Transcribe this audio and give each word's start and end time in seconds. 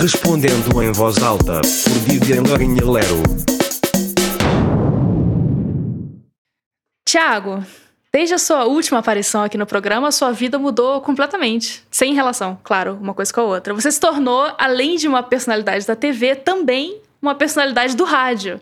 Respondendo 0.00 0.82
em 0.82 0.92
voz 0.92 1.22
alta, 1.22 1.60
por 1.60 1.92
Vivian 2.08 2.42
Larinha 2.48 2.90
Lero. 2.90 3.22
Tiago, 7.06 7.62
desde 8.10 8.34
a 8.34 8.38
sua 8.38 8.64
última 8.64 9.00
aparição 9.00 9.42
aqui 9.42 9.58
no 9.58 9.66
programa, 9.66 10.10
sua 10.10 10.32
vida 10.32 10.58
mudou 10.58 11.02
completamente. 11.02 11.84
Sem 11.90 12.14
relação, 12.14 12.58
claro, 12.64 12.96
uma 12.98 13.12
coisa 13.12 13.30
com 13.30 13.42
a 13.42 13.44
outra. 13.44 13.74
Você 13.74 13.92
se 13.92 14.00
tornou, 14.00 14.54
além 14.56 14.96
de 14.96 15.06
uma 15.06 15.22
personalidade 15.22 15.86
da 15.86 15.94
TV, 15.94 16.34
também 16.34 16.98
uma 17.20 17.34
personalidade 17.34 17.94
do 17.94 18.04
rádio. 18.04 18.58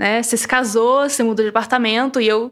Né? 0.00 0.22
Você 0.22 0.34
se 0.34 0.48
casou, 0.48 1.02
você 1.02 1.22
mudou 1.22 1.44
de 1.44 1.50
apartamento 1.50 2.22
e 2.22 2.26
eu 2.26 2.50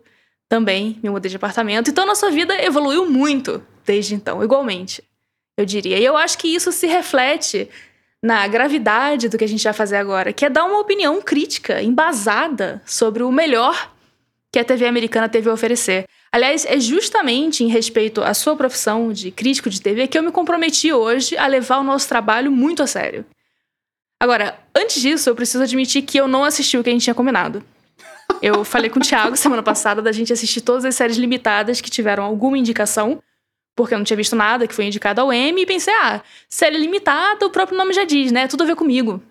também 0.50 0.98
me 1.02 1.08
mudei 1.08 1.30
de 1.30 1.36
apartamento. 1.36 1.88
Então, 1.88 2.04
nossa 2.04 2.30
vida 2.30 2.54
evoluiu 2.62 3.10
muito 3.10 3.62
desde 3.86 4.14
então, 4.14 4.44
igualmente, 4.44 5.02
eu 5.56 5.64
diria. 5.64 5.98
E 5.98 6.04
eu 6.04 6.14
acho 6.14 6.36
que 6.36 6.46
isso 6.46 6.70
se 6.70 6.86
reflete 6.86 7.66
na 8.22 8.46
gravidade 8.46 9.30
do 9.30 9.38
que 9.38 9.44
a 9.44 9.48
gente 9.48 9.64
vai 9.64 9.72
fazer 9.72 9.96
agora, 9.96 10.30
que 10.30 10.44
é 10.44 10.50
dar 10.50 10.64
uma 10.64 10.78
opinião 10.78 11.22
crítica, 11.22 11.80
embasada 11.80 12.82
sobre 12.84 13.22
o 13.22 13.32
melhor 13.32 13.94
que 14.52 14.58
a 14.58 14.64
TV 14.64 14.86
americana 14.86 15.26
teve 15.26 15.48
a 15.48 15.52
oferecer. 15.54 16.04
Aliás, 16.30 16.66
é 16.66 16.78
justamente 16.78 17.64
em 17.64 17.68
respeito 17.68 18.22
à 18.22 18.34
sua 18.34 18.56
profissão 18.56 19.10
de 19.10 19.30
crítico 19.30 19.70
de 19.70 19.80
TV 19.80 20.06
que 20.06 20.18
eu 20.18 20.22
me 20.22 20.32
comprometi 20.32 20.92
hoje 20.92 21.34
a 21.38 21.46
levar 21.46 21.78
o 21.78 21.84
nosso 21.84 22.10
trabalho 22.10 22.52
muito 22.52 22.82
a 22.82 22.86
sério. 22.86 23.24
Agora, 24.20 24.58
antes 24.74 25.00
disso, 25.00 25.28
eu 25.30 25.34
preciso 25.34 25.62
admitir 25.62 26.02
que 26.02 26.18
eu 26.18 26.26
não 26.26 26.44
assisti 26.44 26.76
o 26.76 26.82
que 26.82 26.90
a 26.90 26.92
gente 26.92 27.04
tinha 27.04 27.14
combinado. 27.14 27.62
Eu 28.42 28.64
falei 28.64 28.90
com 28.90 28.98
o 28.98 29.02
Thiago 29.02 29.34
semana 29.38 29.62
passada 29.62 30.02
da 30.02 30.12
gente 30.12 30.32
assistir 30.32 30.60
todas 30.60 30.84
as 30.84 30.94
séries 30.94 31.16
limitadas 31.16 31.80
que 31.80 31.90
tiveram 31.90 32.24
alguma 32.24 32.58
indicação 32.58 33.22
porque 33.78 33.94
eu 33.94 33.98
não 33.98 34.04
tinha 34.04 34.16
visto 34.16 34.34
nada 34.34 34.66
que 34.66 34.74
foi 34.74 34.86
indicado 34.86 35.20
ao 35.20 35.32
M, 35.32 35.62
e 35.62 35.64
pensei, 35.64 35.94
ah, 35.94 36.20
série 36.48 36.76
limitada, 36.76 37.46
o 37.46 37.50
próprio 37.50 37.78
nome 37.78 37.92
já 37.92 38.02
diz, 38.02 38.32
né? 38.32 38.48
Tudo 38.48 38.64
a 38.64 38.66
ver 38.66 38.74
comigo. 38.74 39.22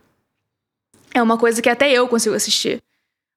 É 1.14 1.22
uma 1.22 1.38
coisa 1.38 1.62
que 1.62 1.70
até 1.70 1.92
eu 1.92 2.08
consigo 2.08 2.34
assistir. 2.34 2.82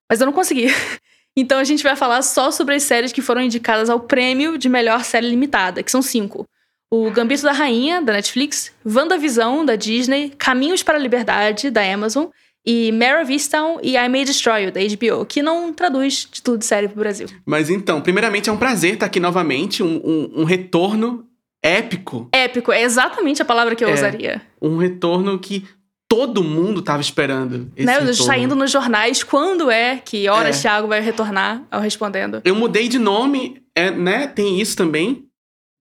Mas 0.09 0.21
eu 0.21 0.27
não 0.27 0.33
consegui. 0.33 0.67
Então 1.37 1.61
a 1.61 1.65
gente 1.65 1.85
vai 1.85 1.95
falar 1.95 2.23
só 2.23 2.51
sobre 2.51 2.75
as 2.75 2.83
séries 2.83 3.13
que 3.13 3.23
foram 3.23 3.41
indicadas 3.41 3.89
ao 3.89 4.01
prêmio 4.01 4.59
de 4.59 4.69
melhor 4.69 5.05
série 5.05 5.31
limitada, 5.31 5.81
que 5.81 5.91
são 5.91 6.03
cinco. 6.03 6.45
O 6.93 7.09
Gambito 7.13 7.43
da 7.45 7.53
Rainha, 7.53 8.03
da 8.03 8.13
Netflix, 8.13 8.73
WandaVisão, 8.85 9.65
da 9.65 9.77
Disney, 9.77 10.33
Caminhos 10.37 10.83
para 10.83 10.99
a 10.99 11.01
Liberdade, 11.01 11.71
da 11.71 11.81
Amazon, 11.83 12.27
e 12.67 12.91
Mare 12.91 13.23
of 13.23 13.33
Easttown 13.33 13.79
e 13.81 13.97
I 13.97 14.09
May 14.09 14.25
Destroy 14.25 14.65
You, 14.65 14.73
da 14.73 14.81
HBO, 14.81 15.25
que 15.25 15.41
não 15.41 15.73
traduz 15.73 16.25
título 16.25 16.59
de 16.59 16.65
série 16.67 16.89
pro 16.89 16.99
Brasil. 16.99 17.29
Mas 17.47 17.71
então, 17.71 18.01
primeiramente 18.01 18.51
é 18.51 18.53
um 18.53 18.57
prazer 18.57 18.95
estar 18.95 19.07
aqui 19.07 19.21
novamente, 19.21 19.83
um, 19.85 20.01
um, 20.05 20.41
um 20.41 20.45
retorno 20.45 21.25
épico. 21.63 22.29
Épico, 22.33 22.73
é 22.73 22.83
exatamente 22.83 23.41
a 23.41 23.45
palavra 23.45 23.77
que 23.77 23.85
eu 23.85 23.89
É. 23.89 23.95
usaria. 23.95 24.43
Um 24.61 24.77
retorno 24.77 25.39
que 25.39 25.65
todo 26.09 26.43
mundo 26.43 26.83
tava 26.83 27.01
esperando. 27.01 27.71
Esse 27.77 27.87
Né? 27.87 28.13
Saindo 28.13 28.57
nos 28.57 28.71
jornais, 28.73 29.23
quando 29.23 29.71
é 29.71 29.99
que 30.05 30.29
horas 30.29 30.59
É. 30.59 30.63
Thiago 30.63 30.89
vai 30.89 31.01
retornar 31.01 31.63
ao 31.71 31.81
respondendo? 31.81 32.43
Eu 32.45 32.57
mudei 32.57 32.89
de 32.89 32.99
nome, 32.99 33.63
é, 33.77 33.93
né? 33.93 34.27
Tem 34.27 34.61
isso 34.61 34.77
também. 34.77 35.30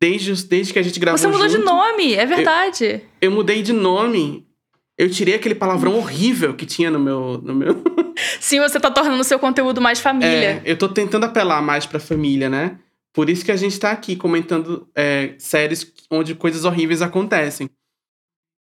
Desde, 0.02 0.48
desde 0.48 0.72
que 0.72 0.80
a 0.80 0.82
gente 0.82 1.00
gravou 1.00 1.18
Você 1.18 1.28
mudou 1.28 1.48
de 1.48 1.54
junto. 1.54 1.66
nome, 1.66 2.14
é 2.14 2.26
verdade. 2.26 3.02
Eu 3.20 3.32
mudei 3.32 3.62
de 3.62 3.74
nome. 3.74 4.48
Eu 4.98 5.10
tirei 5.10 5.36
aquele 5.36 5.56
palavrão 5.56 5.96
horrível 5.96 6.54
que 6.54 6.66
tinha 6.66 6.90
no 6.90 7.00
meu. 7.00 7.40
No 7.44 7.54
meu... 7.54 7.84
Sim, 8.40 8.60
você 8.60 8.80
tá 8.80 8.90
tornando 8.90 9.20
o 9.20 9.24
seu 9.24 9.40
conteúdo 9.40 9.82
mais 9.82 10.00
família. 10.00 10.30
É, 10.30 10.62
eu 10.66 10.78
tô 10.78 10.88
tentando 10.90 11.26
apelar 11.26 11.62
mais 11.62 11.86
pra 11.86 12.00
família, 12.00 12.50
né? 12.50 12.78
Por 13.14 13.30
isso 13.30 13.44
que 13.44 13.52
a 13.52 13.56
gente 13.56 13.80
tá 13.80 13.92
aqui 13.92 14.16
comentando 14.16 14.88
é, 14.96 15.36
séries 15.38 15.92
onde 16.12 16.36
coisas 16.36 16.64
horríveis 16.64 17.02
acontecem. 17.02 17.70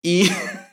E, 0.05 0.23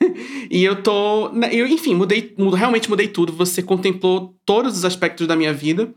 e 0.51 0.63
eu 0.65 0.83
tô. 0.83 1.31
né, 1.31 1.49
Eu, 1.53 1.67
enfim, 1.67 1.95
mudei, 1.95 2.35
realmente 2.55 2.91
mudei 2.91 3.09
tudo. 3.09 3.33
Você 3.33 3.63
contemplou 3.63 4.35
todos 4.45 4.77
os 4.77 4.85
aspectos 4.85 5.27
da 5.27 5.37
minha 5.37 5.53
vida. 5.53 5.93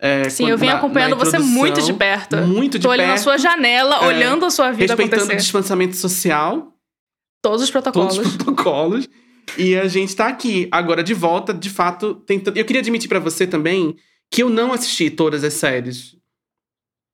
É, 0.00 0.28
Sim, 0.30 0.44
quando- 0.44 0.50
eu 0.50 0.58
venho 0.58 0.72
na- 0.72 0.78
acompanhando 0.78 1.10
na 1.10 1.16
você 1.16 1.28
introdução. 1.36 1.54
muito 1.54 1.82
de 1.82 1.92
perto. 1.92 2.36
Muito 2.38 2.78
de 2.78 2.84
Tô 2.84 2.90
olhando 2.90 3.06
a 3.06 3.12
perto. 3.14 3.22
sua 3.24 3.36
janela, 3.38 3.96
É, 3.96 4.06
olhando 4.06 4.44
a 4.44 4.50
sua 4.50 4.70
vida 4.70 4.92
respeitando 4.94 5.22
o 5.22 5.24
acontecer. 5.24 5.36
distanciamento 5.42 5.96
social, 5.96 6.72
Todos 7.42 7.62
os 7.62 7.70
protocolos. 7.70 8.14
todos 8.16 8.30
os 8.30 8.36
protocolos. 8.36 9.08
E 9.56 9.76
a 9.76 9.88
gente 9.88 10.14
tá 10.14 10.28
aqui, 10.28 10.68
agora 10.70 11.02
de 11.02 11.14
volta, 11.14 11.52
de 11.54 11.70
fato, 11.70 12.14
tentando. 12.26 12.56
Eu 12.56 12.64
queria 12.64 12.80
admitir 12.80 13.08
pra 13.08 13.18
você 13.18 13.46
também 13.46 13.96
que 14.30 14.42
eu 14.42 14.50
não 14.50 14.72
assisti 14.72 15.10
todas 15.10 15.42
as 15.42 15.54
séries. 15.54 16.14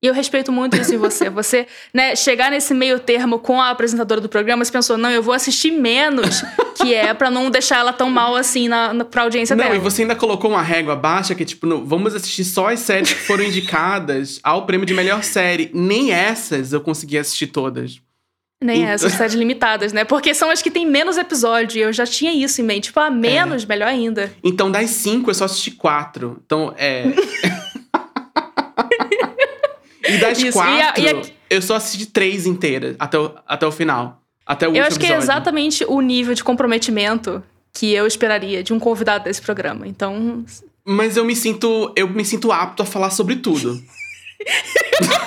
E 0.05 0.07
eu 0.07 0.13
respeito 0.13 0.53
muito 0.53 0.77
isso 0.77 0.95
em 0.95 0.99
você. 0.99 1.31
Você, 1.31 1.67
né, 1.91 2.15
chegar 2.15 2.51
nesse 2.51 2.75
meio 2.75 2.99
termo 2.99 3.39
com 3.39 3.59
a 3.59 3.71
apresentadora 3.71 4.21
do 4.21 4.29
programa, 4.29 4.63
você 4.63 4.71
pensou, 4.71 4.99
não, 4.99 5.11
eu 5.11 5.23
vou 5.23 5.33
assistir 5.33 5.71
menos, 5.71 6.43
que 6.77 6.93
é 6.93 7.15
pra 7.15 7.31
não 7.31 7.51
deixar 7.51 7.79
ela 7.79 7.91
tão 7.91 8.11
mal 8.11 8.37
assim 8.37 8.69
na, 8.69 8.93
na, 8.93 9.05
pra 9.07 9.23
audiência 9.23 9.57
Não, 9.57 9.65
dela. 9.65 9.77
e 9.77 9.79
você 9.79 10.03
ainda 10.03 10.15
colocou 10.15 10.51
uma 10.51 10.61
régua 10.61 10.95
baixa 10.95 11.35
que, 11.35 11.43
tipo, 11.43 11.67
não, 11.67 11.87
vamos 11.87 12.15
assistir 12.15 12.45
só 12.45 12.69
as 12.69 12.81
séries 12.81 13.15
que 13.15 13.21
foram 13.21 13.45
indicadas 13.45 14.41
ao 14.43 14.67
prêmio 14.67 14.85
de 14.85 14.93
melhor 14.93 15.25
série. 15.25 15.71
Nem 15.73 16.13
essas 16.13 16.75
eu 16.75 16.83
consegui 16.83 17.17
assistir 17.17 17.47
todas. 17.47 17.99
Nem 18.63 18.83
Então- 18.83 18.93
essas 18.93 19.13
séries 19.15 19.35
limitadas, 19.35 19.95
né? 19.95 20.05
Porque 20.05 20.35
são 20.35 20.51
as 20.51 20.61
que 20.61 20.71
têm 20.71 20.85
menos 20.87 21.17
episódio. 21.17 21.79
E 21.79 21.83
eu 21.83 21.93
já 21.95 22.05
tinha 22.05 22.31
isso 22.33 22.61
em 22.61 22.65
mente. 22.65 22.85
Tipo, 22.85 23.01
a 23.01 23.09
menos, 23.11 23.65
melhor 23.65 23.89
ainda. 23.89 24.31
Então, 24.45 24.71
das 24.71 24.91
cinco, 24.91 25.31
eu 25.31 25.35
só 25.35 25.47
assisti 25.47 25.71
quatro. 25.71 26.43
Então, 26.45 26.75
é. 26.77 27.05
e 30.15 30.19
das 30.19 30.39
Isso, 30.39 30.47
e 30.47 30.49
a- 30.49 30.53
quatro, 30.53 31.03
e 31.03 31.09
a- 31.09 31.23
eu 31.51 31.63
só 31.63 31.77
assisti 31.77 32.07
três 32.07 32.47
inteiras 32.47 32.97
até 32.99 33.19
o, 33.19 33.35
até 33.47 33.67
o 33.67 33.73
final. 33.73 34.21
Até 34.47 34.69
o 34.69 34.75
Eu 34.77 34.85
acho 34.85 34.99
que 34.99 35.07
é 35.07 35.11
episódio. 35.11 35.25
exatamente 35.25 35.85
o 35.89 36.01
nível 36.01 36.35
de 36.35 36.45
comprometimento 36.45 37.43
que 37.73 37.93
eu 37.93 38.07
esperaria 38.07 38.63
de 38.63 38.73
um 38.73 38.79
convidado 38.79 39.25
desse 39.25 39.41
programa. 39.41 39.87
Então, 39.87 40.45
Mas 40.85 41.17
eu 41.17 41.25
me 41.25 41.35
sinto. 41.35 41.93
Eu 41.97 42.09
me 42.09 42.25
sinto 42.25 42.53
apto 42.53 42.83
a 42.83 42.87
falar 42.87 43.11
sobre 43.11 43.37
tudo. 43.37 43.81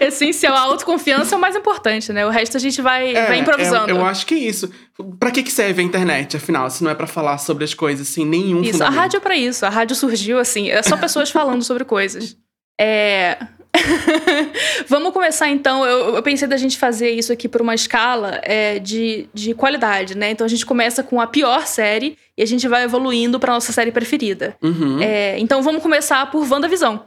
essencial, 0.00 0.54
a 0.54 0.60
autoconfiança 0.60 1.34
é 1.34 1.38
o 1.38 1.40
mais 1.40 1.56
importante, 1.56 2.12
né? 2.12 2.26
O 2.26 2.30
resto 2.30 2.56
a 2.56 2.60
gente 2.60 2.82
vai, 2.82 3.14
É, 3.14 3.26
vai 3.26 3.38
improvisando. 3.38 3.88
é- 3.90 3.92
eu 3.92 4.04
acho 4.04 4.26
que 4.26 4.34
é 4.34 4.38
isso. 4.38 4.70
Pra 5.18 5.30
que, 5.30 5.42
que 5.42 5.50
serve 5.52 5.80
a 5.80 5.84
internet, 5.84 6.36
afinal, 6.36 6.68
se 6.70 6.82
não 6.84 6.90
é 6.90 6.94
pra 6.94 7.06
falar 7.06 7.38
sobre 7.38 7.64
as 7.64 7.74
coisas 7.74 8.06
sem 8.08 8.24
nenhum 8.26 8.62
Isso, 8.62 8.82
a 8.82 8.90
rádio 8.90 9.18
é 9.18 9.20
pra 9.20 9.36
isso. 9.36 9.64
A 9.64 9.68
rádio 9.68 9.96
surgiu 9.96 10.38
assim, 10.38 10.70
é 10.70 10.82
só 10.82 10.96
pessoas 10.96 11.30
falando 11.30 11.62
sobre 11.62 11.84
coisas. 11.84 12.36
É. 12.80 13.38
Vamos 14.88 15.12
começar 15.12 15.48
então. 15.48 15.84
Eu, 15.84 16.16
eu 16.16 16.22
pensei 16.22 16.46
da 16.46 16.56
gente 16.56 16.78
fazer 16.78 17.10
isso 17.10 17.32
aqui 17.32 17.48
por 17.48 17.60
uma 17.60 17.74
escala 17.74 18.40
é, 18.42 18.78
de, 18.78 19.28
de 19.34 19.54
qualidade, 19.54 20.16
né? 20.16 20.30
Então 20.30 20.44
a 20.44 20.48
gente 20.48 20.64
começa 20.64 21.02
com 21.02 21.20
a 21.20 21.26
pior 21.26 21.66
série 21.66 22.16
e 22.36 22.42
a 22.42 22.46
gente 22.46 22.66
vai 22.68 22.84
evoluindo 22.84 23.38
pra 23.40 23.52
nossa 23.52 23.72
série 23.72 23.92
preferida. 23.92 24.56
Uhum. 24.62 25.00
É, 25.00 25.38
então 25.38 25.62
vamos 25.62 25.82
começar 25.82 26.30
por 26.30 26.48
WandaVisão. 26.48 27.04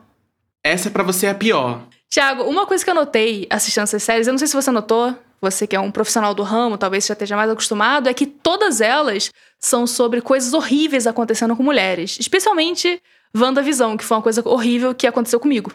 Essa 0.64 0.90
pra 0.90 1.04
você 1.04 1.28
é 1.28 1.30
a 1.30 1.36
pior. 1.36 1.88
Tiago, 2.10 2.44
uma 2.44 2.66
coisa 2.66 2.84
que 2.84 2.90
eu 2.90 2.96
notei 2.96 3.48
assistindo 3.50 3.84
essas 3.84 4.04
séries, 4.04 4.28
eu 4.28 4.34
não 4.34 4.38
sei 4.38 4.48
se 4.48 4.56
você 4.56 4.72
notou, 4.72 5.16
você 5.42 5.68
que 5.68 5.76
é 5.76 5.80
um 5.80 5.92
profissional 5.92 6.34
do 6.34 6.44
ramo, 6.44 6.78
talvez 6.78 7.06
já 7.06 7.14
esteja 7.14 7.36
mais 7.36 7.50
acostumado, 7.50 8.10
é 8.10 8.14
que 8.14 8.26
todas 8.26 8.82
elas 8.82 9.32
são 9.60 9.86
sobre 9.86 10.22
coisas 10.22 10.54
horríveis 10.54 11.06
acontecendo 11.06 11.56
com 11.56 11.64
mulheres. 11.64 12.18
Especialmente 12.20 13.02
WandaVisão, 13.36 13.98
que 13.98 14.04
foi 14.04 14.18
uma 14.18 14.24
coisa 14.24 14.42
horrível 14.48 14.94
que 14.94 15.08
aconteceu 15.08 15.40
comigo. 15.40 15.72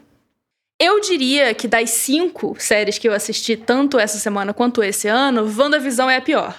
Eu 0.80 1.00
diria 1.00 1.54
que 1.54 1.68
das 1.68 1.90
cinco 1.90 2.56
séries 2.58 2.98
que 2.98 3.08
eu 3.08 3.12
assisti, 3.12 3.56
tanto 3.56 3.98
essa 3.98 4.18
semana 4.18 4.52
quanto 4.52 4.82
esse 4.82 5.06
ano, 5.06 5.42
WandaVisão 5.42 6.10
é 6.10 6.16
a 6.16 6.20
pior. 6.20 6.56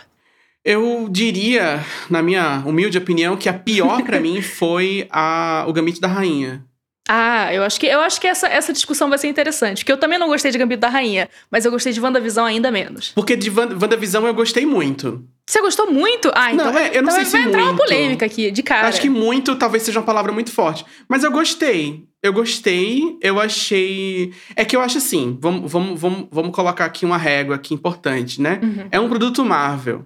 Eu 0.64 1.10
diria, 1.10 1.84
na 2.10 2.22
minha 2.22 2.64
humilde 2.66 2.98
opinião, 2.98 3.36
que 3.36 3.50
a 3.50 3.54
pior 3.54 4.02
pra 4.04 4.22
mim 4.22 4.40
foi 4.44 5.08
a, 5.12 5.66
o 5.68 5.74
Gambito 5.74 6.00
da 6.00 6.08
Rainha. 6.08 6.64
Ah, 7.08 7.54
eu 7.54 7.64
acho 7.64 7.78
que, 7.80 7.86
eu 7.86 8.00
acho 8.00 8.20
que 8.22 8.28
essa, 8.28 8.48
essa 8.48 8.72
discussão 8.72 9.10
vai 9.10 9.18
ser 9.18 9.28
interessante. 9.28 9.80
Porque 9.80 9.92
eu 9.92 9.98
também 9.98 10.18
não 10.18 10.28
gostei 10.28 10.52
de 10.52 10.58
Gambito 10.58 10.80
da 10.80 10.88
Rainha, 10.90 11.30
mas 11.52 11.66
eu 11.66 11.72
gostei 11.72 11.92
de 11.92 12.00
WandaVisão 12.00 12.46
ainda 12.46 12.72
menos. 12.72 13.10
Porque 13.14 13.36
de 13.36 13.50
Wanda- 13.50 13.76
WandaVisão 13.76 14.26
eu 14.26 14.34
gostei 14.34 14.66
muito. 14.66 15.22
Você 15.46 15.60
gostou 15.62 15.92
muito? 15.92 16.32
Ah, 16.34 16.54
então 16.54 16.68
Não, 16.68 16.74
vai, 16.74 16.86
é, 16.86 16.98
eu 16.98 17.02
não 17.04 17.12
então 17.12 17.16
sei 17.16 17.24
vai 17.24 17.26
se 17.26 17.32
vai 17.34 17.42
entrar 17.48 17.60
uma 17.64 17.74
muito. 17.74 17.84
polêmica 17.84 18.26
aqui, 18.26 18.50
de 18.52 18.64
cara. 18.64 18.88
Acho 18.88 19.02
que 19.02 19.10
muito 19.10 19.54
talvez 19.58 19.84
seja 19.84 20.00
uma 20.00 20.06
palavra 20.06 20.32
muito 20.32 20.50
forte. 20.52 20.86
Mas 21.10 21.24
eu 21.26 21.32
gostei. 21.32 22.06
Eu 22.22 22.32
gostei, 22.32 23.18
eu 23.22 23.38
achei. 23.38 24.32
É 24.56 24.64
que 24.64 24.74
eu 24.74 24.80
acho 24.80 24.98
assim, 24.98 25.38
vamos, 25.42 25.70
vamos, 25.70 26.00
vamos, 26.00 26.28
vamos 26.32 26.56
colocar 26.56 26.86
aqui 26.86 27.06
uma 27.06 27.18
régua 27.18 27.56
aqui 27.58 27.74
importante, 27.74 28.42
né? 28.42 28.62
Uhum. 28.64 28.88
É 28.90 28.98
um 28.98 29.10
produto 29.10 29.44
Marvel. 29.44 30.06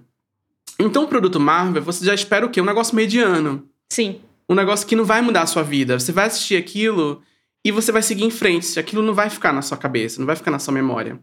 Então, 0.80 1.04
o 1.04 1.08
produto 1.08 1.38
Marvel, 1.38 1.80
você 1.82 2.04
já 2.04 2.12
espera 2.12 2.44
o 2.44 2.50
quê? 2.50 2.60
Um 2.60 2.64
negócio 2.64 2.96
mediano. 2.96 3.64
Sim. 3.88 4.20
Um 4.48 4.54
negócio 4.54 4.86
que 4.86 4.96
não 4.96 5.04
vai 5.04 5.20
mudar 5.20 5.42
a 5.42 5.46
sua 5.46 5.62
vida. 5.62 5.98
Você 5.98 6.12
vai 6.12 6.26
assistir 6.26 6.56
aquilo 6.56 7.22
e 7.64 7.70
você 7.70 7.92
vai 7.92 8.02
seguir 8.02 8.24
em 8.24 8.30
frente. 8.30 8.78
Aquilo 8.78 9.02
não 9.02 9.14
vai 9.14 9.28
ficar 9.28 9.52
na 9.52 9.62
sua 9.62 9.76
cabeça, 9.76 10.18
não 10.18 10.26
vai 10.26 10.36
ficar 10.36 10.50
na 10.50 10.58
sua 10.58 10.72
memória. 10.72 11.20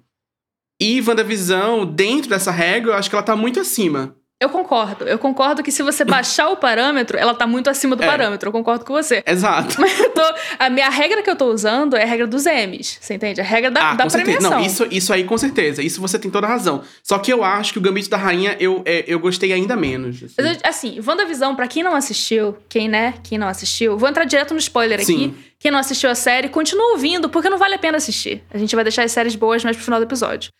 E 0.80 1.02
WandaVisão, 1.02 1.86
dentro 1.86 2.30
dessa 2.30 2.52
regra, 2.52 2.92
eu 2.92 2.96
acho 2.96 3.10
que 3.10 3.16
ela 3.16 3.24
tá 3.24 3.36
muito 3.36 3.60
acima. 3.60 4.16
Eu 4.46 4.50
concordo. 4.50 5.06
Eu 5.06 5.18
concordo 5.20 5.62
que 5.64 5.72
se 5.72 5.84
você 5.84 6.04
baixar 6.06 6.50
o 6.50 6.58
parâmetro, 6.58 7.18
ela 7.18 7.34
tá 7.34 7.46
muito 7.48 7.70
acima 7.70 7.96
do 7.96 8.04
É. 8.04 8.06
parâmetro. 8.06 8.48
Eu 8.50 8.52
concordo 8.54 8.86
com 8.86 8.94
você. 8.94 9.24
Exato. 9.26 9.76
Mas 9.82 10.00
eu 10.00 10.10
tô, 10.12 10.22
a, 10.60 10.70
minha, 10.70 10.90
regra 10.90 11.22
que 11.22 11.30
eu 11.30 11.36
tô 11.36 11.52
usando 11.52 11.96
é 11.96 12.04
a 12.04 12.06
regra 12.06 12.28
dos 12.28 12.46
M's. 12.46 12.98
Você 13.02 13.16
entende? 13.16 13.42
A 13.42 13.44
regra 13.44 13.70
da, 13.72 13.92
ah, 13.92 13.94
da 13.96 14.04
com 14.04 14.10
certeza. 14.10 14.38
premiação. 14.38 14.60
Não, 14.60 14.66
isso, 14.66 14.88
isso 14.92 15.14
aí 15.14 15.24
com 15.24 15.38
certeza. 15.38 15.82
Isso 15.82 16.00
você 16.00 16.18
tem 16.18 16.30
toda 16.32 16.48
a 16.48 16.50
razão. 16.50 16.84
Só 17.04 17.18
que 17.18 17.32
eu 17.34 17.44
acho 17.44 17.74
que 17.74 17.80
o 17.80 17.82
Gambito 17.82 18.10
da 18.10 18.18
Rainha 18.18 18.56
eu, 18.60 18.82
é, 18.86 19.04
eu 19.08 19.20
gostei 19.20 19.52
ainda 19.52 19.76
menos. 19.76 20.24
assim. 20.24 20.36
Mas 20.38 20.76
Assim, 20.76 21.00
WandaVisão, 21.06 21.56
pra 21.56 21.68
quem 21.68 21.82
não 21.84 21.96
assistiu, 21.96 22.56
quem, 22.70 22.88
né, 22.88 23.16
quem 23.24 23.38
não 23.38 23.48
assistiu, 23.48 23.98
vou 23.98 24.08
entrar 24.10 24.26
direto 24.26 24.54
no 24.54 24.60
spoiler 24.60 25.00
aqui. 25.00 25.06
Sim. 25.06 25.36
Quem 25.58 25.72
não 25.72 25.80
assistiu 25.80 26.10
a 26.10 26.16
série, 26.16 26.50
continua 26.50 26.92
ouvindo, 26.92 27.30
porque 27.30 27.50
não 27.50 27.58
vale 27.58 27.76
a 27.76 27.80
pena 27.80 27.98
assistir. 27.98 28.44
A 28.54 28.58
gente 28.58 28.76
vai 28.76 28.84
deixar 28.84 29.04
as 29.04 29.12
séries 29.12 29.36
boas 29.36 29.64
mais 29.64 29.76
pro 29.76 29.84
final 29.86 30.00
do 30.00 30.04
episódio. 30.04 30.52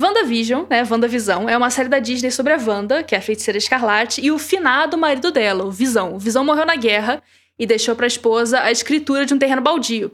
WandaVision, 0.00 0.64
né, 0.70 0.82
WandaVisão, 0.88 1.48
é 1.48 1.56
uma 1.56 1.68
série 1.68 1.88
da 1.88 1.98
Disney 1.98 2.30
sobre 2.30 2.52
a 2.54 2.56
Wanda, 2.56 3.02
que 3.02 3.14
é 3.14 3.18
a 3.18 3.22
feiticeira 3.22 3.58
escarlate, 3.58 4.20
e 4.20 4.32
o 4.32 4.38
finado 4.38 4.96
marido 4.96 5.30
dela, 5.30 5.64
o 5.64 5.70
Visão. 5.70 6.14
O 6.14 6.18
Visão 6.18 6.44
morreu 6.44 6.64
na 6.64 6.76
guerra 6.76 7.22
e 7.58 7.66
deixou 7.66 7.94
pra 7.94 8.06
esposa 8.06 8.60
a 8.60 8.70
escritura 8.70 9.26
de 9.26 9.34
um 9.34 9.38
terreno 9.38 9.60
baldio. 9.60 10.10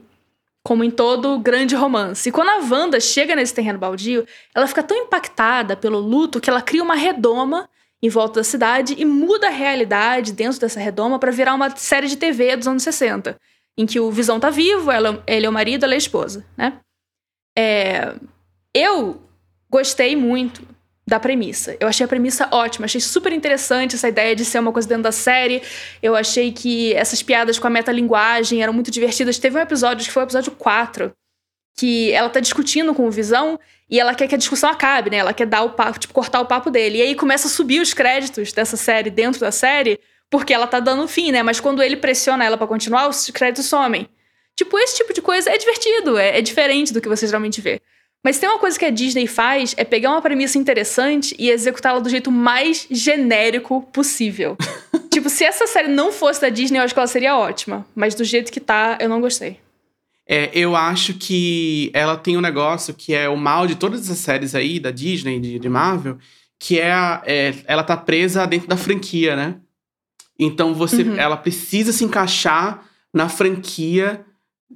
Como 0.63 0.83
em 0.83 0.91
todo 0.91 1.39
grande 1.39 1.75
romance. 1.75 2.27
E 2.27 2.31
quando 2.31 2.49
a 2.49 2.57
Wanda 2.57 2.99
chega 2.99 3.33
nesse 3.33 3.53
terreno 3.53 3.79
baldio, 3.79 4.27
ela 4.53 4.67
fica 4.67 4.83
tão 4.83 4.97
impactada 4.97 5.77
pelo 5.77 5.99
luto 5.99 6.41
que 6.41 6.49
ela 6.49 6.61
cria 6.61 6.83
uma 6.83 6.95
redoma 6.95 7.69
em 8.03 8.09
volta 8.09 8.41
da 8.41 8.43
cidade 8.43 8.93
e 8.97 9.05
muda 9.05 9.47
a 9.47 9.51
realidade 9.51 10.33
dentro 10.33 10.59
dessa 10.59 10.79
redoma 10.79 11.17
pra 11.17 11.31
virar 11.31 11.55
uma 11.55 11.73
série 11.77 12.07
de 12.07 12.17
TV 12.17 12.57
dos 12.57 12.67
anos 12.67 12.83
60, 12.83 13.37
em 13.77 13.85
que 13.85 13.99
o 13.99 14.11
Visão 14.11 14.39
tá 14.39 14.49
vivo, 14.49 14.91
ela, 14.91 15.23
ele 15.25 15.45
é 15.45 15.49
o 15.49 15.53
marido, 15.53 15.85
ela 15.85 15.93
é 15.93 15.95
a 15.95 15.97
esposa, 15.97 16.45
né? 16.57 16.79
É, 17.57 18.13
eu 18.73 19.26
gostei 19.69 20.15
muito 20.15 20.61
da 21.07 21.19
premissa. 21.19 21.77
Eu 21.79 21.87
achei 21.87 22.03
a 22.03 22.07
premissa 22.07 22.49
ótima, 22.51 22.85
achei 22.85 22.99
super 22.99 23.31
interessante 23.31 23.95
essa 23.95 24.09
ideia 24.09 24.35
de 24.35 24.43
ser 24.43 24.59
uma 24.59 24.73
coisa 24.73 24.87
dentro 24.87 25.03
da 25.03 25.11
série. 25.11 25.61
Eu 26.03 26.15
achei 26.15 26.51
que 26.51 26.93
essas 26.93 27.23
piadas 27.23 27.57
com 27.57 27.65
a 27.65 27.69
metalinguagem 27.69 28.61
eram 28.61 28.73
muito 28.73 28.91
divertidas. 28.91 29.39
Teve 29.39 29.57
um 29.57 29.61
episódio, 29.61 30.05
que 30.05 30.11
foi 30.11 30.23
o 30.23 30.25
episódio 30.25 30.51
4, 30.51 31.13
que 31.77 32.11
ela 32.11 32.29
tá 32.29 32.41
discutindo 32.41 32.93
com 32.93 33.07
o 33.07 33.11
Visão 33.11 33.57
e 33.89 33.99
ela 33.99 34.13
quer 34.13 34.27
que 34.27 34.35
a 34.35 34.37
discussão 34.37 34.69
acabe, 34.69 35.09
né? 35.09 35.17
Ela 35.17 35.33
quer 35.33 35.45
dar 35.45 35.63
o 35.63 35.69
papo, 35.69 35.97
tipo, 35.97 36.13
cortar 36.13 36.41
o 36.41 36.45
papo 36.45 36.69
dele. 36.69 36.97
E 36.97 37.01
aí 37.01 37.15
começa 37.15 37.47
a 37.47 37.49
subir 37.49 37.79
os 37.79 37.93
créditos 37.93 38.51
dessa 38.51 38.75
série 38.75 39.09
dentro 39.09 39.39
da 39.39 39.51
série, 39.51 39.97
porque 40.29 40.53
ela 40.53 40.67
tá 40.67 40.81
dando 40.81 41.07
fim, 41.07 41.31
né? 41.31 41.41
Mas 41.41 41.61
quando 41.61 41.81
ele 41.81 41.95
pressiona 41.95 42.43
ela 42.43 42.57
pra 42.57 42.67
continuar, 42.67 43.07
os 43.07 43.29
créditos 43.29 43.65
somem. 43.65 44.09
Tipo, 44.57 44.77
esse 44.79 44.97
tipo 44.97 45.13
de 45.13 45.21
coisa 45.21 45.49
é 45.49 45.57
divertido, 45.57 46.17
é, 46.17 46.39
é 46.39 46.41
diferente 46.41 46.91
do 46.91 46.99
que 46.99 47.07
você 47.07 47.25
geralmente 47.27 47.61
vê. 47.61 47.79
Mas 48.23 48.39
tem 48.39 48.49
uma 48.49 48.59
coisa 48.59 48.77
que 48.77 48.83
a 48.85 48.89
Disney 48.89 49.25
faz, 49.27 49.73
é 49.77 49.83
pegar 49.85 50.11
uma 50.11 50.21
premissa 50.21 50.57
interessante 50.57 51.35
e 51.39 51.49
executá-la 51.49 51.99
do 51.99 52.09
jeito 52.09 52.31
mais 52.31 52.85
genérico 52.89 53.81
possível. 53.93 54.57
tipo, 55.11 55.29
se 55.29 55.43
essa 55.45 55.65
série 55.67 55.87
não 55.87 56.11
fosse 56.11 56.41
da 56.41 56.49
Disney, 56.49 56.79
eu 56.79 56.83
acho 56.83 56.93
que 56.93 56.99
ela 56.99 57.07
seria 57.07 57.37
ótima. 57.37 57.85
Mas 57.95 58.15
do 58.15 58.23
jeito 58.23 58.51
que 58.51 58.59
tá, 58.59 58.97
eu 58.99 59.07
não 59.07 59.21
gostei. 59.21 59.59
É, 60.29 60.49
eu 60.53 60.75
acho 60.75 61.13
que 61.13 61.89
ela 61.93 62.17
tem 62.17 62.35
um 62.35 62.41
negócio 62.41 62.93
que 62.93 63.13
é 63.13 63.29
o 63.29 63.37
mal 63.37 63.65
de 63.65 63.75
todas 63.75 64.01
essas 64.01 64.17
séries 64.17 64.53
aí, 64.55 64.77
da 64.77 64.91
Disney, 64.91 65.39
de, 65.39 65.57
de 65.57 65.69
Marvel, 65.69 66.17
que 66.59 66.79
é, 66.79 66.91
a- 66.91 67.21
é, 67.25 67.53
ela 67.65 67.83
tá 67.83 67.95
presa 67.95 68.45
dentro 68.45 68.67
da 68.67 68.75
franquia, 68.75 69.37
né? 69.37 69.55
Então 70.37 70.73
você, 70.73 71.03
Uhum. 71.03 71.17
ela 71.17 71.37
precisa 71.37 71.93
se 71.93 72.03
encaixar 72.03 72.83
na 73.13 73.29
franquia, 73.29 74.25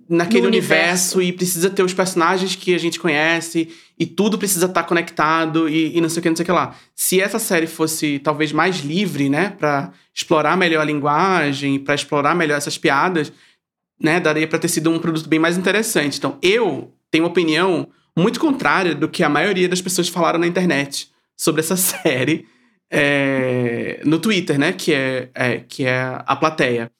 naquele 0.09 0.47
universo. 0.47 1.17
universo. 1.17 1.21
e 1.21 1.31
precisa 1.33 1.69
ter 1.69 1.83
os 1.83 1.93
personagens 1.93 2.55
que 2.55 2.73
a 2.73 2.77
gente 2.77 2.99
conhece 2.99 3.69
e 3.99 4.05
tudo 4.05 4.38
precisa 4.38 4.65
estar 4.65 4.83
conectado 4.83 5.69
e, 5.69 5.97
e 5.97 6.01
não 6.01 6.09
sei 6.09 6.19
o 6.19 6.23
que, 6.23 6.29
não 6.29 6.35
sei 6.35 6.43
o 6.43 6.45
que 6.45 6.51
lá. 6.51 6.75
Se 6.95 7.19
essa 7.19 7.39
série 7.39 7.67
fosse 7.67 8.19
talvez 8.19 8.51
mais 8.51 8.79
livre, 8.79 9.29
né, 9.29 9.49
Pra 9.51 9.91
explorar 10.13 10.57
melhor 10.57 10.81
a 10.81 10.85
linguagem, 10.85 11.79
pra 11.79 11.95
explorar 11.95 12.35
melhor 12.35 12.57
essas 12.57 12.77
piadas, 12.77 13.31
né, 13.99 14.19
daria 14.19 14.47
pra 14.47 14.59
ter 14.59 14.67
sido 14.67 14.89
um 14.89 14.99
produto 14.99 15.29
bem 15.29 15.39
mais 15.39 15.57
interessante. 15.57 16.17
Então, 16.17 16.38
eu 16.41 16.91
tenho 17.09 17.23
uma 17.23 17.29
opinião 17.29 17.88
muito 18.17 18.39
contrária 18.39 18.93
do 18.93 19.07
que 19.07 19.23
a 19.23 19.29
maioria 19.29 19.69
das 19.69 19.81
pessoas 19.81 20.09
falaram 20.09 20.39
na 20.39 20.47
internet 20.47 21.09
sobre 21.38 21.61
essa 21.61 21.75
série 21.77 22.45
é, 22.91 24.01
no 24.03 24.19
Twitter, 24.19 24.59
né, 24.59 24.73
que 24.73 24.93
é, 24.93 25.29
é, 25.33 25.57
que 25.59 25.85
é 25.85 26.21
a 26.25 26.35
plateia. 26.35 26.91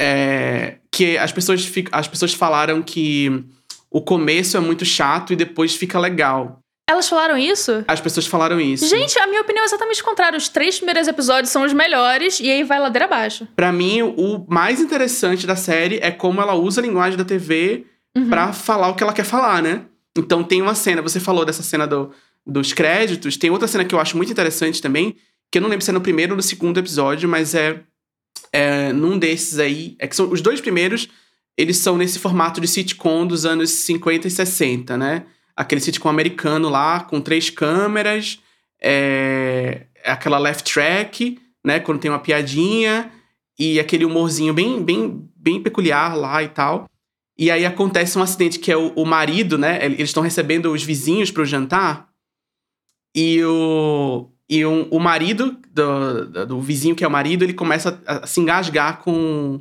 É, 0.00 0.78
que 0.90 1.18
as 1.18 1.30
pessoas, 1.30 1.70
as 1.92 2.08
pessoas 2.08 2.32
falaram 2.32 2.80
que 2.82 3.44
o 3.90 4.00
começo 4.00 4.56
é 4.56 4.60
muito 4.60 4.84
chato 4.84 5.32
e 5.32 5.36
depois 5.36 5.74
fica 5.76 5.98
legal. 5.98 6.58
Elas 6.88 7.08
falaram 7.08 7.36
isso? 7.36 7.84
As 7.86 8.00
pessoas 8.00 8.26
falaram 8.26 8.60
isso. 8.60 8.88
Gente, 8.88 9.16
a 9.18 9.26
minha 9.26 9.42
opinião 9.42 9.62
é 9.62 9.66
exatamente 9.66 10.00
o 10.02 10.04
contrário. 10.04 10.36
Os 10.36 10.48
três 10.48 10.76
primeiros 10.78 11.06
episódios 11.06 11.50
são 11.52 11.64
os 11.64 11.72
melhores 11.72 12.40
e 12.40 12.50
aí 12.50 12.64
vai 12.64 12.80
ladeira 12.80 13.04
abaixo. 13.04 13.46
Pra 13.54 13.70
mim, 13.70 14.02
o 14.02 14.44
mais 14.48 14.80
interessante 14.80 15.46
da 15.46 15.54
série 15.54 15.98
é 16.02 16.10
como 16.10 16.40
ela 16.40 16.54
usa 16.54 16.80
a 16.80 16.82
linguagem 16.82 17.16
da 17.16 17.24
TV 17.24 17.84
Uhum. 18.16 18.28
pra 18.28 18.52
falar 18.52 18.88
o 18.88 18.96
que 18.96 19.04
ela 19.04 19.12
quer 19.12 19.24
falar, 19.24 19.62
né? 19.62 19.82
Então 20.18 20.42
tem 20.42 20.60
uma 20.60 20.74
cena, 20.74 21.00
você 21.00 21.20
falou 21.20 21.44
dessa 21.44 21.62
cena 21.62 21.86
do, 21.86 22.10
dos 22.44 22.72
créditos, 22.72 23.36
tem 23.36 23.50
outra 23.50 23.68
cena 23.68 23.84
que 23.84 23.94
eu 23.94 24.00
acho 24.00 24.16
muito 24.16 24.32
interessante 24.32 24.82
também, 24.82 25.14
que 25.48 25.58
eu 25.58 25.62
não 25.62 25.68
lembro 25.68 25.84
se 25.84 25.90
é 25.90 25.94
no 25.94 26.00
primeiro 26.00 26.32
ou 26.32 26.36
no 26.36 26.42
segundo 26.42 26.78
episódio, 26.80 27.28
mas 27.28 27.54
é, 27.54 27.80
é 28.52 28.92
num 28.92 29.18
desses 29.18 29.58
aí. 29.58 29.96
É 29.98 30.06
que 30.06 30.16
são 30.16 30.30
os 30.30 30.40
dois 30.40 30.60
primeiros, 30.60 31.08
eles 31.56 31.76
são 31.78 31.96
nesse 31.96 32.18
formato 32.18 32.60
de 32.60 32.68
sitcom 32.68 33.26
dos 33.26 33.44
anos 33.44 33.70
50 33.70 34.28
e 34.28 34.30
60, 34.30 34.96
né? 34.96 35.26
Aquele 35.56 35.80
sitcom 35.80 36.08
americano 36.08 36.68
lá, 36.68 37.00
com 37.00 37.20
três 37.20 37.50
câmeras, 37.50 38.38
é, 38.80 39.86
aquela 40.04 40.38
left 40.38 40.72
track, 40.72 41.38
né? 41.64 41.80
Quando 41.80 42.00
tem 42.00 42.10
uma 42.10 42.18
piadinha, 42.18 43.10
e 43.60 43.78
aquele 43.78 44.06
humorzinho 44.06 44.54
bem, 44.54 44.82
bem, 44.82 45.28
bem 45.36 45.62
peculiar 45.62 46.16
lá 46.16 46.42
e 46.42 46.48
tal. 46.48 46.88
E 47.38 47.50
aí 47.50 47.66
acontece 47.66 48.18
um 48.18 48.22
acidente 48.22 48.58
que 48.58 48.72
é 48.72 48.76
o, 48.76 48.88
o 48.94 49.04
marido, 49.04 49.58
né? 49.58 49.84
Eles 49.84 50.08
estão 50.08 50.22
recebendo 50.22 50.72
os 50.72 50.82
vizinhos 50.82 51.30
pro 51.30 51.44
jantar. 51.44 52.08
E 53.14 53.44
o, 53.44 54.30
e 54.50 54.66
um- 54.66 54.88
o 54.90 54.98
marido 54.98 55.56
do, 55.72 56.26
do, 56.26 56.46
do 56.46 56.60
vizinho, 56.60 56.94
que 56.96 57.04
é 57.04 57.08
o 57.08 57.10
marido, 57.10 57.44
ele 57.44 57.54
começa 57.54 58.00
a, 58.06 58.24
a 58.24 58.26
se 58.26 58.40
engasgar 58.40 58.98
com, 58.98 59.60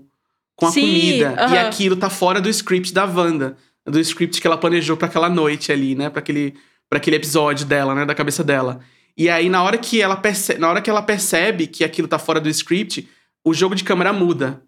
com 0.56 0.66
a 0.66 0.72
Sim, 0.72 0.82
comida. 0.82 1.36
E 1.38 1.40
aham. 1.44 1.68
aquilo 1.68 1.96
tá 1.96 2.10
fora 2.10 2.42
do 2.42 2.50
script 2.50 2.92
da 2.94 3.06
Wanda. 3.06 3.56
Do 3.86 4.00
script 4.00 4.42
que 4.42 4.48
ela 4.48 4.58
planejou 4.58 4.98
pra 4.98 5.08
aquela 5.08 5.30
noite 5.30 5.72
ali, 5.72 5.94
né? 5.96 6.10
Pra 6.10 6.20
aquele, 6.20 6.56
pra 6.90 6.98
aquele 6.98 7.16
episódio 7.16 7.66
dela, 7.66 7.94
né? 7.96 8.06
Da 8.06 8.16
cabeça 8.16 8.44
dela. 8.44 8.80
E 9.18 9.30
aí, 9.30 9.48
na 9.50 9.62
hora 9.64 9.78
que 9.78 10.02
ela 10.02 10.16
percebe, 10.16 10.60
na 10.60 10.70
hora 10.70 10.82
que 10.82 10.90
ela 10.90 11.02
percebe 11.02 11.68
que 11.68 11.84
aquilo 11.84 12.08
tá 12.08 12.18
fora 12.18 12.40
do 12.42 12.50
script, 12.50 13.08
o 13.46 13.54
jogo 13.54 13.76
de 13.76 13.84
câmera 13.84 14.12
muda. 14.12 14.62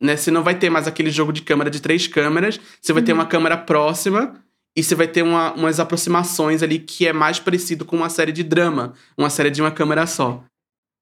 Né? 0.00 0.16
Você 0.16 0.30
não 0.30 0.42
vai 0.42 0.54
ter 0.54 0.68
mais 0.70 0.86
aquele 0.86 1.10
jogo 1.10 1.32
de 1.32 1.42
câmera 1.42 1.70
de 1.70 1.80
três 1.80 2.06
câmeras, 2.06 2.60
você 2.80 2.92
vai 2.92 3.02
ter 3.02 3.12
uma 3.12 3.24
câmera 3.26 3.56
próxima 3.56 4.34
e 4.76 4.82
você 4.82 4.94
vai 4.94 5.08
ter 5.08 5.22
uma- 5.22 5.52
umas 5.54 5.80
aproximações 5.80 6.62
ali 6.62 6.78
que 6.78 7.06
é 7.06 7.12
mais 7.12 7.40
parecido 7.40 7.84
com 7.84 7.96
uma 7.96 8.10
série 8.10 8.30
de 8.32 8.42
drama, 8.42 8.92
uma 9.16 9.30
série 9.30 9.50
de 9.50 9.62
uma 9.62 9.70
câmera 9.70 10.06
só. 10.06 10.42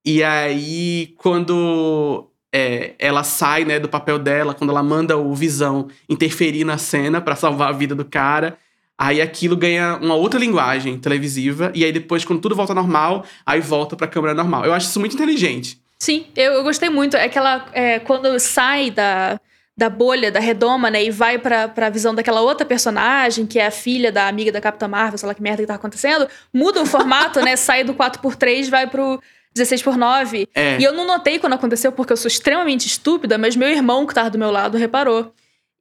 E 0.07 0.23
aí, 0.23 1.15
quando 1.19 2.31
é, 2.55 2.95
ela 2.99 3.25
sai 3.25 3.65
né, 3.65 3.81
do 3.81 3.89
papel 3.89 4.19
dela, 4.19 4.55
quando 4.55 4.71
ela 4.71 4.83
manda 4.83 5.17
o 5.17 5.35
Visão 5.35 5.89
interferir 6.09 6.63
na 6.65 6.79
cena 6.79 7.21
pra 7.21 7.35
salvar 7.35 7.71
a 7.71 7.73
vida 7.73 7.95
do 7.95 8.05
cara, 8.05 8.57
aí 8.97 9.21
aquilo 9.21 9.57
ganha 9.57 9.97
uma 10.01 10.15
outra 10.15 10.39
linguagem 10.39 10.97
televisiva, 10.99 11.73
e 11.75 11.85
aí 11.85 11.91
depois, 11.91 12.25
quando 12.25 12.41
tudo 12.41 12.55
volta 12.55 12.73
normal, 12.75 13.25
aí 13.45 13.61
volta 13.61 13.97
pra 13.97 14.07
câmera 14.07 14.35
normal. 14.35 14.65
Eu 14.65 14.73
acho 14.73 14.87
isso 14.87 15.01
muito 15.01 15.15
inteligente. 15.17 15.81
Sim, 15.99 16.27
eu, 16.37 16.53
eu 16.53 16.63
gostei 16.63 16.91
muito. 16.91 17.17
É 17.17 17.29
que 17.29 17.39
ela, 17.39 17.67
é, 17.73 17.99
quando 17.99 18.39
sai 18.39 18.91
da, 18.91 19.41
da 19.77 19.91
bolha, 19.91 20.31
da 20.31 20.39
redoma, 20.39 20.89
né, 20.89 21.05
e 21.05 21.11
vai 21.11 21.37
pra, 21.39 21.67
pra 21.67 21.91
visão 21.91 22.15
daquela 22.15 22.41
outra 22.41 22.65
personagem, 22.65 23.45
que 23.45 23.59
é 23.59 23.67
a 23.67 23.71
filha 23.71 24.13
da 24.13 24.29
amiga 24.29 24.53
da 24.53 24.61
Capitã 24.61 24.87
Marvel, 24.87 25.19
sei 25.19 25.27
lá 25.27 25.35
que 25.35 25.43
merda 25.43 25.63
que 25.63 25.67
tá 25.67 25.75
acontecendo, 25.75 26.29
muda 26.53 26.81
o 26.81 26.87
formato, 26.87 27.41
né, 27.41 27.57
sai 27.57 27.83
do 27.83 27.93
4x3 27.95 28.71
vai 28.71 28.87
pro 28.87 29.21
16x9. 29.57 30.49
É. 30.55 30.79
E 30.79 30.85
eu 30.85 30.93
não 30.93 31.07
notei 31.07 31.39
quando 31.39 31.55
aconteceu, 31.55 31.91
porque 31.93 32.13
eu 32.13 32.17
sou 32.17 32.29
extremamente 32.29 32.87
estúpida, 32.87 33.37
mas 33.37 33.57
meu 33.57 33.69
irmão 33.69 34.07
que 34.07 34.15
tava 34.15 34.31
do 34.31 34.39
meu 34.39 34.51
lado 34.51 34.77
reparou. 34.77 35.33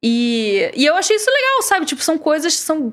E, 0.02 0.70
e 0.76 0.84
eu 0.84 0.94
achei 0.96 1.16
isso 1.16 1.30
legal, 1.30 1.62
sabe? 1.62 1.86
Tipo, 1.86 2.02
são 2.02 2.18
coisas, 2.18 2.54
são 2.54 2.92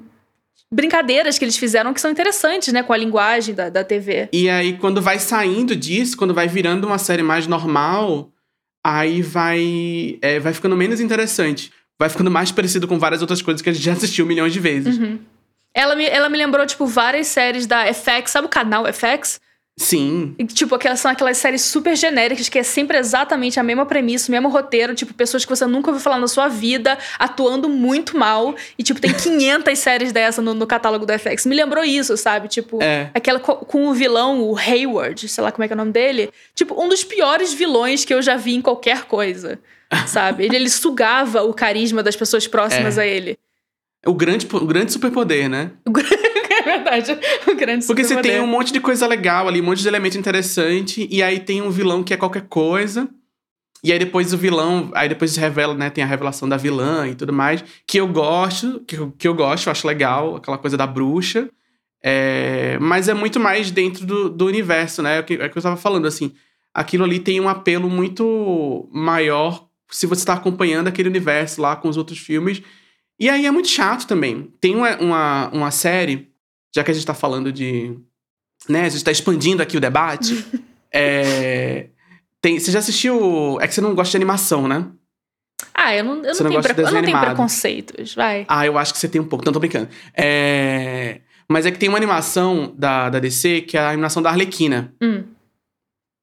brincadeiras 0.72 1.38
que 1.38 1.43
eles 1.43 1.58
fizeram 1.58 1.93
que 1.93 2.00
são 2.00 2.10
interessantes, 2.10 2.72
né, 2.72 2.81
com 2.81 2.93
a 2.93 2.98
linguagem 2.98 3.53
da, 3.53 3.70
da 3.70 3.84
TV. 3.84 4.29
E 4.31 4.50
aí, 4.50 4.77
quando 4.77 5.01
vai 5.01 5.20
saindo 5.20 5.75
disso, 5.75 6.15
quando 6.15 6.34
vai 6.34 6.48
virando 6.48 6.88
uma 6.88 6.98
série 6.98 7.24
mais 7.24 7.46
normal, 7.46 8.31
aí 8.83 9.21
vai, 9.21 10.17
é, 10.21 10.39
vai 10.39 10.53
ficando 10.53 10.75
menos 10.75 11.00
interessante. 11.00 11.71
Vai 12.00 12.09
ficando 12.09 12.31
mais 12.31 12.51
parecido 12.51 12.88
com 12.88 12.97
várias 12.97 13.21
outras 13.21 13.41
coisas 13.41 13.61
que 13.61 13.69
a 13.69 13.73
gente 13.73 13.83
já 13.83 13.93
assistiu 13.93 14.25
milhões 14.25 14.51
de 14.51 14.59
vezes. 14.59 14.97
Ela 15.73 15.95
me, 15.95 16.05
ela 16.05 16.29
me 16.29 16.38
lembrou, 16.38 16.65
tipo, 16.65 16.85
várias 16.85 17.27
séries 17.27 17.67
da 17.67 17.85
FX. 17.93 18.31
Sabe 18.31 18.47
o 18.47 18.50
canal 18.50 18.85
FX? 18.91 19.39
Sim. 19.81 20.35
E, 20.38 20.45
tipo, 20.45 20.75
aquelas 20.75 21.00
são 21.00 21.09
aquelas 21.09 21.38
séries 21.38 21.63
super 21.63 21.95
genéricas 21.95 22.47
que 22.47 22.59
é 22.59 22.63
sempre 22.63 22.97
exatamente 23.00 23.59
a 23.59 23.63
mesma 23.63 23.83
premissa, 23.85 24.27
o 24.29 24.31
mesmo 24.31 24.47
roteiro, 24.47 24.93
tipo, 24.93 25.11
pessoas 25.13 25.43
que 25.43 25.50
você 25.50 25.65
nunca 25.65 25.89
ouviu 25.89 26.03
falar 26.03 26.19
na 26.19 26.27
sua 26.27 26.47
vida, 26.47 26.97
atuando 27.17 27.67
muito 27.67 28.15
mal. 28.15 28.53
E, 28.77 28.83
tipo, 28.83 29.01
tem 29.01 29.11
500 29.15 29.79
séries 29.79 30.11
dessa 30.11 30.39
no, 30.41 30.53
no 30.53 30.67
catálogo 30.67 31.05
do 31.05 31.11
FX. 31.17 31.45
Me 31.47 31.55
lembrou 31.55 31.83
isso, 31.83 32.15
sabe? 32.15 32.47
Tipo, 32.47 32.81
É. 32.81 33.09
aquela 33.13 33.39
co- 33.39 33.55
com 33.65 33.88
o 33.88 33.93
vilão, 33.93 34.41
o 34.41 34.55
Hayward, 34.55 35.27
sei 35.27 35.43
lá 35.43 35.51
como 35.51 35.63
é 35.63 35.67
que 35.67 35.73
é 35.73 35.75
o 35.75 35.77
nome 35.77 35.91
dele. 35.91 36.29
Tipo, 36.53 36.79
um 36.79 36.88
dos 36.88 37.03
piores 37.03 37.51
vilões 37.53 38.05
que 38.05 38.13
eu 38.13 38.21
já 38.21 38.38
vi 38.38 38.53
em 38.53 38.61
qualquer 38.61 39.05
coisa, 39.05 39.57
sabe? 40.05 40.45
Ele, 40.45 40.55
ele 40.57 40.69
sugava 40.69 41.41
o 41.43 41.53
carisma 41.55 42.03
das 42.03 42.15
pessoas 42.15 42.45
próximas 42.47 42.97
É. 43.00 43.01
a 43.01 43.07
ele. 43.07 43.35
O 44.05 44.13
grande, 44.13 44.47
o 44.51 44.65
grande 44.65 44.91
superpoder, 44.91 45.47
né? 45.50 45.71
É 46.65 46.77
verdade. 46.77 47.20
O 47.48 47.56
grande 47.56 47.86
Porque 47.86 48.03
você 48.03 48.15
tem 48.22 48.39
um 48.41 48.48
monte 48.48 48.72
de 48.72 48.80
coisa 48.80 49.08
legal 49.08 49.48
ali, 49.48 49.62
um 49.62 49.65
monte 49.65 49.82
de 49.82 49.88
elemento 49.88 50.18
interessante, 50.18 51.08
e 51.12 51.22
aí 51.24 51.39
tem 51.39 51.62
um 51.62 51.70
vilão 51.72 52.03
que 52.03 52.13
é 52.13 52.18
qualquer 52.18 52.44
coisa. 52.48 53.10
E 53.84 53.91
aí 53.91 53.98
depois 53.98 54.32
o 54.32 54.38
vilão, 54.38 54.91
aí 54.94 55.10
depois 55.10 55.32
se 55.32 55.39
revela, 55.39 55.74
né? 55.74 55.89
Tem 55.89 56.03
a 56.03 56.08
revelação 56.08 56.48
da 56.48 56.56
vilã 56.56 57.08
e 57.08 57.15
tudo 57.15 57.34
mais, 57.34 57.63
que 57.88 58.00
eu 58.00 58.08
gosto, 58.08 58.80
que, 58.88 58.96
eu- 58.96 59.12
que 59.18 59.27
eu 59.27 59.34
gosto, 59.34 59.65
eu 59.68 59.72
acho 59.72 59.88
legal, 59.88 60.36
aquela 60.36 60.58
coisa 60.58 60.77
da 60.77 60.86
bruxa. 60.86 61.50
É, 62.03 62.77
mas 62.80 63.08
é 63.08 63.13
muito 63.13 63.39
mais 63.39 63.70
dentro 63.72 64.06
do, 64.06 64.30
do 64.30 64.46
universo, 64.46 65.01
né? 65.01 65.18
É 65.18 65.20
o 65.20 65.24
que, 65.24 65.34
é 65.34 65.50
que 65.50 65.58
eu 65.58 65.62
tava 65.62 65.77
falando, 65.77 66.08
assim. 66.08 66.32
Aquilo 66.74 67.03
ali 67.03 67.20
tem 67.20 67.39
um 67.41 67.50
apelo 67.50 67.89
muito 67.89 68.88
maior 68.91 69.68
se 69.89 70.08
você 70.08 70.22
está 70.22 70.34
acompanhando 70.34 70.88
aquele 70.88 71.10
universo 71.10 71.62
lá 71.62 71.75
com 71.75 71.89
os 71.89 71.98
outros 71.98 72.18
filmes. 72.18 72.62
E 73.20 73.30
aí 73.30 73.46
é 73.46 73.51
muito 73.51 73.68
chato 73.68 74.08
também. 74.08 74.51
Tem 74.60 74.75
uma, 74.75 74.96
uma, 74.98 75.50
uma 75.50 75.72
série, 75.72 76.30
já 76.73 76.83
que 76.83 76.91
a 76.91 76.93
gente 76.93 77.05
tá 77.05 77.13
falando 77.13 77.51
de. 77.51 77.97
Né, 78.69 78.85
a 78.85 78.89
gente 78.89 79.03
tá 79.03 79.11
expandindo 79.11 79.61
aqui 79.63 79.77
o 79.77 79.81
debate. 79.81 80.45
é, 80.93 81.87
tem, 82.41 82.59
você 82.59 82.71
já 82.71 82.79
assistiu. 82.79 83.59
É 83.61 83.67
que 83.67 83.73
você 83.73 83.81
não 83.81 83.95
gosta 83.95 84.11
de 84.11 84.17
animação, 84.17 84.67
né? 84.67 84.87
Ah, 85.73 85.95
eu 85.95 86.03
não, 86.03 86.15
eu 86.17 86.21
não, 86.23 86.33
Você 86.33 86.43
não 86.43 86.49
tenho, 86.51 86.61
pre- 86.63 86.83
eu 86.83 86.91
não 86.91 87.01
tenho 87.03 87.19
preconceitos, 87.19 88.15
vai. 88.15 88.45
Ah, 88.47 88.65
eu 88.65 88.77
acho 88.77 88.93
que 88.93 88.99
você 88.99 89.07
tem 89.07 89.21
um 89.21 89.25
pouco, 89.25 89.43
então 89.43 89.53
tô 89.53 89.59
brincando. 89.59 89.89
É, 90.15 91.21
Mas 91.47 91.65
é 91.65 91.71
que 91.71 91.77
tem 91.77 91.87
uma 91.89 91.97
animação 91.97 92.73
da, 92.77 93.09
da 93.09 93.19
DC 93.19 93.61
que 93.61 93.77
é 93.77 93.79
a 93.81 93.89
animação 93.89 94.21
da 94.23 94.29
Arlequina. 94.29 94.93
Hum. 95.01 95.23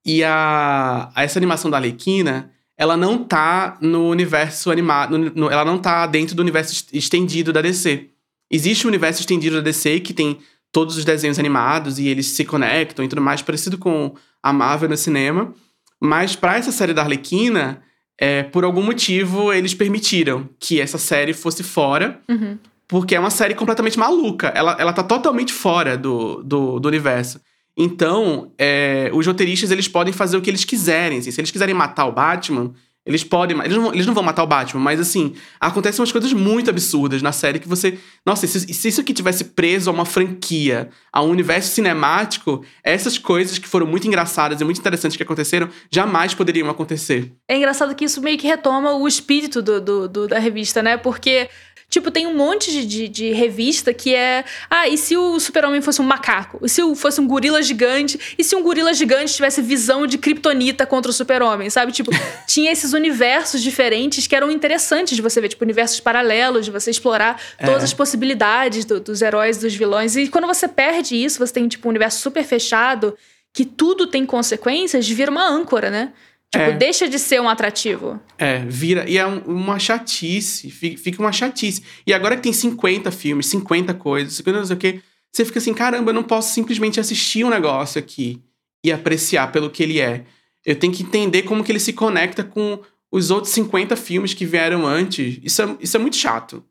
E 0.04 0.24
a, 0.24 1.10
essa 1.16 1.38
animação 1.38 1.70
da 1.70 1.76
Arlequina, 1.76 2.50
ela 2.76 2.96
não 2.96 3.22
tá 3.24 3.76
no 3.80 4.08
universo 4.08 4.70
animado. 4.70 5.16
no- 5.18 5.30
no- 5.34 5.50
ela 5.50 5.64
não 5.64 5.78
tá 5.78 6.06
dentro 6.06 6.34
do 6.34 6.40
universo 6.42 6.72
est- 6.72 6.94
estendido 6.94 7.52
da 7.52 7.60
DC. 7.62 8.08
Existe 8.50 8.86
o 8.86 8.88
universo 8.88 9.20
estendido 9.20 9.56
da 9.56 9.62
DC 9.62 10.00
que 10.00 10.12
tem 10.12 10.38
todos 10.72 10.96
os 10.96 11.04
desenhos 11.04 11.38
animados 11.38 11.98
e 11.98 12.08
eles 12.08 12.26
se 12.26 12.44
conectam 12.44 13.04
e 13.04 13.08
tudo 13.08 13.22
mais, 13.22 13.42
parecido 13.42 13.78
com 13.78 14.14
a 14.42 14.52
Marvel 14.52 14.88
no 14.88 14.96
cinema. 14.96 15.52
Mas 16.00 16.36
pra 16.36 16.56
essa 16.56 16.70
série 16.70 16.94
da 16.94 17.02
Arlequina, 17.02 17.82
é, 18.18 18.42
por 18.42 18.64
algum 18.64 18.82
motivo, 18.82 19.52
eles 19.52 19.74
permitiram 19.74 20.48
que 20.58 20.80
essa 20.80 20.98
série 20.98 21.32
fosse 21.32 21.62
fora. 21.62 22.20
Uhum. 22.28 22.58
Porque 22.86 23.14
é 23.14 23.20
uma 23.20 23.30
série 23.30 23.54
completamente 23.54 23.98
maluca. 23.98 24.48
Ela, 24.48 24.76
ela 24.78 24.92
tá 24.92 25.02
totalmente 25.02 25.52
fora 25.52 25.96
do, 25.96 26.42
do, 26.42 26.80
do 26.80 26.88
universo. 26.88 27.38
Então, 27.76 28.50
é, 28.58 29.10
os 29.12 29.26
roteiristas, 29.26 29.70
eles 29.70 29.86
podem 29.86 30.12
fazer 30.12 30.36
o 30.36 30.40
que 30.40 30.48
eles 30.48 30.64
quiserem. 30.64 31.18
assim. 31.18 31.30
Se 31.30 31.40
eles 31.40 31.50
quiserem 31.50 31.74
matar 31.74 32.06
o 32.06 32.12
Batman, 32.12 32.72
eles 33.08 33.24
podem... 33.24 33.58
Eles 33.60 33.76
não, 33.76 33.92
eles 33.92 34.06
não 34.06 34.14
vão 34.14 34.22
matar 34.22 34.42
o 34.44 34.46
Batman, 34.46 34.80
mas, 34.80 35.00
assim, 35.00 35.34
acontecem 35.58 36.00
umas 36.00 36.12
coisas 36.12 36.32
muito 36.32 36.70
absurdas 36.70 37.22
na 37.22 37.32
série 37.32 37.58
que 37.58 37.68
você... 37.68 37.98
Nossa, 38.24 38.46
se, 38.46 38.60
se 38.72 38.88
isso 38.88 39.00
aqui 39.00 39.12
tivesse 39.12 39.44
preso 39.44 39.90
a 39.90 39.92
uma 39.92 40.04
franquia, 40.04 40.90
a 41.12 41.22
um 41.22 41.30
universo 41.30 41.70
cinemático, 41.74 42.62
essas 42.84 43.16
coisas 43.18 43.58
que 43.58 43.66
foram 43.66 43.86
muito 43.86 44.06
engraçadas 44.06 44.60
e 44.60 44.64
muito 44.64 44.78
interessantes 44.78 45.16
que 45.16 45.22
aconteceram, 45.22 45.68
jamais 45.90 46.34
poderiam 46.34 46.68
acontecer. 46.68 47.32
É 47.48 47.56
engraçado 47.56 47.94
que 47.94 48.04
isso 48.04 48.20
meio 48.22 48.36
que 48.38 48.46
retoma 48.46 48.92
o 48.94 49.08
espírito 49.08 49.62
do, 49.62 49.80
do- 49.80 50.08
do- 50.08 50.28
da 50.28 50.38
revista, 50.38 50.82
né? 50.82 50.96
Porque, 50.96 51.48
tipo, 51.90 52.10
tem 52.10 52.26
um 52.26 52.34
monte 52.34 52.70
de, 52.70 52.84
de, 52.86 53.08
de 53.08 53.32
revista 53.32 53.94
que 53.94 54.14
é. 54.14 54.44
Ah, 54.68 54.86
e 54.88 54.98
se 54.98 55.16
o 55.16 55.40
super-homem 55.40 55.80
fosse 55.80 56.00
um 56.00 56.04
macaco? 56.04 56.58
E 56.64 56.68
se 56.68 56.82
fosse 56.94 57.20
um 57.20 57.26
gorila 57.26 57.62
gigante? 57.62 58.18
E 58.38 58.44
se 58.44 58.54
um 58.54 58.62
gorila 58.62 58.92
gigante 58.92 59.32
tivesse 59.34 59.62
visão 59.62 60.06
de 60.06 60.18
kryptonita 60.18 60.84
contra 60.86 61.10
o 61.10 61.14
super-homem, 61.14 61.70
sabe? 61.70 61.90
Tipo, 61.92 62.10
tinha 62.46 62.70
esses 62.70 62.92
universos 62.92 63.62
diferentes 63.62 64.26
que 64.26 64.36
eram 64.36 64.50
interessantes 64.50 65.16
de 65.16 65.22
você 65.22 65.40
ver, 65.40 65.48
tipo, 65.48 65.64
universos 65.64 65.98
paralelos, 66.00 66.64
de 66.64 66.70
você 66.70 66.90
explorar 66.90 67.40
todas 67.64 67.82
É. 67.82 67.84
as 67.84 67.92
possibilidades 67.94 68.84
do- 68.84 69.00
dos 69.00 69.22
heróis 69.22 69.56
dos 69.58 69.74
vilões. 69.74 70.16
E 70.16 70.28
quando 70.28 70.46
você 70.46 70.68
perde 70.68 71.16
isso, 71.16 71.38
você 71.38 71.52
tem, 71.54 71.66
tipo, 71.68 71.88
um 71.88 71.90
universo 71.90 72.20
super 72.20 72.44
fechado, 72.44 73.16
que 73.54 73.64
tudo 73.64 74.06
tem 74.06 74.26
consequências, 74.26 75.08
vira 75.08 75.30
uma 75.30 75.48
âncora, 75.48 75.90
né? 75.90 76.12
Tipo, 76.50 76.64
É. 76.64 76.72
deixa 76.72 77.06
de 77.08 77.18
ser 77.18 77.40
um 77.42 77.48
atrativo. 77.48 78.18
É, 78.38 78.58
vira. 78.66 79.08
E 79.08 79.18
é 79.18 79.26
um- 79.26 79.40
uma 79.40 79.78
chatice. 79.78 80.70
fi- 80.70 80.96
Fica 80.96 81.20
uma 81.20 81.30
chatice. 81.32 81.82
E 82.06 82.12
agora 82.14 82.36
que 82.36 82.42
tem 82.42 82.52
50 82.52 83.10
filmes, 83.10 83.46
50 83.46 83.92
coisas, 83.92 84.34
50 84.34 84.58
não 84.60 84.66
sei 84.66 84.76
o 84.76 84.78
quê, 84.78 85.00
você 85.30 85.44
fica 85.44 85.58
assim: 85.58 85.74
caramba, 85.74 86.10
eu 86.10 86.14
não 86.14 86.22
posso 86.22 86.52
simplesmente 86.54 86.98
assistir 86.98 87.44
um 87.44 87.50
negócio 87.50 87.98
aqui 87.98 88.40
e 88.84 88.90
apreciar 88.90 89.52
pelo 89.52 89.68
que 89.68 89.82
ele 89.82 90.00
é. 90.00 90.24
Eu 90.64 90.74
tenho 90.76 90.92
que 90.92 91.02
entender 91.02 91.42
como 91.42 91.62
que 91.62 91.70
ele 91.70 91.80
se 91.80 91.92
conecta 91.92 92.42
com 92.42 92.78
os 93.12 93.30
outros 93.30 93.52
50 93.52 93.94
filmes 93.96 94.32
que 94.34 94.46
vieram 94.46 94.86
antes. 94.86 95.38
Isso 95.42 95.62
é, 95.62 95.76
isso 95.80 95.96
é 95.96 96.00
muito 96.00 96.16
chato. 96.16 96.64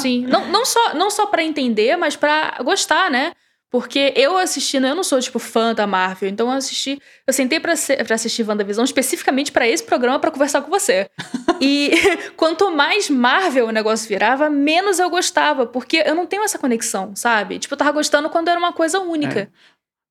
Sim. 0.00 0.26
não, 0.26 0.48
não 0.50 0.64
só, 0.64 0.94
não 0.94 1.10
só 1.10 1.26
para 1.26 1.44
entender, 1.44 1.96
mas 1.96 2.16
pra 2.16 2.58
gostar, 2.64 3.08
né? 3.10 3.32
Porque 3.72 4.12
eu 4.14 4.36
assistindo, 4.36 4.86
eu 4.86 4.94
não 4.94 5.02
sou, 5.02 5.18
tipo, 5.18 5.38
fã 5.38 5.74
da 5.74 5.86
Marvel. 5.86 6.28
Então 6.28 6.48
eu 6.50 6.58
assisti. 6.58 7.00
Eu 7.26 7.32
sentei 7.32 7.58
pra, 7.58 7.74
se- 7.74 7.96
pra 8.04 8.14
assistir 8.16 8.46
WandaVision 8.46 8.84
especificamente 8.84 9.50
pra 9.50 9.66
esse 9.66 9.82
programa 9.82 10.18
pra 10.20 10.30
conversar 10.30 10.60
com 10.60 10.68
você. 10.70 11.08
e 11.58 11.90
quanto 12.36 12.70
mais 12.70 13.08
Marvel 13.08 13.66
o 13.68 13.70
negócio 13.72 14.06
virava, 14.06 14.50
menos 14.50 14.98
eu 14.98 15.08
gostava. 15.08 15.64
Porque 15.66 16.02
eu 16.04 16.14
não 16.14 16.26
tenho 16.26 16.44
essa 16.44 16.58
conexão, 16.58 17.16
sabe? 17.16 17.58
Tipo, 17.58 17.72
eu 17.72 17.78
tava 17.78 17.92
gostando 17.92 18.28
quando 18.28 18.48
era 18.48 18.58
uma 18.58 18.74
coisa 18.74 19.00
única. 19.00 19.50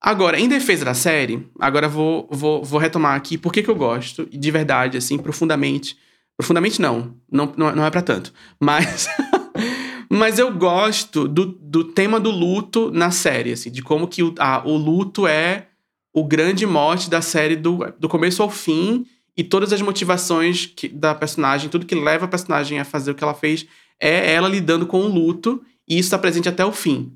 Agora, 0.00 0.40
em 0.40 0.48
defesa 0.48 0.84
da 0.84 0.94
série, 0.94 1.48
agora 1.60 1.88
vou, 1.88 2.26
vou, 2.28 2.64
vou 2.64 2.80
retomar 2.80 3.14
aqui 3.14 3.38
por 3.38 3.52
que 3.52 3.62
que 3.62 3.70
eu 3.70 3.76
gosto, 3.76 4.26
de 4.28 4.50
verdade, 4.50 4.98
assim, 4.98 5.16
profundamente. 5.16 5.96
Profundamente 6.36 6.80
não, 6.82 7.14
não, 7.30 7.52
não, 7.56 7.84
é- 7.84 7.86
é 7.86 7.90
pra 7.90 8.02
tanto. 8.02 8.32
Mas, 8.58 9.06
mas 10.18 10.38
eu 10.38 10.52
gosto 10.52 11.26
do, 11.26 11.46
do 11.46 11.84
tema 11.84 12.20
do 12.20 12.30
luto 12.30 12.90
na 12.90 13.10
série, 13.10 13.52
assim, 13.52 13.70
de 13.70 13.82
como 13.82 14.06
que 14.06 14.22
o, 14.22 14.34
a- 14.38 14.62
o 14.64 14.76
luto 14.76 15.26
é 15.26 15.68
o 16.14 16.24
grande 16.24 16.66
mote 16.66 17.08
da 17.08 17.22
série 17.22 17.56
do, 17.56 17.78
do 17.98 18.08
começo 18.08 18.42
ao 18.42 18.50
fim 18.50 19.06
e 19.36 19.42
todas 19.42 19.72
as 19.72 19.80
motivações 19.80 20.66
que- 20.66 20.88
da 20.88 21.14
personagem, 21.14 21.70
tudo 21.70 21.86
que 21.86 21.94
leva 21.94 22.26
a 22.26 22.28
personagem 22.28 22.78
a 22.78 22.84
fazer 22.84 23.10
o 23.10 23.14
que 23.14 23.24
ela 23.24 23.34
fez 23.34 23.66
é 24.00 24.32
ela 24.34 24.48
lidando 24.48 24.86
com 24.86 25.00
o 25.00 25.08
luto 25.08 25.62
e 25.88 25.94
isso 25.98 26.08
está 26.08 26.18
presente 26.18 26.48
até 26.48 26.64
o 26.64 26.72
fim. 26.72 27.12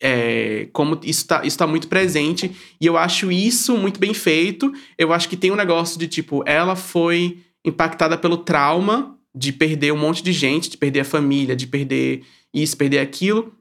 É, 0.00 0.68
como 0.72 1.00
isso 1.02 1.26
tá, 1.26 1.44
isso 1.44 1.58
tá 1.58 1.66
muito 1.66 1.88
presente 1.88 2.54
e 2.80 2.86
eu 2.86 2.96
acho 2.96 3.32
isso 3.32 3.76
muito 3.76 3.98
bem 3.98 4.14
feito. 4.14 4.72
Eu 4.96 5.12
acho 5.12 5.28
que 5.28 5.36
tem 5.36 5.50
um 5.50 5.56
negócio 5.56 5.98
de 5.98 6.06
tipo, 6.06 6.42
ela 6.46 6.76
foi 6.76 7.38
impactada 7.64 8.16
pelo 8.16 8.36
trauma 8.36 9.17
de 9.38 9.52
perder 9.52 9.92
um 9.92 9.96
monte 9.96 10.20
de 10.22 10.32
gente, 10.32 10.68
de 10.68 10.76
perder 10.76 11.00
a 11.00 11.04
família, 11.04 11.54
de 11.54 11.66
perder 11.66 12.24
isso, 12.52 12.76
perder 12.76 12.98
aquilo. 12.98 13.54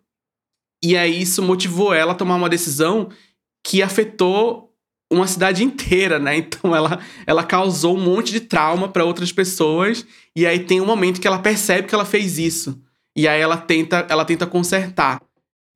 E 0.83 0.97
aí 0.97 1.21
isso 1.21 1.41
motivou 1.43 1.93
ela 1.93 2.13
a 2.13 2.15
tomar 2.15 2.35
uma 2.35 2.49
decisão 2.49 3.09
que 3.65 3.81
afetou 3.83 4.73
uma 5.11 5.27
cidade 5.27 5.63
inteira, 5.63 6.17
né? 6.17 6.37
Então 6.37 6.75
ela, 6.75 6.99
ela 7.27 7.43
causou 7.43 7.95
um 7.95 8.01
monte 8.03 8.31
de 8.31 8.39
trauma 8.39 8.87
para 8.89 9.05
outras 9.05 9.31
pessoas 9.31 10.05
e 10.35 10.45
aí 10.47 10.59
tem 10.59 10.81
um 10.81 10.85
momento 10.85 11.21
que 11.21 11.27
ela 11.27 11.39
percebe 11.39 11.87
que 11.87 11.93
ela 11.93 12.05
fez 12.05 12.39
isso. 12.39 12.81
E 13.15 13.27
aí 13.27 13.39
ela 13.39 13.57
tenta, 13.57 14.05
ela 14.09 14.25
tenta 14.25 14.47
consertar. 14.47 15.21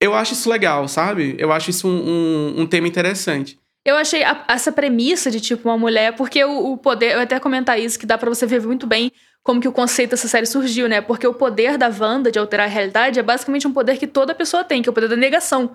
Eu 0.02 0.16
acho 0.16 0.34
isso 0.34 0.50
legal, 0.50 0.88
sabe? 0.88 1.36
Eu 1.38 1.52
acho 1.52 1.70
isso 1.70 1.88
um, 1.88 2.10
um, 2.58 2.62
um 2.62 2.66
tema 2.66 2.88
interessante. 2.88 3.60
Eu 3.86 3.96
achei 3.96 4.24
a- 4.24 4.46
essa 4.48 4.72
premissa 4.72 5.30
de, 5.32 5.40
tipo, 5.40 5.68
uma 5.68 5.78
mulher, 5.78 6.16
porque 6.16 6.44
o, 6.44 6.72
o 6.74 6.78
poder, 6.78 7.14
eu 7.14 7.20
até 7.20 7.40
comentar 7.40 7.80
isso, 7.80 7.98
que 8.00 8.06
dá 8.06 8.16
pra 8.18 8.30
você 8.30 8.46
ver 8.46 8.62
muito 8.62 8.86
bem 8.86 9.12
como 9.44 9.60
que 9.62 9.68
o 9.68 9.72
conceito 9.72 10.12
dessa 10.12 10.28
série 10.28 10.46
surgiu, 10.46 10.88
né? 10.88 11.02
Porque 11.02 11.26
o 11.26 11.34
poder 11.34 11.78
da 11.78 11.90
Wanda 11.90 12.32
de 12.32 12.38
alterar 12.40 12.68
a 12.68 12.70
realidade 12.70 13.20
é 13.20 13.24
basicamente 13.24 13.68
um 13.68 13.74
poder 13.74 13.98
que 13.98 14.06
toda 14.08 14.36
pessoa 14.36 14.64
tem, 14.64 14.82
que 14.82 14.90
é 14.90 14.92
o 14.92 14.94
poder 14.94 15.08
da 15.10 15.16
negação. 15.16 15.72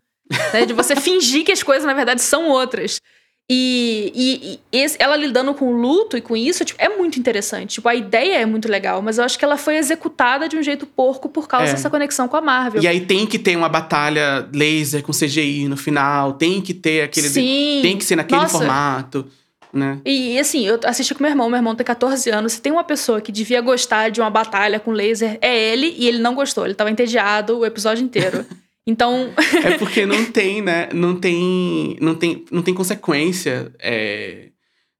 né? 0.52 0.64
De 0.66 0.73
você 0.73 0.94
fingir 0.96 1.44
que 1.44 1.52
as 1.52 1.62
coisas, 1.62 1.85
na 1.85 1.94
verdade, 1.94 2.20
são 2.20 2.49
outras. 2.49 3.00
E, 3.49 4.11
e- 4.12 4.61
e 4.76 4.82
esse- 4.82 4.96
ela 5.00 5.16
lidando 5.16 5.54
com 5.54 5.66
o 5.73 5.80
luto 5.80 6.16
e 6.16 6.20
com 6.20 6.37
isso, 6.37 6.64
tipo, 6.64 6.82
é 6.82 6.88
muito 6.88 7.16
interessante. 7.16 7.75
Tipo, 7.75 7.88
a 7.88 7.94
ideia 7.94 8.38
é 8.38 8.44
muito 8.46 8.68
legal, 8.68 9.00
mas 9.00 9.18
eu 9.18 9.25
acho 9.25 9.38
que 9.38 9.44
ela 9.44 9.56
foi 9.56 9.76
executada 9.76 10.49
de 10.49 10.56
um 10.56 10.62
jeito 10.64 10.85
porco 10.85 11.28
por 11.28 11.46
causa 11.46 11.68
É. 11.70 11.75
dessa 11.75 11.88
conexão 11.88 12.26
com 12.26 12.37
a 12.37 12.40
Marvel. 12.40 12.82
E 12.82 12.88
aí 12.88 13.00
tem 13.06 13.25
que 13.25 13.38
ter 13.38 13.56
uma 13.56 13.68
batalha 13.68 14.49
laser 14.52 15.00
com 15.04 15.12
CGI 15.12 15.68
no 15.68 15.76
final, 15.76 16.32
tem 16.32 16.61
que 16.61 16.75
ter 16.75 17.02
aquele. 17.02 17.28
Sim. 17.28 17.78
Tem 17.82 17.96
que 17.96 18.04
ser 18.04 18.16
naquele 18.16 18.40
Nossa. 18.40 18.58
formato, 18.58 19.28
né? 19.73 20.00
E, 20.04 20.38
assim, 20.38 20.66
eu 20.66 20.78
assisti 20.85 21.14
com 21.14 21.23
meu 21.23 21.30
irmão, 21.30 21.49
meu 21.49 21.58
irmão 21.58 21.75
tem 21.75 21.85
14 21.85 22.30
anos. 22.30 22.52
Se 22.52 22.62
tem 22.62 22.73
uma 22.73 22.85
pessoa 22.85 23.20
que 23.20 23.32
devia 23.32 23.61
gostar 23.61 24.11
de 24.11 24.20
uma 24.20 24.30
batalha 24.30 24.80
com 24.80 24.92
laser, 24.92 25.38
é 25.40 25.73
ele, 25.73 25.94
e 25.99 26.06
ele 26.06 26.18
não 26.18 26.35
gostou. 26.35 26.64
Ele 26.64 26.75
tava 26.75 26.90
entediado 26.90 27.58
o 27.58 27.66
episódio 27.66 28.04
inteiro. 28.04 28.44
Então. 28.88 29.32
É 29.64 29.76
porque 29.78 30.06
não 30.06 30.26
tem, 30.26 30.62
né? 30.62 30.88
Não 30.92 31.18
tem. 31.18 31.96
Não 32.00 32.14
tem, 32.14 32.44
não 32.52 32.62
tem 32.62 32.73
consequência. 32.73 33.73
É... 33.80 34.50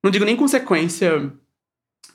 Não 0.03 0.11
digo 0.11 0.25
nem 0.25 0.35
consequência 0.35 1.33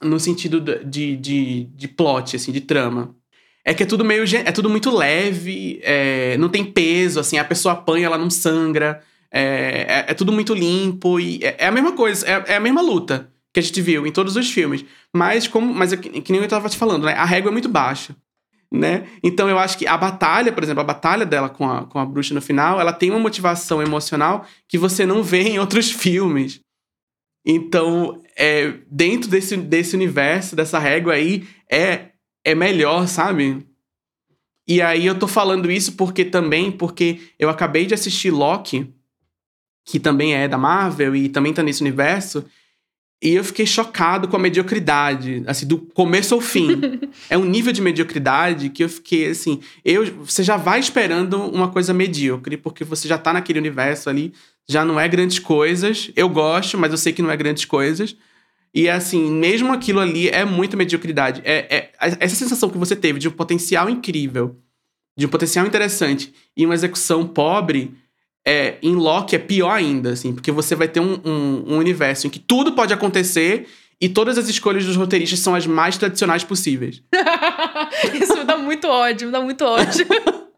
no 0.02 0.20
sentido 0.20 0.60
de, 0.60 1.16
de, 1.16 1.64
de 1.64 1.88
plot, 1.88 2.36
assim, 2.36 2.52
de 2.52 2.60
trama. 2.60 3.16
É 3.64 3.74
que 3.74 3.84
é 3.84 3.86
tudo 3.86 4.04
meio. 4.04 4.24
É 4.46 4.52
tudo 4.52 4.70
muito 4.70 4.90
leve, 4.90 5.80
é, 5.84 6.36
não 6.38 6.50
tem 6.50 6.66
peso, 6.66 7.20
assim, 7.20 7.38
a 7.38 7.44
pessoa 7.44 7.74
apanha, 7.74 8.08
ela 8.08 8.18
não 8.18 8.30
sangra. 8.30 9.02
É, 9.34 10.06
é, 10.08 10.12
é 10.12 10.14
tudo 10.14 10.32
muito 10.32 10.54
limpo 10.54 11.20
e 11.20 11.40
é, 11.44 11.56
é 11.60 11.68
a 11.68 11.72
mesma 11.72 11.94
coisa, 11.94 12.28
é, 12.28 12.54
é, 12.54 12.56
a 12.56 12.60
mesma 12.60 12.82
luta 12.82 13.32
que 13.54 13.60
a 13.60 13.64
gente 13.64 13.82
viu 13.82 14.06
em 14.06 14.12
todos 14.12 14.36
os 14.36 14.52
filmes. 14.52 14.84
Mas, 15.14 15.48
como, 15.48 15.74
mas 15.74 15.94
é 15.94 15.98
que, 15.98 16.22
que 16.22 16.32
nem 16.32 16.42
eu 16.42 16.48
tava 16.48 16.70
te 16.70 16.78
falando, 16.78 17.06
né? 17.06 17.14
A 17.14 17.26
régua 17.26 17.50
é 17.50 17.52
muito 17.52 17.70
baixa. 17.70 18.16
Né? 18.74 19.06
Então 19.22 19.50
eu 19.50 19.60
acho 19.60 19.78
que 19.78 19.86
a 19.86 19.98
batalha, 19.98 20.54
por 20.54 20.64
exemplo, 20.64 20.80
a 20.80 20.86
batalha 20.86 21.26
dela 21.26 21.50
com 21.50 21.70
a, 21.70 21.86
com 21.86 22.00
a 22.00 22.06
bruxa 22.06 22.34
no 22.34 22.42
final, 22.42 22.80
ela 22.80 22.94
tem 22.94 23.10
uma 23.10 23.20
motivação 23.20 23.82
emocional 23.82 24.46
que 24.66 24.78
você 24.78 25.06
não 25.06 25.22
vê 25.22 25.42
em 25.42 25.60
outros 25.60 25.92
filmes. 25.92 26.62
Então, 27.46 28.22
é, 28.38 28.76
dentro 28.90 29.30
desse, 29.30 29.58
desse 29.58 29.96
universo, 29.96 30.56
dessa 30.56 30.80
régua 30.80 31.14
aí, 31.14 31.46
é, 31.70 32.12
é 32.46 32.56
melhor, 32.56 33.08
sabe? 33.08 33.66
E 34.68 34.82
aí 34.82 35.06
eu 35.06 35.18
tô 35.18 35.28
falando 35.28 35.70
isso 35.70 35.94
porque 35.94 36.24
também, 36.24 36.72
porque 36.72 37.20
eu 37.38 37.50
acabei 37.50 37.86
de 37.86 37.94
assistir 37.94 38.32
Loki, 38.32 38.94
que 39.86 40.00
também 40.00 40.36
é 40.36 40.48
da 40.48 40.58
Marvel 40.58 41.16
e 41.16 41.30
também 41.30 41.54
tá 41.54 41.64
nesse 41.64 41.82
universo, 41.82 42.46
e 43.24 43.36
eu 43.36 43.44
fiquei 43.44 43.68
chocado 43.68 44.28
com 44.28 44.36
a 44.36 44.40
mediocridade, 44.40 45.44
assim, 45.46 45.68
do 45.68 45.78
começo 45.78 46.34
ao 46.34 46.42
fim. 46.42 46.82
é 47.30 47.38
um 47.38 47.46
nível 47.46 47.72
de 47.72 47.80
mediocridade 47.80 48.70
que 48.70 48.84
eu 48.84 48.90
fiquei 48.90 49.28
assim, 49.28 49.60
eu, 49.86 50.04
você 50.26 50.42
já 50.44 50.58
vai 50.58 50.80
esperando 50.80 51.38
uma 51.38 51.70
coisa 51.70 51.94
medíocre, 51.94 52.58
porque 52.58 52.84
você 52.84 53.08
já 53.08 53.20
tá 53.20 53.32
naquele 53.32 53.60
universo 53.60 54.10
ali, 54.10 54.34
já 54.68 54.84
não 54.84 55.00
é 55.00 55.08
grandes 55.08 55.38
coisas. 55.38 56.10
Eu 56.16 56.28
gosto, 56.30 56.80
mas 56.80 56.92
eu 56.92 56.98
sei 56.98 57.14
que 57.14 57.22
não 57.22 57.30
é 57.30 57.38
grandes 57.38 57.64
coisas. 57.64 58.16
E 58.74 58.90
assim, 58.90 59.30
mesmo 59.30 59.72
aquilo 59.72 60.00
ali 60.00 60.28
é 60.30 60.44
muita 60.44 60.76
mediocridade. 60.76 61.42
É, 61.46 61.76
é, 61.76 61.92
essa 62.00 62.36
sensação 62.36 62.70
que 62.72 62.78
você 62.78 62.96
teve 62.96 63.20
de 63.20 63.28
um 63.28 63.32
potencial 63.32 63.88
incrível, 63.88 64.58
de 65.16 65.28
um 65.28 65.30
potencial 65.30 65.68
interessante 65.68 66.34
e 66.58 66.66
uma 66.66 66.74
execução 66.74 67.28
pobre, 67.28 67.94
é, 68.46 68.78
em 68.82 68.96
Loki 68.96 69.36
é 69.36 69.40
pior 69.40 69.72
ainda, 69.72 70.12
assim, 70.12 70.34
porque 70.34 70.52
você 70.52 70.76
vai 70.76 70.88
ter 70.88 71.00
um, 71.00 71.20
um, 71.24 71.64
um 71.74 71.78
universo 71.78 72.28
em 72.28 72.30
que 72.30 72.40
tudo 72.40 72.74
pode 72.74 72.94
acontecer 72.94 73.68
e 74.00 74.10
todas 74.10 74.38
as 74.38 74.50
escolhas 74.50 74.86
dos 74.86 74.96
roteiristas 74.96 75.40
são 75.40 75.54
as 75.54 75.68
mais 75.68 75.98
tradicionais 75.98 76.44
possíveis. 76.44 77.04
Isso 78.20 78.36
me 78.36 78.44
dá 78.44 78.58
muito 78.58 78.88
ódio, 78.88 79.28
me 79.28 79.32
dá 79.32 79.42
muito 79.42 79.64
ódio. 79.64 80.06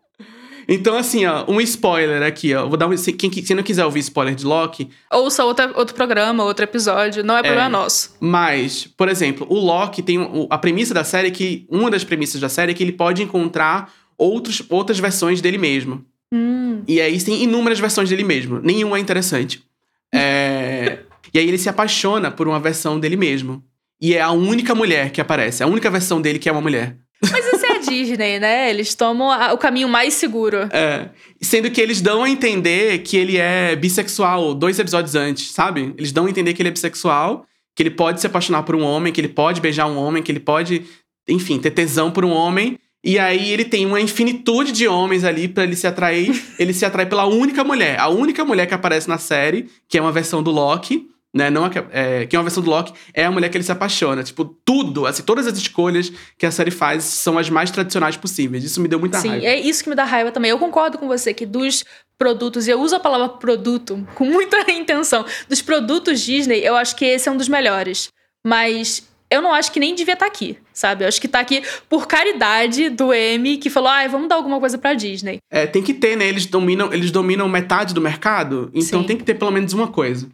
Então, 0.65 0.95
assim, 0.95 1.25
ó, 1.25 1.43
um 1.49 1.59
spoiler 1.59 2.23
aqui, 2.23 2.53
ó. 2.55 2.65
Vou 2.65 2.77
dar 2.77 2.87
um, 2.87 2.95
se, 2.95 3.11
quem, 3.11 3.29
se 3.29 3.53
não 3.53 3.63
quiser 3.63 3.83
ouvir 3.83 3.99
spoiler 3.99 4.33
de 4.33 4.45
Loki. 4.45 4.89
Ouça 5.11 5.43
outra, 5.43 5.71
outro 5.75 5.93
programa, 5.93 6.43
outro 6.45 6.63
episódio. 6.63 7.21
Não 7.21 7.35
é 7.35 7.43
problema 7.43 7.65
é, 7.65 7.69
nosso. 7.69 8.15
Mas, 8.19 8.87
por 8.87 9.09
exemplo, 9.09 9.45
o 9.49 9.59
Loki 9.59 10.01
tem. 10.01 10.17
A 10.49 10.57
premissa 10.57 10.93
da 10.93 11.03
série 11.03 11.27
é 11.27 11.31
que. 11.31 11.67
Uma 11.69 11.91
das 11.91 12.05
premissas 12.05 12.39
da 12.39 12.47
série 12.47 12.71
é 12.71 12.73
que 12.73 12.81
ele 12.81 12.93
pode 12.93 13.21
encontrar 13.21 13.91
outros, 14.17 14.63
outras 14.69 14.99
versões 14.99 15.41
dele 15.41 15.57
mesmo. 15.57 16.05
Hum. 16.33 16.81
E 16.87 16.99
aí 16.99 17.21
tem 17.23 17.43
inúmeras 17.43 17.79
versões 17.79 18.09
dele 18.09 18.23
mesmo. 18.23 18.59
Nenhuma 18.59 18.97
é 18.97 18.99
interessante. 18.99 19.63
É... 20.11 20.99
e 21.33 21.39
aí 21.39 21.47
ele 21.47 21.57
se 21.57 21.69
apaixona 21.69 22.31
por 22.31 22.47
uma 22.47 22.59
versão 22.59 22.99
dele 22.99 23.15
mesmo. 23.15 23.63
E 24.01 24.15
é 24.15 24.21
a 24.21 24.31
única 24.31 24.73
mulher 24.73 25.11
que 25.11 25.21
aparece. 25.21 25.63
A 25.63 25.67
única 25.67 25.89
versão 25.91 26.19
dele 26.19 26.39
que 26.39 26.49
é 26.49 26.51
uma 26.51 26.61
mulher. 26.61 26.97
Mas 27.31 27.53
isso 27.53 27.65
é 27.65 27.75
a 27.75 27.77
Disney, 27.77 28.39
né? 28.39 28.69
Eles 28.69 28.95
tomam 28.95 29.31
a, 29.31 29.53
o 29.53 29.57
caminho 29.57 29.87
mais 29.87 30.13
seguro. 30.15 30.57
É. 30.71 31.09
Sendo 31.41 31.71
que 31.71 31.79
eles 31.79 32.01
dão 32.01 32.23
a 32.23 32.29
entender 32.29 32.99
que 32.99 33.15
ele 33.15 33.37
é 33.37 33.75
bissexual 33.75 34.53
dois 34.53 34.77
episódios 34.77 35.15
antes, 35.15 35.51
sabe? 35.51 35.93
Eles 35.97 36.11
dão 36.11 36.25
a 36.25 36.29
entender 36.29 36.53
que 36.53 36.61
ele 36.61 36.69
é 36.69 36.71
bissexual, 36.71 37.45
que 37.75 37.83
ele 37.83 37.91
pode 37.91 38.19
se 38.19 38.27
apaixonar 38.27 38.63
por 38.63 38.75
um 38.75 38.83
homem, 38.83 39.13
que 39.13 39.21
ele 39.21 39.29
pode 39.29 39.61
beijar 39.61 39.87
um 39.87 39.97
homem, 39.97 40.21
que 40.21 40.31
ele 40.31 40.39
pode, 40.39 40.83
enfim, 41.29 41.59
ter 41.59 41.71
tesão 41.71 42.11
por 42.11 42.25
um 42.25 42.31
homem. 42.31 42.77
E 43.03 43.19
aí 43.19 43.51
ele 43.51 43.65
tem 43.65 43.85
uma 43.85 43.99
infinitude 43.99 44.71
de 44.71 44.87
homens 44.87 45.23
ali 45.23 45.47
para 45.47 45.63
ele 45.63 45.75
se 45.75 45.85
atrair. 45.85 46.41
ele 46.57 46.73
se 46.73 46.85
atrai 46.85 47.05
pela 47.05 47.25
única 47.25 47.63
mulher. 47.63 47.99
A 47.99 48.07
única 48.07 48.45
mulher 48.45 48.65
que 48.65 48.73
aparece 48.73 49.09
na 49.09 49.17
série, 49.17 49.69
que 49.89 49.97
é 49.97 50.01
uma 50.01 50.11
versão 50.11 50.41
do 50.41 50.51
Loki 50.51 51.09
né? 51.33 51.49
Não 51.49 51.65
é, 51.65 52.27
que 52.27 52.35
é 52.35 52.39
uma 52.39 52.43
versão 52.43 52.61
do 52.61 52.69
Loki 52.69 52.93
é 53.13 53.25
a 53.25 53.31
mulher 53.31 53.49
que 53.49 53.57
ele 53.57 53.63
se 53.63 53.71
apaixona. 53.71 54.23
Tipo, 54.23 54.45
tudo, 54.45 55.07
assim, 55.07 55.23
todas 55.23 55.47
as 55.47 55.57
escolhas 55.57 56.11
que 56.37 56.45
a 56.45 56.51
série 56.51 56.69
faz 56.69 57.03
são 57.03 57.37
as 57.39 57.49
mais 57.49 57.71
tradicionais 57.71 58.15
possíveis. 58.15 58.63
Isso 58.63 58.79
me 58.79 58.87
deu 58.87 58.99
muita 58.99 59.19
Sim, 59.19 59.29
raiva. 59.29 59.41
Sim, 59.41 59.47
é 59.47 59.59
isso 59.59 59.83
que 59.83 59.89
me 59.89 59.95
dá 59.95 60.03
raiva 60.03 60.31
também. 60.31 60.51
Eu 60.51 60.59
concordo 60.59 60.97
com 60.97 61.07
você 61.07 61.33
que 61.33 61.45
dos 61.45 61.83
produtos, 62.19 62.67
e 62.67 62.71
eu 62.71 62.79
uso 62.79 62.95
a 62.95 62.99
palavra 62.99 63.29
produto 63.29 64.07
com 64.13 64.25
muita 64.25 64.59
intenção, 64.71 65.25
dos 65.49 65.61
produtos 65.61 66.21
Disney, 66.21 66.59
eu 66.59 66.75
acho 66.75 66.95
que 66.95 67.03
esse 67.03 67.27
é 67.27 67.31
um 67.31 67.37
dos 67.37 67.49
melhores. 67.49 68.09
Mas 68.45 69.07
eu 69.33 69.41
não 69.41 69.51
acho 69.51 69.71
que 69.71 69.79
nem 69.79 69.95
devia 69.95 70.13
estar 70.13 70.27
tá 70.27 70.31
aqui, 70.31 70.57
sabe? 70.71 71.03
Eu 71.03 71.07
acho 71.07 71.19
que 71.19 71.27
tá 71.27 71.39
aqui 71.39 71.63
por 71.89 72.07
caridade 72.07 72.89
do 72.89 73.11
M, 73.11 73.57
que 73.57 73.69
falou, 73.69 73.89
ah, 73.89 74.07
vamos 74.07 74.29
dar 74.29 74.35
alguma 74.35 74.59
coisa 74.59 74.77
pra 74.77 74.93
Disney. 74.93 75.39
É, 75.49 75.65
tem 75.65 75.81
que 75.81 75.93
ter, 75.93 76.15
né? 76.15 76.27
Eles 76.27 76.45
dominam, 76.45 76.93
eles 76.93 77.09
dominam 77.09 77.49
metade 77.49 77.93
do 77.93 78.01
mercado, 78.01 78.69
então 78.73 79.01
Sim. 79.01 79.07
tem 79.07 79.17
que 79.17 79.23
ter 79.23 79.33
pelo 79.33 79.51
menos 79.51 79.73
uma 79.73 79.87
coisa. 79.87 80.29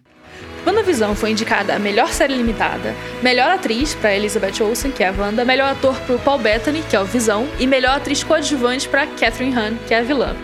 WandaVision 0.66 1.16
foi 1.16 1.32
indicada 1.32 1.74
a 1.74 1.80
melhor 1.80 2.10
série 2.10 2.36
limitada, 2.36 2.94
melhor 3.24 3.50
atriz 3.50 3.96
para 3.96 4.14
Elizabeth 4.14 4.62
Olsen, 4.62 4.92
que 4.92 5.02
é 5.02 5.08
a 5.08 5.14
Wanda, 5.18 5.46
melhor 5.46 5.72
ator 5.72 5.96
para 6.02 6.16
o 6.16 6.20
Paul 6.20 6.40
Bettany, 6.40 6.84
que 6.90 6.96
é 6.96 7.00
o 7.00 7.06
Visão, 7.06 7.48
e 7.58 7.66
melhor 7.66 7.96
atriz 7.96 8.22
coadjuvante 8.24 8.90
para 8.90 9.08
Catherine 9.08 9.56
Hahn, 9.56 9.78
que 9.88 9.94
é 9.94 10.00
a 10.00 10.04
vilã. 10.04 10.36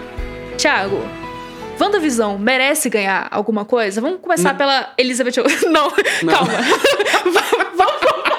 Thiago, 0.58 1.02
WandaVision 1.80 2.38
merece 2.40 2.90
ganhar 2.90 3.28
alguma 3.30 3.66
coisa? 3.66 4.00
Vamos 4.00 4.22
começar 4.22 4.52
Não. 4.52 4.58
pela 4.58 4.94
Elizabeth 4.98 5.42
Olsen. 5.42 5.68
Não, 5.70 5.92
Não. 6.24 6.34
calma. 6.34 6.54
Vamos 7.76 8.26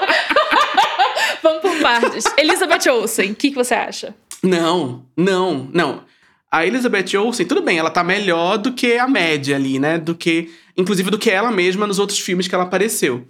partes. 1.87 2.25
Elizabeth 2.37 2.89
Olsen, 2.89 3.31
o 3.31 3.35
que, 3.35 3.49
que 3.49 3.55
você 3.55 3.73
acha? 3.73 4.15
Não, 4.43 5.05
não, 5.15 5.69
não. 5.73 6.03
A 6.51 6.65
Elizabeth 6.65 7.17
Olsen, 7.17 7.45
tudo 7.45 7.61
bem, 7.61 7.77
ela 7.77 7.89
tá 7.89 8.03
melhor 8.03 8.57
do 8.57 8.73
que 8.73 8.97
a 8.97 9.07
média 9.07 9.55
ali, 9.55 9.79
né? 9.79 9.97
Do 9.97 10.15
que 10.15 10.49
inclusive 10.77 11.09
do 11.09 11.17
que 11.17 11.29
ela 11.29 11.51
mesma 11.51 11.87
nos 11.87 11.99
outros 11.99 12.19
filmes 12.19 12.47
que 12.47 12.53
ela 12.53 12.63
apareceu. 12.65 13.27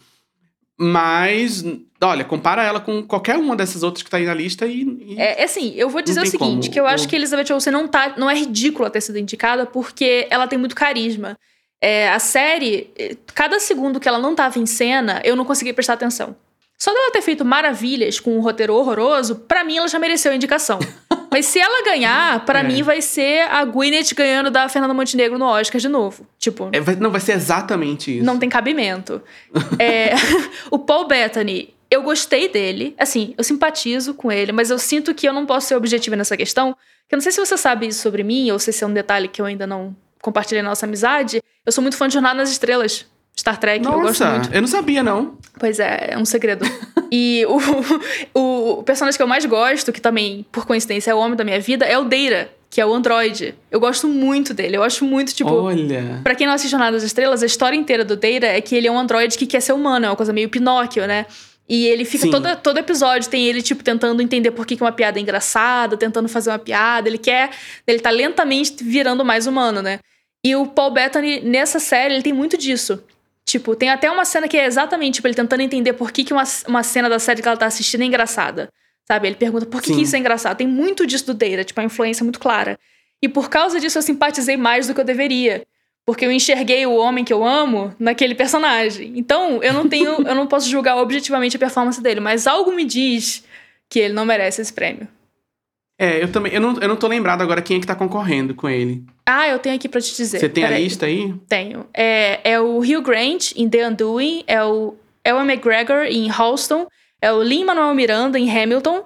Mas, 0.80 1.64
olha, 2.04 2.24
compara 2.24 2.64
ela 2.64 2.80
com 2.80 3.02
qualquer 3.02 3.36
uma 3.38 3.56
dessas 3.56 3.82
outras 3.82 4.04
que 4.04 4.10
tá 4.12 4.18
aí 4.18 4.26
na 4.26 4.34
lista 4.34 4.68
e. 4.68 4.84
e 4.84 5.20
é, 5.20 5.42
é 5.42 5.44
assim, 5.46 5.74
eu 5.76 5.90
vou 5.90 6.04
dizer 6.04 6.22
o 6.22 6.26
seguinte: 6.26 6.38
como. 6.38 6.72
que 6.72 6.80
eu 6.80 6.86
acho 6.86 7.08
que 7.08 7.16
Elizabeth 7.16 7.52
Olsen 7.52 7.74
não, 7.74 7.88
tá, 7.88 8.14
não 8.16 8.30
é 8.30 8.36
ridícula 8.36 8.90
ter 8.90 9.02
sido 9.02 9.18
indicada 9.18 9.66
porque 9.66 10.28
ela 10.30 10.48
tem 10.48 10.60
muito 10.60 10.76
carisma. 10.76 11.36
É, 11.82 12.10
a 12.10 12.20
série, 12.20 12.92
cada 13.34 13.60
segundo 13.60 14.00
que 14.00 14.08
ela 14.08 14.20
não 14.20 14.36
tava 14.36 14.60
em 14.60 14.66
cena, 14.66 15.22
eu 15.24 15.36
não 15.36 15.46
conseguia 15.46 15.74
prestar 15.74 15.94
atenção. 15.94 16.36
Só 16.78 16.94
dela 16.94 17.12
ter 17.12 17.22
feito 17.22 17.44
maravilhas 17.44 18.20
com 18.20 18.38
um 18.38 18.40
roteiro 18.40 18.76
horroroso, 18.76 19.36
para 19.36 19.64
mim 19.64 19.78
ela 19.78 19.88
já 19.88 19.98
mereceu 19.98 20.32
a 20.32 20.36
indicação. 20.36 20.80
Mas 21.32 21.46
se 21.48 21.60
ela 21.60 21.84
ganhar, 21.84 22.46
para 22.46 22.60
é. 22.60 22.64
mim 22.64 22.84
vai 22.84 23.02
ser 23.02 23.42
a 23.50 23.64
Gwyneth 23.66 24.14
ganhando 24.16 24.50
da 24.50 24.70
Fernanda 24.70 24.94
Montenegro 24.94 25.38
no 25.38 25.46
Oscar 25.46 25.80
de 25.80 25.90
novo. 25.90 26.26
Tipo. 26.38 26.70
É, 26.72 26.80
vai, 26.80 26.96
não, 26.96 27.12
vai 27.12 27.20
ser 27.20 27.34
exatamente 27.34 28.18
isso. 28.18 28.26
Não 28.26 28.40
tem 28.40 28.48
cabimento. 28.48 29.22
é, 29.78 30.12
o 30.72 30.80
Paul 30.80 31.08
Bettany, 31.08 31.74
eu 31.92 32.02
gostei 32.02 32.48
dele. 32.48 32.96
Assim, 32.98 33.34
eu 33.38 33.44
simpatizo 33.44 34.14
com 34.14 34.32
ele, 34.32 34.52
mas 34.52 34.70
eu 34.70 34.80
sinto 34.80 35.14
que 35.14 35.28
eu 35.28 35.34
não 35.34 35.46
posso 35.46 35.68
ser 35.68 35.76
objetiva 35.76 36.16
nessa 36.16 36.38
questão. 36.38 36.76
Que 37.10 37.16
eu 37.16 37.18
não 37.18 37.24
sei 37.24 37.32
se 37.32 37.40
você 37.40 37.58
sabe 37.58 37.88
isso 37.88 38.02
sobre 38.02 38.24
mim, 38.24 38.50
ou 38.52 38.60
se 38.60 38.70
esse 38.70 38.84
é 38.84 38.88
um 38.88 38.94
detalhe 38.94 39.28
que 39.28 39.42
eu 39.42 39.46
ainda 39.46 39.68
não 39.68 39.96
compartilhei 40.22 40.62
na 40.62 40.70
nossa 40.70 40.86
amizade. 40.86 41.42
Eu 41.66 41.72
sou 41.72 41.82
muito 41.82 41.98
fã 41.98 42.08
de 42.08 42.14
Jornada 42.14 42.36
nas 42.36 42.50
Estrelas. 42.50 43.06
Star 43.40 43.58
Trek, 43.58 43.84
Nossa, 43.84 43.98
eu 43.98 44.02
gosto 44.02 44.26
muito. 44.26 44.54
Eu 44.54 44.62
não 44.62 44.68
sabia, 44.68 45.04
não. 45.04 45.38
Pois 45.60 45.80
é, 45.80 46.10
é 46.12 46.18
um 46.18 46.26
segredo. 46.26 46.66
e 47.12 47.46
o, 47.48 47.60
o, 48.34 48.80
o, 48.80 48.84
personagem 48.84 49.16
que 49.16 49.24
eu 49.24 49.28
mais 49.28 49.46
gosto, 49.46 49.94
que 49.94 50.02
também, 50.02 50.46
por 50.52 50.66
coincidência, 50.66 51.12
é 51.12 51.14
o 51.14 51.20
homem 51.20 51.38
da 51.38 51.44
minha 51.44 51.60
vida, 51.60 51.86
é 51.86 51.98
o 51.98 52.04
Deira, 52.04 52.50
que 52.70 52.82
é 52.82 52.86
o 52.86 52.94
androide. 52.94 53.54
Eu 53.70 53.80
gosto 53.80 54.08
muito 54.08 54.54
dele. 54.54 54.76
Eu 54.76 54.84
acho 54.84 55.06
muito, 55.06 55.34
tipo. 55.34 55.52
Olha. 55.52 56.20
Pra 56.24 56.34
quem 56.34 56.48
não 56.48 56.54
assiste 56.54 56.72
Jornada 56.72 56.94
das 56.94 57.04
Estrelas, 57.04 57.44
a 57.44 57.46
história 57.46 57.78
inteira 57.78 58.04
do 58.04 58.16
Deira 58.16 58.48
é 58.48 58.60
que 58.60 58.76
ele 58.76 58.88
é 58.88 58.92
um 58.92 58.98
androide 58.98 59.38
que 59.38 59.46
quer 59.46 59.62
ser 59.62 59.74
humano, 59.74 60.08
é 60.08 60.10
uma 60.10 60.16
coisa 60.16 60.34
meio 60.34 60.50
Pinóquio, 60.50 61.06
né? 61.06 61.28
E 61.70 61.86
ele 61.86 62.06
fica 62.06 62.30
todo, 62.32 62.56
todo 62.58 62.78
episódio, 62.78 63.30
tem 63.30 63.46
ele, 63.46 63.62
tipo, 63.62 63.84
tentando 63.84 64.22
entender 64.22 64.52
por 64.52 64.66
que, 64.66 64.78
que 64.78 64.82
uma 64.82 64.92
piada 64.92 65.20
é 65.20 65.22
engraçada, 65.22 65.98
tentando 65.98 66.30
fazer 66.30 66.50
uma 66.50 66.60
piada. 66.60 67.08
Ele 67.08 67.18
quer. 67.18 67.52
Ele 67.86 68.00
tá 68.00 68.10
lentamente 68.10 68.84
virando 68.84 69.24
mais 69.24 69.46
humano, 69.48 69.82
né? 69.82 70.00
E 70.44 70.56
o 70.56 70.66
Paul 70.66 70.92
Bettany, 70.92 71.42
nessa 71.42 71.80
série, 71.80 72.14
ele 72.16 72.24
tem 72.24 72.34
muito 72.34 72.58
disso. 72.58 73.04
Tipo, 73.48 73.78
tem 73.78 73.90
até 73.90 74.12
uma 74.12 74.26
cena 74.26 74.46
que 74.46 74.58
é 74.58 74.66
exatamente, 74.66 75.16
tipo, 75.16 75.28
ele 75.30 75.34
tentando 75.34 75.62
entender 75.62 75.94
por 75.94 76.12
que, 76.12 76.26
que 76.26 76.34
uma, 76.34 76.44
uma 76.68 76.84
cena 76.84 77.08
da 77.08 77.18
série 77.18 77.42
que 77.42 77.48
ela 77.48 77.56
tá 77.56 77.66
assistindo 77.66 78.02
é 78.02 78.06
engraçada. 78.06 78.70
Sabe? 79.08 79.30
Ele 79.30 79.38
pergunta 79.38 79.66
por 79.66 79.82
que, 79.82 79.96
que 79.96 80.02
isso 80.02 80.18
é 80.18 80.20
engraçado. 80.20 80.58
Tem 80.58 80.68
muito 80.68 81.08
disso 81.08 81.28
do 81.28 81.34
Deira, 81.34 81.64
tipo, 81.64 81.80
a 81.80 81.84
influência 81.86 82.24
é 82.24 82.26
muito 82.26 82.42
clara. 82.42 82.78
E 83.22 83.30
por 83.30 83.50
causa 83.50 83.80
disso 83.80 83.98
eu 83.98 84.02
simpatizei 84.02 84.58
mais 84.58 84.88
do 84.88 84.94
que 84.94 85.00
eu 85.00 85.06
deveria. 85.06 85.66
Porque 86.06 86.26
eu 86.26 86.32
enxerguei 86.32 86.86
o 86.86 86.96
homem 86.96 87.24
que 87.24 87.32
eu 87.32 87.42
amo 87.42 87.96
naquele 87.98 88.36
personagem. 88.36 89.14
Então, 89.16 89.64
eu 89.64 89.72
não 89.72 89.88
tenho. 89.88 90.28
eu 90.28 90.36
não 90.36 90.46
posso 90.46 90.70
julgar 90.70 90.98
objetivamente 90.98 91.56
a 91.56 91.60
performance 91.60 92.02
dele, 92.02 92.20
mas 92.20 92.48
algo 92.48 92.74
me 92.74 92.84
diz 92.84 93.46
que 93.90 94.00
ele 94.00 94.14
não 94.14 94.26
merece 94.26 94.62
esse 94.62 94.74
prêmio. 94.74 95.08
É, 95.98 96.22
eu 96.22 96.30
também. 96.30 96.52
Eu 96.54 96.60
não, 96.60 96.78
eu 96.82 96.88
não 96.90 96.98
tô 96.98 97.08
lembrado 97.08 97.42
agora 97.42 97.62
quem 97.62 97.78
é 97.78 97.80
que 97.80 97.88
tá 97.88 97.96
concorrendo 97.96 98.54
com 98.54 98.68
ele. 98.68 99.06
Ah, 99.30 99.50
eu 99.50 99.60
tenho 99.60 99.76
aqui 99.76 99.90
pra 99.90 100.00
te 100.00 100.16
dizer. 100.16 100.40
Você 100.40 100.48
tem 100.48 100.64
a 100.64 100.68
Peraí. 100.68 100.84
lista 100.86 101.06
aí? 101.06 101.34
Tenho. 101.50 101.86
É, 101.94 102.40
é 102.52 102.60
o 102.62 102.78
Hugh 102.80 103.02
Grant 103.02 103.52
em 103.58 103.68
The 103.68 103.90
Undoing, 103.90 104.46
é 104.48 104.64
o 104.64 104.96
Ewan 105.26 105.44
McGregor 105.44 106.04
em 106.06 106.32
Halston, 106.32 106.88
é 107.22 107.34
o 107.34 107.44
Lin-Manuel 107.44 107.94
Miranda 107.94 108.40
em 108.40 108.50
Hamilton 108.50 109.04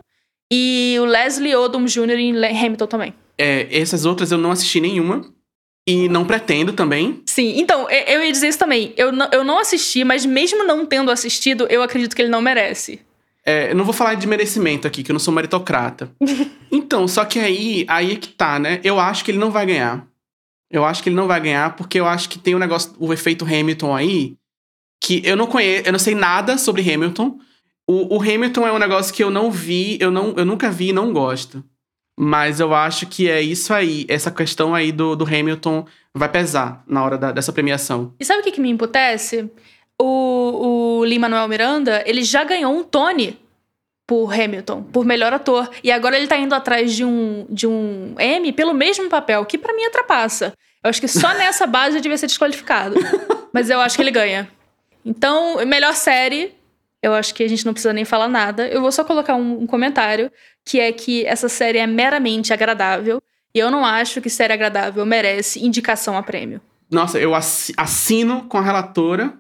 e 0.54 0.96
o 1.00 1.06
Leslie 1.06 1.56
Odom 1.56 1.86
Jr. 1.86 2.20
em 2.20 2.36
Hamilton 2.36 2.86
também. 2.86 3.16
É, 3.36 3.68
essas 3.72 4.06
outras 4.06 4.32
eu 4.32 4.38
não 4.38 4.52
assisti 4.52 4.80
nenhuma. 4.80 5.26
E 5.88 6.08
não 6.08 6.24
pretendo 6.24 6.74
também. 6.74 7.24
Sim, 7.26 7.60
então, 7.60 7.90
eu 7.90 8.24
ia 8.24 8.32
dizer 8.32 8.50
isso 8.50 8.60
também. 8.60 8.94
Eu 8.96 9.12
não, 9.12 9.28
eu 9.32 9.44
não 9.44 9.58
assisti, 9.58 10.04
mas 10.04 10.24
mesmo 10.24 10.64
não 10.64 10.86
tendo 10.86 11.10
assistido, 11.10 11.66
eu 11.72 11.82
acredito 11.82 12.16
que 12.16 12.22
ele 12.22 12.30
não 12.30 12.40
merece. 12.40 13.02
É, 13.44 13.72
eu 13.72 13.76
não 13.76 13.84
vou 13.84 13.94
falar 13.94 14.14
de 14.14 14.28
merecimento 14.28 14.86
aqui, 14.88 15.02
que 15.02 15.10
eu 15.10 15.14
não 15.14 15.20
sou 15.20 15.34
meritocrata. 15.34 16.12
então, 16.72 17.08
só 17.08 17.26
que 17.26 17.40
aí, 17.40 17.84
aí 17.88 18.12
é 18.12 18.16
que 18.16 18.30
tá, 18.30 18.60
né? 18.60 18.80
Eu 18.84 19.00
acho 19.00 19.26
que 19.26 19.32
ele 19.32 19.40
não 19.40 19.50
vai 19.50 19.66
ganhar. 19.66 20.06
Eu 20.72 20.86
acho 20.86 21.04
que 21.04 21.10
ele 21.10 21.16
não 21.16 21.28
vai 21.28 21.40
ganhar, 21.42 21.76
porque 21.76 22.00
eu 22.00 22.08
acho 22.08 22.30
que 22.30 22.40
tem 22.40 22.56
o 22.56 22.60
negócio, 22.60 22.94
o 23.00 23.12
efeito 23.12 23.46
Hamilton 23.46 23.96
aí, 23.96 24.36
que 25.04 25.22
eu 25.26 25.36
não 25.36 25.48
conheço, 25.48 25.88
eu 25.88 25.92
não 25.92 26.00
sei 26.00 26.16
nada 26.16 26.58
sobre 26.58 26.82
Hamilton. 26.94 27.38
O, 27.88 28.16
o 28.18 28.22
Hamilton 28.22 28.68
é 28.68 28.72
um 28.72 28.80
negócio 28.80 29.14
que 29.14 29.24
eu 29.24 29.30
não 29.30 29.52
vi, 29.52 29.98
eu, 30.00 30.10
não, 30.12 30.34
eu 30.38 30.46
nunca 30.46 30.70
vi 30.72 30.90
e 30.90 30.94
não 30.94 31.12
gosto. 31.12 31.64
Mas 32.20 32.60
eu 32.60 32.74
acho 32.74 33.08
que 33.08 33.30
é 33.30 33.42
isso 33.42 33.74
aí, 33.74 34.06
essa 34.08 34.30
questão 34.32 34.76
aí 34.76 34.92
do, 34.92 35.16
do 35.16 35.26
Hamilton 35.26 35.86
vai 36.16 36.30
pesar 36.30 36.84
na 36.88 37.04
hora 37.04 37.18
da- 37.18 37.32
dessa 37.32 37.52
premiação. 37.52 38.14
E 38.20 38.26
sabe 38.26 38.42
o 38.42 38.44
que, 38.44 38.52
que 38.52 38.62
me 38.62 38.70
emputece? 38.70 39.50
O, 40.00 41.00
o 41.00 41.06
Lin-Manuel 41.06 41.48
Miranda, 41.48 42.04
ele 42.06 42.24
já 42.24 42.44
ganhou 42.44 42.74
um 42.76 42.84
Tony 42.84 43.38
por 44.12 44.34
Hamilton, 44.38 44.84
por 44.84 45.06
melhor 45.06 45.32
ator. 45.32 45.70
E 45.82 45.90
agora 45.90 46.18
ele 46.18 46.28
tá 46.28 46.36
indo 46.36 46.54
atrás 46.54 46.94
de 46.94 47.06
um, 47.06 47.46
de 47.50 47.66
um 47.66 48.14
Emmy 48.20 48.52
pelo 48.52 48.74
mesmo 48.74 49.08
papel, 49.08 49.46
que 49.46 49.58
pra 49.58 49.74
mim 49.74 49.86
atrapassa. 49.86 50.52
Eu 50.84 50.90
acho 50.90 51.00
que 51.00 51.08
só 51.08 51.30
nessa 51.40 51.66
base 51.66 51.96
ele 51.96 52.02
devia 52.02 52.18
ser 52.18 52.28
desqualificado. 52.28 52.96
Mas 53.54 53.70
eu 53.70 53.80
acho 53.80 53.96
que 53.96 54.02
ele 54.02 54.12
ganha. 54.12 54.50
Então, 55.06 55.66
melhor 55.66 55.94
série, 55.94 56.54
eu 57.02 57.14
acho 57.14 57.34
que 57.34 57.42
a 57.42 57.48
gente 57.48 57.66
não 57.66 57.72
precisa 57.72 57.94
nem 57.94 58.04
falar 58.04 58.28
nada. 58.28 58.68
Eu 58.68 58.82
vou 58.82 58.92
só 58.92 59.06
colocar 59.06 59.36
um, 59.36 59.62
um 59.62 59.66
comentário, 59.66 60.30
que 60.66 60.78
é 60.78 60.92
que 60.92 61.26
essa 61.26 61.48
série 61.48 61.78
é 61.78 61.88
meramente 61.88 62.52
agradável. 62.52 63.22
E 63.56 63.60
eu 63.60 63.72
não 63.72 63.86
acho 63.86 64.20
que 64.20 64.30
série 64.30 64.52
agradável 64.52 65.06
merece 65.06 65.66
indicação 65.66 66.18
a 66.18 66.22
prêmio. 66.24 66.60
Nossa, 66.92 67.18
eu 67.18 67.34
assi- 67.34 67.74
assino 67.78 68.44
com 68.50 68.58
a 68.58 68.62
relatora. 68.62 69.36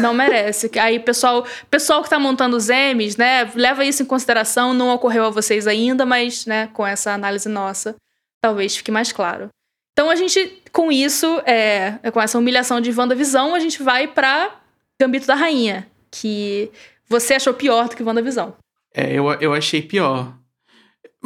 Não 0.00 0.12
merece. 0.12 0.70
Aí, 0.78 0.98
pessoal, 0.98 1.46
pessoal 1.70 2.02
que 2.02 2.10
tá 2.10 2.18
montando 2.18 2.56
os 2.56 2.68
Emmys, 2.68 3.16
né, 3.16 3.50
leva 3.54 3.84
isso 3.84 4.02
em 4.02 4.06
consideração. 4.06 4.74
Não 4.74 4.92
ocorreu 4.92 5.24
a 5.24 5.30
vocês 5.30 5.66
ainda, 5.66 6.04
mas, 6.04 6.44
né, 6.44 6.68
com 6.72 6.86
essa 6.86 7.12
análise 7.12 7.48
nossa, 7.48 7.94
talvez 8.40 8.76
fique 8.76 8.90
mais 8.90 9.12
claro. 9.12 9.48
Então, 9.92 10.10
a 10.10 10.16
gente, 10.16 10.62
com 10.72 10.92
isso, 10.92 11.40
é, 11.46 11.98
com 12.12 12.20
essa 12.20 12.38
humilhação 12.38 12.80
de 12.80 12.90
WandaVisão, 12.90 13.54
a 13.54 13.60
gente 13.60 13.82
vai 13.82 14.06
pra 14.06 14.60
Gambito 15.00 15.26
da 15.26 15.34
Rainha, 15.34 15.86
que 16.10 16.70
você 17.08 17.34
achou 17.34 17.54
pior 17.54 17.88
do 17.88 17.96
que 17.96 18.02
WandaVisão. 18.02 18.54
É, 18.94 19.12
eu, 19.12 19.30
eu 19.34 19.54
achei 19.54 19.80
pior. 19.80 20.34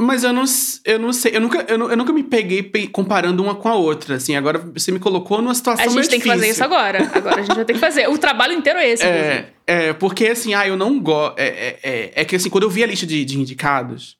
Mas 0.00 0.24
eu 0.24 0.32
não, 0.32 0.44
eu 0.84 0.98
não 0.98 1.12
sei, 1.12 1.36
eu 1.36 1.40
nunca, 1.40 1.64
eu, 1.68 1.90
eu 1.90 1.96
nunca 1.96 2.12
me 2.12 2.22
peguei 2.22 2.62
pe- 2.62 2.88
comparando 2.88 3.42
uma 3.42 3.54
com 3.54 3.68
a 3.68 3.74
outra, 3.74 4.14
assim. 4.16 4.34
Agora 4.34 4.58
você 4.58 4.90
me 4.90 4.98
colocou 4.98 5.42
numa 5.42 5.54
situação 5.54 5.84
A 5.84 5.88
gente 5.90 6.08
tem 6.08 6.18
que 6.18 6.26
fazer 6.26 6.40
difícil. 6.46 6.52
isso 6.52 6.64
agora. 6.64 7.10
Agora 7.14 7.36
a 7.40 7.42
gente 7.42 7.54
vai 7.54 7.64
ter 7.64 7.72
que 7.74 7.78
fazer. 7.78 8.08
O 8.08 8.16
trabalho 8.16 8.54
inteiro 8.54 8.78
é 8.78 8.88
esse. 8.88 9.04
É, 9.04 9.50
é, 9.66 9.92
porque 9.92 10.26
assim, 10.28 10.54
ah, 10.54 10.66
eu 10.66 10.76
não 10.76 10.98
gosto. 10.98 11.38
É, 11.38 11.46
é, 11.48 11.78
é, 11.82 12.12
é 12.14 12.24
que 12.24 12.34
assim, 12.36 12.48
quando 12.48 12.64
eu 12.64 12.70
vi 12.70 12.82
a 12.82 12.86
lista 12.86 13.06
de, 13.06 13.24
de 13.24 13.38
indicados, 13.38 14.16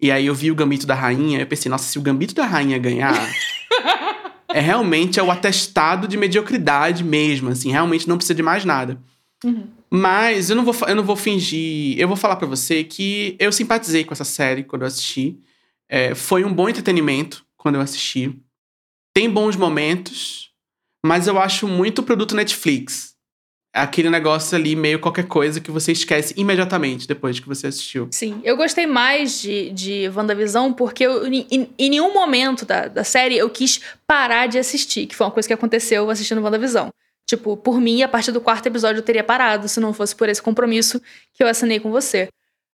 e 0.00 0.10
aí 0.10 0.26
eu 0.26 0.34
vi 0.34 0.50
o 0.50 0.54
Gambito 0.54 0.86
da 0.86 0.94
Rainha, 0.94 1.40
eu 1.40 1.46
pensei, 1.46 1.70
nossa, 1.70 1.84
se 1.84 1.98
o 1.98 2.02
Gambito 2.02 2.34
da 2.34 2.44
Rainha 2.44 2.78
ganhar, 2.78 3.14
é 4.52 4.60
realmente 4.60 5.20
é 5.20 5.22
o 5.22 5.30
atestado 5.30 6.08
de 6.08 6.16
mediocridade 6.16 7.04
mesmo, 7.04 7.50
assim, 7.50 7.70
realmente 7.70 8.08
não 8.08 8.16
precisa 8.16 8.34
de 8.34 8.42
mais 8.42 8.64
nada. 8.64 8.98
Uhum. 9.44 9.68
Mas 9.92 10.50
eu 10.50 10.56
não 10.56 10.64
vou, 10.64 10.74
eu 10.86 10.94
não 10.94 11.02
vou 11.02 11.16
fingir. 11.16 11.98
Eu 11.98 12.06
vou 12.06 12.16
falar 12.16 12.36
pra 12.36 12.46
você 12.46 12.84
que 12.84 13.36
eu 13.38 13.50
simpatizei 13.50 14.04
com 14.04 14.12
essa 14.14 14.24
série 14.24 14.62
quando 14.64 14.82
eu 14.82 14.88
assisti. 14.88 15.38
É, 15.88 16.14
foi 16.14 16.44
um 16.44 16.52
bom 16.52 16.68
entretenimento 16.68 17.44
quando 17.56 17.74
eu 17.74 17.80
assisti. 17.80 18.38
Tem 19.12 19.28
bons 19.28 19.56
momentos, 19.56 20.50
mas 21.04 21.26
eu 21.26 21.38
acho 21.38 21.66
muito 21.66 22.02
produto 22.02 22.36
Netflix. 22.36 23.10
Aquele 23.72 24.10
negócio 24.10 24.56
ali, 24.56 24.74
meio 24.74 24.98
qualquer 24.98 25.26
coisa 25.26 25.60
que 25.60 25.70
você 25.70 25.92
esquece 25.92 26.34
imediatamente 26.36 27.06
depois 27.06 27.38
que 27.38 27.46
você 27.46 27.68
assistiu. 27.68 28.08
Sim, 28.12 28.40
eu 28.44 28.56
gostei 28.56 28.84
mais 28.86 29.40
de, 29.40 29.70
de 29.70 30.08
WandaVisão 30.08 30.72
porque 30.72 31.04
eu, 31.06 31.24
em, 31.26 31.46
em- 31.50 31.68
em 31.78 31.90
nenhum 31.90 32.12
momento 32.12 32.64
da, 32.64 32.88
da 32.88 33.04
série 33.04 33.36
eu 33.36 33.48
quis 33.48 33.80
parar 34.08 34.46
de 34.48 34.58
assistir, 34.58 35.06
que 35.06 35.14
foi 35.14 35.26
uma 35.26 35.32
coisa 35.32 35.48
que 35.48 35.52
aconteceu 35.54 36.10
assistindo 36.10 36.40
WandaVisão. 36.42 36.90
Tipo, 37.30 37.56
por 37.56 37.80
mim, 37.80 38.02
a 38.02 38.08
partir 38.08 38.32
do 38.32 38.40
quarto 38.40 38.66
episódio 38.66 38.98
eu 38.98 39.04
teria 39.04 39.22
parado 39.22 39.68
se 39.68 39.78
não 39.78 39.92
fosse 39.92 40.16
por 40.16 40.28
esse 40.28 40.42
compromisso 40.42 41.00
que 41.32 41.44
eu 41.44 41.46
assinei 41.46 41.78
com 41.78 41.88
você. 41.88 42.28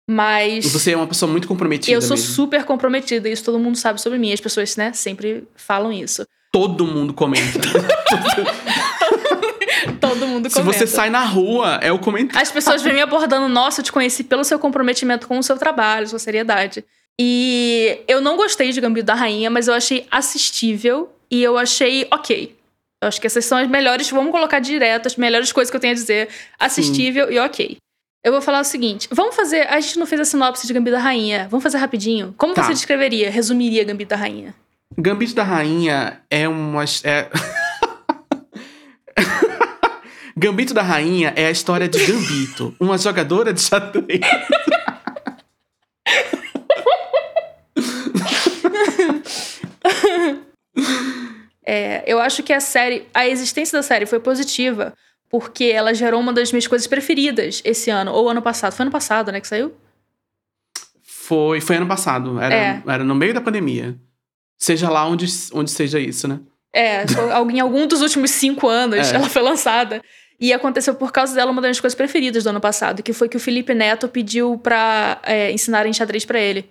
Mas 0.07 0.71
você 0.71 0.93
é 0.93 0.97
uma 0.97 1.07
pessoa 1.07 1.33
muito 1.33 1.49
comprometida. 1.49 1.91
eu 1.91 2.03
sou 2.03 2.19
mesmo. 2.19 2.35
super 2.35 2.63
comprometida, 2.65 3.31
isso 3.31 3.45
todo 3.45 3.59
mundo 3.59 3.79
sabe 3.79 3.99
sobre 3.99 4.19
mim. 4.19 4.31
As 4.31 4.43
pessoas, 4.43 4.77
né, 4.77 4.93
sempre 4.93 5.49
falam 5.57 5.91
isso. 5.91 6.27
Todo 6.53 6.85
mundo 6.85 7.15
comenta. 7.15 7.61
Todo 9.99 10.27
mundo 10.27 10.51
Se 10.51 10.57
comenta. 10.57 10.79
você 10.79 10.87
sai 10.87 11.09
na 11.09 11.25
rua, 11.25 11.79
é 11.81 11.91
o 11.91 11.99
comentário. 11.99 12.43
As 12.43 12.53
pessoas 12.53 12.83
vêm 12.83 12.93
me 12.93 13.01
abordando, 13.01 13.49
nossa, 13.49 13.81
eu 13.81 13.85
te 13.85 13.91
conheci 13.91 14.23
pelo 14.23 14.45
seu 14.45 14.59
comprometimento 14.59 15.27
com 15.27 15.39
o 15.39 15.43
seu 15.43 15.57
trabalho, 15.57 16.07
sua 16.07 16.19
seriedade. 16.19 16.85
E 17.19 18.01
eu 18.07 18.21
não 18.21 18.37
gostei 18.37 18.71
de 18.71 18.83
Gambito 18.83 19.07
da 19.07 19.15
Rainha, 19.15 19.49
mas 19.49 19.67
eu 19.67 19.73
achei 19.73 20.07
assistível 20.11 21.11
e 21.31 21.43
eu 21.43 21.57
achei 21.57 22.07
ok. 22.11 22.61
Eu 23.03 23.09
acho 23.09 23.21
que 23.21 23.27
essas 23.27 23.45
são 23.45 23.59
as 23.59 23.69
melhores, 23.69 24.09
vamos 24.11 24.31
colocar 24.31 24.61
direto, 24.61 25.07
as 25.07 25.17
melhores 25.17 25.51
coisas 25.51 25.73
que 25.73 25.77
eu 25.77 25.81
tenho 25.81 25.91
a 25.93 25.97
dizer. 25.97 26.29
Assistível 26.57 27.33
e 27.33 27.39
ok. 27.41 27.77
Eu 28.25 28.31
vou 28.31 28.41
falar 28.41 28.61
o 28.61 28.65
seguinte: 28.65 29.09
vamos 29.11 29.35
fazer. 29.35 29.67
A 29.69 29.81
gente 29.81 29.99
não 29.99 30.07
fez 30.07 30.21
a 30.21 30.25
sinopse 30.25 30.69
de 30.69 30.73
Gambito 30.73 30.95
da 30.97 31.03
Rainha. 31.03 31.49
Vamos 31.51 31.65
fazer 31.65 31.79
rapidinho. 31.79 32.33
Como 32.39 32.55
Tá. 32.55 32.63
você 32.63 32.73
descreveria, 32.73 33.29
resumiria 33.29 33.83
Gambito 33.83 34.11
da 34.11 34.17
Rainha? 34.17 34.55
Gambito 34.97 35.35
da 35.35 35.43
Rainha 35.43 36.21
é 36.31 36.47
uma. 36.49 36.85
É... 37.03 37.29
Gambito 40.39 40.73
da 40.73 40.83
Rainha 40.83 41.33
é 41.35 41.47
a 41.47 41.51
história 41.51 41.89
de 41.89 41.99
Gambito, 42.07 42.73
uma 42.79 42.97
jogadora 42.97 43.53
de 43.53 43.61
xadrez. 43.61 44.21
É, 51.65 52.03
eu 52.07 52.19
acho 52.21 52.43
que 52.43 52.53
a 52.53 52.61
série, 52.61 53.07
a 53.15 53.27
existência 53.29 53.79
da 53.79 53.83
série 53.83 54.07
foi 54.07 54.19
positiva 54.19 54.93
porque 55.29 55.65
ela 55.65 55.95
gerou 55.95 56.21
uma 56.21 56.33
das 56.33 56.53
minhas 56.53 56.67
coisas 56.67 56.87
preferidas 56.87 57.63
esse 57.65 57.89
ano 57.91 58.13
ou 58.13 58.29
ano 58.29 58.43
passado. 58.43 58.73
Foi 58.73 58.83
ano 58.85 58.91
passado, 58.91 59.33
né, 59.33 59.41
que 59.41 59.47
saiu? 59.49 59.73
Foi, 61.03 61.61
foi 61.61 61.77
ano 61.77 61.87
passado, 61.87 62.41
era, 62.41 62.55
É. 62.55 62.83
era 62.87 63.05
no 63.05 63.15
meio 63.15 63.33
da 63.33 63.41
pandemia. 63.41 63.97
Seja 64.59 64.91
lá 64.91 65.07
onde, 65.07 65.27
onde 65.55 65.71
seja 65.71 65.99
isso, 65.99 66.29
né? 66.29 66.41
É, 66.73 67.05
em 67.51 67.61
algum 67.61 67.87
dos 67.87 68.01
últimos 68.03 68.31
cinco 68.33 68.69
anos 68.69 69.11
É. 69.13 69.17
ela 69.17 69.29
foi 69.29 69.43
lançada. 69.43 70.03
E 70.41 70.53
aconteceu 70.53 70.95
por 70.97 71.13
causa 71.13 71.35
dela 71.35 71.53
uma 71.53 71.61
das 71.63 71.69
minhas 71.69 71.81
coisas 71.81 71.95
preferidas 71.97 72.43
do 72.43 72.51
ano 72.51 72.61
passado, 72.61 73.03
que 73.03 73.13
foi 73.13 73.29
que 73.29 73.37
o 73.37 73.41
Felipe 73.41 73.73
Neto 73.73 74.09
pediu 74.09 74.59
pra 74.59 75.21
é, 75.23 75.53
ensinarem 75.53 75.93
xadrez 75.93 76.25
pra 76.25 76.41
ele. 76.41 76.69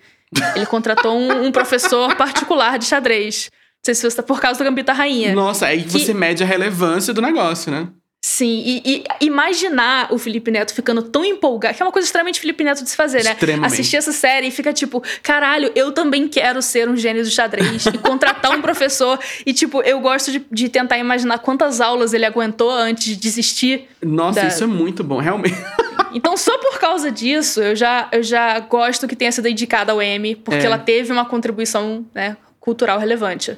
Ele 0.56 0.66
contratou 0.66 1.18
um, 1.18 1.46
um 1.46 1.52
professor 1.52 2.14
particular 2.18 2.78
de 2.78 2.86
xadrez. 2.86 3.50
Não 3.88 3.96
sei 3.96 4.10
se 4.10 4.16
tá 4.16 4.22
por 4.22 4.40
causa 4.40 4.60
do 4.60 4.64
Gambito 4.64 4.88
da 4.88 4.94
Rainha. 4.94 5.34
Nossa, 5.34 5.66
aí 5.66 5.80
você 5.82 6.14
mede 6.14 6.44
a 6.44 6.46
relevância 6.46 7.14
do 7.14 7.22
negócio, 7.22 7.72
né? 7.72 7.88
Sim, 8.24 8.62
e, 8.64 9.04
e 9.20 9.26
imaginar 9.26 10.14
o 10.14 10.20
Felipe 10.20 10.52
Neto 10.52 10.76
ficando 10.76 11.02
tão 11.02 11.26
empolgado, 11.26 11.76
que 11.76 11.82
é 11.82 11.86
uma 11.86 11.92
coisa 11.92 12.06
extremamente 12.06 12.40
Felipe 12.40 12.64
Neto 12.64 12.84
de 12.84 12.90
se 12.92 12.96
fazer, 12.96 13.24
né? 13.24 13.32
Extremamente. 13.32 13.74
Assistir 13.74 13.98
essa 13.98 14.12
série 14.12 14.46
e 14.50 14.52
fica 14.52 14.72
tipo, 14.72 15.02
caralho, 15.24 15.72
eu 15.74 15.92
também 15.92 16.28
quero 16.28 16.62
ser 16.62 16.88
um 16.88 16.96
gênio 16.96 17.24
do 17.24 17.30
xadrez 17.32 17.88
e 17.88 17.98
contratar 17.98 18.52
um 18.56 18.62
professor. 18.62 19.20
E, 19.44 19.52
tipo, 19.52 19.82
eu 19.82 20.00
gosto 20.00 20.32
de, 20.32 20.46
de 20.52 20.70
tentar 20.70 21.00
imaginar 21.00 21.40
quantas 21.40 21.82
aulas 21.82 22.14
ele 22.14 22.24
aguentou 22.26 22.70
antes 22.70 23.06
de 23.06 23.16
desistir. 23.16 23.88
Nossa, 24.04 24.42
Da- 24.42 24.48
isso 24.48 24.64
é 24.64 24.68
muito 24.68 25.04
bom, 25.04 25.18
realmente. 25.18 25.58
Então, 26.14 26.36
só 26.36 26.58
por 26.58 26.78
causa 26.78 27.10
disso, 27.10 27.62
eu 27.62 27.74
já, 27.74 28.10
eu 28.12 28.22
já 28.22 28.60
gosto 28.60 29.08
que 29.08 29.16
tenha 29.16 29.32
sido 29.32 29.48
indicada 29.48 29.94
ao 29.94 30.02
Emmy, 30.02 30.36
porque 30.36 30.60
É. 30.60 30.66
ela 30.66 30.78
teve 30.78 31.10
uma 31.10 31.24
contribuição 31.24 32.06
né, 32.14 32.36
cultural 32.60 33.00
relevante. 33.00 33.58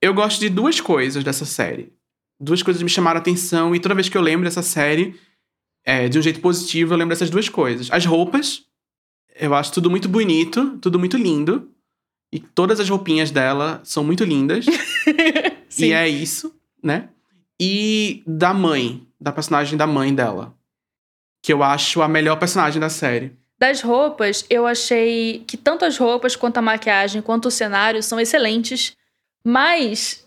Eu 0.00 0.14
gosto 0.14 0.40
de 0.40 0.48
duas 0.48 0.80
coisas 0.80 1.24
dessa 1.24 1.44
série. 1.44 1.92
Duas 2.40 2.62
coisas 2.62 2.82
me 2.82 2.88
chamaram 2.88 3.18
a 3.18 3.20
atenção 3.20 3.74
e 3.74 3.80
toda 3.80 3.94
vez 3.94 4.08
que 4.08 4.16
eu 4.16 4.22
lembro 4.22 4.44
dessa 4.44 4.62
série, 4.62 5.18
é, 5.84 6.08
de 6.08 6.18
um 6.18 6.22
jeito 6.22 6.40
positivo, 6.40 6.94
eu 6.94 6.98
lembro 6.98 7.14
dessas 7.14 7.30
duas 7.30 7.48
coisas. 7.48 7.88
As 7.90 8.04
roupas, 8.06 8.64
eu 9.34 9.54
acho 9.54 9.72
tudo 9.72 9.90
muito 9.90 10.08
bonito, 10.08 10.78
tudo 10.80 10.98
muito 10.98 11.16
lindo. 11.16 11.70
E 12.32 12.38
todas 12.38 12.78
as 12.78 12.88
roupinhas 12.88 13.30
dela 13.30 13.80
são 13.84 14.04
muito 14.04 14.24
lindas. 14.24 14.66
E 15.78 15.92
é 15.92 16.08
isso, 16.08 16.52
né? 16.82 17.10
E 17.60 18.22
da 18.26 18.52
mãe, 18.54 19.06
da 19.20 19.30
personagem 19.30 19.76
da 19.76 19.86
mãe 19.86 20.12
dela. 20.12 20.56
Que 21.42 21.52
eu 21.52 21.62
acho 21.62 22.02
a 22.02 22.08
melhor 22.08 22.36
personagem 22.36 22.80
da 22.80 22.88
série. 22.88 23.36
Das 23.58 23.82
roupas, 23.82 24.44
eu 24.48 24.66
achei 24.66 25.44
que 25.46 25.56
tanto 25.56 25.84
as 25.84 25.96
roupas 25.98 26.34
quanto 26.34 26.58
a 26.58 26.62
maquiagem 26.62 27.20
quanto 27.20 27.46
o 27.46 27.50
cenário 27.50 28.02
são 28.02 28.18
excelentes, 28.18 28.96
mas 29.48 30.26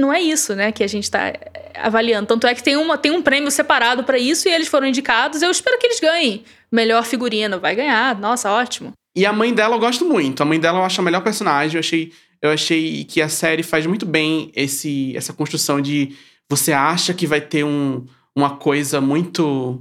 não 0.00 0.10
é 0.10 0.22
isso, 0.22 0.54
né, 0.54 0.72
que 0.72 0.82
a 0.82 0.86
gente 0.86 1.10
tá 1.10 1.34
avaliando. 1.74 2.26
Tanto 2.26 2.46
é 2.46 2.54
que 2.54 2.62
tem, 2.62 2.78
uma, 2.78 2.96
tem 2.96 3.12
um 3.12 3.20
prêmio 3.20 3.50
separado 3.50 4.04
para 4.04 4.18
isso 4.18 4.48
e 4.48 4.50
eles 4.50 4.68
foram 4.68 4.86
indicados. 4.86 5.42
Eu 5.42 5.50
espero 5.50 5.78
que 5.78 5.86
eles 5.86 6.00
ganhem. 6.00 6.44
Melhor 6.72 7.04
figurino, 7.04 7.60
vai 7.60 7.76
ganhar. 7.76 8.18
Nossa, 8.18 8.50
ótimo. 8.50 8.92
E 9.14 9.26
a 9.26 9.32
mãe 9.34 9.52
dela 9.52 9.76
eu 9.76 9.78
gosto 9.78 10.06
muito. 10.06 10.42
A 10.42 10.46
mãe 10.46 10.58
dela 10.58 10.78
eu 10.78 10.84
acho 10.84 10.98
a 10.98 11.04
melhor 11.04 11.22
personagem. 11.22 11.76
Eu 11.76 11.80
achei, 11.80 12.12
eu 12.40 12.50
achei 12.50 13.04
que 13.04 13.20
a 13.20 13.28
série 13.28 13.62
faz 13.62 13.84
muito 13.84 14.06
bem 14.06 14.50
esse, 14.56 15.14
essa 15.14 15.34
construção 15.34 15.78
de 15.78 16.16
você 16.48 16.72
acha 16.72 17.12
que 17.12 17.26
vai 17.26 17.42
ter 17.42 17.64
um, 17.64 18.06
uma 18.34 18.56
coisa 18.56 18.98
muito. 18.98 19.78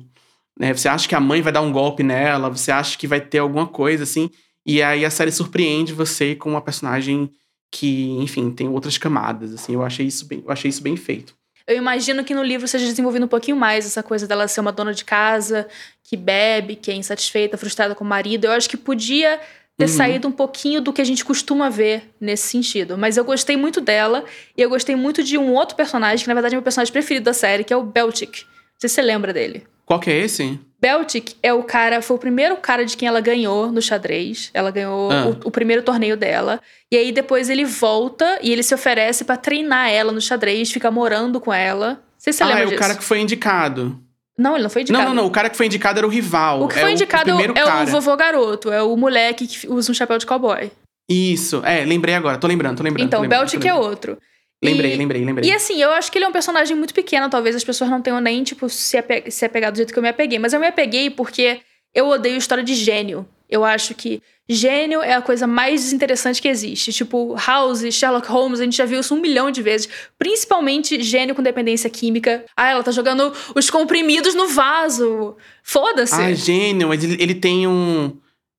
Né, 0.59 0.73
você 0.73 0.89
acha 0.89 1.07
que 1.07 1.15
a 1.15 1.21
mãe 1.21 1.41
vai 1.41 1.53
dar 1.53 1.61
um 1.61 1.71
golpe 1.71 2.03
nela, 2.03 2.49
você 2.49 2.71
acha 2.71 2.97
que 2.97 3.07
vai 3.07 3.21
ter 3.21 3.37
alguma 3.37 3.67
coisa 3.67 4.03
assim. 4.03 4.29
E 4.65 4.81
aí 4.81 5.05
a 5.05 5.09
série 5.09 5.31
surpreende 5.31 5.93
você 5.93 6.35
com 6.35 6.49
uma 6.49 6.61
personagem 6.61 7.31
que, 7.71 8.11
enfim, 8.19 8.51
tem 8.51 8.67
outras 8.67 8.97
camadas, 8.97 9.53
assim. 9.53 9.73
Eu 9.73 9.83
achei 9.83 10.05
isso 10.05 10.25
bem, 10.25 10.43
eu 10.45 10.51
achei 10.51 10.69
isso 10.69 10.81
bem 10.81 10.95
feito. 10.95 11.35
Eu 11.65 11.75
imagino 11.75 12.23
que 12.23 12.33
no 12.33 12.43
livro 12.43 12.65
seja 12.67 12.85
desenvolvido 12.85 13.25
um 13.25 13.27
pouquinho 13.27 13.57
mais 13.57 13.85
essa 13.85 14.01
coisa 14.01 14.25
dela 14.25 14.47
ser 14.47 14.61
uma 14.61 14.71
dona 14.71 14.93
de 14.93 15.03
casa, 15.03 15.67
que 16.01 16.15
bebe, 16.15 16.77
que 16.77 16.89
é 16.89 16.93
insatisfeita, 16.93 17.57
frustrada 17.57 17.93
com 17.93 18.05
o 18.05 18.07
marido. 18.07 18.45
Eu 18.45 18.51
acho 18.51 18.69
que 18.69 18.77
podia 18.77 19.37
ter 19.77 19.83
Uhum. 19.83 19.87
saído 19.89 20.27
um 20.29 20.31
pouquinho 20.31 20.81
do 20.81 20.91
que 20.93 21.01
a 21.01 21.05
gente 21.05 21.23
costuma 21.25 21.69
ver 21.69 22.09
nesse 22.21 22.47
sentido. 22.47 22.97
Mas 22.97 23.17
eu 23.17 23.25
gostei 23.25 23.57
muito 23.57 23.79
dela 23.81 24.23
e 24.57 24.61
eu 24.61 24.69
gostei 24.69 24.95
muito 24.95 25.21
de 25.21 25.37
um 25.37 25.53
outro 25.53 25.75
personagem, 25.75 26.23
que 26.23 26.27
na 26.29 26.33
verdade 26.33 26.55
é 26.55 26.57
meu 26.57 26.63
personagem 26.63 26.91
preferido 26.91 27.25
da 27.25 27.33
série, 27.33 27.63
que 27.65 27.73
é 27.73 27.77
o 27.77 27.83
Beltic. 27.83 28.43
Não 28.43 28.79
sei 28.79 28.87
se 28.89 28.95
você 28.95 29.01
lembra 29.01 29.33
dele. 29.33 29.67
Qual 29.87 30.01
que 30.01 30.11
é 30.11 30.17
esse? 30.17 30.59
Beltic 30.81 31.35
é 31.41 31.53
o 31.53 31.63
cara, 31.63 32.01
foi 32.01 32.17
o 32.17 32.19
primeiro 32.19 32.57
cara 32.57 32.85
de 32.85 32.95
quem 32.97 33.07
ela 33.07 33.21
ganhou 33.21 33.71
no 33.71 33.81
xadrez. 33.81 34.51
Ela 34.53 34.69
ganhou 34.69 35.09
Ah. 35.11 35.27
o, 35.27 35.47
o 35.47 35.51
primeiro 35.51 35.81
torneio 35.81 36.17
dela. 36.17 36.59
E 36.91 36.97
aí 36.97 37.11
depois 37.13 37.49
ele 37.49 37.63
volta 37.63 38.37
e 38.43 38.51
ele 38.51 38.61
se 38.61 38.75
oferece 38.75 39.23
pra 39.23 39.37
treinar 39.37 39.89
ela 39.89 40.11
no 40.11 40.19
xadrez, 40.21 40.69
fica 40.69 40.91
morando 40.91 41.39
com 41.39 41.53
ela. 41.53 41.99
Sei 42.17 42.33
se 42.33 42.37
você 42.39 42.43
ah, 42.43 42.47
lembra 42.47 42.63
é 42.63 42.65
o 42.65 42.69
disso. 42.71 42.81
cara 42.81 42.95
que 42.95 43.03
foi 43.03 43.19
indicado. 43.19 43.97
Não, 44.37 44.55
ele 44.55 44.63
não 44.63 44.69
foi 44.69 44.81
indicado. 44.83 45.03
Não, 45.05 45.09
não, 45.15 45.23
não. 45.23 45.27
O 45.27 45.31
cara 45.31 45.49
que 45.49 45.57
foi 45.57 45.65
indicado 45.65 45.99
era 45.99 46.05
o 46.05 46.09
rival. 46.11 46.61
O 46.61 46.67
que 46.67 46.77
é 46.77 46.81
foi 46.81 46.91
indicado 46.91 47.35
o 47.35 47.41
é 47.41 47.53
cara. 47.53 47.83
o 47.83 47.87
vovô 47.87 48.15
garoto, 48.15 48.71
é 48.71 48.83
o 48.83 48.95
moleque 48.97 49.47
que 49.47 49.67
usa 49.67 49.89
um 49.91 49.95
chapéu 49.95 50.17
de 50.17 50.25
cowboy. 50.25 50.69
Isso, 51.09 51.61
é, 51.65 51.85
lembrei 51.85 52.13
agora. 52.13 52.37
Tô 52.37 52.45
lembrando, 52.45 52.77
tô 52.77 52.83
lembrando. 52.83 53.07
Então, 53.07 53.19
tô 53.19 53.21
o 53.21 53.23
lembrando, 53.23 53.49
Beltic 53.49 53.65
é 53.65 53.73
outro. 53.73 54.17
Lembrei, 54.63 54.93
E- 54.93 54.97
lembrei, 54.97 55.23
lembrei. 55.23 55.49
E 55.49 55.53
assim, 55.53 55.81
eu 55.81 55.91
acho 55.91 56.11
que 56.11 56.17
ele 56.17 56.25
é 56.25 56.27
um 56.27 56.31
personagem 56.31 56.75
muito 56.75 56.93
pequeno, 56.93 57.29
talvez 57.29 57.55
as 57.55 57.63
pessoas 57.63 57.89
não 57.89 58.01
tenham 58.01 58.19
nem, 58.19 58.43
tipo, 58.43 58.67
se, 58.69 58.97
ape 58.97 59.29
se 59.29 59.45
apegar 59.45 59.71
do 59.71 59.75
jeito 59.77 59.93
que 59.93 59.99
eu 59.99 60.03
me 60.03 60.09
apeguei. 60.09 60.39
Mas 60.39 60.53
eu 60.53 60.59
me 60.59 60.67
apeguei 60.67 61.09
porque 61.09 61.59
eu 61.93 62.07
odeio 62.07 62.37
história 62.37 62.63
de 62.63 62.73
gênio. 62.73 63.27
Eu 63.49 63.63
acho 63.63 63.95
que 63.95 64.21
gênio 64.49 65.01
é 65.01 65.13
a 65.13 65.21
coisa 65.21 65.47
mais 65.47 65.81
desinteressante 65.83 66.41
que 66.41 66.47
existe. 66.49 66.91
Tipo, 66.91 67.35
House, 67.35 67.81
Sherlock 67.93 68.27
Holmes, 68.27 68.59
a 68.59 68.63
gente 68.63 68.75
já 68.75 68.83
viu 68.85 68.99
isso 68.99 69.15
um 69.15 69.21
milhão 69.21 69.49
de 69.51 69.61
vezes. 69.61 69.87
Principalmente 70.17 71.01
gênio 71.01 71.33
com 71.35 71.41
dependência 71.41 71.89
química. 71.89 72.43
Ah, 72.57 72.71
ela 72.71 72.83
tá 72.83 72.91
jogando 72.91 73.31
os 73.55 73.69
comprimidos 73.69 74.33
no 74.35 74.47
vaso. 74.49 75.37
Foda-se. 75.63 76.15
Ah, 76.15 76.33
gênio, 76.33 76.89
mas 76.89 77.03
ele, 77.03 77.15
ele 77.21 77.35
tem 77.35 77.67
um. 77.67 78.17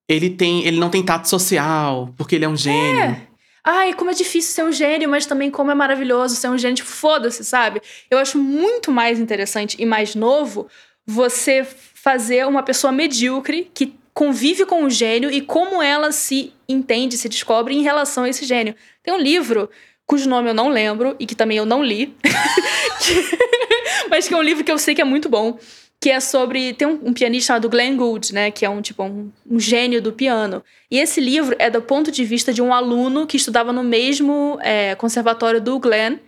Ele 0.08 0.30
tem. 0.30 0.64
Ele 0.64 0.78
não 0.78 0.88
tem 0.88 1.02
tato 1.02 1.28
social, 1.28 2.14
porque 2.16 2.36
ele 2.36 2.44
é 2.46 2.48
um 2.48 2.56
gênio. 2.56 3.27
Ai, 3.70 3.92
como 3.92 4.10
é 4.10 4.14
difícil 4.14 4.54
ser 4.54 4.64
um 4.64 4.72
gênio, 4.72 5.10
mas 5.10 5.26
também 5.26 5.50
como 5.50 5.70
é 5.70 5.74
maravilhoso 5.74 6.34
ser 6.34 6.48
um 6.48 6.56
gênio. 6.56 6.76
Tipo, 6.76 6.88
foda-se, 6.88 7.44
sabe? 7.44 7.82
Eu 8.10 8.16
acho 8.16 8.38
muito 8.38 8.90
mais 8.90 9.20
interessante 9.20 9.76
e 9.78 9.84
mais 9.84 10.14
novo 10.14 10.68
você 11.06 11.66
fazer 11.92 12.46
uma 12.46 12.62
pessoa 12.62 12.90
medíocre 12.90 13.70
que 13.74 13.92
convive 14.14 14.64
com 14.64 14.84
um 14.84 14.88
gênio 14.88 15.30
e 15.30 15.42
como 15.42 15.82
ela 15.82 16.12
se 16.12 16.54
entende, 16.66 17.18
se 17.18 17.28
descobre 17.28 17.74
em 17.74 17.82
relação 17.82 18.24
a 18.24 18.30
esse 18.30 18.46
gênio. 18.46 18.74
Tem 19.02 19.12
um 19.12 19.20
livro 19.20 19.68
cujo 20.06 20.30
nome 20.30 20.48
eu 20.48 20.54
não 20.54 20.70
lembro 20.70 21.14
e 21.20 21.26
que 21.26 21.34
também 21.34 21.58
eu 21.58 21.66
não 21.66 21.84
li, 21.84 22.16
mas 24.08 24.26
que 24.26 24.32
é 24.32 24.36
um 24.38 24.42
livro 24.42 24.64
que 24.64 24.72
eu 24.72 24.78
sei 24.78 24.94
que 24.94 25.02
é 25.02 25.04
muito 25.04 25.28
bom, 25.28 25.58
que 26.00 26.10
é 26.10 26.20
sobre 26.20 26.72
tem 26.74 26.86
um, 26.86 27.08
um 27.08 27.12
pianista 27.12 27.48
chamado 27.48 27.68
Glenn 27.68 27.96
Gould, 27.96 28.32
né, 28.32 28.50
que 28.50 28.64
é 28.64 28.70
um 28.70 28.80
tipo 28.80 29.02
um, 29.02 29.32
um 29.50 29.58
gênio 29.58 30.00
do 30.00 30.12
piano. 30.12 30.62
E 30.90 30.98
esse 30.98 31.20
livro 31.20 31.56
é 31.58 31.68
do 31.68 31.82
ponto 31.82 32.10
de 32.12 32.24
vista 32.24 32.52
de 32.52 32.62
um 32.62 32.72
aluno 32.72 33.26
que 33.26 33.36
estudava 33.36 33.72
no 33.72 33.82
mesmo 33.82 34.58
é, 34.62 34.94
conservatório 34.94 35.60
do 35.60 35.78
Glenn 35.78 36.18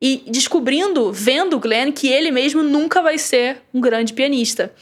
e 0.00 0.22
descobrindo, 0.28 1.10
vendo 1.12 1.56
o 1.56 1.60
Glenn, 1.60 1.90
que 1.90 2.08
ele 2.08 2.30
mesmo 2.30 2.62
nunca 2.62 3.00
vai 3.00 3.16
ser 3.16 3.62
um 3.72 3.80
grande 3.80 4.12
pianista. 4.12 4.74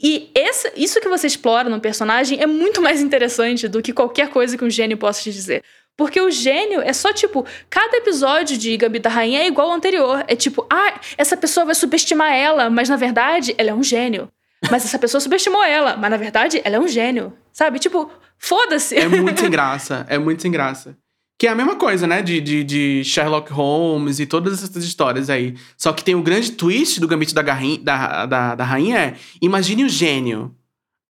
E 0.00 0.30
esse- 0.34 0.72
isso 0.76 1.00
que 1.00 1.08
você 1.08 1.26
explora 1.26 1.68
no 1.68 1.80
personagem 1.80 2.40
é 2.40 2.46
muito 2.46 2.82
mais 2.82 3.00
interessante 3.00 3.66
do 3.66 3.82
que 3.82 3.92
qualquer 3.92 4.28
coisa 4.28 4.56
que 4.56 4.64
um 4.64 4.70
gênio 4.70 4.96
possa 4.98 5.22
te 5.22 5.32
dizer. 5.32 5.64
Porque 5.98 6.20
o 6.20 6.30
gênio 6.30 6.80
é 6.80 6.92
só 6.92 7.12
tipo, 7.12 7.44
cada 7.68 7.96
episódio 7.96 8.56
de 8.56 8.76
Gambito 8.76 9.02
da 9.08 9.10
Rainha 9.10 9.40
é 9.40 9.48
igual 9.48 9.68
ao 9.70 9.74
anterior. 9.76 10.24
É 10.28 10.36
tipo, 10.36 10.64
ah, 10.70 11.00
essa 11.18 11.36
pessoa 11.36 11.66
vai 11.66 11.74
subestimar 11.74 12.32
ela, 12.32 12.70
mas 12.70 12.88
na 12.88 12.94
verdade 12.96 13.52
ela 13.58 13.70
é 13.70 13.74
um 13.74 13.82
gênio. 13.82 14.28
Mas 14.70 14.84
essa 14.84 14.96
pessoa 14.98 15.20
subestimou 15.20 15.62
ela, 15.64 15.96
mas 15.96 16.08
na 16.10 16.16
verdade 16.16 16.60
ela 16.64 16.76
é 16.76 16.80
um 16.80 16.86
gênio. 16.86 17.32
Sabe? 17.52 17.80
Tipo, 17.80 18.08
foda-se. 18.38 18.96
É 18.96 19.08
muito 19.08 19.40
sem 19.42 19.50
graça. 19.50 20.06
É 20.08 20.16
muito 20.18 20.40
sem 20.40 20.52
graça. 20.52 20.96
Que 21.36 21.48
é 21.48 21.50
a 21.50 21.54
mesma 21.56 21.74
coisa, 21.74 22.06
né? 22.06 22.22
De, 22.22 22.40
de, 22.40 22.62
de 22.62 23.04
Sherlock 23.04 23.52
Holmes 23.52 24.20
e 24.20 24.26
todas 24.26 24.62
essas 24.62 24.84
histórias 24.84 25.28
aí. 25.28 25.56
Só 25.76 25.92
que 25.92 26.04
tem 26.04 26.14
o 26.14 26.22
grande 26.22 26.52
twist 26.52 27.00
do 27.00 27.08
Gambito 27.08 27.34
da, 27.34 27.42
Garrin- 27.42 27.80
da, 27.82 28.24
da, 28.26 28.54
da 28.54 28.64
Rainha 28.64 28.98
é: 28.98 29.14
imagine 29.42 29.84
o 29.84 29.88
gênio. 29.88 30.54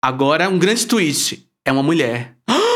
Agora, 0.02 0.48
um 0.48 0.58
grande 0.58 0.88
twist. 0.88 1.46
É 1.66 1.72
uma 1.74 1.84
mulher. 1.84 2.36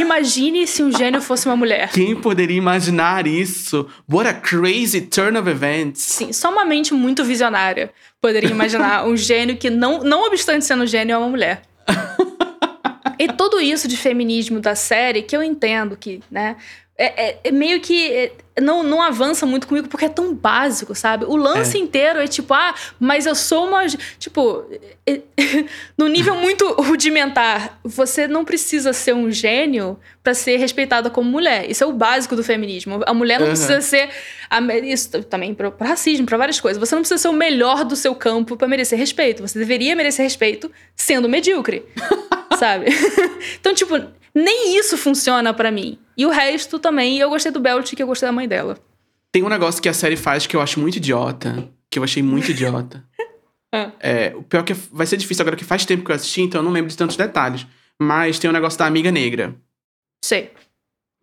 Imagine 0.00 0.66
se 0.66 0.82
um 0.82 0.90
gênio 0.90 1.20
fosse 1.20 1.46
uma 1.46 1.56
mulher. 1.56 1.90
Quem 1.90 2.14
poderia 2.16 2.56
imaginar 2.56 3.26
isso? 3.26 3.88
What 4.10 4.28
a 4.28 4.34
crazy 4.34 5.02
turn 5.02 5.38
of 5.38 5.48
events. 5.48 6.02
Sim, 6.02 6.32
só 6.32 6.50
uma 6.50 6.64
mente 6.64 6.94
muito 6.94 7.24
visionária 7.24 7.90
poderia 8.20 8.50
imaginar 8.50 9.06
um 9.08 9.16
gênio 9.16 9.56
que, 9.56 9.70
não, 9.70 10.02
não 10.02 10.26
obstante 10.26 10.64
sendo 10.64 10.84
um 10.84 10.86
gênio, 10.86 11.14
é 11.14 11.18
uma 11.18 11.28
mulher. 11.28 11.62
e 13.18 13.28
tudo 13.28 13.60
isso 13.60 13.88
de 13.88 13.96
feminismo 13.96 14.60
da 14.60 14.74
série, 14.74 15.22
que 15.22 15.36
eu 15.36 15.42
entendo 15.42 15.96
que, 15.96 16.20
né? 16.30 16.56
É, 17.00 17.28
é- 17.28 17.38
é 17.44 17.50
meio 17.52 17.80
que 17.80 18.12
é, 18.12 18.32
não, 18.60 18.82
não 18.82 19.00
avança 19.00 19.46
muito 19.46 19.68
comigo 19.68 19.86
porque 19.86 20.06
é 20.06 20.08
tão 20.08 20.34
básico, 20.34 20.92
sabe? 20.96 21.24
O 21.26 21.36
lance 21.36 21.78
inteiro 21.78 22.18
é 22.18 22.26
tipo, 22.26 22.52
ah, 22.52 22.74
mas 22.98 23.24
eu 23.24 23.36
sou 23.36 23.68
uma. 23.68 23.86
Tipo, 24.18 24.64
é- 25.06 25.20
no 25.96 26.08
nível 26.08 26.34
muito 26.34 26.66
rudimentar, 26.82 27.78
você 27.84 28.26
não 28.26 28.44
precisa 28.44 28.92
ser 28.92 29.14
um 29.14 29.30
gênio 29.30 29.96
pra 30.24 30.34
ser 30.34 30.56
respeitada 30.56 31.08
como 31.08 31.30
mulher. 31.30 31.70
Isso 31.70 31.84
é 31.84 31.86
o 31.86 31.92
básico 31.92 32.34
do 32.34 32.42
feminismo. 32.42 33.00
A 33.06 33.14
mulher 33.14 33.38
não 33.38 33.46
Uhum. 33.46 33.52
precisa 33.52 33.80
ser. 33.80 34.08
a 34.50 34.60
Isso 34.78 35.22
também 35.22 35.54
pra 35.54 35.70
racismo, 35.80 36.26
pra 36.26 36.36
várias 36.36 36.58
coisas. 36.58 36.80
Você 36.80 36.94
não 36.96 37.02
precisa 37.02 37.18
ser 37.18 37.28
o 37.28 37.32
melhor 37.32 37.84
do 37.84 37.94
seu 37.94 38.12
campo 38.14 38.56
pra 38.56 38.66
merecer 38.66 38.98
respeito. 38.98 39.40
Você 39.46 39.56
deveria 39.56 39.94
merecer 39.94 40.24
respeito 40.24 40.68
sendo 40.96 41.28
medíocre. 41.28 41.84
sabe? 42.58 42.86
então, 43.60 43.72
tipo, 43.72 43.94
nem 44.34 44.78
isso 44.78 44.96
funciona 44.96 45.52
pra 45.54 45.70
mim. 45.70 45.98
E 46.16 46.26
o 46.26 46.30
resto 46.30 46.78
também. 46.78 47.18
Eu 47.18 47.28
gostei 47.30 47.52
do 47.52 47.60
Belt, 47.60 47.94
que 47.94 48.02
eu 48.02 48.06
gostei 48.06 48.28
da 48.28 48.32
mãe 48.32 48.46
dela. 48.48 48.78
Tem 49.32 49.42
um 49.42 49.48
negócio 49.48 49.80
que 49.82 49.88
a 49.88 49.92
série 49.94 50.16
faz 50.16 50.46
que 50.46 50.56
eu 50.56 50.60
acho 50.60 50.80
muito 50.80 50.96
idiota. 50.96 51.68
Que 51.90 51.98
eu 51.98 52.04
achei 52.04 52.22
muito 52.22 52.50
idiota. 52.50 53.04
Ah. 53.70 53.92
É, 54.00 54.32
o 54.34 54.42
pior 54.42 54.60
é 54.60 54.62
que 54.62 54.72
vai 54.72 55.06
ser 55.06 55.18
difícil 55.18 55.42
agora 55.42 55.54
que 55.54 55.62
faz 55.62 55.84
tempo 55.84 56.02
que 56.02 56.10
eu 56.10 56.16
assisti, 56.16 56.40
então 56.40 56.60
eu 56.60 56.64
não 56.64 56.72
lembro 56.72 56.88
de 56.88 56.96
tantos 56.96 57.18
detalhes. 57.18 57.66
Mas 58.00 58.38
tem 58.38 58.48
o 58.48 58.52
negócio 58.52 58.78
da 58.78 58.86
amiga 58.86 59.10
negra. 59.12 59.54
Sei. 60.24 60.52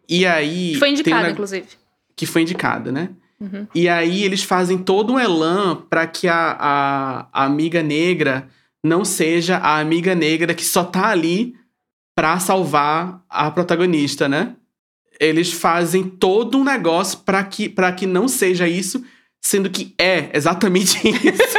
E 0.07 0.27
aí. 0.27 0.75
Foi 0.75 0.89
um 0.89 0.91
indicada, 0.91 1.23
neg- 1.23 1.31
inclusive. 1.31 1.65
Que 2.15 2.27
foi 2.27 2.43
indicada, 2.43 2.91
né? 2.91 3.09
Uhum. 3.41 3.65
E 3.73 3.89
aí 3.89 4.23
eles 4.23 4.43
fazem 4.43 4.77
todo 4.77 5.13
um 5.13 5.19
elan 5.19 5.75
pra 5.89 6.05
que 6.05 6.27
a, 6.27 6.55
a, 6.59 7.27
a 7.33 7.45
amiga 7.45 7.81
negra 7.81 8.47
não 8.85 9.03
seja 9.03 9.57
a 9.57 9.79
amiga 9.79 10.13
negra 10.13 10.53
que 10.53 10.63
só 10.63 10.83
tá 10.83 11.07
ali 11.07 11.55
pra 12.15 12.39
salvar 12.39 13.21
a 13.29 13.51
protagonista, 13.51 14.27
né? 14.29 14.55
Eles 15.19 15.51
fazem 15.51 16.03
todo 16.03 16.57
um 16.57 16.63
negócio 16.63 17.19
pra 17.19 17.43
que, 17.43 17.69
pra 17.69 17.91
que 17.91 18.05
não 18.05 18.27
seja 18.27 18.67
isso, 18.67 19.03
sendo 19.41 19.69
que 19.69 19.93
é 19.99 20.29
exatamente 20.33 20.97
isso. 21.07 21.57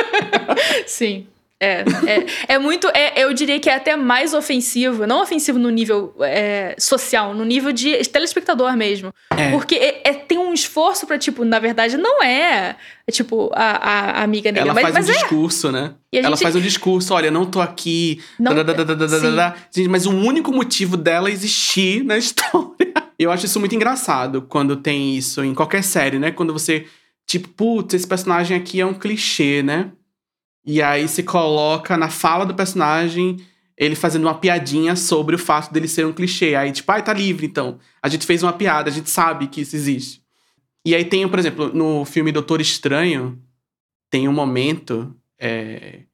Sim. 0.86 1.26
É, 1.58 1.80
é, 2.06 2.54
é 2.54 2.58
muito. 2.58 2.86
É, 2.88 3.18
eu 3.24 3.32
diria 3.32 3.58
que 3.58 3.70
é 3.70 3.74
até 3.74 3.96
mais 3.96 4.34
ofensivo. 4.34 5.06
Não 5.06 5.22
ofensivo 5.22 5.58
no 5.58 5.70
nível 5.70 6.14
é, 6.20 6.74
social, 6.78 7.32
no 7.32 7.46
nível 7.46 7.72
de 7.72 7.96
telespectador 8.08 8.76
mesmo. 8.76 9.10
É. 9.30 9.50
Porque 9.52 9.74
é, 9.74 10.02
é- 10.04 10.12
tem 10.12 10.36
um 10.36 10.45
esforço 10.56 11.06
para 11.06 11.16
tipo, 11.18 11.44
na 11.44 11.60
verdade, 11.60 11.96
não 11.96 12.22
é, 12.22 12.76
é 13.06 13.12
tipo, 13.12 13.50
a, 13.54 14.20
a, 14.20 14.22
amiga 14.24 14.50
dele. 14.50 14.64
Ela 14.64 14.74
mas, 14.74 14.82
faz 14.82 14.94
mas 14.94 15.08
um 15.08 15.12
é. 15.12 15.14
discurso, 15.14 15.70
né? 15.70 15.94
Gente... 16.12 16.26
Ela 16.26 16.36
faz 16.36 16.56
um 16.56 16.60
discurso, 16.60 17.14
olha, 17.14 17.30
não 17.30 17.46
tô 17.46 17.60
aqui. 17.60 18.20
Não... 18.38 18.52
É, 18.52 19.54
gente, 19.74 19.88
mas 19.88 20.06
o 20.06 20.10
único 20.10 20.52
motivo 20.52 20.96
dela 20.96 21.30
existir 21.30 22.04
na 22.04 22.18
história. 22.18 22.92
Eu 23.18 23.30
acho 23.30 23.46
isso 23.46 23.60
muito 23.60 23.74
engraçado 23.74 24.42
quando 24.42 24.76
tem 24.76 25.16
isso 25.16 25.44
em 25.44 25.54
qualquer 25.54 25.82
série, 25.82 26.18
né? 26.18 26.32
Quando 26.32 26.52
você, 26.52 26.86
tipo, 27.26 27.48
putz, 27.48 27.94
esse 27.94 28.06
personagem 28.06 28.56
aqui 28.56 28.80
é 28.80 28.86
um 28.86 28.94
clichê, 28.94 29.62
né? 29.62 29.92
E 30.66 30.82
aí 30.82 31.06
se 31.06 31.22
coloca 31.22 31.96
na 31.96 32.10
fala 32.10 32.44
do 32.44 32.54
personagem 32.54 33.38
ele 33.76 33.94
fazendo 33.94 34.24
uma 34.24 34.34
piadinha 34.34 34.96
sobre 34.96 35.36
o 35.36 35.38
fato 35.38 35.72
dele 35.72 35.86
ser 35.86 36.06
um 36.06 36.12
clichê. 36.12 36.54
Aí, 36.54 36.72
tipo, 36.72 36.90
ai, 36.90 37.00
ah, 37.00 37.02
tá 37.02 37.12
livre, 37.12 37.46
então. 37.46 37.78
A 38.02 38.08
gente 38.08 38.24
fez 38.24 38.42
uma 38.42 38.52
piada, 38.52 38.88
a 38.88 38.92
gente 38.92 39.10
sabe 39.10 39.48
que 39.48 39.60
isso 39.60 39.76
existe. 39.76 40.22
E 40.86 40.94
aí 40.94 41.04
tem, 41.04 41.28
por 41.28 41.38
exemplo, 41.38 41.72
no 41.74 42.04
filme 42.04 42.30
Doutor 42.30 42.60
Estranho, 42.60 43.38
tem 44.08 44.28
um 44.28 44.32
momento 44.32 45.14
é, 45.38 46.04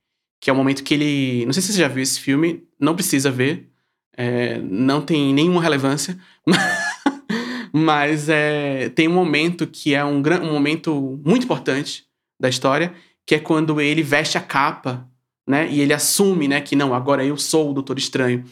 que 0.40 0.48
é 0.48 0.52
o 0.52 0.56
um 0.56 0.58
momento 0.58 0.82
que 0.82 0.94
ele. 0.94 1.44
Não 1.46 1.52
sei 1.52 1.62
se 1.62 1.72
você 1.72 1.78
já 1.78 1.88
viu 1.88 2.02
esse 2.02 2.18
filme, 2.18 2.64
não 2.80 2.94
precisa 2.94 3.30
ver, 3.30 3.70
é, 4.16 4.58
não 4.58 5.02
tem 5.02 5.32
nenhuma 5.34 5.62
relevância, 5.62 6.18
mas 7.72 8.28
é, 8.28 8.88
tem 8.88 9.06
um 9.06 9.14
momento 9.14 9.66
que 9.66 9.94
é 9.94 10.04
um, 10.04 10.22
um 10.42 10.52
momento 10.52 11.20
muito 11.24 11.44
importante 11.44 12.06
da 12.40 12.48
história, 12.48 12.94
que 13.26 13.34
é 13.34 13.38
quando 13.38 13.80
ele 13.80 14.02
veste 14.02 14.38
a 14.38 14.40
capa 14.40 15.08
né? 15.46 15.68
E 15.70 15.80
ele 15.80 15.92
assume, 15.92 16.48
né, 16.48 16.60
que 16.60 16.76
não, 16.76 16.94
agora 16.94 17.24
eu 17.24 17.36
sou 17.36 17.70
o 17.70 17.74
Doutor 17.74 17.98
Estranho. 17.98 18.44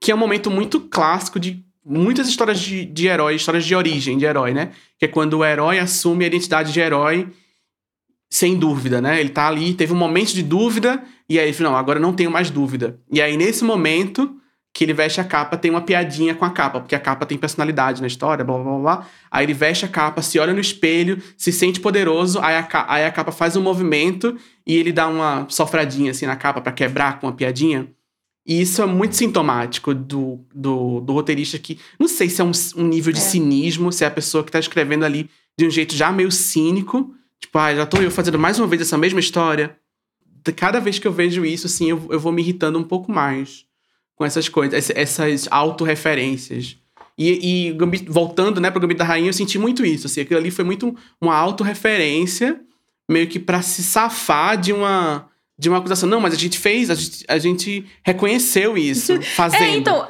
Que 0.00 0.10
é 0.10 0.14
um 0.14 0.18
momento 0.18 0.50
muito 0.50 0.80
clássico 0.80 1.40
de 1.40 1.64
muitas 1.86 2.28
histórias 2.28 2.58
de, 2.58 2.84
de 2.84 3.06
herói, 3.06 3.36
histórias 3.36 3.64
de 3.64 3.74
origem 3.74 4.18
de 4.18 4.24
herói, 4.24 4.52
né? 4.52 4.72
Que 4.98 5.04
é 5.04 5.08
quando 5.08 5.38
o 5.38 5.44
herói 5.44 5.78
assume 5.78 6.24
a 6.24 6.26
identidade 6.26 6.72
de 6.72 6.80
herói 6.80 7.28
sem 8.28 8.56
dúvida, 8.58 9.00
né? 9.00 9.20
Ele 9.20 9.28
tá 9.28 9.46
ali, 9.46 9.72
teve 9.72 9.92
um 9.92 9.96
momento 9.96 10.34
de 10.34 10.42
dúvida, 10.42 11.02
e 11.28 11.38
aí 11.38 11.48
ele 11.48 11.62
não, 11.62 11.76
agora 11.76 12.00
não 12.00 12.12
tenho 12.12 12.30
mais 12.30 12.50
dúvida. 12.50 12.98
E 13.10 13.22
aí, 13.22 13.36
nesse 13.36 13.64
momento, 13.64 14.36
que 14.74 14.84
ele 14.84 14.92
veste 14.92 15.20
a 15.20 15.24
capa, 15.24 15.56
tem 15.56 15.70
uma 15.70 15.80
piadinha 15.80 16.34
com 16.34 16.44
a 16.44 16.50
capa, 16.50 16.80
porque 16.80 16.94
a 16.94 17.00
capa 17.00 17.24
tem 17.24 17.38
personalidade 17.38 18.00
na 18.00 18.06
história, 18.06 18.44
blá 18.44 18.58
blá 18.58 18.78
blá. 18.78 19.06
Aí 19.30 19.46
ele 19.46 19.54
veste 19.54 19.84
a 19.84 19.88
capa, 19.88 20.20
se 20.20 20.38
olha 20.38 20.52
no 20.52 20.60
espelho, 20.60 21.22
se 21.34 21.50
sente 21.50 21.80
poderoso, 21.80 22.40
aí 22.40 22.56
a, 22.56 22.68
aí 22.88 23.04
a 23.06 23.10
capa 23.10 23.32
faz 23.32 23.56
um 23.56 23.62
movimento 23.62 24.36
e 24.66 24.76
ele 24.76 24.92
dá 24.92 25.08
uma 25.08 25.46
sofradinha 25.48 26.10
assim 26.10 26.26
na 26.26 26.36
capa 26.36 26.60
para 26.60 26.72
quebrar 26.72 27.18
com 27.18 27.26
uma 27.26 27.32
piadinha. 27.32 27.88
E 28.46 28.60
isso 28.60 28.80
é 28.80 28.86
muito 28.86 29.16
sintomático 29.16 29.92
do, 29.92 30.38
do, 30.54 31.00
do 31.00 31.12
roteirista 31.12 31.58
que. 31.58 31.80
Não 31.98 32.06
sei 32.06 32.30
se 32.30 32.40
é 32.40 32.44
um, 32.44 32.52
um 32.76 32.86
nível 32.86 33.12
de 33.12 33.18
é. 33.18 33.22
cinismo, 33.22 33.92
se 33.92 34.04
é 34.04 34.06
a 34.06 34.10
pessoa 34.10 34.44
que 34.44 34.52
tá 34.52 34.60
escrevendo 34.60 35.04
ali 35.04 35.28
de 35.58 35.66
um 35.66 35.70
jeito 35.70 35.96
já 35.96 36.12
meio 36.12 36.30
cínico. 36.30 37.12
Tipo, 37.40 37.58
ah, 37.58 37.74
já 37.74 37.84
tô 37.84 37.98
eu 37.98 38.10
fazendo 38.10 38.38
mais 38.38 38.58
uma 38.58 38.68
vez 38.68 38.82
essa 38.82 38.96
mesma 38.96 39.18
história. 39.18 39.76
Cada 40.54 40.78
vez 40.78 40.98
que 40.98 41.08
eu 41.08 41.12
vejo 41.12 41.44
isso, 41.44 41.66
assim, 41.66 41.90
eu, 41.90 42.06
eu 42.08 42.20
vou 42.20 42.30
me 42.30 42.40
irritando 42.40 42.78
um 42.78 42.84
pouco 42.84 43.10
mais 43.10 43.64
com 44.14 44.24
essas 44.24 44.48
coisas, 44.48 44.90
essas 44.90 45.48
autorreferências. 45.50 46.78
E, 47.18 47.70
e 47.70 47.76
voltando, 48.06 48.60
né, 48.60 48.70
pro 48.70 48.80
Gambito 48.80 48.98
da 48.98 49.04
Rainha, 49.04 49.28
eu 49.28 49.32
senti 49.32 49.58
muito 49.58 49.84
isso, 49.84 50.06
assim, 50.06 50.20
aquilo 50.20 50.38
ali 50.38 50.50
foi 50.50 50.64
muito 50.64 50.94
uma 51.20 51.34
autorreferência, 51.34 52.60
meio 53.10 53.26
que 53.26 53.38
para 53.38 53.62
se 53.62 53.82
safar 53.82 54.60
de 54.60 54.72
uma 54.72 55.28
de 55.58 55.68
uma 55.68 55.78
acusação. 55.78 56.08
Não, 56.08 56.20
mas 56.20 56.34
a 56.34 56.36
gente 56.36 56.58
fez, 56.58 56.90
a 56.90 56.94
gente, 56.94 57.24
a 57.28 57.38
gente 57.38 57.86
reconheceu 58.02 58.76
isso, 58.76 59.20
fazendo. 59.34 59.62
É, 59.62 59.76
então... 59.76 60.08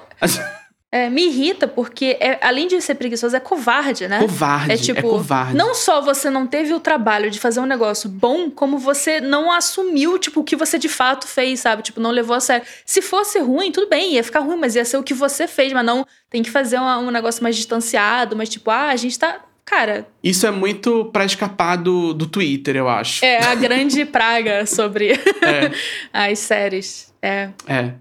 É, 0.97 1.11
me 1.11 1.27
irrita 1.27 1.67
porque, 1.67 2.17
é, 2.21 2.39
além 2.41 2.69
de 2.69 2.81
ser 2.81 2.95
preguiçoso, 2.95 3.37
é 3.37 3.41
covarde, 3.41 4.07
né? 4.07 4.21
Covarde. 4.21 4.73
É 4.73 4.77
tipo, 4.77 5.01
é 5.01 5.03
covarde. 5.03 5.55
não 5.55 5.75
só 5.75 6.01
você 6.01 6.31
não 6.31 6.47
teve 6.47 6.73
o 6.73 6.81
trabalho 6.81 7.29
de 7.31 7.41
fazer 7.41 7.61
um 7.61 7.67
negócio 7.67 8.09
bom, 8.09 8.49
como 8.51 8.79
você 8.79 9.21
não 9.21 9.53
assumiu, 9.53 10.19
tipo, 10.19 10.41
o 10.41 10.45
que 10.45 10.55
você 10.55 10.79
de 10.79 10.89
fato 10.89 11.27
fez, 11.27 11.61
sabe? 11.61 11.83
Tipo, 11.83 12.01
não 12.01 12.11
levou 12.11 12.37
a 12.37 12.41
sério. 12.41 12.67
Se 12.87 13.03
fosse 13.03 13.39
ruim, 13.41 13.73
tudo 13.73 13.91
bem, 13.91 14.15
ia 14.15 14.25
ficar 14.25 14.41
ruim, 14.41 14.57
mas 14.57 14.77
ia 14.77 14.85
ser 14.85 14.97
o 14.97 15.03
que 15.03 15.13
você 15.13 15.49
fez, 15.49 15.73
mas 15.73 15.85
não 15.85 16.07
tem 16.31 16.43
que 16.43 16.51
fazer 16.51 16.79
um, 16.79 16.87
um 16.87 17.11
negócio 17.11 17.43
mais 17.43 17.57
distanciado, 17.57 18.37
mas 18.37 18.49
tipo, 18.49 18.71
ah, 18.71 18.89
a 18.89 18.97
gente 18.97 19.19
tá. 19.19 19.41
Cara. 19.67 20.07
Isso 20.23 20.47
é 20.47 20.51
muito 20.53 21.07
pra 21.07 21.25
escapar 21.25 21.77
do, 21.77 22.15
do 22.15 22.27
Twitter, 22.27 22.77
eu 22.77 22.89
acho. 22.89 23.25
É, 23.25 23.45
a 23.45 23.55
grande 23.57 24.05
praga 24.07 24.65
sobre 24.65 25.11
é. 25.13 25.73
as 26.13 26.39
séries. 26.39 27.13
É. 27.21 27.51
É. 27.67 27.95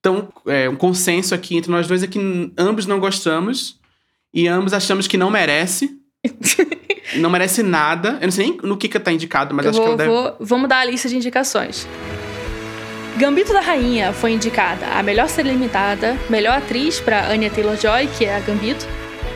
Então, 0.00 0.28
é, 0.46 0.68
um 0.68 0.74
consenso 0.74 1.32
aqui 1.34 1.56
entre 1.56 1.70
nós 1.70 1.86
dois 1.86 2.02
é 2.02 2.08
que 2.08 2.18
ambos 2.58 2.86
não 2.86 2.98
gostamos 2.98 3.78
e 4.34 4.48
ambos 4.48 4.72
achamos 4.72 5.06
que 5.06 5.16
não 5.16 5.30
merece. 5.30 5.96
não 7.14 7.30
merece 7.30 7.62
nada. 7.62 8.18
Eu 8.20 8.26
não 8.26 8.32
sei 8.32 8.46
nem 8.48 8.58
no 8.64 8.76
que 8.76 8.88
que 8.88 8.98
tá 8.98 9.12
indicado, 9.12 9.54
mas 9.54 9.64
eu 9.64 9.70
acho 9.70 9.78
vou, 9.78 9.86
que 9.86 9.88
ela 9.90 9.96
deve... 9.98 10.10
Vou, 10.10 10.36
vamos 10.40 10.68
dar 10.68 10.80
a 10.80 10.84
lista 10.84 11.08
de 11.08 11.16
indicações. 11.16 11.86
Gambito 13.16 13.52
da 13.52 13.60
Rainha 13.60 14.12
foi 14.12 14.32
indicada 14.32 14.86
a 14.88 15.02
melhor 15.02 15.28
série 15.28 15.50
limitada, 15.50 16.18
melhor 16.28 16.58
atriz 16.58 17.00
para 17.00 17.28
Anya 17.28 17.48
Taylor-Joy, 17.48 18.08
que 18.08 18.26
é 18.26 18.36
a 18.36 18.40
Gambito, 18.40 18.86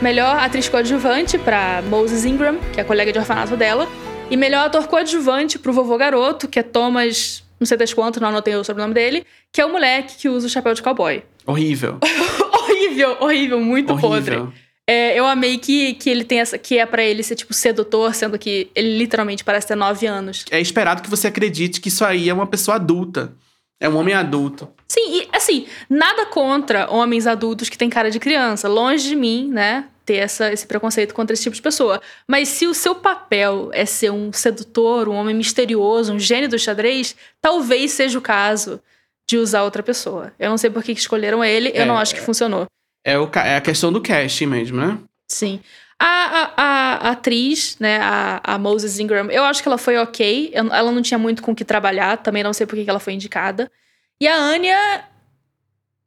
melhor 0.01 0.37
atriz 0.37 0.67
coadjuvante 0.67 1.37
para 1.37 1.81
Moses 1.83 2.25
Ingram, 2.25 2.57
que 2.73 2.79
é 2.79 2.83
a 2.83 2.85
colega 2.85 3.11
de 3.11 3.19
orfanato 3.19 3.55
dela, 3.55 3.87
e 4.29 4.35
melhor 4.35 4.65
ator 4.65 4.87
coadjuvante 4.87 5.59
pro 5.59 5.71
vovô 5.71 5.97
garoto, 5.97 6.47
que 6.47 6.59
é 6.59 6.63
Thomas 6.63 7.43
não 7.61 7.67
sei 7.67 7.77
das 7.77 7.93
quantas, 7.93 8.19
não 8.19 8.29
anotei 8.29 8.55
o 8.55 8.63
sobrenome 8.63 8.95
dele, 8.95 9.23
que 9.51 9.61
é 9.61 9.65
o 9.65 9.71
moleque 9.71 10.17
que 10.17 10.27
usa 10.27 10.47
o 10.47 10.49
chapéu 10.49 10.73
de 10.73 10.81
cowboy. 10.81 11.23
Horrível. 11.45 11.99
horrível, 12.51 13.17
horrível, 13.19 13.61
muito 13.61 13.93
horrível. 13.93 14.45
podre. 14.45 14.61
É, 14.87 15.17
eu 15.17 15.27
amei 15.27 15.59
que, 15.59 15.93
que 15.93 16.09
ele 16.09 16.23
tem 16.23 16.39
essa. 16.39 16.57
que 16.57 16.79
é 16.79 16.85
para 16.87 17.03
ele 17.03 17.21
ser, 17.21 17.35
tipo, 17.35 17.53
sedutor, 17.53 18.15
sendo 18.15 18.39
que 18.39 18.71
ele 18.73 18.97
literalmente 18.97 19.43
parece 19.43 19.67
ter 19.67 19.75
nove 19.75 20.07
anos. 20.07 20.43
É 20.49 20.59
esperado 20.59 21.03
que 21.03 21.09
você 21.09 21.27
acredite 21.27 21.79
que 21.79 21.89
isso 21.89 22.03
aí 22.03 22.29
é 22.29 22.33
uma 22.33 22.47
pessoa 22.47 22.75
adulta. 22.75 23.31
É 23.79 23.87
um 23.87 23.95
homem 23.95 24.13
adulto. 24.13 24.67
Sim, 24.87 25.21
e 25.21 25.29
assim, 25.31 25.67
nada 25.89 26.25
contra 26.25 26.91
homens 26.91 27.25
adultos 27.27 27.69
que 27.69 27.77
têm 27.77 27.89
cara 27.89 28.09
de 28.09 28.19
criança. 28.19 28.67
Longe 28.67 29.07
de 29.07 29.15
mim, 29.15 29.49
né? 29.51 29.85
Ter 30.05 30.15
essa, 30.15 30.51
esse 30.51 30.65
preconceito 30.65 31.13
contra 31.13 31.33
esse 31.33 31.43
tipo 31.43 31.55
de 31.55 31.61
pessoa. 31.61 32.01
Mas 32.27 32.47
se 32.47 32.67
o 32.67 32.73
seu 32.73 32.95
papel 32.95 33.69
é 33.73 33.85
ser 33.85 34.11
um 34.11 34.33
sedutor, 34.33 35.07
um 35.07 35.15
homem 35.15 35.35
misterioso, 35.35 36.13
um 36.13 36.19
gênio 36.19 36.49
do 36.49 36.57
xadrez, 36.57 37.15
talvez 37.41 37.91
seja 37.91 38.17
o 38.17 38.21
caso 38.21 38.81
de 39.27 39.37
usar 39.37 39.63
outra 39.63 39.81
pessoa. 39.81 40.33
Eu 40.37 40.49
não 40.49 40.57
sei 40.57 40.69
por 40.69 40.83
que 40.83 40.91
escolheram 40.91 41.43
ele, 41.43 41.69
eu 41.69 41.83
é, 41.83 41.85
não 41.85 41.97
acho 41.97 42.13
que 42.13 42.21
funcionou. 42.21 42.65
É, 43.03 43.17
o, 43.17 43.29
é 43.35 43.55
a 43.55 43.61
questão 43.61 43.91
do 43.91 44.01
casting 44.01 44.45
mesmo, 44.45 44.77
né? 44.77 44.97
Sim. 45.27 45.61
A, 45.97 46.05
a, 46.05 46.53
a, 46.57 47.11
atriz, 47.11 47.77
né, 47.79 47.99
a, 48.01 48.41
a, 48.43 48.57
Moses 48.57 48.99
Ingram, 48.99 49.29
eu 49.29 49.43
acho 49.43 49.61
que 49.61 49.67
ela 49.67 49.77
foi 49.77 49.97
ok. 49.97 50.51
Eu, 50.53 50.73
ela 50.73 50.91
não 50.91 51.01
tinha 51.01 51.17
muito 51.17 51.43
com 51.43 51.51
o 51.51 51.55
que 51.55 51.63
trabalhar, 51.63 52.17
também 52.17 52.43
não 52.43 52.53
sei 52.53 52.65
por 52.65 52.75
que 52.75 52.89
ela 52.89 52.99
foi 52.99 53.13
indicada. 53.13 53.71
E 54.19 54.27
a 54.27 54.35
Anya, 54.35 55.05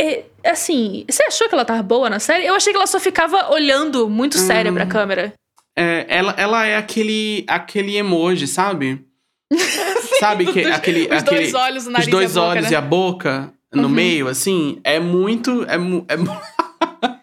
é, 0.05 0.51
assim, 0.51 1.05
você 1.09 1.23
achou 1.25 1.49
que 1.49 1.55
ela 1.55 1.65
tava 1.65 1.83
boa 1.83 2.11
na 2.11 2.19
série? 2.19 2.47
Eu 2.47 2.55
achei 2.55 2.73
que 2.73 2.77
ela 2.77 2.87
só 2.87 3.01
ficava 3.01 3.51
olhando 3.51 4.09
muito 4.09 4.37
séria 4.39 4.71
hum, 4.71 4.75
pra 4.75 4.87
câmera. 4.87 5.33
É, 5.77 6.07
ela, 6.09 6.35
ela 6.37 6.67
é 6.67 6.77
aquele, 6.77 7.45
aquele 7.49 7.97
emoji, 7.97 8.47
sabe? 8.47 9.05
sabe 10.21 10.47
que 10.47 10.65
aquele, 10.65 11.07
os 11.07 11.13
aquele 11.13 11.41
dois 11.41 11.55
olhos, 11.55 11.87
o 11.87 11.91
nariz 11.91 12.07
os 12.07 12.11
dois 12.11 12.35
e 12.35 12.39
a 12.39 12.41
boca, 12.41 12.51
olhos 12.51 12.65
né? 12.65 12.71
e 12.71 12.75
a 12.75 12.81
boca 12.81 13.55
no 13.73 13.83
uhum. 13.85 13.89
meio, 13.89 14.29
assim, 14.29 14.81
é 14.85 15.01
muito, 15.01 15.65
é, 15.65 15.77
é 15.77 17.19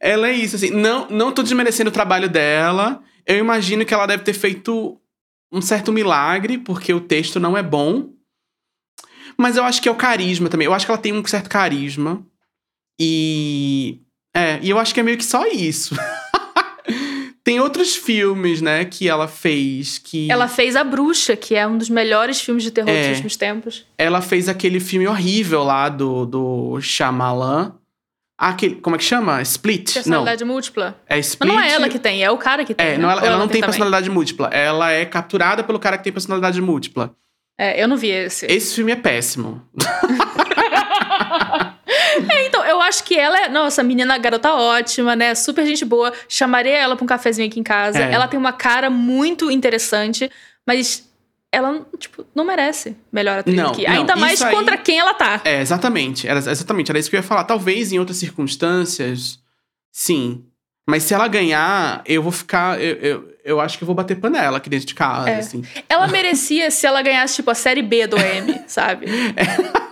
ela 0.00 0.28
é 0.28 0.32
isso, 0.32 0.56
assim. 0.56 0.70
Não, 0.70 1.08
não 1.08 1.32
tô 1.32 1.42
desmerecendo 1.42 1.90
o 1.90 1.92
trabalho 1.92 2.28
dela. 2.28 3.00
Eu 3.26 3.38
imagino 3.38 3.84
que 3.84 3.94
ela 3.94 4.06
deve 4.06 4.22
ter 4.22 4.32
feito 4.32 4.98
um 5.52 5.60
certo 5.60 5.92
milagre, 5.92 6.58
porque 6.58 6.92
o 6.92 7.00
texto 7.00 7.38
não 7.38 7.56
é 7.56 7.62
bom. 7.62 8.08
Mas 9.36 9.56
eu 9.56 9.64
acho 9.64 9.82
que 9.82 9.88
é 9.88 9.92
o 9.92 9.96
carisma 9.96 10.48
também. 10.48 10.66
Eu 10.66 10.74
acho 10.74 10.86
que 10.86 10.90
ela 10.90 11.00
tem 11.00 11.12
um 11.12 11.24
certo 11.24 11.48
carisma. 11.48 12.24
E. 12.98 14.00
É, 14.34 14.58
e 14.62 14.70
eu 14.70 14.78
acho 14.78 14.92
que 14.92 15.00
é 15.00 15.02
meio 15.02 15.18
que 15.18 15.24
só 15.24 15.46
isso. 15.46 15.94
tem 17.44 17.60
outros 17.60 17.94
filmes, 17.94 18.60
né, 18.60 18.84
que 18.84 19.08
ela 19.08 19.28
fez 19.28 19.98
que. 19.98 20.30
Ela 20.30 20.48
fez 20.48 20.76
A 20.76 20.82
Bruxa, 20.82 21.36
que 21.36 21.54
é 21.54 21.66
um 21.66 21.78
dos 21.78 21.88
melhores 21.88 22.40
filmes 22.40 22.64
de 22.64 22.70
terror 22.70 22.90
é, 22.90 23.02
dos 23.02 23.10
últimos 23.10 23.36
tempos. 23.36 23.86
Ela 23.96 24.20
fez 24.20 24.48
aquele 24.48 24.80
filme 24.80 25.06
horrível 25.06 25.62
lá 25.62 25.88
do, 25.88 26.26
do 26.26 26.80
Shyamalan. 26.80 27.74
Aquele, 28.38 28.74
como 28.76 28.96
é 28.96 28.98
que 28.98 29.04
chama? 29.04 29.40
Split? 29.40 29.94
Personalidade 29.94 30.44
não. 30.44 30.52
múltipla. 30.52 31.00
É 31.08 31.18
Split. 31.18 31.52
Mas 31.52 31.56
não 31.56 31.64
é 31.64 31.72
ela 31.72 31.88
que 31.88 31.98
tem, 31.98 32.22
é 32.22 32.30
o 32.30 32.36
cara 32.36 32.64
que 32.64 32.74
tem. 32.74 32.86
É, 32.86 32.90
né? 32.92 32.98
não, 32.98 33.10
ela, 33.10 33.20
ela, 33.20 33.28
ela, 33.28 33.38
não 33.38 33.48
tem, 33.48 33.60
tem 33.60 33.62
personalidade 33.62 34.10
múltipla. 34.10 34.48
Ela 34.48 34.92
é 34.92 35.06
capturada 35.06 35.64
pelo 35.64 35.78
cara 35.78 35.96
que 35.96 36.04
tem 36.04 36.12
personalidade 36.12 36.60
múltipla. 36.60 37.14
É, 37.58 37.82
eu 37.82 37.88
não 37.88 37.96
vi 37.96 38.10
esse. 38.10 38.44
Esse 38.46 38.74
filme 38.74 38.92
é 38.92 38.96
péssimo. 38.96 39.62
é, 42.30 42.46
então, 42.46 42.62
eu 42.64 42.80
acho 42.82 43.02
que 43.04 43.16
ela 43.16 43.44
é. 43.44 43.48
Nossa, 43.48 43.80
a 43.80 43.84
menina 43.84 44.18
garota 44.18 44.52
ótima, 44.52 45.16
né? 45.16 45.34
Super 45.34 45.64
gente 45.64 45.84
boa. 45.84 46.12
Chamarei 46.28 46.74
ela 46.74 46.96
pra 46.96 47.04
um 47.04 47.06
cafezinho 47.06 47.48
aqui 47.48 47.58
em 47.58 47.62
casa. 47.62 47.98
É. 47.98 48.12
Ela 48.12 48.28
tem 48.28 48.38
uma 48.38 48.52
cara 48.52 48.90
muito 48.90 49.50
interessante, 49.50 50.30
mas 50.66 51.08
ela, 51.50 51.86
tipo, 51.98 52.26
não 52.34 52.44
merece 52.44 52.94
melhor 53.10 53.38
atriz 53.38 53.56
não, 53.56 53.70
aqui. 53.70 53.84
Não, 53.84 53.92
Ainda 53.92 54.16
mais 54.16 54.42
aí... 54.42 54.54
contra 54.54 54.76
quem 54.76 54.98
ela 54.98 55.14
tá. 55.14 55.40
É, 55.42 55.62
exatamente. 55.62 56.28
Era, 56.28 56.38
exatamente, 56.38 56.90
era 56.90 56.98
isso 56.98 57.08
que 57.08 57.16
eu 57.16 57.20
ia 57.20 57.26
falar. 57.26 57.44
Talvez 57.44 57.92
em 57.92 57.98
outras 57.98 58.18
circunstâncias, 58.18 59.38
sim. 59.90 60.44
Mas 60.88 61.02
se 61.02 61.12
ela 61.12 61.26
ganhar, 61.26 62.02
eu 62.06 62.22
vou 62.22 62.30
ficar. 62.30 62.80
Eu, 62.80 62.94
eu, 62.96 63.36
eu 63.44 63.60
acho 63.60 63.76
que 63.76 63.82
eu 63.82 63.86
vou 63.86 63.94
bater 63.94 64.16
panela 64.16 64.58
aqui 64.58 64.70
dentro 64.70 64.86
de 64.86 64.94
casa, 64.94 65.28
é. 65.28 65.38
assim. 65.38 65.62
Ela 65.88 66.06
merecia 66.06 66.70
se 66.70 66.86
ela 66.86 67.02
ganhasse, 67.02 67.36
tipo, 67.36 67.50
a 67.50 67.54
série 67.54 67.82
B 67.82 68.06
do 68.06 68.16
M, 68.16 68.60
sabe? 68.68 69.06
É. 69.36 69.86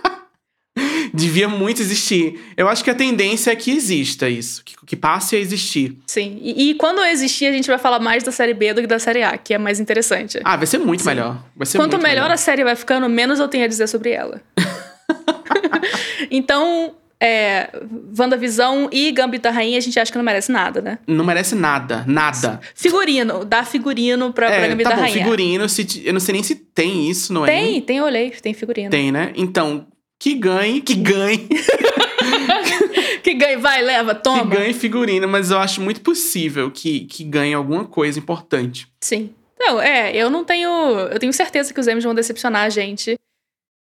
Devia 1.13 1.47
muito 1.47 1.81
existir. 1.81 2.41
Eu 2.57 2.67
acho 2.67 2.83
que 2.83 2.89
a 2.89 2.95
tendência 2.95 3.51
é 3.51 3.55
que 3.55 3.71
exista 3.71 4.29
isso, 4.29 4.63
que, 4.63 4.75
que 4.85 4.95
passe 4.95 5.35
a 5.35 5.39
existir. 5.39 5.97
Sim. 6.07 6.37
E, 6.41 6.69
e, 6.69 6.75
quando 6.75 7.03
existir, 7.05 7.45
a 7.45 7.51
gente 7.51 7.67
vai 7.67 7.77
falar 7.77 7.99
mais 7.99 8.23
da 8.23 8.31
série 8.31 8.53
B 8.53 8.73
do 8.73 8.81
que 8.81 8.87
da 8.87 8.99
série 8.99 9.23
A, 9.23 9.37
que 9.37 9.53
é 9.53 9.57
mais 9.57 9.79
interessante. 9.79 10.39
Ah, 10.43 10.57
vai 10.57 10.67
ser 10.67 10.77
muito 10.77 11.03
Sim. 11.03 11.09
melhor. 11.09 11.41
Vai 11.55 11.65
ser 11.65 11.77
Quanto 11.77 11.97
melhor, 11.97 12.23
melhor 12.23 12.31
a 12.31 12.37
série 12.37 12.63
vai 12.63 12.75
ficando, 12.75 13.07
menos 13.07 13.39
eu 13.39 13.47
tenho 13.47 13.63
a 13.63 13.67
dizer 13.67 13.87
sobre 13.87 14.11
ela. 14.11 14.41
então, 16.29 16.95
é, 17.19 17.69
WandaVisão 18.17 18.89
e 18.91 19.11
Gambito 19.11 19.43
da 19.43 19.51
Rainha 19.51 19.77
a 19.77 19.81
gente 19.81 19.99
acha 19.99 20.11
que 20.11 20.17
não 20.17 20.25
merece 20.25 20.51
nada, 20.51 20.81
né? 20.81 20.99
Não 21.07 21.23
merece 21.25 21.55
nada, 21.55 22.03
nada. 22.07 22.59
Figurino, 22.73 23.45
dá 23.45 23.63
figurino 23.63 24.33
pra, 24.33 24.47
pra 24.47 24.55
É, 24.55 24.67
Gambito 24.69 24.89
tá 24.89 24.95
da 24.95 25.01
bom, 25.01 25.07
Rainha. 25.07 25.23
figurino, 25.23 25.69
se 25.69 26.03
eu 26.03 26.13
não 26.13 26.19
sei 26.19 26.33
nem 26.33 26.43
se 26.43 26.55
tem 26.55 27.09
isso, 27.09 27.31
não 27.33 27.45
é? 27.45 27.49
Tem, 27.49 27.81
tem, 27.81 28.01
olhei, 28.01 28.31
tem 28.31 28.53
figurino. 28.53 28.89
Tem, 28.89 29.11
né? 29.11 29.31
Então, 29.35 29.87
que 30.19 30.33
ganhe, 30.33 30.81
que 30.81 30.95
ganhe, 30.95 31.47
Que 33.23 33.33
ganha, 33.33 33.57
vai, 33.57 33.81
leva, 33.81 34.13
toma. 34.13 34.43
que 34.51 34.57
ganhe 34.57 34.73
figurino, 34.73 35.27
mas 35.27 35.49
eu 35.49 35.57
acho 35.57 35.81
muito 35.81 36.01
possível 36.01 36.69
que, 36.69 37.01
que 37.05 37.23
ganhe 37.23 37.53
alguma 37.53 37.85
coisa 37.85 38.19
importante. 38.19 38.87
Sim. 39.01 39.31
Não, 39.59 39.81
é, 39.81 40.15
eu 40.15 40.29
não 40.29 40.43
tenho. 40.43 40.69
Eu 40.69 41.17
tenho 41.17 41.33
certeza 41.33 41.73
que 41.73 41.79
os 41.79 41.87
M's 41.87 42.03
vão 42.03 42.13
decepcionar 42.13 42.63
a 42.65 42.69
gente 42.69 43.15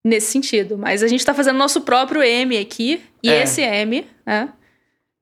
nesse 0.07 0.31
sentido. 0.31 0.79
Mas 0.79 1.03
a 1.03 1.09
gente 1.09 1.25
tá 1.25 1.35
fazendo 1.35 1.57
nosso 1.57 1.81
próprio 1.81 2.23
M 2.23 2.57
aqui. 2.57 3.03
E 3.23 3.29
É. 3.31 3.43
esse 3.43 3.61
M, 3.61 4.07
né? 4.25 4.49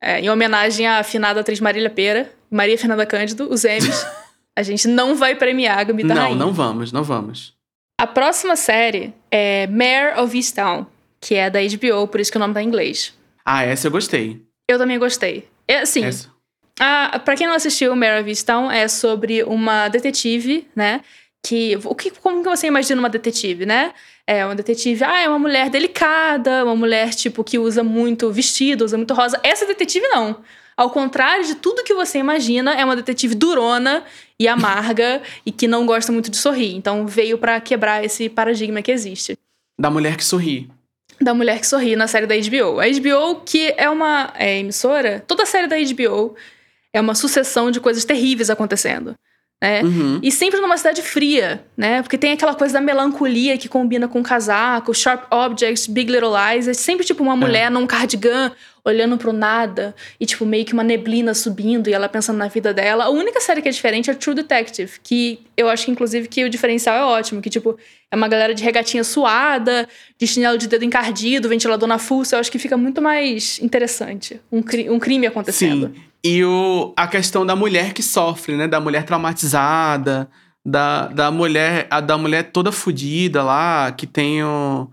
é, 0.03 0.21
em 0.21 0.29
homenagem 0.29 0.87
à 0.87 0.99
afinada 0.99 1.41
atriz 1.41 1.59
Marília 1.61 1.89
Pera, 1.89 2.31
Maria 2.51 2.77
Fernanda 2.77 3.07
Cândido, 3.07 3.49
os 3.51 3.65
M's. 3.65 4.07
a 4.57 4.63
gente 4.63 4.87
não 4.87 5.15
vai 5.17 5.35
premiar 5.35 5.79
a 5.79 5.85
Gambita 5.85 6.15
não, 6.15 6.23
Rainha. 6.23 6.37
não 6.37 6.53
vamos, 6.53 6.93
não 6.93 7.03
vamos. 7.03 7.55
A 7.99 8.07
próxima 8.07 8.55
série 8.57 9.15
é 9.31 9.67
Mare 9.69 10.21
of 10.21 10.37
Easttown, 10.37 10.87
que 11.21 11.35
é 11.37 11.49
da 11.49 11.61
HBO, 11.61 12.07
por 12.09 12.21
isso 12.21 12.31
que 12.31 12.37
o 12.37 12.41
nome 12.41 12.53
tá 12.53 12.63
em 12.63 12.67
inglês. 12.67 13.15
Ah, 13.45 13.65
essa 13.65 13.87
eu 13.87 13.91
gostei. 13.91 14.43
Eu 14.69 14.79
também 14.79 14.99
gostei. 14.99 15.49
É, 15.67 15.79
assim, 15.79 16.05
Essa. 16.05 16.29
Ah, 16.79 17.21
pra 17.25 17.37
quem 17.37 17.47
não 17.47 17.55
assistiu, 17.55 17.95
Mare 17.97 18.21
of 18.21 18.29
Easttown 18.29 18.71
é 18.71 18.89
sobre 18.89 19.43
uma 19.45 19.89
detetive, 19.89 20.67
né? 20.75 21.01
Que, 21.45 21.79
o 21.85 21.95
que, 21.95 22.11
como 22.11 22.43
que 22.43 22.49
você 22.49 22.67
imagina 22.67 22.99
uma 22.99 23.11
detetive, 23.11 23.67
né? 23.67 23.93
É 24.27 24.47
uma 24.47 24.55
detetive, 24.55 25.05
ah, 25.05 25.21
é 25.21 25.29
uma 25.29 25.39
mulher 25.39 25.69
delicada, 25.69 26.65
uma 26.65 26.75
mulher, 26.75 27.11
tipo, 27.11 27.45
que 27.45 27.59
usa 27.59 27.85
muito 27.85 28.33
vestido, 28.33 28.83
usa 28.83 28.97
muito 28.97 29.13
rosa. 29.13 29.39
Essa 29.43 29.67
detetive 29.67 30.09
não. 30.09 30.39
Ao 30.75 30.89
contrário 30.89 31.45
de 31.45 31.55
tudo 31.57 31.85
que 31.85 31.93
você 31.93 32.19
imagina, 32.19 32.73
é 32.75 32.83
uma 32.83 32.97
detetive 32.97 33.35
durona 33.35 34.03
e 34.41 34.49
amarga 34.49 35.21
e 35.45 35.53
que 35.53 35.69
não 35.69 35.85
gosta 35.85 36.11
muito 36.11 36.31
de 36.31 36.39
sorrir. 36.39 36.75
Então 36.75 37.07
veio 37.07 37.37
pra 37.37 37.61
quebrar 37.61 38.03
esse 38.03 38.31
paradigma 38.31 38.81
que 38.81 38.91
existe 38.91 39.39
Da 39.79 39.91
mulher 39.91 40.17
que 40.17 40.25
sorri. 40.25 40.71
da 41.21 41.35
mulher 41.35 41.61
que 41.61 41.67
sorri 41.67 41.95
na 41.95 42.07
série 42.07 42.27
da 42.27 42.35
HBO. 42.35 42.81
A 42.81 42.87
HBO, 42.87 43.43
que 43.45 43.75
é 43.77 43.89
uma 43.91 44.33
é, 44.35 44.59
emissora, 44.59 45.23
toda 45.29 45.43
a 45.43 45.47
série 45.47 45.67
da 45.67 45.77
HBO 45.77 46.35
é 46.93 47.01
uma 47.01 47.15
sucessão 47.15 47.71
de 47.71 47.81
coisas 47.81 48.05
terríveis 48.05 48.49
acontecendo. 48.49 49.15
Né? 49.65 49.83
Uhum. 49.83 50.21
E 50.23 50.31
sempre 50.31 50.61
numa 50.61 50.77
cidade 50.77 51.01
fria, 51.01 51.65
né? 51.75 52.03
Porque 52.03 52.19
tem 52.19 52.33
aquela 52.33 52.55
coisa 52.55 52.75
da 52.75 52.83
melancolia 52.83 53.57
que 53.57 53.67
combina 53.67 54.07
com 54.07 54.23
casaco, 54.23 54.93
Sharp 54.93 55.25
Objects, 55.33 55.87
Big 55.87 56.13
Little 56.13 56.33
Lies. 56.37 56.69
É 56.69 56.75
sempre 56.75 57.03
tipo 57.03 57.23
uma 57.23 57.35
mulher 57.35 57.71
num 57.71 57.87
cardigan 57.87 58.53
olhando 58.85 59.17
pro 59.17 59.33
nada 59.33 59.95
e 60.21 60.27
tipo 60.27 60.45
meio 60.45 60.65
que 60.65 60.75
uma 60.75 60.85
neblina 60.85 61.33
subindo 61.33 61.89
e 61.89 61.93
ela 61.93 62.09
pensando 62.09 62.37
na 62.37 62.49
vida 62.49 62.75
dela. 62.75 63.05
A 63.05 63.09
única 63.09 63.41
série 63.41 63.63
que 63.63 63.69
é 63.69 63.73
diferente 63.73 64.11
é 64.11 64.15
True 64.15 64.35
Detective, 64.35 64.93
que 65.03 65.41
eu 65.57 65.69
acho 65.69 65.87
que 65.87 65.91
inclusive 65.91 66.29
que 66.29 66.45
o 66.45 66.51
diferencial 66.51 66.97
é 66.97 67.05
ótimo, 67.05 67.41
que 67.41 67.49
tipo 67.49 67.79
é 68.11 68.17
uma 68.17 68.29
galera 68.29 68.55
de 68.55 68.63
regatinha 68.63 69.03
suada, 69.03 69.89
de 70.19 70.27
chinelo 70.27 70.59
de 70.59 70.69
dedo 70.69 70.85
encardido, 70.85 71.49
ventilador 71.49 71.89
na 71.89 71.99
fuça. 71.99 72.37
Eu 72.37 72.41
acho 72.41 72.53
que 72.53 72.59
fica 72.59 72.77
muito 72.77 73.01
mais 73.01 73.59
interessante 73.61 74.41
um, 74.53 74.63
cri 74.63 74.91
um 74.91 74.99
crime 74.99 75.27
acontecendo. 75.27 75.87
Sim. 75.89 76.03
E 76.23 76.45
o, 76.45 76.93
a 76.97 77.07
questão 77.07 77.45
da 77.45 77.55
mulher 77.55 77.93
que 77.93 78.03
sofre, 78.03 78.57
né? 78.57 78.67
Da 78.67 78.81
mulher 78.81 79.05
traumatizada, 79.05 80.29
da, 80.65 81.09
da 81.09 81.31
mulher 81.31 81.87
a 81.91 82.01
da 82.01 82.17
mulher 82.17 82.45
toda 82.45 82.73
fodida 82.73 83.43
lá, 83.43 83.93
que 83.93 84.07
tem 84.07 84.43
o. 84.43 84.89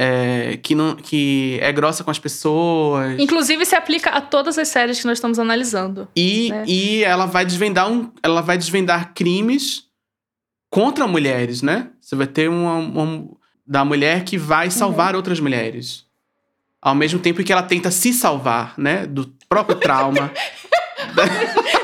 é, 0.00 0.56
que, 0.62 0.76
não, 0.76 0.94
que 0.94 1.58
é 1.60 1.72
grossa 1.72 2.04
com 2.04 2.10
as 2.12 2.20
pessoas. 2.20 3.18
Inclusive 3.18 3.66
se 3.66 3.74
aplica 3.74 4.10
a 4.10 4.20
todas 4.20 4.56
as 4.56 4.68
séries 4.68 5.00
que 5.00 5.06
nós 5.06 5.18
estamos 5.18 5.40
analisando. 5.40 6.06
E, 6.14 6.50
né? 6.50 6.64
e 6.68 7.02
ela 7.02 7.26
vai 7.26 7.44
desvendar 7.44 7.90
um. 7.90 8.08
Ela 8.22 8.40
vai 8.40 8.56
desvendar 8.56 9.12
crimes 9.12 9.86
contra 10.70 11.04
mulheres, 11.08 11.62
né? 11.62 11.90
Você 12.00 12.14
vai 12.14 12.28
ter 12.28 12.48
uma, 12.48 12.76
uma- 12.76 13.28
da 13.66 13.84
mulher 13.84 14.22
que 14.22 14.38
vai 14.38 14.70
salvar 14.70 15.16
outras 15.16 15.40
mulheres. 15.40 16.06
Ao 16.80 16.94
mesmo 16.94 17.18
tempo 17.18 17.42
que 17.42 17.52
ela 17.52 17.64
tenta 17.64 17.90
se 17.90 18.12
salvar, 18.12 18.74
né? 18.78 19.04
Do 19.04 19.34
próprio 19.48 19.80
trauma. 19.80 20.30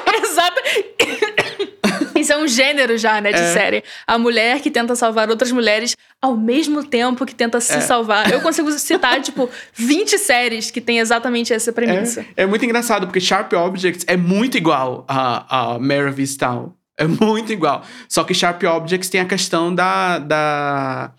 Isso 2.25 2.33
é 2.33 2.39
um 2.39 2.49
gênero 2.49 2.97
já, 2.97 3.21
né, 3.21 3.33
de 3.33 3.39
É. 3.39 3.53
série. 3.53 3.85
A 4.07 4.19
mulher 4.19 4.61
que 4.61 4.71
tenta 4.71 4.97
salvar 4.97 5.29
outras 5.29 5.53
mulheres 5.53 5.95
ao 6.21 6.35
mesmo 6.37 6.83
tempo 6.83 7.27
que 7.27 7.35
tenta 7.35 7.61
se 7.61 7.75
É. 7.75 7.81
salvar. 7.81 8.33
Eu 8.33 8.41
consigo 8.41 8.71
citar, 8.79 9.21
tipo, 9.21 9.49
20 9.75 10.19
séries 10.19 10.71
que 10.71 10.81
tem 10.81 10.99
exatamente 11.01 11.53
essa 11.53 11.71
premissa. 11.73 12.23
É, 12.37 12.45
é 12.45 12.47
muito 12.47 12.65
engraçado, 12.65 13.07
porque 13.07 13.21
Sharp 13.21 13.53
Objects 13.53 14.05
é 14.09 14.17
muito 14.17 14.57
igual 14.57 15.05
a, 15.07 15.75
a 15.75 15.79
Mare 15.79 16.09
of 16.09 16.21
Easttown. 16.21 16.73
É 16.97 17.07
muito 17.07 17.53
igual. 17.53 17.83
Só 18.09 18.25
que 18.25 18.33
Sharp 18.33 18.63
Objects 18.63 19.11
tem 19.11 19.21
a 19.21 19.25
questão 19.27 19.75
da, 19.75 20.19
da, 20.19 21.13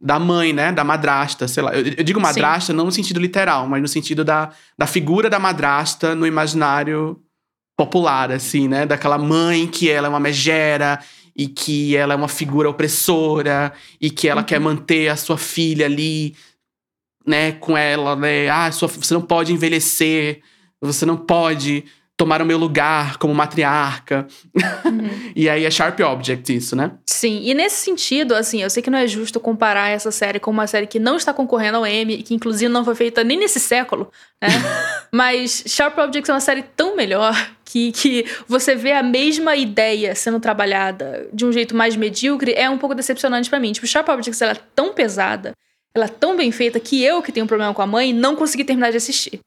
da 0.00 0.18
mãe, 0.18 0.52
né? 0.52 0.72
Da 0.72 0.84
madrasta, 0.84 1.46
sei 1.48 1.62
lá. 1.62 1.74
Eu, 1.74 1.84
eu 1.98 2.04
digo 2.04 2.20
madrasta 2.20 2.72
não 2.72 2.84
no 2.86 2.92
sentido 2.92 3.20
literal, 3.20 3.66
mas 3.66 3.82
no 3.82 3.88
sentido 3.88 4.24
da, 4.24 4.50
da 4.78 4.86
figura 4.86 5.28
da 5.28 5.38
madrasta 5.38 6.14
no 6.14 6.26
imaginário 6.26 7.20
popular, 7.76 8.32
assim, 8.32 8.66
né? 8.68 8.86
Daquela 8.86 9.18
mãe 9.18 9.66
que 9.66 9.90
ela 9.90 10.06
é 10.06 10.10
uma 10.10 10.20
megera 10.20 10.98
e 11.36 11.46
que 11.46 11.94
ela 11.94 12.14
é 12.14 12.16
uma 12.16 12.28
figura 12.28 12.70
opressora 12.70 13.72
e 14.00 14.10
que 14.10 14.26
ela 14.28 14.42
quer 14.42 14.58
manter 14.58 15.08
a 15.08 15.16
sua 15.16 15.36
filha 15.36 15.84
ali, 15.84 16.34
né, 17.26 17.52
com 17.52 17.76
ela, 17.76 18.16
né? 18.16 18.48
Ah, 18.48 18.72
sua, 18.72 18.88
você 18.88 19.12
não 19.12 19.20
pode 19.20 19.52
envelhecer, 19.52 20.40
você 20.80 21.04
não 21.04 21.16
pode 21.16 21.84
tomar 22.16 22.40
o 22.40 22.46
meu 22.46 22.56
lugar 22.56 23.18
como 23.18 23.34
matriarca. 23.34 24.26
Uhum. 24.54 25.10
e 25.36 25.48
aí 25.48 25.64
é 25.64 25.70
Sharp 25.70 26.00
Object 26.00 26.56
isso, 26.56 26.74
né? 26.74 26.92
Sim, 27.04 27.42
e 27.44 27.52
nesse 27.52 27.76
sentido, 27.76 28.34
assim, 28.34 28.62
eu 28.62 28.70
sei 28.70 28.82
que 28.82 28.88
não 28.88 28.98
é 28.98 29.06
justo 29.06 29.38
comparar 29.38 29.90
essa 29.90 30.10
série 30.10 30.40
com 30.40 30.50
uma 30.50 30.66
série 30.66 30.86
que 30.86 30.98
não 30.98 31.16
está 31.16 31.34
concorrendo 31.34 31.76
ao 31.76 31.86
Emmy, 31.86 32.14
e 32.14 32.22
que 32.22 32.34
inclusive 32.34 32.72
não 32.72 32.84
foi 32.84 32.94
feita 32.94 33.22
nem 33.22 33.38
nesse 33.38 33.60
século, 33.60 34.10
né? 34.40 34.48
Mas 35.12 35.62
Sharp 35.66 35.98
Objects 35.98 36.30
é 36.30 36.32
uma 36.32 36.40
série 36.40 36.62
tão 36.62 36.96
melhor 36.96 37.34
que, 37.64 37.92
que 37.92 38.24
você 38.48 38.74
vê 38.74 38.92
a 38.92 39.02
mesma 39.02 39.54
ideia 39.54 40.14
sendo 40.14 40.40
trabalhada 40.40 41.28
de 41.32 41.44
um 41.44 41.52
jeito 41.52 41.76
mais 41.76 41.96
medíocre 41.96 42.54
é 42.56 42.70
um 42.70 42.78
pouco 42.78 42.94
decepcionante 42.94 43.50
pra 43.50 43.60
mim. 43.60 43.72
Tipo, 43.72 43.86
Sharp 43.86 44.08
Objects 44.08 44.40
ela 44.40 44.52
é 44.52 44.60
tão 44.74 44.94
pesada, 44.94 45.52
ela 45.94 46.06
é 46.06 46.08
tão 46.08 46.36
bem 46.36 46.50
feita 46.50 46.80
que 46.80 47.02
eu, 47.02 47.20
que 47.20 47.30
tenho 47.30 47.44
um 47.44 47.48
problema 47.48 47.74
com 47.74 47.82
a 47.82 47.86
mãe, 47.86 48.12
não 48.12 48.34
consegui 48.36 48.64
terminar 48.64 48.90
de 48.90 48.96
assistir. 48.96 49.40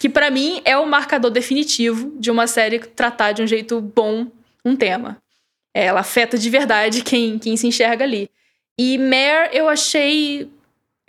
Que 0.00 0.08
pra 0.08 0.30
mim 0.30 0.60
é 0.64 0.76
o 0.76 0.84
marcador 0.86 1.30
definitivo 1.30 2.12
de 2.18 2.30
uma 2.30 2.46
série 2.48 2.78
tratar 2.80 3.30
de 3.32 3.42
um 3.42 3.46
jeito 3.46 3.80
bom 3.80 4.26
um 4.64 4.74
tema. 4.74 5.18
É, 5.72 5.84
ela 5.84 6.00
afeta 6.00 6.36
de 6.36 6.50
verdade 6.50 7.02
quem, 7.02 7.38
quem 7.38 7.56
se 7.56 7.66
enxerga 7.68 8.02
ali. 8.04 8.28
E 8.78 8.98
Mare 8.98 9.50
eu 9.52 9.68
achei. 9.68 10.50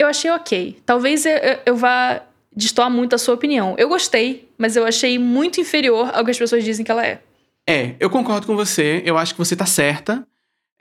Eu 0.00 0.06
achei 0.08 0.30
ok. 0.30 0.78
Talvez 0.86 1.24
eu, 1.26 1.32
eu- 1.32 1.58
eu 1.66 1.76
vá 1.76 2.22
destoar 2.54 2.90
muito 2.90 3.14
a 3.14 3.18
sua 3.18 3.34
opinião. 3.34 3.74
Eu 3.78 3.88
gostei, 3.88 4.48
mas 4.58 4.76
eu 4.76 4.84
achei 4.86 5.18
muito 5.18 5.60
inferior 5.60 6.10
ao 6.14 6.24
que 6.24 6.30
as 6.30 6.38
pessoas 6.38 6.62
dizem 6.62 6.84
que 6.84 6.90
ela 6.92 7.04
é. 7.06 7.20
É, 7.68 7.94
eu 7.98 8.10
concordo 8.10 8.46
com 8.46 8.54
você, 8.54 9.02
eu 9.06 9.16
acho 9.16 9.32
que 9.34 9.38
você 9.38 9.56
tá 9.56 9.64
certa. 9.66 10.26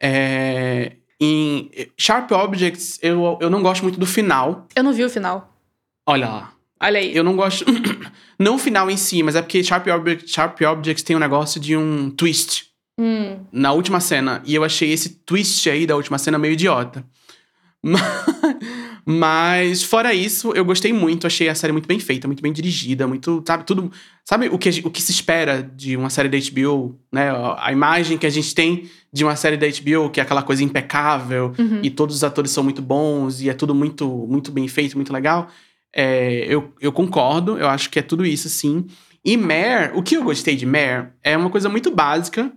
É, 0.02 0.94
em 1.20 1.70
Sharp 1.98 2.32
Objects, 2.32 3.00
eu, 3.02 3.38
eu 3.40 3.50
não 3.50 3.62
gosto 3.62 3.84
muito 3.84 4.00
do 4.00 4.06
final. 4.06 4.68
Eu 4.76 4.84
não 4.84 4.92
vi 4.92 5.06
o 5.06 5.10
final. 5.10 5.54
Olha 6.06 6.28
lá. 6.28 6.54
Olha 6.82 7.00
aí. 7.00 7.16
Eu 7.16 7.24
não 7.24 7.36
gosto. 7.36 7.66
não 8.40 8.56
o 8.56 8.60
final 8.60 8.90
em 8.90 8.98
si, 8.98 9.22
mas 9.24 9.36
é 9.36 9.42
porque 9.42 9.64
Sharp, 9.64 9.88
Object, 9.88 10.32
Sharp 10.32 10.60
Objects 10.62 11.04
tem 11.04 11.16
um 11.16 11.20
negócio 11.20 11.60
de 11.60 11.78
um 11.78 12.10
twist. 12.10 12.66
Hum, 13.00 13.40
na 13.52 13.72
última 13.72 14.00
cena. 14.00 14.42
E 14.46 14.54
eu 14.54 14.64
achei 14.64 14.92
esse 14.92 15.10
twist 15.26 15.70
aí 15.70 15.86
da 15.86 15.96
última 15.96 16.18
cena 16.18 16.38
meio 16.38 16.54
idiota. 16.54 17.06
Ma- 17.84 18.00
Mas, 19.04 19.82
fora 19.82 20.14
isso, 20.14 20.52
eu 20.54 20.64
gostei 20.64 20.94
muito. 20.94 21.26
Achei 21.26 21.50
a 21.50 21.56
série 21.56 21.74
muito 21.74 21.88
bem 21.88 22.00
feita, 22.00 22.28
muito 22.28 22.42
bem 22.42 22.54
dirigida, 22.54 23.08
muito. 23.08 23.44
Sabe, 23.46 23.64
tudo. 23.66 23.92
Sabe 24.24 24.48
o 24.50 24.58
que, 24.58 24.70
o 24.86 24.92
que 24.92 25.02
se 25.02 25.12
espera 25.12 25.64
de 25.64 25.98
uma 25.98 26.10
série 26.10 26.30
da 26.30 26.38
HBO, 26.38 27.00
né? 27.12 27.30
A 27.32 27.68
a 27.68 27.72
imagem 27.72 28.18
que 28.18 28.26
a 28.28 28.30
gente 28.30 28.54
tem 28.54 28.90
de 29.12 29.24
uma 29.24 29.36
série 29.36 29.58
da 29.58 29.68
HBO, 29.68 30.10
que 30.10 30.20
é 30.20 30.24
aquela 30.24 30.44
coisa 30.44 30.64
impecável, 30.64 31.54
uhum. 31.58 31.80
e 31.84 31.90
todos 31.90 32.16
os 32.16 32.24
atores 32.24 32.52
são 32.52 32.64
muito 32.64 32.82
bons, 32.82 33.42
e 33.42 33.50
é 33.50 33.54
tudo 33.54 33.74
muito, 33.76 34.08
muito 34.08 34.52
bem 34.52 34.68
feito, 34.68 34.96
muito 34.96 35.12
legal. 35.12 35.50
É, 35.94 36.46
eu, 36.48 36.74
eu 36.80 36.92
concordo, 36.92 37.58
eu 37.58 37.68
acho 37.68 37.90
que 37.90 38.00
é 38.00 38.02
tudo 38.02 38.26
isso, 38.26 38.48
sim. 38.50 38.86
E 39.24 39.36
Mare, 39.38 39.92
o 39.94 40.02
que 40.02 40.16
eu 40.16 40.24
gostei 40.24 40.56
de 40.56 40.66
Mare 40.66 41.10
é 41.24 41.36
uma 41.38 41.50
coisa 41.50 41.68
muito 41.70 41.92
básica, 41.92 42.52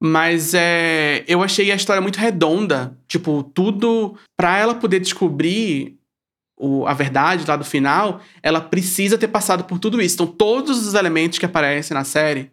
mas 0.00 0.52
é, 0.54 1.24
eu 1.28 1.42
achei 1.42 1.70
a 1.70 1.74
história 1.76 2.00
muito 2.02 2.18
redonda. 2.18 2.96
Tipo, 3.06 3.42
tudo. 3.42 4.16
Pra 4.36 4.56
ela 4.58 4.74
poder 4.74 4.98
descobrir 5.00 5.96
o- 6.58 6.86
a 6.86 6.94
verdade 6.94 7.44
lá 7.46 7.56
do 7.56 7.64
final, 7.64 8.20
ela 8.42 8.60
precisa 8.60 9.16
ter 9.18 9.28
passado 9.28 9.64
por 9.64 9.78
tudo 9.78 10.00
isso. 10.02 10.14
Então, 10.16 10.26
todos 10.26 10.86
os 10.86 10.94
elementos 10.94 11.38
que 11.38 11.46
aparecem 11.46 11.94
na 11.94 12.04
série, 12.04 12.50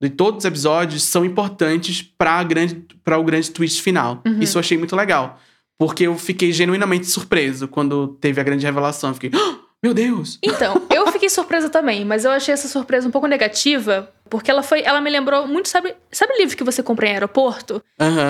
de 0.00 0.08
todos 0.10 0.38
os 0.40 0.44
episódios, 0.44 1.02
são 1.02 1.24
importantes 1.24 2.02
para 2.02 2.42
grande, 2.44 2.84
pra 3.02 3.18
o 3.18 3.24
grande 3.24 3.50
twist 3.50 3.82
final. 3.82 4.22
Uhum. 4.26 4.38
Isso 4.40 4.56
eu 4.56 4.60
achei 4.60 4.78
muito 4.78 4.94
legal. 4.94 5.40
Porque 5.78 6.04
eu 6.08 6.16
fiquei 6.18 6.52
genuinamente 6.52 7.06
surpreso 7.06 7.68
quando 7.68 8.08
teve 8.20 8.40
a 8.40 8.44
grande 8.44 8.66
revelação. 8.66 9.10
Eu 9.10 9.14
fiquei, 9.14 9.30
"Ah, 9.32 9.58
meu 9.82 9.94
Deus! 9.94 10.38
Então, 10.42 10.82
eu 10.92 11.06
fiquei 11.12 11.28
surpresa 11.30 11.68
também, 11.68 12.04
mas 12.04 12.24
eu 12.24 12.30
achei 12.32 12.52
essa 12.52 12.66
surpresa 12.66 13.06
um 13.06 13.12
pouco 13.12 13.28
negativa, 13.28 14.10
porque 14.28 14.50
ela 14.50 14.62
foi. 14.64 14.82
Ela 14.82 15.00
me 15.00 15.08
lembrou 15.08 15.46
muito, 15.46 15.68
sabe, 15.68 15.94
sabe 16.10 16.32
o 16.34 16.36
livro 16.38 16.56
que 16.56 16.64
você 16.64 16.82
compra 16.82 17.06
em 17.06 17.12
aeroporto? 17.12 17.80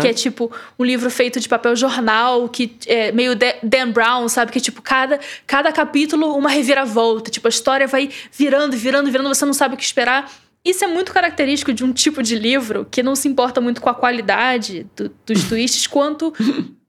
Que 0.03 0.09
é 0.09 0.13
tipo 0.13 0.53
um 0.79 0.85
livro 0.85 1.11
feito 1.11 1.41
de 1.41 1.49
papel 1.49 1.75
jornal, 1.75 2.49
que 2.51 2.77
é 2.87 3.13
meio 3.13 3.35
Da- 3.35 3.55
Dan 3.63 3.93
Brown, 3.93 4.29
sabe? 4.29 4.53
Que 4.53 4.61
tipo, 4.61 4.83
cada, 4.83 5.19
cada 5.47 5.73
capítulo 5.73 6.37
uma 6.37 6.51
reviravolta. 6.51 7.31
Tipo, 7.31 7.49
a 7.49 7.51
história 7.51 7.87
vai 7.87 8.11
virando, 8.31 8.77
virando, 8.77 9.11
virando, 9.11 9.29
você 9.35 9.47
não 9.47 9.55
sabe 9.55 9.75
o 9.75 9.77
que 9.79 9.85
esperar. 9.85 10.31
Isso 10.63 10.85
é 10.85 10.87
muito 10.87 11.15
característico 11.15 11.73
de 11.73 11.83
um 11.83 11.93
tipo 11.95 12.23
de 12.23 12.37
livro 12.39 12.87
que 12.91 13.03
não 13.03 13.17
se 13.17 13.27
importa 13.27 13.59
muito 13.59 13.81
com 13.81 13.89
a 13.89 13.95
qualidade 13.95 14.87
do- 14.95 15.11
dos 15.25 15.45
twists 15.49 15.87
quanto, 15.87 16.33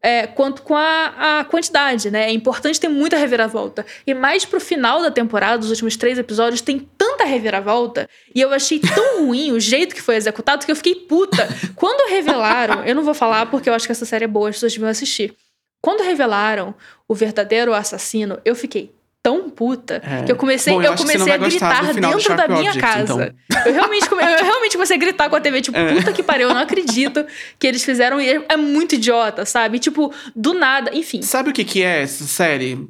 é, 0.02 0.28
quanto 0.28 0.62
com 0.62 0.76
a, 0.76 1.40
a 1.40 1.44
quantidade, 1.44 2.10
né? 2.10 2.30
É 2.30 2.32
importante 2.32 2.80
ter 2.80 2.88
muita 2.88 3.18
reviravolta. 3.18 3.86
E 4.08 4.14
mais 4.14 4.46
pro 4.46 4.60
final 4.60 5.02
da 5.02 5.12
temporada, 5.12 5.58
dos 5.58 5.70
últimos 5.70 5.98
três 5.98 6.18
episódios, 6.18 6.62
tem 6.62 6.80
tanta 6.98 7.26
reviravolta. 7.26 8.08
E 8.34 8.40
eu 8.40 8.52
achei 8.52 8.80
tão 8.80 9.26
ruim 9.28 9.52
o 9.52 9.60
jeito 9.60 9.94
que 9.94 10.02
foi 10.02 10.16
executado 10.16 10.66
que 10.66 10.72
eu 10.72 10.76
fiquei 10.76 10.96
puta. 10.96 11.48
Quando 11.76 12.10
revelaram, 12.10 12.84
eu 12.86 12.96
não 12.96 13.04
vou 13.04 13.14
falar 13.14 13.46
porque 13.48 13.70
eu 13.70 13.74
acho 13.74 13.86
que 13.86 13.92
essa 13.92 14.06
série 14.06 14.26
é 14.26 14.28
boa, 14.28 14.50
as 14.50 14.56
pessoas 14.56 14.74
deviam 14.74 14.90
assistir. 14.90 15.36
Quando 15.82 16.04
revelaram 16.04 16.76
o 17.08 17.16
verdadeiro 17.16 17.74
assassino, 17.74 18.40
eu 18.44 18.56
fiquei 18.56 18.99
tão 19.22 19.50
puta 19.50 20.02
É. 20.04 20.24
que 20.24 20.32
eu 20.32 20.36
comecei, 20.36 20.74
Bom, 20.74 20.82
eu 20.82 20.92
eu 20.92 20.98
comecei 20.98 21.32
a 21.32 21.38
gritar 21.38 21.94
dentro 21.94 22.36
da 22.38 22.48
minha 22.48 22.74
casa. 22.80 23.36
Eu, 23.66 23.74
realmente, 23.74 24.08
come- 24.10 24.22
eu 24.24 24.44
realmente 24.46 24.74
comecei 24.74 24.96
a 24.96 25.00
gritar 25.00 25.30
com 25.30 25.36
a 25.36 25.42
TV, 25.42 25.62
tipo, 25.62 25.78
É. 25.78 25.94
puta 25.94 26.14
que 26.14 26.24
pariu, 26.24 26.48
eu 26.48 26.54
não 26.56 26.62
acredito 26.62 27.26
que 27.60 27.68
eles 27.68 27.84
fizeram. 27.84 28.20
e 28.22 28.30
É 28.48 28.56
muito 28.58 28.96
idiota, 28.96 29.46
sabe? 29.46 29.78
Tipo, 29.80 30.14
do 30.36 30.54
nada, 30.54 30.92
enfim. 30.96 31.22
Sabe 31.22 31.50
o 31.50 31.54
que, 31.54 31.64
que 31.66 31.84
é 31.84 32.02
essa 32.02 32.24
série? 32.26 32.88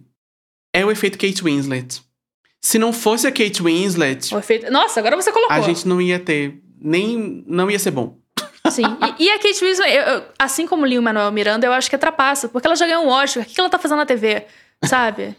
É 0.73 0.85
o 0.85 0.91
efeito 0.91 1.17
Kate 1.17 1.43
Winslet. 1.43 2.01
Se 2.61 2.77
não 2.77 2.93
fosse 2.93 3.25
a 3.25 3.31
Kate 3.31 3.61
Winslet, 3.63 4.33
O 4.35 4.37
efeito... 4.37 4.71
Nossa, 4.71 4.99
agora 4.99 5.15
você 5.15 5.31
colocou. 5.31 5.55
a 5.55 5.61
gente 5.61 5.87
não 5.87 5.99
ia 6.01 6.19
ter. 6.19 6.59
Nem. 6.79 7.43
Não 7.47 7.71
ia 7.71 7.79
ser 7.79 7.91
bom. 7.91 8.17
Sim. 8.69 8.83
E, 9.17 9.23
e 9.25 9.29
a 9.31 9.39
Kate 9.39 9.65
Winslet, 9.65 9.95
eu- 9.95 10.03
eu- 10.03 10.23
assim 10.37 10.67
como 10.67 10.85
Lin 10.85 10.99
Manuel 10.99 11.31
Miranda, 11.31 11.65
eu 11.65 11.73
acho 11.73 11.89
que 11.89 11.95
atrapassa, 11.95 12.47
porque 12.49 12.67
ela 12.67 12.75
já 12.75 12.85
ganhou 12.85 13.03
um 13.05 13.07
Oscar. 13.07 13.41
O 13.43 13.45
que 13.45 13.59
ela 13.59 13.69
tá 13.69 13.79
fazendo 13.79 13.97
na 13.97 14.05
TV? 14.05 14.43
Sabe? 14.85 15.35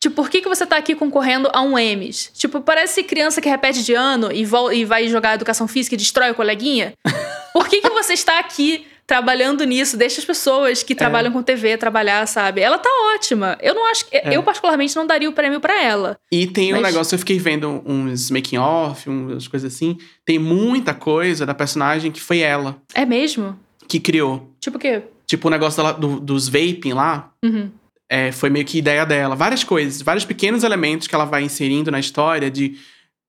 Tipo, 0.00 0.14
por 0.16 0.28
que, 0.30 0.40
que 0.42 0.48
você 0.48 0.64
tá 0.66 0.76
aqui 0.76 0.94
concorrendo 0.94 1.48
a 1.52 1.62
um 1.62 1.78
Emmys? 1.78 2.30
Tipo, 2.34 2.60
parece 2.60 3.02
criança 3.02 3.40
que 3.40 3.48
repete 3.48 3.82
de 3.82 3.94
ano 3.94 4.30
e, 4.32 4.46
e 4.74 4.84
vai 4.84 5.08
jogar 5.08 5.34
educação 5.34 5.66
física 5.68 5.94
e 5.94 5.98
destrói 5.98 6.30
o 6.30 6.34
coleguinha. 6.34 6.92
Por 7.52 7.66
que, 7.66 7.80
que 7.80 7.90
você 7.90 8.12
está 8.12 8.38
aqui 8.38 8.86
trabalhando 9.06 9.64
nisso? 9.64 9.96
Deixa 9.96 10.20
as 10.20 10.24
pessoas 10.24 10.82
que 10.82 10.94
trabalham 10.94 11.32
com 11.32 11.42
TV 11.42 11.76
trabalhar, 11.78 12.24
sabe? 12.28 12.60
Ela 12.60 12.78
tá 12.78 12.88
ótima. 13.14 13.56
Eu 13.60 13.74
não 13.74 13.90
acho 13.90 14.04
que. 14.06 14.16
Eu, 14.16 14.42
particularmente, 14.42 14.94
não 14.94 15.06
daria 15.06 15.28
o 15.28 15.32
prêmio 15.32 15.58
pra 15.60 15.82
ela. 15.82 16.16
E 16.30 16.46
tem 16.46 16.72
um 16.74 16.80
Mas- 16.80 16.92
negócio, 16.92 17.14
eu 17.14 17.18
fiquei 17.18 17.38
vendo 17.38 17.82
uns 17.86 18.30
making 18.30 18.58
off, 18.58 19.08
umas 19.08 19.48
coisas 19.48 19.74
assim. 19.74 19.96
Tem 20.24 20.38
muita 20.38 20.94
coisa 20.94 21.44
da 21.46 21.54
personagem 21.54 22.12
que 22.12 22.20
foi 22.20 22.40
ela 22.40 22.76
É 22.94 23.04
mesmo? 23.04 23.58
que 23.88 23.98
criou. 23.98 24.48
Tipo 24.60 24.76
o 24.76 24.80
quê? 24.80 25.02
Tipo 25.26 25.48
o 25.48 25.50
negócio 25.50 25.82
dela- 25.82 25.94
do- 25.98 26.20
dos 26.20 26.48
vaping 26.48 26.92
lá. 26.92 27.30
Uhum. 27.44 27.70
É, 28.10 28.32
foi 28.32 28.50
meio 28.50 28.64
que 28.64 28.78
ideia 28.78 29.04
dela. 29.04 29.34
Várias 29.36 29.62
coisas, 29.64 30.00
vários 30.02 30.24
pequenos 30.24 30.64
elementos 30.64 31.06
que 31.06 31.14
ela 31.14 31.24
vai 31.24 31.42
inserindo 31.42 31.90
na 31.90 32.00
história 32.00 32.50
de 32.50 32.78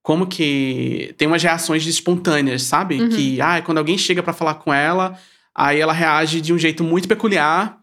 como 0.02 0.26
que 0.26 1.14
tem 1.18 1.28
umas 1.28 1.42
reações 1.42 1.86
espontâneas, 1.86 2.62
sabe? 2.62 3.00
Uhum. 3.00 3.08
Que, 3.10 3.40
ah, 3.40 3.60
quando 3.62 3.78
alguém 3.78 3.98
chega 3.98 4.22
pra 4.22 4.32
falar 4.32 4.54
com 4.54 4.72
ela, 4.72 5.18
aí 5.54 5.78
ela 5.80 5.92
reage 5.92 6.40
de 6.40 6.52
um 6.54 6.58
jeito 6.58 6.82
muito 6.82 7.06
peculiar. 7.06 7.78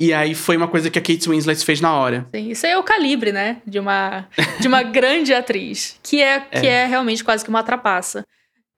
E 0.00 0.12
aí 0.12 0.34
foi 0.34 0.56
uma 0.56 0.66
coisa 0.66 0.90
que 0.90 0.98
a 0.98 1.02
Kate 1.02 1.28
Winslet 1.28 1.64
fez 1.64 1.80
na 1.80 1.94
hora. 1.94 2.26
Sim, 2.34 2.50
isso 2.50 2.66
aí 2.66 2.72
é 2.72 2.78
o 2.78 2.82
calibre, 2.82 3.30
né? 3.30 3.58
De 3.64 3.78
uma, 3.78 4.26
de 4.58 4.66
uma 4.66 4.82
grande 4.90 5.32
atriz. 5.32 5.96
Que 6.02 6.20
é, 6.20 6.40
que 6.40 6.66
é 6.66 6.86
realmente 6.86 7.22
quase 7.22 7.44
que 7.44 7.50
uma 7.50 7.62
trapaça. 7.62 8.24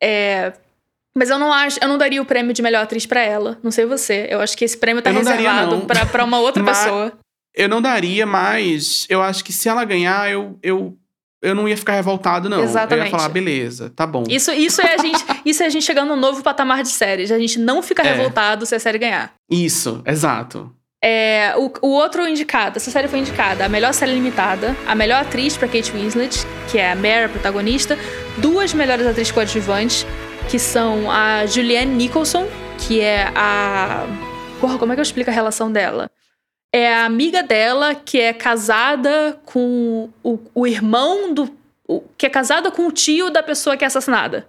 É, 0.03 0.53
mas 1.17 1.31
eu 1.31 1.39
não 1.39 1.51
acho, 1.51 1.79
eu 1.81 1.89
não 1.89 1.97
daria 1.97 2.21
o 2.21 2.27
prêmio 2.27 2.53
de 2.53 2.61
melhor 2.61 2.83
atriz 2.83 3.07
pra 3.07 3.23
ela. 3.23 3.59
Não 3.63 3.71
sei 3.71 3.87
você. 3.87 4.27
Eu 4.29 4.41
acho 4.43 4.55
que 4.59 4.65
esse 4.67 4.77
prêmio 4.77 5.01
tá 5.01 5.11
reservado 5.11 5.87
pra 6.13 6.25
uma 6.25 6.39
outra 6.41 6.61
Mas- 6.63 6.79
pessoa. 6.81 7.13
Eu 7.55 7.69
não 7.69 7.81
daria, 7.81 8.27
mas 8.27 9.07
eu 9.09 9.23
acho 9.23 9.45
que 9.45 9.53
se 9.53 9.69
ela 9.69 9.85
ganhar, 9.85 10.31
eu, 10.31 10.59
eu, 10.63 10.97
eu 11.43 11.55
não 11.55 11.69
ia 11.69 11.77
ficar 11.77 11.93
revoltado, 11.95 12.49
não. 12.49 12.59
Eu 12.59 12.65
Exatamente. 12.65 13.05
ia 13.07 13.11
falar, 13.11 13.29
beleza, 13.29 13.93
tá 13.95 14.07
bom. 14.07 14.25
Isso, 14.29 14.51
isso, 14.53 14.81
é 14.83 14.95
a 14.95 14.99
gente, 14.99 15.25
isso 15.45 15.63
é 15.63 15.67
a 15.67 15.69
gente 15.69 15.85
chegando 15.85 16.09
num 16.09 16.21
novo 16.21 16.43
patamar 16.43 16.83
de 16.83 16.89
séries. 16.91 17.31
A 17.31 17.39
gente 17.39 17.59
não 17.59 17.83
fica 17.83 18.03
É. 18.03 18.13
revoltado 18.13 18.67
se 18.67 18.75
a 18.75 18.81
série 18.81 18.99
ganhar. 18.99 19.33
Isso, 19.51 20.03
exato. 20.07 20.73
É, 21.07 21.53
o, 21.59 21.71
o 21.83 21.91
outro 21.91 22.27
indicado, 22.27 22.79
essa 22.79 22.91
série 22.91 23.09
foi 23.09 23.19
indicada 23.19 23.67
a 23.67 23.69
melhor 23.69 23.93
série 23.93 24.15
limitada, 24.15 24.75
a 24.87 24.95
melhor 24.95 25.21
atriz 25.21 25.55
pra 25.55 25.69
Kate 25.69 25.93
Winslet, 25.93 26.39
que 26.73 26.79
é 26.79 26.93
a 26.93 26.97
Mare, 26.97 27.25
a 27.25 27.29
protagonista, 27.29 27.99
duas 28.39 28.73
melhores 28.73 29.07
atrizes 29.07 29.31
coadjuvantes, 29.31 30.07
que 30.49 30.59
são 30.59 31.11
a 31.11 31.45
Julianne 31.45 31.95
Nicholson, 31.95 32.49
que 32.79 33.01
é 33.03 33.31
a. 33.35 34.07
Porra, 34.61 34.79
como 34.79 34.93
é 34.93 34.97
que 34.97 35.01
eu 35.01 35.03
explico 35.05 35.29
a 35.31 35.33
relação 35.33 35.71
dela? 35.71 36.11
É 36.77 36.93
a 36.93 37.05
amiga 37.05 37.41
dela 37.41 37.95
que 37.95 38.19
é 38.21 38.33
casada 38.33 39.39
com 39.45 40.09
o, 40.25 40.39
o 40.53 40.67
irmão 40.67 41.33
do. 41.33 41.49
o- 41.87 42.03
que 42.19 42.27
é 42.27 42.29
casada 42.29 42.71
com 42.73 42.89
o 42.89 42.91
tio 42.93 43.31
da 43.31 43.45
pessoa 43.45 43.77
que 43.77 43.85
é 43.85 43.87
assassinada. 43.87 44.47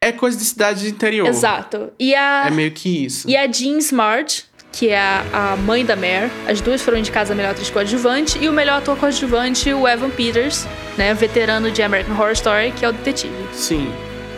É 0.00 0.12
coisa 0.12 0.38
de 0.38 0.44
cidade 0.44 0.82
de 0.82 0.90
interior. 0.90 1.26
Exato. 1.26 1.92
E 1.98 2.14
a. 2.14 2.44
É 2.46 2.50
meio 2.50 2.70
que 2.70 3.04
isso. 3.04 3.28
E 3.28 3.36
a 3.36 3.50
Jean 3.50 3.78
Smart, 3.78 4.44
que 4.70 4.90
é 4.90 4.98
a, 4.98 5.24
a 5.54 5.56
mãe 5.56 5.84
da 5.84 5.96
Mare. 5.96 6.30
As 6.46 6.60
duas 6.60 6.80
foram 6.80 6.98
indicadas 6.98 7.32
a 7.32 7.34
melhor 7.34 7.50
atriz 7.50 7.70
coadjuvante. 7.70 8.38
E 8.38 8.48
o 8.48 8.52
melhor 8.52 8.78
ator 8.78 8.96
coadjuvante, 8.96 9.72
o 9.72 9.88
Evan 9.88 10.10
Peters, 10.10 10.66
né? 10.96 11.12
Veterano 11.12 11.70
de 11.72 11.82
American 11.82 12.14
Horror 12.14 12.32
Story, 12.32 12.70
que 12.70 12.84
é 12.84 12.88
o 12.88 12.92
detetive. 12.92 13.34
Sim. 13.52 13.90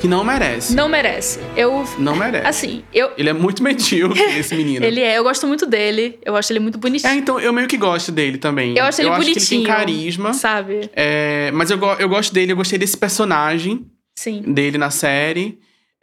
Que 0.07 0.11
não 0.11 0.22
merece. 0.22 0.72
Não 0.72 0.88
merece. 0.88 1.40
Eu. 1.57 1.84
Não 1.98 2.14
merece. 2.14 2.46
Assim, 2.46 2.84
eu. 2.94 3.11
Ele 3.18 3.28
é 3.28 3.32
muito 3.32 3.61
medíocre, 3.64 4.22
esse 4.38 4.54
menino. 4.54 4.86
Ele 4.86 5.00
é, 5.00 5.18
eu 5.18 5.24
gosto 5.24 5.48
muito 5.48 5.66
dele. 5.66 6.16
Eu 6.24 6.36
acho 6.36 6.52
ele 6.52 6.61
muito 6.61 6.78
bonitinho. 6.78 7.12
É, 7.12 7.16
então, 7.16 7.40
eu 7.40 7.52
meio 7.52 7.66
que 7.66 7.76
gosto 7.76 8.12
dele 8.12 8.38
também. 8.38 8.76
Eu 8.78 8.84
acho 8.84 9.00
ele 9.02 9.11
que 9.11 9.16
ele 9.16 9.24
bonitinho. 9.24 9.64
tem 9.64 9.72
carisma. 9.74 10.32
Sabe? 10.32 10.88
É, 10.94 11.50
mas 11.52 11.70
eu, 11.72 11.78
eu 11.98 12.09
gosto 12.09 12.32
dele, 12.32 12.52
eu 12.52 12.57
gostei 12.57 12.78
desse 12.78 12.96
personagem 12.96 13.84
Sim. 14.14 14.42
dele 14.42 14.78
na 14.78 14.90
série. 14.90 15.59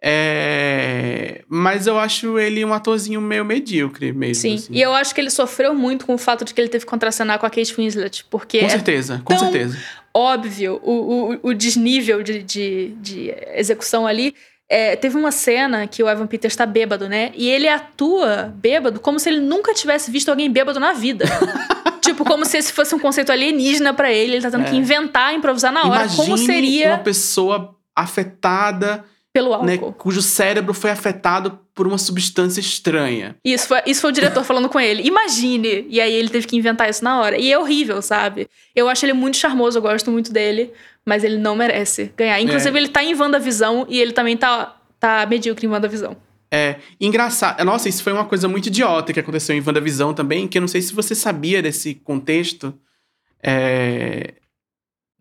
É, 0.05 1.43
mas 1.47 1.87
eu 1.87 1.97
acho 1.97 2.37
ele 2.37 2.65
um 2.65 2.73
atorzinho 2.73 3.21
meio 3.21 3.45
medíocre 3.45 4.11
mesmo. 4.11 4.41
Sim. 4.41 4.55
assim. 4.55 4.67
E 4.73 4.81
eu 4.81 4.93
acho 4.93 5.15
que 5.15 5.21
ele 5.21 5.29
sofreu 5.29 5.73
muito 5.73 6.05
com 6.05 6.13
o 6.15 6.17
fato 6.17 6.43
de 6.43 6.53
que 6.53 6.59
ele 6.59 6.67
teve 6.67 6.83
que 6.83 6.89
contracenar 6.91 7.39
com 7.39 7.45
a 7.45 7.49
Kate 7.49 7.73
Winslet. 7.73 8.25
Porque 8.29 8.59
Com 8.59 8.65
é 8.65 8.69
certeza, 8.69 9.21
com 9.23 9.33
tão- 9.33 9.39
certeza. 9.49 9.77
Óbvio 10.13 10.79
o, 10.83 11.33
o, 11.33 11.39
o 11.49 11.53
desnível 11.53 12.21
de, 12.23 12.43
de, 12.43 12.89
de 13.01 13.33
execução 13.55 14.05
ali. 14.05 14.33
É, 14.69 14.95
teve 14.95 15.17
uma 15.17 15.31
cena 15.31 15.85
que 15.85 16.01
o 16.01 16.09
Evan 16.09 16.25
Peters 16.25 16.55
tá 16.55 16.65
bêbado, 16.65 17.07
né? 17.09 17.31
E 17.35 17.49
ele 17.49 17.67
atua 17.67 18.51
bêbado 18.55 18.99
como 18.99 19.19
se 19.19 19.29
ele 19.29 19.39
nunca 19.39 19.73
tivesse 19.73 20.09
visto 20.09 20.29
alguém 20.29 20.49
bêbado 20.49 20.79
na 20.79 20.93
vida. 20.93 21.25
tipo, 22.01 22.23
como 22.25 22.45
se 22.45 22.57
esse 22.57 22.71
fosse 22.73 22.95
um 22.95 22.99
conceito 22.99 23.31
alienígena 23.31 23.93
pra 23.93 24.11
ele. 24.11 24.33
Ele 24.33 24.41
tá 24.41 24.49
tendo 24.49 24.65
É. 24.65 24.69
que 24.69 24.75
inventar, 24.75 25.33
improvisar 25.33 25.71
na 25.71 25.81
hora. 25.81 26.05
Imagine 26.05 26.17
como 26.17 26.37
seria 26.37 26.89
uma 26.89 26.97
pessoa 26.99 27.75
afetada, 27.95 29.03
pelo 29.31 29.53
álcool. 29.53 29.65
né, 29.65 29.77
cujo 29.97 30.21
cérebro 30.21 30.73
foi 30.73 30.91
afetado 30.91 31.59
por 31.75 31.87
uma 31.87 31.97
substância 31.97 32.59
estranha. 32.59 33.35
Isso 33.43 33.67
foi, 33.67 33.79
isso 33.85 34.01
foi 34.01 34.09
o 34.11 34.13
diretor 34.13 34.43
falando 34.43 34.69
com 34.69 34.79
ele. 34.79 35.03
Imagine! 35.07 35.85
E 35.89 35.99
aí 35.99 36.13
ele 36.13 36.29
teve 36.29 36.45
que 36.47 36.55
inventar 36.55 36.89
isso 36.89 37.03
na 37.03 37.19
hora. 37.19 37.39
E 37.39 37.51
é 37.51 37.57
horrível, 37.57 38.01
sabe? 38.01 38.47
Eu 38.75 38.87
acho 38.87 39.05
ele 39.05 39.13
muito 39.13 39.37
charmoso, 39.37 39.77
eu 39.77 39.81
gosto 39.81 40.11
muito 40.11 40.31
dele, 40.31 40.71
mas 41.05 41.23
ele 41.23 41.37
não 41.37 41.55
merece 41.55 42.13
ganhar. 42.15 42.39
Inclusive, 42.39 42.77
É. 42.77 42.81
ele 42.81 42.89
tá 42.89 43.03
em 43.03 43.15
WandaVisão 43.15 43.85
e 43.89 43.99
ele 43.99 44.11
também 44.11 44.37
tá, 44.37 44.77
tá 44.99 45.25
medíocre 45.25 45.65
em 45.65 45.69
WandaVisão. 45.69 46.15
É 46.51 46.75
engraçado. 47.01 47.63
Nossa, 47.65 47.89
isso 47.89 48.03
foi 48.03 48.13
uma 48.13 48.25
coisa 48.25 48.47
muito 48.47 48.67
idiota 48.67 49.11
que 49.11 49.19
aconteceu 49.19 49.55
em 49.55 49.59
WandaVisão 49.65 50.13
também, 50.13 50.47
que 50.47 50.59
eu 50.59 50.61
não 50.61 50.67
sei 50.67 50.83
se 50.83 50.93
você 50.93 51.15
sabia 51.15 51.61
desse 51.63 51.95
contexto 51.95 52.71
é, 53.41 54.35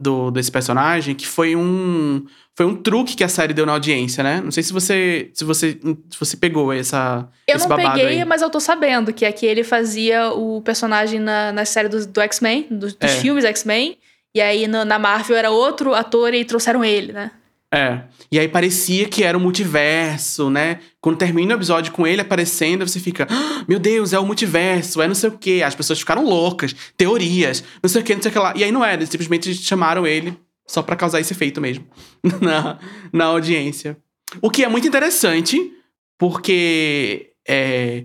do, 0.03 0.31
desse 0.31 0.51
personagem, 0.51 1.15
que 1.15 1.27
foi 1.27 1.55
um 1.57 2.25
foi 2.55 2.67
um 2.67 2.75
truque 2.77 3.17
que 3.17 3.25
a 3.25 3.29
série 3.29 3.55
deu 3.55 3.65
na 3.65 3.73
audiência, 3.73 4.23
né? 4.23 4.41
Não 4.45 4.51
sei 4.51 4.63
se 4.63 4.73
você 4.73 5.31
se 5.33 5.45
você 5.45 5.79
se 6.11 6.19
você 6.21 6.37
pegou 6.37 6.73
essa 6.73 7.27
Eu 7.49 7.57
esse 7.57 7.67
não 7.69 7.77
babado 7.77 7.99
peguei, 7.99 8.19
aí. 8.21 8.25
mas 8.27 8.43
eu 8.43 8.51
tô 8.51 8.61
sabendo 8.61 9.13
que 9.13 9.25
aqui 9.25 9.47
ele 9.47 9.65
fazia 9.65 10.31
o 10.33 10.61
personagem 10.61 11.19
na, 11.19 11.53
na 11.53 11.65
série 11.65 11.89
do, 11.89 12.07
do 12.07 12.21
X-Men, 12.21 12.67
dos, 12.71 12.93
dos 12.95 13.11
É. 13.11 13.21
filmes 13.21 13.45
X-Men. 13.45 13.97
E 14.35 14.41
aí 14.41 14.67
no- 14.67 14.85
na 14.85 14.99
Marvel 14.99 15.37
era 15.37 15.51
outro 15.51 15.95
ator 15.95 16.33
e 16.35 16.45
trouxeram 16.45 16.85
ele, 16.85 17.13
né? 17.13 17.31
É. 17.75 18.03
E 18.31 18.39
aí 18.39 18.47
parecia 18.49 19.09
que 19.09 19.25
era 19.25 19.37
o 19.37 19.41
multiverso, 19.41 20.51
né? 20.51 20.81
Quando 21.01 21.16
termina 21.16 21.55
o 21.55 21.57
episódio 21.57 21.91
com 21.91 22.07
ele 22.07 22.20
aparecendo, 22.20 22.87
você 22.87 23.01
fica, 23.01 23.27
"Ah, 23.31 23.64
meu 23.66 23.79
Deus, 23.79 24.12
é 24.12 24.18
o 24.18 24.27
multiverso, 24.27 25.01
é 25.01 25.09
não 25.09 25.14
sei 25.14 25.31
o 25.31 25.39
quê. 25.39 25.62
As 25.64 25.75
pessoas 25.75 25.99
ficaram 25.99 26.23
loucas, 26.25 26.75
teorias, 26.99 27.64
não 27.83 27.89
sei 27.89 28.03
o 28.03 28.05
quê, 28.05 28.14
não 28.14 28.20
sei 28.23 28.31
o 28.31 28.33
que 28.33 28.39
lá. 28.39 28.53
E 28.55 28.62
aí 28.62 28.70
não 28.70 28.85
era, 28.85 28.97
eles 28.97 29.09
simplesmente 29.09 29.55
chamaram 29.55 30.07
ele 30.07 30.39
só 30.66 30.83
pra 30.83 30.97
causar 30.97 31.20
esse 31.20 31.33
efeito 31.33 31.61
mesmo 31.62 31.87
na, 32.43 32.79
na 33.11 33.25
audiência. 33.25 33.97
O 34.43 34.51
que 34.51 34.64
é 34.64 34.68
muito 34.68 34.87
interessante, 34.87 35.73
porque 36.18 37.33
é, 37.49 38.05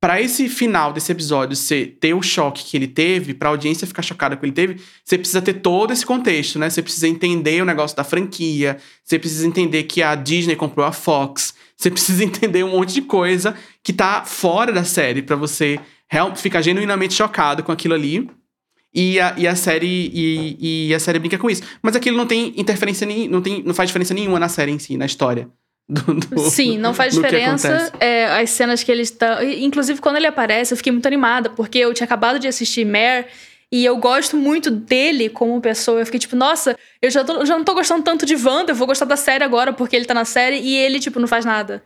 Pra 0.00 0.20
esse 0.22 0.48
final 0.48 0.92
desse 0.92 1.10
episódio 1.10 1.56
ser, 1.56 1.98
ter 2.00 2.14
o 2.14 2.22
choque 2.22 2.62
que 2.64 2.76
ele 2.76 2.86
teve, 2.86 3.34
pra 3.34 3.48
audiência 3.48 3.84
ficar 3.84 4.02
chocada 4.02 4.36
com 4.36 4.46
ele 4.46 4.52
teve, 4.52 4.80
você 5.04 5.18
precisa 5.18 5.42
ter 5.42 5.54
todo 5.54 5.92
esse 5.92 6.06
contexto, 6.06 6.56
né? 6.56 6.70
Você 6.70 6.80
precisa 6.80 7.08
entender 7.08 7.60
o 7.60 7.64
negócio 7.64 7.96
da 7.96 8.04
franquia, 8.04 8.78
você 9.02 9.18
precisa 9.18 9.44
entender 9.44 9.82
que 9.84 10.00
a 10.00 10.14
Disney 10.14 10.54
comprou 10.54 10.86
a 10.86 10.92
Fox, 10.92 11.52
você 11.76 11.90
precisa 11.90 12.22
entender 12.24 12.62
um 12.62 12.70
monte 12.70 12.94
de 12.94 13.02
coisa 13.02 13.56
que 13.82 13.92
tá 13.92 14.24
fora 14.24 14.72
da 14.72 14.84
série 14.84 15.20
pra 15.20 15.34
você 15.34 15.80
ficar 16.36 16.62
genuinamente 16.62 17.14
chocado 17.14 17.64
com 17.64 17.72
aquilo 17.72 17.94
ali. 17.94 18.30
E 18.94 19.20
a, 19.20 19.34
e 19.36 19.46
a 19.46 19.54
série 19.54 20.10
e, 20.14 20.88
e 20.88 20.94
a 20.94 21.00
série 21.00 21.18
brinca 21.18 21.36
com 21.36 21.50
isso. 21.50 21.62
Mas 21.82 21.94
aquilo 21.94 22.16
não 22.16 22.26
tem 22.26 22.54
interferência 22.56 23.06
não 23.28 23.42
tem 23.42 23.62
não 23.62 23.74
faz 23.74 23.88
diferença 23.88 24.14
nenhuma 24.14 24.38
na 24.38 24.48
série 24.48 24.72
em 24.72 24.78
si, 24.78 24.96
na 24.96 25.06
história. 25.06 25.50
Do- 25.88 26.14
do- 26.14 26.38
Sim, 26.50 26.78
não 26.78 26.92
faz 26.92 27.14
que 27.14 27.22
diferença. 27.22 27.92
É, 28.00 28.26
as 28.26 28.50
cenas 28.50 28.82
que 28.82 28.92
eles 28.92 29.08
estão. 29.08 29.42
Inclusive, 29.42 30.00
quando 30.00 30.16
ele 30.16 30.26
aparece, 30.26 30.72
eu 30.72 30.76
fiquei 30.76 30.92
muito 30.92 31.06
animada, 31.06 31.50
porque 31.50 31.78
eu 31.78 31.92
tinha 31.94 32.04
acabado 32.04 32.38
de 32.38 32.46
assistir 32.48 32.84
Mare. 32.84 33.26
E 33.70 33.84
eu 33.84 33.98
gosto 33.98 34.34
muito 34.34 34.70
dele 34.70 35.28
como 35.28 35.60
pessoa. 35.60 36.00
Eu 36.00 36.06
fiquei 36.06 36.18
tipo, 36.18 36.34
nossa, 36.34 36.74
eu 37.02 37.10
já, 37.10 37.22
tô- 37.22 37.44
já 37.44 37.56
não 37.56 37.64
tô 37.64 37.74
gostando 37.74 38.02
tanto 38.02 38.24
de 38.24 38.34
Wanda, 38.34 38.72
eu 38.72 38.74
vou 38.76 38.86
gostar 38.86 39.04
da 39.04 39.16
série 39.16 39.44
agora 39.44 39.74
porque 39.74 39.94
ele 39.94 40.06
tá 40.06 40.14
na 40.14 40.24
série 40.24 40.56
e 40.58 40.74
ele, 40.76 40.98
tipo, 40.98 41.20
não 41.20 41.28
faz 41.28 41.44
nada. 41.44 41.82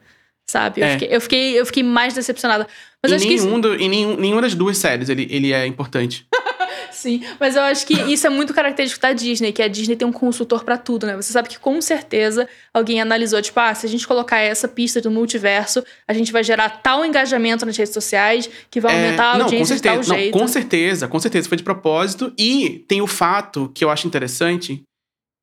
Sabe? 0.49 0.81
Eu, 0.81 0.87
É. 0.87 0.93
fiquei, 0.93 1.09
eu, 1.17 1.21
fiquei, 1.21 1.61
eu 1.61 1.67
fiquei 1.67 1.83
mais 1.83 2.15
decepcionada. 2.15 2.69
Mas 3.03 3.11
em 3.13 3.17
acho 3.17 3.27
que 3.27 3.37
nenhum 3.41 3.61
do- 3.61 3.75
em 3.75 3.89
nenhum, 3.89 4.17
nenhuma 4.17 4.43
das 4.43 4.55
duas 4.55 4.79
séries 4.79 5.09
ele, 5.09 5.27
ele 5.31 5.53
é 5.53 5.67
importante. 5.67 6.25
Sim, 6.93 7.23
mas 7.41 7.57
eu 7.57 7.63
acho 7.63 7.87
que 7.87 7.95
isso 8.13 8.27
é 8.27 8.31
muito 8.31 8.53
característico 8.55 9.01
da 9.03 9.13
Disney, 9.13 9.53
que 9.53 9.63
a 9.63 9.69
Disney 9.69 9.97
tem 9.97 10.07
um 10.07 10.13
consultor 10.13 10.65
pra 10.65 10.77
tudo, 10.77 11.07
né? 11.07 11.17
Você 11.17 11.33
sabe 11.33 11.49
que 11.49 11.59
com 11.59 11.81
certeza 11.81 12.49
alguém 12.73 13.01
analisou, 13.01 13.41
tipo, 13.43 13.59
ah, 13.59 13.75
se 13.75 13.87
a 13.87 13.89
gente 13.89 14.07
colocar 14.07 14.39
essa 14.39 14.69
pista 14.69 15.01
do 15.01 15.11
multiverso, 15.11 15.85
a 16.07 16.13
gente 16.13 16.31
vai 16.33 16.45
gerar 16.45 16.69
tal 16.83 17.05
engajamento 17.05 17.65
nas 17.67 17.77
redes 17.77 17.93
sociais 17.93 18.49
que 18.71 18.81
vai 18.81 18.95
É, 18.95 19.05
aumentar 19.05 19.25
a 19.25 19.33
não, 19.33 19.39
com 19.41 19.45
audiência 19.45 19.77
de 19.77 19.83
tal 19.83 19.95
certeza, 19.95 20.13
não, 20.13 20.21
jeito. 20.21 20.39
com 20.39 20.49
certeza, 20.49 21.09
com 21.09 21.19
certeza 21.19 21.49
foi 21.49 21.57
de 21.57 21.63
propósito. 21.65 22.33
E 22.39 22.85
tem 22.87 23.01
o 23.01 23.07
fato 23.07 23.71
que 23.75 23.85
eu 23.85 23.91
acho 23.91 24.07
interessante, 24.07 24.83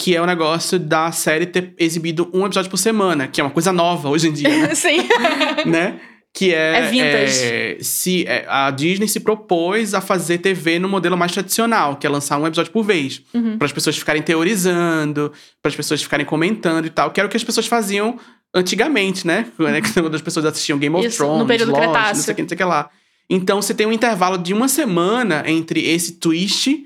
que 0.01 0.15
é 0.15 0.21
o 0.21 0.25
negócio 0.25 0.79
da 0.79 1.11
série 1.11 1.45
ter 1.45 1.73
exibido 1.77 2.29
um 2.33 2.45
episódio 2.45 2.69
por 2.69 2.77
semana, 2.77 3.27
que 3.27 3.41
é 3.41 3.43
uma 3.43 3.49
coisa 3.49 3.73
nova 3.73 4.09
hoje 4.09 4.29
em 4.29 4.33
dia, 4.33 4.49
né? 4.49 4.73
Sim. 4.75 4.99
né? 5.65 5.99
Que 6.33 6.53
é, 6.53 6.77
É 6.77 6.81
vintage. 6.89 7.43
é, 7.43 7.77
se 7.81 8.23
é, 8.27 8.45
a 8.47 8.69
Disney 8.71 9.07
se 9.07 9.19
propôs 9.19 9.93
a 9.93 9.99
fazer 10.01 10.37
TV 10.37 10.77
no 10.79 10.87
modelo 10.87 11.17
mais 11.17 11.31
tradicional, 11.31 11.95
que 11.97 12.05
é 12.05 12.09
lançar 12.09 12.37
um 12.37 12.45
episódio 12.45 12.71
por 12.71 12.83
vez, 12.83 13.21
Uhum. 13.33 13.57
para 13.57 13.65
as 13.65 13.71
pessoas 13.71 13.97
ficarem 13.97 14.21
teorizando, 14.21 15.31
para 15.61 15.69
as 15.69 15.75
pessoas 15.75 16.01
ficarem 16.01 16.25
comentando 16.25 16.85
e 16.85 16.89
tal, 16.89 17.11
que 17.11 17.19
era 17.19 17.27
o 17.27 17.29
que 17.29 17.37
as 17.37 17.43
pessoas 17.43 17.65
faziam 17.67 18.17
antigamente, 18.53 19.25
né? 19.25 19.47
Quando 19.93 20.15
as 20.15 20.21
pessoas 20.21 20.45
assistiam 20.45 20.77
Game 20.77 20.95
of 20.95 21.05
Isso, 21.07 21.17
Thrones, 21.17 21.39
no 21.39 21.47
período 21.47 21.71
Lost, 21.71 21.83
não 21.83 21.91
Cretáceo. 21.93 22.23
sei 22.23 22.31
o 22.33 22.35
que, 22.35 22.41
não 22.43 22.49
sei 22.49 22.55
o 22.55 22.57
que 22.57 22.63
lá. 22.63 22.89
Então 23.29 23.61
você 23.61 23.73
tem 23.73 23.85
um 23.87 23.91
intervalo 23.93 24.37
de 24.37 24.53
uma 24.53 24.67
semana 24.67 25.43
entre 25.45 25.83
esse 25.87 26.13
twist 26.13 26.83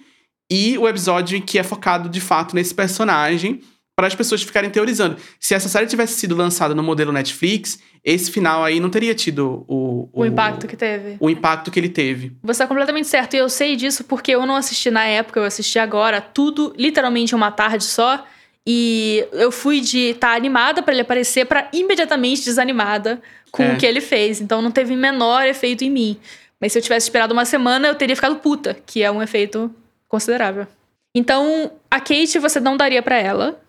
e 0.51 0.77
o 0.77 0.87
episódio 0.87 1.41
que 1.41 1.57
é 1.57 1.63
focado 1.63 2.09
de 2.09 2.19
fato 2.19 2.53
nesse 2.55 2.73
personagem 2.73 3.61
para 3.95 4.07
as 4.07 4.15
pessoas 4.15 4.41
ficarem 4.41 4.69
teorizando. 4.69 5.17
Se 5.39 5.53
essa 5.53 5.69
série 5.69 5.85
tivesse 5.85 6.15
sido 6.15 6.35
lançada 6.35 6.73
no 6.73 6.81
modelo 6.81 7.11
Netflix, 7.11 7.79
esse 8.03 8.31
final 8.31 8.63
aí 8.63 8.79
não 8.79 8.89
teria 8.89 9.13
tido 9.13 9.63
o, 9.67 10.09
O 10.11 10.25
impacto 10.25 10.67
que 10.67 10.75
teve. 10.75 11.17
o 11.19 11.29
impacto 11.29 11.69
que 11.69 11.79
ele 11.79 11.89
teve. 11.89 12.31
Você 12.43 12.59
tá 12.63 12.67
completamente 12.67 13.07
certo. 13.07 13.35
E 13.35 13.37
eu 13.37 13.47
sei 13.49 13.75
disso 13.75 14.03
porque 14.03 14.31
eu 14.31 14.45
não 14.45 14.55
assisti 14.55 14.89
na 14.89 15.05
época, 15.05 15.39
eu 15.39 15.43
assisti 15.43 15.77
agora. 15.77 16.19
Tudo 16.19 16.73
literalmente 16.77 17.35
uma 17.35 17.51
tarde 17.51 17.83
só. 17.83 18.25
E 18.65 19.27
eu 19.33 19.51
fui 19.51 19.79
de 19.81 20.11
estar 20.11 20.35
animada 20.35 20.81
pra 20.81 20.93
ele 20.93 21.01
aparecer 21.01 21.45
pra 21.45 21.67
imediatamente 21.73 22.43
desanimada 22.45 23.21
com 23.51 23.61
É. 23.61 23.73
o 23.73 23.77
que 23.77 23.85
ele 23.85 24.01
fez. 24.01 24.41
Então 24.41 24.61
não 24.61 24.71
teve 24.71 24.95
menor 24.95 25.45
efeito 25.45 25.83
em 25.83 25.89
mim. 25.91 26.17
Mas 26.59 26.71
se 26.71 26.79
eu 26.79 26.81
tivesse 26.81 27.05
esperado 27.07 27.33
uma 27.33 27.45
semana, 27.45 27.89
eu 27.89 27.95
teria 27.95 28.15
ficado 28.15 28.37
puta, 28.37 28.75
que 28.85 29.03
é 29.03 29.11
um 29.11 29.21
efeito 29.21 29.69
considerável. 30.07 30.65
Então, 31.13 31.71
a 31.91 31.99
Kate 31.99 32.39
você 32.39 32.59
não 32.59 32.75
daria 32.77 33.01
pra 33.03 33.17
ela. 33.17 33.61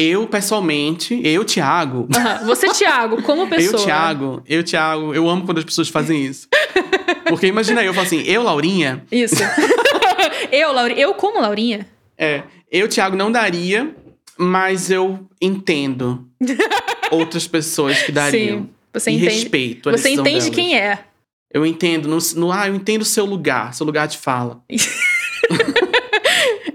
Eu, 0.00 0.26
pessoalmente, 0.26 1.20
eu, 1.22 1.44
Thiago, 1.44 2.08
Aham. 2.14 2.46
Você, 2.46 2.68
Thiago, 2.68 3.22
como 3.22 3.46
pessoa. 3.50 3.80
eu, 3.80 3.84
Thiago, 3.84 4.42
eu, 4.46 4.64
Thiago, 4.64 5.14
eu 5.14 5.28
amo 5.28 5.44
quando 5.44 5.58
as 5.58 5.64
pessoas 5.64 5.88
fazem 5.90 6.24
isso. 6.24 6.48
Porque 7.28 7.46
imagina 7.46 7.82
eu, 7.82 7.88
eu 7.88 7.94
falo 7.94 8.06
assim, 8.06 8.22
eu, 8.22 8.42
Laurinha, 8.42 9.04
Isso. 9.12 9.36
eu, 10.50 10.72
Laurinha. 10.72 10.98
Eu 11.00 11.14
como 11.14 11.40
Laurinha? 11.40 11.86
é, 12.16 12.42
eu, 12.70 12.88
Thiago, 12.88 13.14
não 13.16 13.30
daria, 13.30 13.94
mas 14.38 14.90
eu 14.90 15.28
entendo 15.40 16.26
outras 17.10 17.46
pessoas 17.46 18.00
que 18.02 18.10
dariam. 18.12 18.60
Sim. 18.60 18.68
Você 18.94 19.10
e 19.10 19.14
entende. 19.16 19.34
respeito 19.34 19.88
a 19.88 19.92
Você 19.92 20.10
entende 20.10 20.38
delas. 20.38 20.48
quem 20.48 20.78
é. 20.78 21.04
Eu 21.52 21.66
entendo, 21.66 22.08
no, 22.08 22.18
no, 22.36 22.52
ah, 22.52 22.68
eu 22.68 22.74
entendo 22.74 23.02
o 23.02 23.04
seu 23.04 23.24
lugar, 23.26 23.74
seu 23.74 23.84
lugar 23.84 24.08
de 24.08 24.16
fala. 24.18 24.62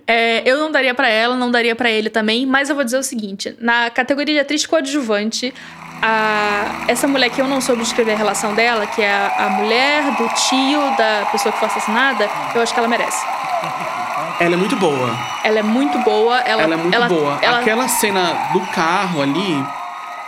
É, 0.07 0.41
eu 0.45 0.59
não 0.59 0.71
daria 0.71 0.93
pra 0.93 1.09
ela, 1.09 1.35
não 1.35 1.49
daria 1.49 1.75
pra 1.75 1.89
ele 1.89 2.09
também, 2.09 2.45
mas 2.45 2.69
eu 2.69 2.75
vou 2.75 2.83
dizer 2.83 2.97
o 2.97 3.03
seguinte: 3.03 3.55
na 3.59 3.89
categoria 3.89 4.35
de 4.35 4.39
atriz 4.41 4.65
coadjuvante, 4.65 5.53
a, 6.01 6.83
essa 6.87 7.07
mulher 7.07 7.29
que 7.29 7.41
eu 7.41 7.47
não 7.47 7.59
soube 7.59 7.81
descrever 7.81 8.13
a 8.13 8.17
relação 8.17 8.53
dela, 8.53 8.85
que 8.85 9.01
é 9.01 9.11
a, 9.11 9.45
a 9.45 9.49
mulher 9.49 10.03
do 10.11 10.27
tio 10.29 10.81
da 10.97 11.25
pessoa 11.31 11.51
que 11.51 11.57
foi 11.59 11.67
assassinada, 11.67 12.29
eu 12.53 12.61
acho 12.61 12.73
que 12.73 12.79
ela 12.79 12.87
merece. 12.87 13.25
Ela 14.39 14.53
é 14.53 14.57
muito 14.57 14.75
boa. 14.75 15.09
Ela 15.43 15.59
é 15.59 15.63
muito 15.63 15.97
boa. 15.99 16.37
Ela, 16.41 16.63
Ela, 16.63 16.73
é 16.73 16.77
muito 16.77 16.93
ela- 16.95 17.07
boa. 17.07 17.39
ela- 17.41 17.59
Aquela 17.59 17.87
cena 17.87 18.33
do 18.53 18.59
carro 18.67 19.21
ali, 19.21 19.65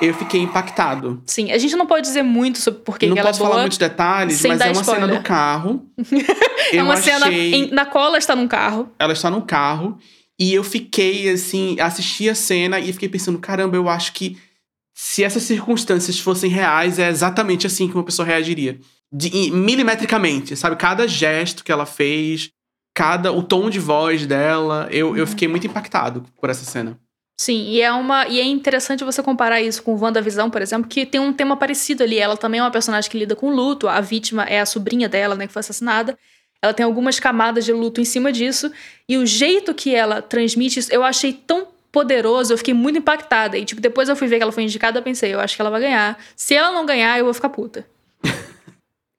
eu 0.02 0.14
fiquei 0.14 0.42
impactado. 0.42 1.22
Sim, 1.26 1.52
a 1.52 1.58
gente 1.58 1.76
não 1.76 1.86
pode 1.88 2.06
dizer 2.08 2.24
muito 2.24 2.60
sobre 2.60 2.82
por 2.82 2.98
que 3.00 3.08
não 3.08 3.18
ela 3.18 3.28
posso 3.30 3.40
é 3.40 3.42
boa. 3.42 3.50
falar 3.52 3.62
muitos 3.64 3.78
detalhes, 3.78 4.42
mas 4.46 4.62
é 4.62 4.66
uma 4.72 4.84
cena 4.84 4.98
spoiler. 4.98 5.18
do 5.18 5.24
carro. 5.24 5.86
é 6.74 6.84
uma 6.84 6.98
cena 6.98 7.26
achei- 7.28 7.54
em- 7.56 7.72
na 7.72 7.86
qual 7.86 8.06
ela 8.08 8.18
está 8.18 8.36
num 8.36 8.48
carro. 8.48 8.90
Ela 9.00 9.14
está 9.14 9.30
no 9.30 9.42
carro 9.42 9.98
e 10.40 10.54
eu 10.54 10.64
fiquei 10.64 11.30
assim, 11.30 11.80
assisti 11.80 12.30
a 12.30 12.36
cena 12.36 12.80
e 12.80 12.94
fiquei 12.94 13.10
pensando, 13.10 13.40
caramba, 13.40 13.76
eu 13.76 13.90
acho 13.90 14.14
que 14.14 14.38
se 14.94 15.24
essas 15.24 15.44
circunstâncias 15.44 16.20
fossem 16.20 16.50
reais, 16.50 16.98
é 17.00 17.08
exatamente 17.10 17.66
assim 17.68 17.88
que 17.88 17.94
uma 17.96 18.04
pessoa 18.04 18.26
reagiria. 18.26 18.80
De- 19.12 19.52
milimetricamente, 19.52 20.56
sabe? 20.56 20.76
Cada 20.76 21.08
gesto 21.08 21.64
que 21.64 21.72
ela 21.72 21.86
fez, 21.86 22.50
cada 22.96 23.32
o 23.32 23.42
tom 23.44 23.70
de 23.70 23.80
voz 23.80 24.26
dela, 24.26 24.88
eu, 24.92 25.10
Uhum. 25.10 25.18
eu 25.18 25.28
fiquei 25.28 25.48
muito 25.48 25.66
impactado 25.68 26.26
por 26.42 26.50
essa 26.50 26.66
cena. 26.66 27.00
Sim, 27.40 27.66
e 27.70 27.82
é 27.82 27.92
uma 27.92 28.28
e 28.28 28.40
é 28.40 28.44
interessante 28.44 29.04
você 29.04 29.22
comparar 29.22 29.62
isso 29.62 29.84
com 29.84 29.96
WandaVisão, 29.96 30.50
por 30.50 30.62
exemplo, 30.62 30.90
que 30.90 31.06
tem 31.06 31.22
um 31.22 31.32
tema 31.32 31.56
parecido 31.56 32.04
ali. 32.04 32.18
Ela 32.18 32.36
também 32.36 32.60
é 32.60 32.64
uma 32.64 32.72
personagem 32.72 33.10
que 33.10 33.18
lida 33.18 33.36
com 33.36 33.52
luto, 33.52 33.88
a 33.88 34.02
vítima 34.02 34.44
é 34.44 34.60
a 34.60 34.66
sobrinha 34.66 35.08
dela, 35.08 35.36
né, 35.36 35.46
que 35.46 35.54
foi 35.54 35.60
assassinada. 35.60 36.18
Ela 36.62 36.74
tem 36.74 36.84
algumas 36.84 37.20
camadas 37.20 37.64
de 37.64 37.72
luto 37.72 38.02
em 38.02 38.06
cima 38.06 38.32
disso, 38.32 38.72
e 39.08 39.18
o 39.18 39.26
jeito 39.26 39.76
que 39.76 39.94
ela 39.94 40.22
transmite 40.22 40.80
isso, 40.80 40.92
eu 40.92 41.04
achei 41.04 41.32
tão 41.32 41.68
poderoso, 41.92 42.54
eu 42.54 42.58
fiquei 42.58 42.74
muito 42.74 42.98
impactada. 42.98 43.56
E 43.56 43.64
tipo, 43.64 43.80
depois 43.80 44.10
eu 44.10 44.16
fui 44.16 44.28
ver 44.28 44.38
que 44.38 44.44
ela 44.44 44.52
foi 44.52 44.64
indicada, 44.64 44.98
eu 44.98 45.04
pensei, 45.04 45.34
eu 45.34 45.40
acho 45.40 45.56
que 45.56 45.62
ela 45.62 45.70
vai 45.70 45.82
ganhar. 45.82 46.18
Se 46.36 46.56
ela 46.56 46.72
não 46.72 46.86
ganhar, 46.86 47.20
eu 47.20 47.26
vou 47.26 47.34
ficar 47.34 47.50
puta. 47.50 47.86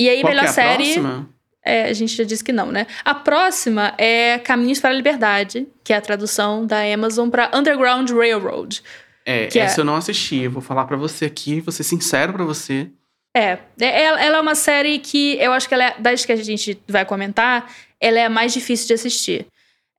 E 0.00 0.08
aí, 0.08 0.20
Qual 0.20 0.30
melhor 0.30 0.44
é 0.44 0.48
a 0.48 0.52
série. 0.52 0.84
próxima? 0.84 1.28
É, 1.68 1.84
a 1.84 1.92
gente 1.92 2.16
já 2.16 2.24
disse 2.24 2.42
que 2.42 2.52
não, 2.52 2.72
né? 2.72 2.86
A 3.04 3.14
próxima 3.14 3.92
é 3.98 4.38
Caminhos 4.38 4.80
para 4.80 4.90
a 4.90 4.92
Liberdade, 4.94 5.66
que 5.84 5.92
é 5.92 5.96
a 5.96 6.00
tradução 6.00 6.66
da 6.66 6.80
Amazon 6.82 7.28
para 7.28 7.50
Underground 7.54 8.08
Railroad. 8.10 8.82
É, 9.26 9.46
Que 9.48 9.58
é- 9.58 9.62
essa 9.64 9.82
eu 9.82 9.84
não 9.84 9.96
assisti. 9.96 10.36
Eu 10.44 10.50
vou 10.50 10.62
falar 10.62 10.86
pra 10.86 10.96
você 10.96 11.26
aqui, 11.26 11.60
vou 11.60 11.70
ser 11.70 11.82
sincero 11.84 12.32
pra 12.32 12.44
você. 12.44 12.88
É, 13.36 13.58
é- 13.80 14.02
ela, 14.04 14.20
ela 14.22 14.36
é 14.38 14.40
uma 14.40 14.54
série 14.54 14.98
que 14.98 15.36
eu 15.38 15.52
acho 15.52 15.68
que 15.68 15.74
ela 15.74 15.84
é, 15.84 16.00
das 16.00 16.24
que 16.24 16.32
a 16.32 16.36
gente 16.36 16.80
vai 16.88 17.04
comentar, 17.04 17.70
ela 18.00 18.18
é 18.18 18.24
a 18.24 18.30
mais 18.30 18.54
difícil 18.54 18.86
de 18.86 18.94
assistir. 18.94 19.46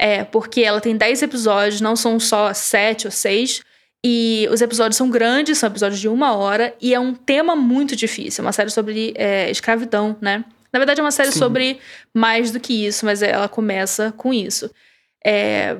É, 0.01 0.23
porque 0.23 0.61
ela 0.61 0.81
tem 0.81 0.97
10 0.97 1.21
episódios, 1.21 1.81
não 1.81 1.95
são 1.95 2.19
só 2.19 2.51
7 2.53 3.05
ou 3.05 3.11
6. 3.11 3.61
E 4.03 4.47
os 4.49 4.61
episódios 4.61 4.95
são 4.95 5.09
grandes, 5.09 5.57
são 5.57 5.69
episódios 5.69 5.99
de 5.99 6.07
uma 6.07 6.33
hora, 6.33 6.73
e 6.81 6.93
é 6.95 6.99
um 6.99 7.13
tema 7.13 7.53
muito 7.55 7.95
difícil. 7.97 8.41
É 8.41 8.45
uma 8.47 8.53
série 8.53 8.69
sobre 8.71 9.13
é, 9.15 9.51
escravidão, 9.51 10.15
né? 10.21 10.43
Na 10.71 10.79
verdade, 10.79 10.99
é 10.99 11.03
uma 11.03 11.11
série 11.11 11.31
Sim. 11.31 11.39
sobre 11.39 11.79
mais 12.13 12.51
do 12.51 12.59
que 12.59 12.85
isso, 12.85 13.05
mas 13.05 13.21
ela 13.21 13.47
começa 13.47 14.13
com 14.15 14.33
isso. 14.33 14.69
É, 15.25 15.77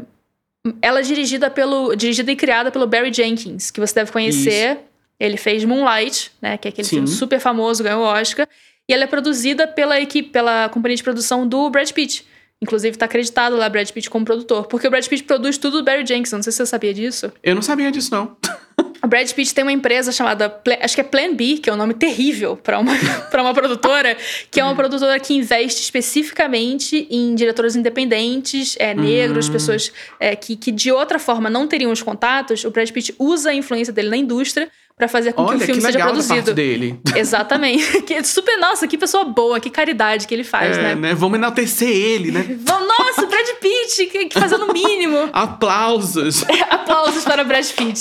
ela 0.81 0.99
é 0.99 1.03
dirigida 1.03 1.49
pelo. 1.49 1.95
dirigida 1.95 2.31
e 2.31 2.35
criada 2.35 2.71
pelo 2.71 2.87
Barry 2.87 3.13
Jenkins, 3.13 3.71
que 3.71 3.79
você 3.79 3.93
deve 3.95 4.11
conhecer. 4.11 4.79
Ele 5.19 5.35
fez 5.35 5.65
Moonlight, 5.65 6.31
né? 6.41 6.57
Que 6.57 6.67
é 6.67 6.69
aquele 6.69 6.87
Sim. 6.87 6.95
filme 6.97 7.07
super 7.07 7.39
famoso, 7.39 7.83
ganhou 7.83 8.01
o 8.01 8.05
Oscar. 8.05 8.47
E 8.87 8.93
ela 8.93 9.03
é 9.03 9.07
produzida 9.07 9.67
pela 9.67 9.99
equipe, 9.99 10.29
pela 10.29 10.69
companhia 10.69 10.95
de 10.95 11.03
produção 11.03 11.47
do 11.47 11.69
Brad 11.69 11.91
Pitt. 11.91 12.25
Inclusive, 12.61 12.97
tá 12.97 13.05
acreditado 13.05 13.55
lá 13.55 13.69
Brad 13.69 13.89
Pitt 13.89 14.09
como 14.09 14.25
produtor. 14.25 14.65
Porque 14.67 14.87
o 14.87 14.89
Brad 14.89 15.05
Pitt 15.07 15.23
produz 15.23 15.57
tudo 15.57 15.77
do 15.77 15.83
Barry 15.83 16.05
Jenkins. 16.05 16.31
Não 16.31 16.41
sei 16.41 16.51
se 16.51 16.57
você 16.57 16.65
sabia 16.65 16.93
disso. 16.93 17.31
Eu 17.43 17.53
não 17.53 17.61
sabia 17.61 17.91
disso, 17.91 18.11
não. 18.11 18.35
O 19.03 19.07
Brad 19.07 19.31
Pitt 19.31 19.53
tem 19.53 19.63
uma 19.63 19.71
empresa 19.71 20.11
chamada, 20.11 20.59
acho 20.81 20.95
que 20.95 21.01
é 21.01 21.03
Plan 21.03 21.33
B, 21.33 21.57
que 21.57 21.69
é 21.69 21.73
um 21.73 21.77
nome 21.77 21.93
terrível 21.93 22.57
para 22.57 22.77
uma, 22.79 22.93
pra 23.31 23.41
uma 23.41 23.53
produtora, 23.53 24.17
que 24.51 24.59
é 24.59 24.63
uma 24.63 24.75
produtora 24.75 25.19
que 25.19 25.33
investe 25.33 25.81
especificamente 25.81 27.07
em 27.09 27.33
diretoras 27.35 27.75
independentes, 27.75 28.75
é, 28.79 28.93
negros, 28.93 29.47
Hum. 29.49 29.53
pessoas 29.53 29.91
é, 30.19 30.35
que, 30.35 30.55
que 30.55 30.71
de 30.71 30.91
outra 30.91 31.17
forma 31.19 31.49
não 31.49 31.67
teriam 31.67 31.91
os 31.91 32.01
contatos. 32.01 32.63
O 32.65 32.71
Brad 32.71 32.89
Pitt 32.91 33.15
usa 33.17 33.51
a 33.51 33.53
influência 33.53 33.93
dele 33.93 34.09
na 34.09 34.17
indústria 34.17 34.69
pra 34.97 35.07
fazer 35.07 35.31
com 35.31 35.43
que 35.45 35.49
Olha, 35.51 35.57
o 35.57 35.59
que 35.61 35.65
filme 35.67 35.81
seja 35.81 35.93
legal 35.97 36.07
da 36.09 36.13
parte 36.15 36.27
produzido. 36.27 36.53
dele. 36.53 36.99
Exatamente. 37.15 38.01
Que 38.03 38.21
super, 38.23 38.57
nossa, 38.59 38.85
que 38.87 38.97
pessoa 38.97 39.23
boa, 39.23 39.59
que 39.59 39.69
caridade 39.69 40.27
que 40.27 40.33
ele 40.33 40.43
faz, 40.43 40.77
É, 40.77 40.81
né? 40.81 40.95
né? 40.95 41.13
Vamos 41.15 41.37
enaltecer 41.37 41.87
ele, 41.89 42.31
né? 42.31 42.45
Vão- 42.65 42.88
Nossa, 42.99 43.25
Brad 43.25 43.47
Pitt, 43.61 44.05
que, 44.07 44.25
que 44.25 44.39
fazendo 44.39 44.65
o 44.65 44.73
mínimo. 44.73 45.29
Aplausos. 45.33 46.43
Aplausos 46.69 47.23
para 47.23 47.43
Brad 47.43 47.65
Pitt. 47.71 47.99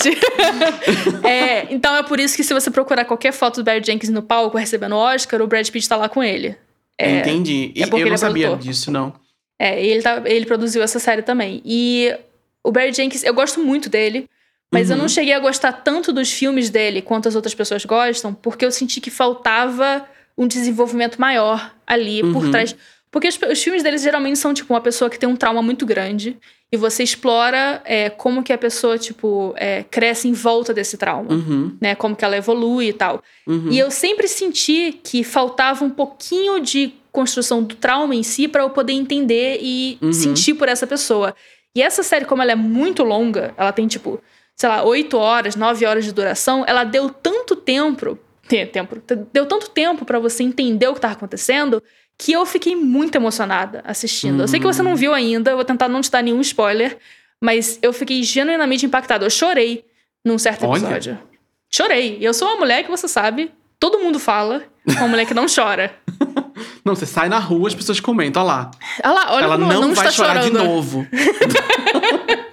É, 1.23 1.73
então 1.73 1.95
é 1.95 2.03
por 2.03 2.19
isso 2.19 2.35
que 2.35 2.43
se 2.43 2.53
você 2.53 2.69
procurar 2.69 3.05
qualquer 3.05 3.31
foto 3.31 3.57
do 3.57 3.63
Barry 3.63 3.83
Jenkins 3.83 4.09
no 4.09 4.21
palco 4.21 4.57
recebendo 4.57 4.93
o 4.93 4.97
Oscar, 4.97 5.41
o 5.41 5.47
Brad 5.47 5.67
Pitt 5.69 5.87
tá 5.87 5.95
lá 5.95 6.09
com 6.09 6.23
ele. 6.23 6.55
É, 6.97 7.19
Entendi. 7.19 7.73
é 7.77 7.85
porque 7.87 8.03
eu 8.03 8.07
não 8.07 8.13
é 8.15 8.17
sabia 8.17 8.47
produtor. 8.47 8.71
disso, 8.71 8.91
não. 8.91 9.13
É, 9.57 9.83
e 9.83 9.87
ele, 9.89 10.01
tá, 10.01 10.21
ele 10.25 10.45
produziu 10.45 10.81
essa 10.81 10.99
série 10.99 11.21
também. 11.21 11.61
E 11.65 12.13
o 12.63 12.71
Barry 12.71 12.93
Jenkins, 12.93 13.23
eu 13.23 13.33
gosto 13.33 13.59
muito 13.59 13.89
dele, 13.89 14.29
mas 14.71 14.89
eu 14.89 14.95
Uhum. 14.95 15.03
não 15.03 15.09
cheguei 15.09 15.33
a 15.33 15.39
gostar 15.39 15.71
tanto 15.71 16.11
dos 16.13 16.31
filmes 16.31 16.69
dele 16.69 17.01
quanto 17.01 17.27
as 17.27 17.35
outras 17.35 17.53
pessoas 17.53 17.83
gostam, 17.85 18.33
porque 18.33 18.63
eu 18.65 18.71
senti 18.71 19.01
que 19.01 19.09
faltava 19.09 20.05
um 20.37 20.47
desenvolvimento 20.47 21.19
maior 21.19 21.73
ali 21.85 22.21
por 22.21 22.45
Uhum. 22.45 22.51
trás. 22.51 22.75
Porque 23.11 23.27
os, 23.27 23.39
os 23.51 23.63
filmes 23.63 23.81
deles 23.83 24.01
geralmente 24.03 24.37
são, 24.37 24.53
tipo, 24.53 24.73
uma 24.73 24.81
pessoa 24.81 25.09
que 25.09 25.17
tem 25.17 25.27
um 25.27 25.35
trauma 25.35 25.61
muito 25.61 25.85
grande 25.85 26.37
e 26.71 26.77
você 26.77 27.01
explora 27.01 27.81
é, 27.83 28.09
como 28.11 28.43
que 28.43 28.53
a 28.53 28.57
pessoa, 28.57 28.97
tipo, 28.99 29.53
é, 29.57 29.83
cresce 29.89 30.27
em 30.27 30.33
volta 30.33 30.73
desse 30.73 30.95
trauma. 30.97 31.31
Uhum, 31.33 31.75
Né, 31.81 31.95
como 31.95 32.15
que 32.15 32.23
ela 32.23 32.37
evolui 32.37 32.89
e 32.89 32.93
tal. 32.93 33.23
uhum. 33.47 33.69
E 33.71 33.79
eu 33.79 33.89
sempre 33.89 34.27
senti 34.27 34.99
que 35.03 35.23
faltava 35.23 35.83
um 35.83 35.89
pouquinho 35.89 36.59
de 36.59 36.93
construção 37.11 37.63
do 37.63 37.73
trauma 37.75 38.13
em 38.15 38.21
si 38.21 38.47
para 38.47 38.61
eu 38.61 38.69
poder 38.69 38.93
entender 38.93 39.57
e 39.61 39.97
Uhum. 40.01 40.13
sentir 40.13 40.53
por 40.53 40.69
essa 40.69 40.85
pessoa. 40.85 41.35
E 41.75 41.81
essa 41.81 42.03
série, 42.03 42.25
como 42.25 42.41
ela 42.43 42.51
é 42.51 42.55
muito 42.55 43.03
longa, 43.03 43.53
ela 43.57 43.71
tem 43.71 43.87
tipo, 43.87 44.21
sei 44.55 44.69
lá, 44.69 44.83
oito 44.83 45.17
horas, 45.17 45.55
nove 45.55 45.83
horas 45.87 46.05
de 46.05 46.11
duração, 46.11 46.63
ela 46.67 46.83
deu 46.83 47.09
tanto 47.09 47.55
tempo, 47.55 48.19
te- 48.47 48.65
tempo 48.71 48.95
deu 49.33 49.47
tanto 49.47 49.71
tempo 49.71 50.05
para 50.05 50.19
você 50.19 50.43
entender 50.43 50.87
o 50.87 50.93
que 50.93 51.01
tava 51.01 51.13
acontecendo 51.15 51.81
que 52.19 52.33
eu 52.33 52.45
fiquei 52.45 52.75
muito 52.75 53.15
emocionada 53.15 53.81
assistindo. 53.85 54.43
Eu 54.43 54.47
sei 54.47 54.59
que 54.59 54.65
você 54.65 54.83
não 54.83 54.93
viu 54.93 55.13
ainda, 55.13 55.51
eu 55.51 55.55
vou 55.55 55.63
tentar 55.63 55.87
não 55.87 56.01
te 56.01 56.11
dar 56.11 56.21
nenhum 56.21 56.41
spoiler, 56.41 56.97
mas 57.41 57.79
eu 57.81 57.93
fiquei 57.93 58.21
genuinamente 58.23 58.85
impactada. 58.85 59.25
Eu 59.25 59.29
chorei 59.29 59.85
num 60.23 60.37
certo 60.37 60.65
Olha. 60.67 60.81
episódio. 60.81 61.17
Chorei. 61.71 62.17
E 62.19 62.25
eu 62.25 62.33
sou 62.33 62.49
uma 62.49 62.57
mulher 62.57 62.83
que 62.83 62.91
você 62.91 63.07
sabe, 63.07 63.53
todo 63.79 63.99
mundo 63.99 64.19
fala, 64.19 64.63
uma 64.85 65.07
mulher 65.07 65.25
que 65.25 65.33
não 65.33 65.45
chora. 65.47 65.95
Não, 66.83 66.93
você 66.95 67.05
sai 67.05 67.29
na 67.29 67.39
rua, 67.39 67.67
as 67.69 67.75
pessoas 67.75 67.99
comentam, 67.99 68.43
olha 68.43 68.51
lá. 68.53 68.71
Olha 69.03 69.13
lá, 69.13 69.33
olha 69.33 69.43
ela 69.43 69.57
não, 69.57 69.67
não 69.69 69.93
vai 69.93 70.07
está 70.07 70.11
chorar 70.11 70.41
chorando. 70.41 70.51
de 70.51 70.57
novo. 70.57 71.07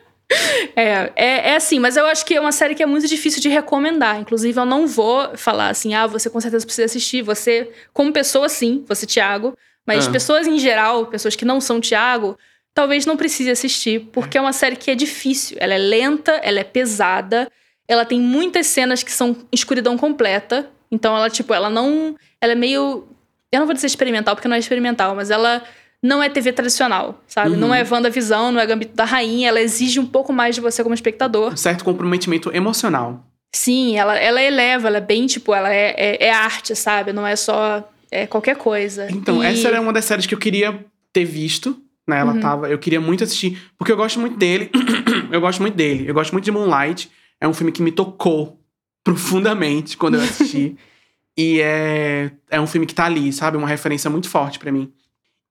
É, 0.74 1.12
é, 1.14 1.50
é 1.50 1.56
assim, 1.56 1.78
mas 1.78 1.96
eu 1.96 2.04
acho 2.06 2.24
que 2.24 2.34
é 2.34 2.40
uma 2.40 2.52
série 2.52 2.74
que 2.74 2.82
é 2.82 2.86
muito 2.86 3.06
difícil 3.06 3.40
de 3.40 3.48
recomendar. 3.48 4.20
Inclusive, 4.20 4.58
eu 4.58 4.64
não 4.64 4.86
vou 4.86 5.36
falar 5.36 5.68
assim, 5.68 5.94
ah, 5.94 6.06
você 6.06 6.28
com 6.28 6.40
certeza 6.40 6.64
precisa 6.66 6.84
assistir. 6.86 7.22
Você, 7.22 7.70
como 7.92 8.12
pessoa, 8.12 8.48
sim, 8.48 8.84
você, 8.86 9.06
Thiago. 9.06 9.56
Mas 9.86 10.08
Ah. 10.08 10.10
pessoas 10.10 10.46
em 10.46 10.58
geral, 10.58 11.06
pessoas 11.06 11.36
que 11.36 11.44
não 11.44 11.60
são 11.60 11.80
Thiago, 11.80 12.36
talvez 12.74 13.06
não 13.06 13.16
precise 13.16 13.50
assistir, 13.50 14.00
porque 14.12 14.36
é 14.36 14.40
uma 14.40 14.52
série 14.52 14.76
que 14.76 14.90
é 14.90 14.94
difícil. 14.94 15.56
Ela 15.60 15.74
é 15.74 15.78
lenta, 15.78 16.32
ela 16.42 16.58
é 16.58 16.64
pesada, 16.64 17.50
ela 17.86 18.04
tem 18.04 18.20
muitas 18.20 18.66
cenas 18.66 19.02
que 19.02 19.12
são 19.12 19.36
escuridão 19.52 19.96
completa. 19.96 20.68
Então, 20.90 21.16
ela, 21.16 21.30
tipo, 21.30 21.54
ela 21.54 21.70
não. 21.70 22.16
Ela 22.40 22.52
é 22.52 22.56
meio. 22.56 23.06
Eu 23.52 23.60
não 23.60 23.66
vou 23.66 23.74
dizer 23.74 23.86
experimental, 23.86 24.34
porque 24.34 24.48
não 24.48 24.56
é 24.56 24.58
experimental, 24.58 25.14
mas 25.14 25.30
ela 25.30 25.62
não 26.02 26.22
é 26.22 26.28
TV 26.28 26.52
tradicional, 26.52 27.20
sabe? 27.26 27.50
Uhum. 27.50 27.56
Não 27.56 27.74
é 27.74 27.84
WandaVisão, 27.88 28.52
não 28.52 28.60
é 28.60 28.66
Gambito 28.66 28.94
da 28.94 29.04
Rainha. 29.04 29.48
Ela 29.48 29.60
exige 29.60 29.98
um 29.98 30.06
pouco 30.06 30.32
mais 30.32 30.54
de 30.54 30.60
você 30.60 30.82
como 30.82 30.94
espectador. 30.94 31.52
Um 31.52 31.56
certo 31.56 31.84
comprometimento 31.84 32.54
emocional. 32.54 33.24
Sim, 33.54 33.96
ela, 33.96 34.16
ela 34.18 34.40
eleva, 34.42 34.88
ela 34.88 34.98
é 34.98 35.00
bem, 35.00 35.26
tipo, 35.26 35.54
ela 35.54 35.72
é, 35.72 35.94
é, 35.96 36.26
é 36.26 36.30
arte, 36.30 36.76
sabe? 36.76 37.12
Não 37.12 37.26
é 37.26 37.34
só 37.36 37.88
é, 38.10 38.26
qualquer 38.26 38.56
coisa. 38.56 39.08
Então, 39.10 39.42
E- 39.42 39.46
essa 39.46 39.68
era 39.68 39.80
uma 39.80 39.92
das 39.92 40.04
séries 40.04 40.26
que 40.26 40.34
eu 40.34 40.38
queria 40.38 40.84
ter 41.12 41.24
visto. 41.24 41.80
Né? 42.06 42.18
Ela 42.20 42.34
Uhum. 42.34 42.40
tava. 42.40 42.68
Eu 42.68 42.78
queria 42.78 43.00
muito 43.00 43.24
assistir. 43.24 43.60
Porque 43.78 43.90
eu 43.90 43.96
gosto 43.96 44.20
muito 44.20 44.36
dele. 44.36 44.70
eu 45.32 45.40
gosto 45.40 45.60
muito 45.60 45.74
dele. 45.74 46.04
Eu 46.08 46.14
gosto 46.14 46.32
muito 46.32 46.44
de 46.44 46.52
Moonlight. 46.52 47.10
É 47.40 47.48
um 47.48 47.54
filme 47.54 47.72
que 47.72 47.82
me 47.82 47.90
tocou 47.90 48.60
profundamente 49.02 49.96
quando 49.96 50.14
eu 50.14 50.20
assisti. 50.22 50.76
e 51.36 51.60
é, 51.60 52.30
é 52.50 52.60
um 52.60 52.66
filme 52.66 52.86
que 52.86 52.94
tá 52.94 53.06
ali, 53.06 53.32
sabe? 53.32 53.56
Uma 53.56 53.66
referência 53.68 54.08
muito 54.10 54.28
forte 54.28 54.58
pra 54.58 54.70
mim. 54.70 54.92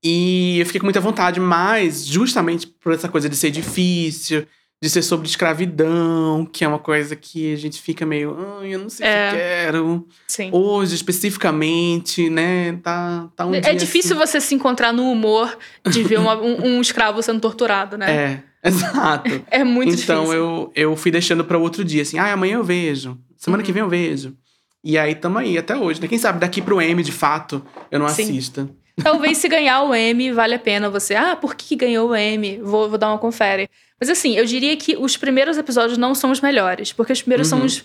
E 0.04 0.60
eu 0.60 0.66
fiquei 0.66 0.80
com 0.80 0.86
muita 0.86 1.00
vontade, 1.02 1.40
mas 1.40 2.06
justamente 2.06 2.68
por 2.68 2.94
essa 2.94 3.10
coisa 3.10 3.28
de 3.28 3.36
ser 3.36 3.50
difícil, 3.50 4.46
de 4.82 4.90
ser 4.90 5.02
sobre 5.02 5.28
escravidão, 5.28 6.46
que 6.52 6.64
é 6.64 6.68
uma 6.68 6.78
coisa 6.78 7.16
que 7.16 7.54
a 7.54 7.56
gente 7.58 7.82
fica 7.82 8.06
meio, 8.06 8.38
ai, 8.60 8.76
eu 8.76 8.80
não 8.80 8.90
sei 8.90 9.08
É. 9.08 9.30
se 9.30 9.36
eu 9.36 9.40
quero. 9.40 10.08
Sim. 10.28 10.50
Hoje, 10.54 10.94
especificamente, 10.96 12.30
né? 12.30 12.74
Tá, 12.84 13.30
tá 13.36 13.46
um 13.46 13.56
É 13.56 13.62
dia 13.62 13.76
difícil 13.76 14.16
você 14.16 14.40
se 14.40 14.54
encontrar 14.54 14.92
no 14.94 15.10
humor 15.10 15.58
de 15.90 16.04
ver 16.04 16.20
uma- 16.20 16.40
um, 16.40 16.78
um 16.78 16.82
escravo 16.82 17.22
sendo 17.24 17.40
torturado, 17.40 17.98
né? 17.98 18.06
É, 18.66 18.68
exato. 18.68 19.44
É, 19.52 19.64
muito 19.64 19.94
então 19.94 20.24
difícil. 20.24 20.40
eu, 20.40 20.72
eu 20.76 20.96
fui 20.96 21.12
deixando 21.12 21.46
pra 21.46 21.56
outro 21.58 21.84
dia, 21.86 22.02
assim, 22.02 22.18
ah, 22.18 22.34
amanhã 22.34 22.56
eu 22.56 22.64
vejo. 22.64 23.16
Semana 23.38 23.62
Uhum. 23.62 23.66
que 23.66 23.72
vem 23.72 23.82
eu 23.84 23.90
vejo. 23.90 24.36
E 24.84 24.98
aí 24.98 25.14
tamo 25.14 25.38
aí 25.38 25.56
até 25.56 25.76
hoje, 25.76 26.02
né? 26.02 26.08
Quem 26.08 26.18
sabe 26.18 26.40
daqui 26.40 26.62
pro 26.64 26.82
M, 26.82 27.02
de 27.04 27.12
fato, 27.12 27.64
eu 27.92 28.00
não 28.00 28.10
Sim. 28.10 28.24
assista. 28.24 28.68
Talvez 29.04 29.38
se 29.38 29.48
ganhar 29.50 29.84
o 29.84 29.94
M, 29.94 30.32
vale 30.32 30.56
a 30.56 30.60
pena 30.60 30.90
você. 30.90 31.16
Ah, 31.16 31.36
por 31.36 31.56
que 31.56 31.76
ganhou 31.76 32.10
o 32.10 32.16
M? 32.16 32.60
Vou, 32.62 32.90
vou 32.90 32.98
dar 32.98 33.10
uma 33.10 33.18
confere. 33.18 33.70
Mas 34.00 34.10
assim, 34.10 34.36
eu 34.36 34.46
diria 34.46 34.76
que 34.78 34.96
os 34.96 35.18
primeiros 35.18 35.58
episódios 35.58 35.98
não 35.98 36.16
são 36.16 36.32
os 36.32 36.40
melhores. 36.42 36.94
Porque 36.94 37.12
os 37.14 37.22
primeiros 37.22 37.48
são 37.48 37.60
Uhum. 37.60 37.66
os. 37.66 37.84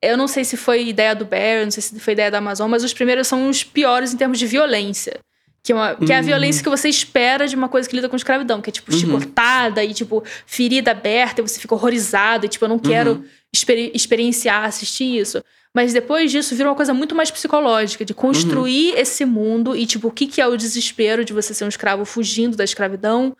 Eu 0.00 0.16
não 0.16 0.26
sei 0.28 0.44
se 0.44 0.56
foi 0.56 0.86
ideia 0.88 1.14
do 1.14 1.24
Bear, 1.24 1.64
não 1.64 1.70
sei 1.70 1.82
se 1.82 1.98
foi 2.00 2.12
ideia 2.12 2.30
da 2.30 2.38
Amazon, 2.38 2.68
mas 2.70 2.82
os 2.82 2.92
primeiros 2.92 3.26
são 3.28 3.48
os 3.48 3.62
piores 3.62 4.12
em 4.12 4.16
termos 4.16 4.38
de 4.38 4.46
violência. 4.46 5.20
Que 5.64 5.70
é, 5.70 5.74
uma- 5.74 5.94
que 5.94 6.12
é 6.12 6.16
a 6.16 6.18
Uhum. 6.18 6.24
violência 6.26 6.62
que 6.62 6.68
você 6.68 6.88
espera 6.88 7.46
de 7.46 7.54
uma 7.54 7.68
coisa 7.68 7.88
que 7.88 7.94
lida 7.94 8.08
com 8.08 8.16
escravidão, 8.16 8.60
que 8.60 8.68
é 8.70 8.72
tipo 8.72 8.92
Uhum. 8.92 8.98
chicotada 8.98 9.84
e 9.84 9.94
tipo 9.94 10.24
ferida 10.44 10.90
aberta, 10.90 11.40
e 11.40 11.46
você 11.46 11.60
fica 11.60 11.74
horrorizado, 11.74 12.46
e 12.46 12.48
tipo, 12.48 12.64
eu 12.64 12.68
não 12.68 12.78
quero 12.80 13.12
Uhum. 13.12 13.24
experi- 13.54 13.92
experienciar, 13.94 14.64
assistir 14.64 15.16
isso. 15.18 15.42
Mas 15.74 15.92
depois 15.92 16.30
disso 16.32 16.54
vira 16.56 16.68
uma 16.68 16.74
coisa 16.74 16.92
muito 16.92 17.14
mais 17.14 17.30
psicológica, 17.30 18.04
de 18.04 18.12
construir 18.12 18.92
Uhum. 18.92 18.98
esse 18.98 19.24
mundo 19.24 19.76
e, 19.76 19.86
tipo, 19.86 20.08
o 20.08 20.10
que, 20.10 20.26
que 20.26 20.40
é 20.40 20.46
o 20.46 20.56
desespero 20.56 21.24
de 21.24 21.32
você 21.32 21.54
ser 21.54 21.64
um 21.64 21.68
escravo 21.68 22.04
fugindo 22.04 22.56
da 22.56 22.64
escravidão. 22.64 23.34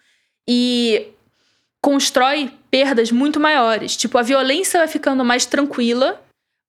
E 0.48 1.08
constrói 1.82 2.52
perdas 2.70 3.10
muito 3.10 3.40
maiores. 3.40 3.96
Tipo, 3.96 4.16
a 4.18 4.22
violência 4.22 4.78
vai 4.78 4.88
ficando 4.88 5.24
mais 5.24 5.44
tranquila, 5.44 6.20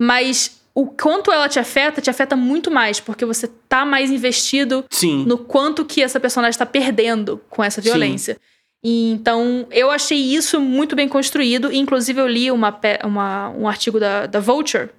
mas 0.02 0.60
o 0.76 0.88
quanto 0.88 1.32
ela 1.32 1.48
te 1.48 1.60
afeta, 1.60 2.02
te 2.02 2.10
afeta 2.10 2.36
muito 2.36 2.72
mais, 2.72 3.00
porque 3.00 3.26
você 3.26 3.48
tá 3.70 3.86
mais 3.86 4.10
investido 4.10 4.84
Sim. 4.90 5.24
no 5.26 5.38
quanto 5.38 5.86
que 5.86 6.02
essa 6.02 6.20
personagem 6.20 6.52
está 6.52 6.66
perdendo 6.66 7.40
com 7.50 7.64
essa 7.64 7.82
Sim. 7.82 7.90
violência. 7.90 8.38
E, 8.84 9.12
então, 9.12 9.68
eu 9.72 9.90
achei 9.92 10.18
isso 10.18 10.60
muito 10.60 10.96
bem 10.96 11.08
construído. 11.08 11.72
Inclusive, 11.72 12.20
eu 12.20 12.28
li 12.28 12.52
uma, 12.52 12.78
uma- 13.04 13.50
um 13.52 13.68
artigo 13.68 14.00
da, 14.00 14.26
da 14.26 14.40
Vulture. 14.40 14.90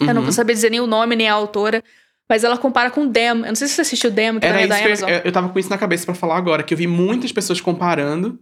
Eu 0.00 0.06
não 0.08 0.16
Uhum. 0.16 0.22
vou 0.22 0.32
saber 0.32 0.54
dizer 0.54 0.70
nem 0.70 0.80
o 0.80 0.86
nome, 0.86 1.14
nem 1.16 1.28
a 1.28 1.34
autora. 1.34 1.82
Mas 2.28 2.44
ela 2.44 2.56
compara 2.56 2.90
com 2.90 3.06
Dem. 3.06 3.26
Eu 3.28 3.34
não 3.48 3.54
sei 3.56 3.66
se 3.68 3.74
você 3.74 3.80
assistiu 3.82 4.10
Dem, 4.10 4.38
que 4.38 4.46
Era 4.46 4.54
também 4.60 4.64
é 4.64 4.68
da 4.68 4.78
Amazon. 4.86 5.08
eu, 5.10 5.18
eu 5.24 5.32
tava 5.32 5.48
com 5.50 5.58
isso 5.58 5.68
na 5.68 5.76
cabeça 5.76 6.06
pra 6.06 6.14
falar 6.14 6.36
agora, 6.38 6.62
que 6.62 6.72
eu 6.72 6.78
vi 6.78 6.86
muitas 6.86 7.32
pessoas 7.32 7.60
comparando 7.60 8.38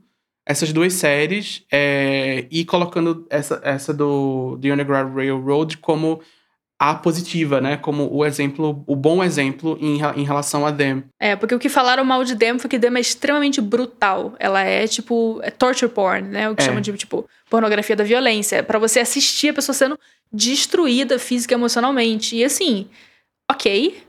essas 0.46 0.72
duas 0.72 0.92
séries 0.92 1.64
é, 1.72 2.46
e 2.50 2.64
colocando 2.64 3.26
essa, 3.30 3.60
essa 3.64 3.92
do 3.92 4.58
The 4.62 4.72
Underground 4.72 5.14
Railroad 5.16 5.78
como 5.78 6.20
a 6.80 6.94
positiva, 6.94 7.60
né? 7.60 7.76
Como 7.76 8.08
o 8.14 8.24
exemplo, 8.24 8.84
o 8.86 8.94
bom 8.94 9.22
exemplo 9.24 9.76
em, 9.80 9.98
em 10.16 10.24
relação 10.24 10.64
a 10.64 10.72
Them. 10.72 11.02
É, 11.18 11.34
porque 11.34 11.54
o 11.54 11.58
que 11.58 11.68
falaram 11.68 12.04
mal 12.04 12.22
de 12.22 12.34
Dem 12.36 12.58
foi 12.58 12.70
que 12.70 12.78
Dem 12.78 12.96
é 12.96 13.00
extremamente 13.00 13.60
brutal. 13.60 14.34
Ela 14.38 14.62
é, 14.62 14.86
tipo, 14.86 15.40
é 15.42 15.50
torture 15.50 15.90
porn, 15.90 16.22
né? 16.28 16.48
O 16.48 16.54
que 16.54 16.62
É. 16.62 16.66
chamam 16.66 16.80
de, 16.80 16.92
tipo, 16.92 17.28
pornografia 17.50 17.96
da 17.96 18.04
violência. 18.04 18.56
É 18.56 18.62
pra 18.62 18.78
você 18.78 19.00
assistir 19.00 19.48
a 19.48 19.54
pessoa 19.54 19.74
sendo 19.74 19.98
destruída 20.32 21.18
física 21.18 21.52
e 21.52 21.56
emocionalmente. 21.56 22.36
E 22.36 22.44
assim, 22.44 22.86
ok, 23.50 24.00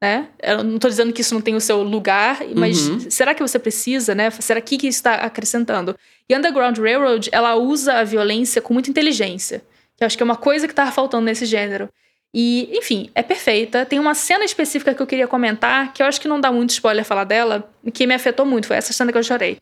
né? 0.00 0.28
Eu 0.42 0.62
não 0.62 0.78
tô 0.78 0.88
dizendo 0.88 1.12
que 1.12 1.20
isso 1.22 1.34
não 1.34 1.40
tem 1.40 1.54
o 1.56 1.60
seu 1.60 1.82
lugar, 1.82 2.38
mas 2.54 2.88
Uhum. 2.88 3.10
será 3.10 3.34
que 3.34 3.42
você 3.42 3.58
precisa, 3.58 4.14
né? 4.14 4.30
Será 4.30 4.60
que 4.60 4.76
que 4.78 4.86
isso 4.86 4.98
está 4.98 5.14
acrescentando? 5.14 5.96
E 6.28 6.36
Underground 6.36 6.78
Railroad, 6.78 7.28
ela 7.32 7.56
usa 7.56 7.94
a 7.94 8.04
violência 8.04 8.62
com 8.62 8.72
muita 8.72 8.90
inteligência. 8.90 9.62
Que 9.96 10.04
eu 10.04 10.06
acho 10.06 10.16
que 10.16 10.22
é 10.22 10.24
uma 10.24 10.36
coisa 10.36 10.66
que 10.68 10.74
tava 10.74 10.90
faltando 10.92 11.24
nesse 11.24 11.46
gênero. 11.46 11.88
E, 12.34 12.70
enfim, 12.72 13.10
é 13.14 13.22
perfeita. 13.22 13.84
Tem 13.84 13.98
uma 13.98 14.14
cena 14.14 14.44
específica 14.44 14.94
que 14.94 15.02
eu 15.02 15.06
queria 15.06 15.28
comentar, 15.28 15.92
que 15.92 16.02
eu 16.02 16.06
acho 16.06 16.20
que 16.20 16.28
não 16.28 16.40
dá 16.40 16.50
muito 16.50 16.70
spoiler 16.70 17.04
falar 17.04 17.24
dela, 17.24 17.70
que 17.92 18.06
me 18.06 18.14
afetou 18.14 18.46
muito. 18.46 18.66
Foi 18.66 18.76
essa 18.76 18.92
cena 18.92 19.12
que 19.12 19.18
eu 19.18 19.22
chorei. 19.22 19.58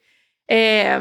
É, 0.48 1.00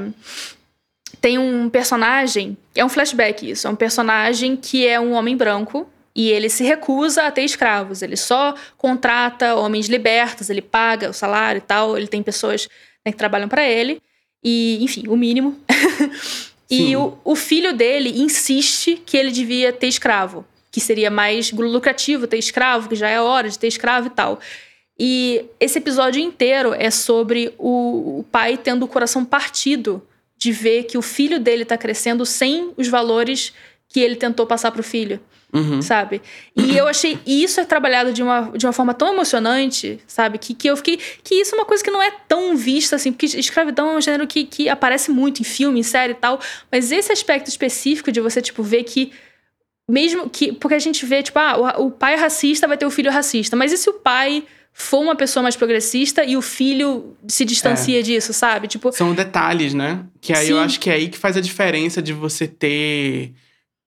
Tem 1.22 1.38
um 1.38 1.70
personagem, 1.70 2.58
é 2.74 2.84
um 2.84 2.90
flashback 2.90 3.50
isso, 3.50 3.68
é 3.68 3.70
um 3.70 3.76
personagem 3.76 4.56
que 4.56 4.88
é 4.88 5.00
um 5.00 5.14
homem 5.14 5.36
branco 5.36 5.90
e 6.16 6.30
ele 6.30 6.50
se 6.50 6.64
recusa 6.64 7.24
a 7.24 7.32
ter 7.32 7.44
escravos. 7.44 8.02
Ele 8.02 8.18
só 8.18 8.56
contrata 8.78 9.56
homens 9.56 9.88
libertos, 9.88 10.50
ele 10.50 10.62
paga 10.62 11.10
o 11.10 11.14
salário 11.14 11.60
e 11.60 11.62
tal, 11.62 11.98
ele 11.98 12.08
tem 12.08 12.24
pessoas 12.24 12.68
né, 13.06 13.12
que 13.12 13.18
trabalham 13.18 13.48
para 13.48 13.68
ele. 13.68 14.02
E, 14.44 14.84
enfim, 14.84 15.08
o 15.08 15.16
mínimo. 15.16 15.60
e 16.70 16.96
o, 16.96 17.18
o 17.24 17.36
filho 17.36 17.74
dele 17.74 18.22
insiste 18.22 19.02
que 19.06 19.18
ele 19.18 19.32
devia 19.32 19.72
ter 19.72 19.88
escravo. 19.88 20.46
Que 20.72 20.80
seria 20.80 21.10
mais 21.10 21.52
lucrativo 21.52 22.28
ter 22.28 22.38
escravo, 22.38 22.90
que 22.90 22.96
já 22.96 23.10
é 23.10 23.22
hora 23.22 23.50
de 23.50 23.58
ter 23.58 23.68
escravo 23.68 24.08
e 24.08 24.12
tal. 24.12 24.40
E 24.98 25.46
esse 25.60 25.78
episódio 25.78 26.22
inteiro 26.22 26.74
é 26.74 26.92
sobre 26.92 27.54
o, 27.58 28.20
o 28.20 28.26
pai 28.32 28.58
tendo 28.58 28.84
o 28.84 28.88
coração 28.88 29.24
partido 29.24 30.02
de 30.38 30.52
ver 30.52 30.84
que 30.84 30.98
o 30.98 31.02
filho 31.02 31.40
dele 31.40 31.66
tá 31.66 31.78
crescendo 31.78 32.26
sem 32.26 32.72
os 32.78 32.88
valores 32.88 33.54
que 33.88 34.00
ele 34.00 34.16
tentou 34.16 34.46
passar 34.46 34.72
pro 34.72 34.84
filho. 34.84 35.20
Uhum. 35.52 35.82
Sabe? 35.82 36.22
E 36.56 36.78
eu 36.78 36.88
achei. 36.88 37.18
E 37.26 37.44
isso 37.44 37.60
é 37.60 37.66
trabalhado 37.66 38.14
de 38.14 38.22
uma, 38.22 38.52
de 38.56 38.66
uma 38.68 38.72
forma 38.72 38.94
tão 38.94 39.12
emocionante, 39.12 40.00
sabe? 40.06 40.38
Que, 40.38 40.54
que 40.54 40.68
eu 40.68 40.78
fiquei. 40.78 41.00
Que 41.24 41.36
isso 41.36 41.56
é 41.56 41.58
uma 41.58 41.66
coisa 41.66 41.84
que 41.84 41.90
não 41.90 42.02
é 42.02 42.12
tão 42.28 42.56
vista 42.56 42.96
assim, 42.96 43.12
porque 43.12 43.26
escravidão 43.26 43.90
é 43.90 43.98
um 43.98 44.02
gênero 44.02 44.28
que, 44.28 44.44
que 44.44 44.70
aparece 44.70 45.10
muito 45.10 45.42
em 45.42 45.44
filme, 45.44 45.80
em 45.80 45.84
série 45.84 46.14
e 46.14 46.16
tal. 46.16 46.40
Mas 46.72 46.92
esse 46.92 47.12
aspecto 47.12 47.48
específico 47.48 48.12
de 48.12 48.22
você, 48.22 48.42
tipo, 48.42 48.62
ver 48.62 48.84
que. 48.84 49.12
Mesmo 49.90 50.30
que. 50.30 50.54
Porque 50.54 50.76
a 50.76 50.80
gente 50.80 51.06
vê, 51.06 51.24
tipo, 51.24 51.40
ah, 51.40 51.76
o, 51.80 51.88
o 51.88 51.92
pai 51.92 52.14
é 52.14 52.18
racista 52.18 52.68
vai 52.68 52.78
ter 52.78 52.86
o 52.86 52.92
filho 52.92 53.12
racista. 53.12 53.56
Mas 53.56 53.72
e 53.74 53.78
se 53.78 53.90
o 53.90 53.94
pai 53.94 54.44
for 54.72 55.00
uma 55.02 55.16
pessoa 55.16 55.42
mais 55.44 55.56
progressista 55.56 56.24
e 56.24 56.38
o 56.38 56.42
filho 56.42 57.16
se 57.28 57.44
distancia 57.44 58.00
É. 58.00 58.02
disso, 58.04 58.32
sabe? 58.32 58.68
Tipo, 58.68 58.92
São 58.92 59.14
detalhes, 59.16 59.74
né? 59.74 60.06
Que 60.22 60.32
aí 60.32 60.50
eu 60.50 60.58
Sim. 60.58 60.64
acho 60.64 60.80
que 60.80 60.90
é 60.90 60.94
aí 60.94 61.10
que 61.10 61.18
faz 61.18 61.36
a 61.36 61.42
diferença 61.42 62.02
de 62.02 62.14
você 62.14 62.48
ter 62.48 63.34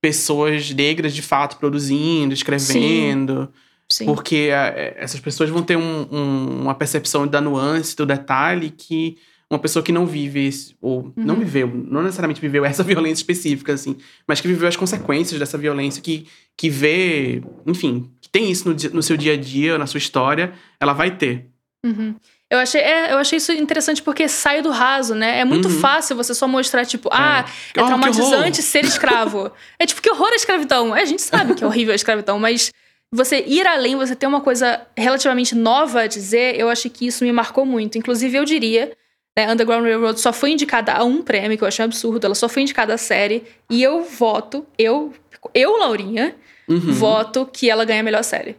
pessoas 0.00 0.70
negras 0.72 1.14
de 1.14 1.22
fato 1.22 1.56
produzindo, 1.56 2.34
escrevendo. 2.34 3.48
sim. 3.88 4.04
Porque 4.06 4.48
é, 4.50 4.96
essas 4.98 5.20
pessoas 5.20 5.50
vão 5.50 5.62
ter 5.62 5.76
um- 5.76 6.08
um- 6.10 6.62
uma 6.62 6.74
percepção 6.74 7.26
da 7.26 7.40
nuance, 7.40 7.94
do 7.94 8.04
detalhe, 8.06 8.70
que 8.70 9.16
uma 9.52 9.58
pessoa 9.58 9.82
que 9.82 9.92
não 9.92 10.06
vive, 10.06 10.48
ou 10.80 11.12
não 11.16 11.34
Uhum. 11.34 11.40
viveu, 11.40 11.66
não 11.88 12.02
necessariamente 12.02 12.40
viveu 12.40 12.64
essa 12.64 12.82
violência 12.84 13.20
específica, 13.22 13.72
assim, 13.72 13.96
mas 14.26 14.40
que 14.40 14.48
viveu 14.48 14.68
as 14.68 14.76
consequências 14.76 15.38
dessa 15.38 15.56
violência, 15.58 16.02
que, 16.02 16.26
que 16.56 16.68
vê, 16.70 17.42
enfim, 17.66 18.10
que 18.20 18.28
tem 18.28 18.50
isso 18.50 18.68
no, 18.68 18.74
no 18.94 19.02
seu 19.02 19.16
dia 19.16 19.34
a 19.34 19.36
dia, 19.36 19.78
na 19.78 19.86
sua 19.86 19.98
história, 19.98 20.52
ela 20.80 20.92
vai 20.92 21.10
ter. 21.16 21.46
Uhum. 21.84 22.14
Eu 22.50 22.58
achei, 22.58 22.80
é, 22.82 23.12
eu 23.12 23.16
achei 23.18 23.38
isso 23.38 23.50
interessante 23.52 24.02
porque 24.02 24.28
sai 24.28 24.60
do 24.60 24.70
raso, 24.70 25.14
né? 25.14 25.38
É 25.40 25.44
muito 25.44 25.68
Uhum. 25.68 25.78
fácil 25.80 26.14
você 26.14 26.34
só 26.34 26.46
mostrar, 26.46 26.84
tipo, 26.84 27.08
ah, 27.10 27.38
é 27.38 27.50
Oh, 27.50 27.72
que 27.72 27.86
traumatizante 27.86 28.62
ser 28.62 28.84
escravo. 28.84 29.50
é 29.80 29.86
tipo, 29.86 30.02
que 30.02 30.10
horror 30.10 30.28
a 30.32 30.34
escravidão. 30.36 30.94
É, 30.94 31.00
a 31.00 31.04
gente 31.06 31.22
sabe 31.22 31.54
que 31.54 31.64
é 31.64 31.66
horrível 31.66 31.92
a 31.92 31.96
escravidão, 31.96 32.38
mas 32.38 32.70
você 33.10 33.42
ir 33.46 33.66
além, 33.66 33.96
você 33.96 34.14
ter 34.14 34.26
uma 34.26 34.40
coisa 34.42 34.86
relativamente 34.96 35.54
nova 35.54 36.02
a 36.02 36.06
dizer, 36.06 36.58
eu 36.58 36.68
achei 36.68 36.90
que 36.90 37.06
isso 37.06 37.24
me 37.24 37.32
marcou 37.32 37.64
muito. 37.64 37.96
Inclusive, 37.96 38.36
eu 38.36 38.44
diria, 38.44 38.92
né, 39.36 39.50
Underground 39.52 39.84
Railroad 39.84 40.20
só 40.20 40.32
foi 40.32 40.50
indicada 40.52 40.92
a 40.92 41.04
um 41.04 41.22
prêmio, 41.22 41.56
que 41.56 41.64
eu 41.64 41.68
achei 41.68 41.82
um 41.84 41.86
absurdo, 41.86 42.24
ela 42.26 42.34
só 42.34 42.48
foi 42.48 42.62
indicada 42.62 42.94
a 42.94 42.98
série, 42.98 43.44
e 43.70 43.82
eu 43.82 44.02
voto, 44.04 44.66
eu, 44.78 45.12
eu, 45.54 45.76
Laurinha, 45.78 46.34
Uhum. 46.68 46.92
voto 46.92 47.44
que 47.44 47.68
ela 47.68 47.84
ganha 47.84 48.00
a 48.00 48.04
melhor 48.04 48.22
série. 48.22 48.56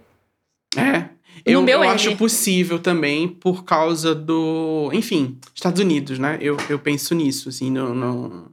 É. 0.76 1.06
Eu, 1.46 1.66
eu 1.68 1.82
acho 1.84 2.16
possível 2.18 2.78
também 2.80 3.28
por 3.28 3.64
causa 3.66 4.14
do. 4.16 4.90
Enfim, 4.94 5.38
Estados 5.54 5.82
Unidos, 5.82 6.20
né? 6.20 6.38
Eu, 6.40 6.56
eu 6.70 6.78
penso 6.80 7.14
nisso, 7.16 7.50
assim, 7.50 7.70
no, 7.72 7.94
no, 7.94 8.52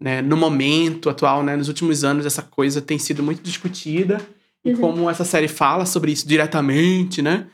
né, 0.00 0.22
no 0.22 0.36
momento 0.36 1.10
atual, 1.10 1.42
né? 1.42 1.56
Nos 1.56 1.68
últimos 1.68 2.04
anos, 2.04 2.24
essa 2.26 2.42
coisa 2.42 2.80
tem 2.80 2.98
sido 2.98 3.22
muito 3.22 3.42
discutida. 3.42 4.20
E 4.64 4.70
Uhum. 4.72 4.80
como 4.80 5.10
essa 5.10 5.24
série 5.24 5.48
fala 5.48 5.84
sobre 5.86 6.10
isso 6.12 6.26
diretamente, 6.28 7.20
né? 7.22 7.46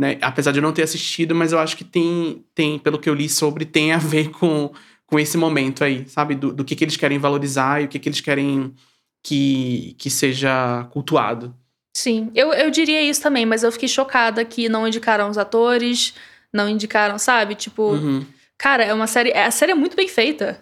Né? 0.00 0.16
Apesar 0.22 0.50
de 0.50 0.58
eu 0.58 0.62
não 0.62 0.72
ter 0.72 0.82
assistido, 0.82 1.34
mas 1.34 1.52
eu 1.52 1.58
acho 1.58 1.76
que 1.76 1.84
tem, 1.84 2.42
tem 2.54 2.78
pelo 2.78 2.98
que 2.98 3.08
eu 3.08 3.14
li 3.14 3.28
sobre, 3.28 3.66
tem 3.66 3.92
a 3.92 3.98
ver 3.98 4.30
com, 4.40 4.72
com 5.06 5.18
esse 5.18 5.36
momento 5.36 5.84
aí, 5.84 6.08
sabe? 6.08 6.34
Do, 6.34 6.52
do 6.52 6.64
que, 6.64 6.74
que 6.74 6.82
eles 6.82 6.96
querem 6.96 7.18
valorizar 7.18 7.82
e 7.82 7.84
o 7.84 7.88
que, 7.88 7.98
que 7.98 8.08
eles 8.08 8.20
querem 8.22 8.74
que, 9.22 9.94
que 9.98 10.08
seja 10.08 10.88
cultuado. 10.90 11.54
Sim, 11.94 12.30
eu, 12.34 12.52
eu 12.54 12.70
diria 12.70 13.02
isso 13.02 13.20
também, 13.20 13.44
mas 13.44 13.62
eu 13.62 13.70
fiquei 13.70 13.88
chocada 13.88 14.42
que 14.44 14.68
não 14.68 14.86
indicaram 14.88 15.28
os 15.28 15.36
atores, 15.36 16.14
não 16.52 16.66
indicaram, 16.68 17.18
sabe? 17.18 17.54
Tipo, 17.54 17.92
Uhum. 17.92 18.24
cara, 18.56 18.84
é 18.84 18.94
uma 18.94 19.06
série. 19.06 19.32
A 19.32 19.50
série 19.50 19.72
é 19.72 19.74
muito 19.74 19.96
bem 19.96 20.08
feita. 20.08 20.60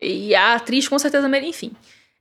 E 0.00 0.32
a 0.36 0.54
atriz, 0.54 0.86
com 0.86 0.98
certeza, 0.98 1.28
enfim. 1.38 1.72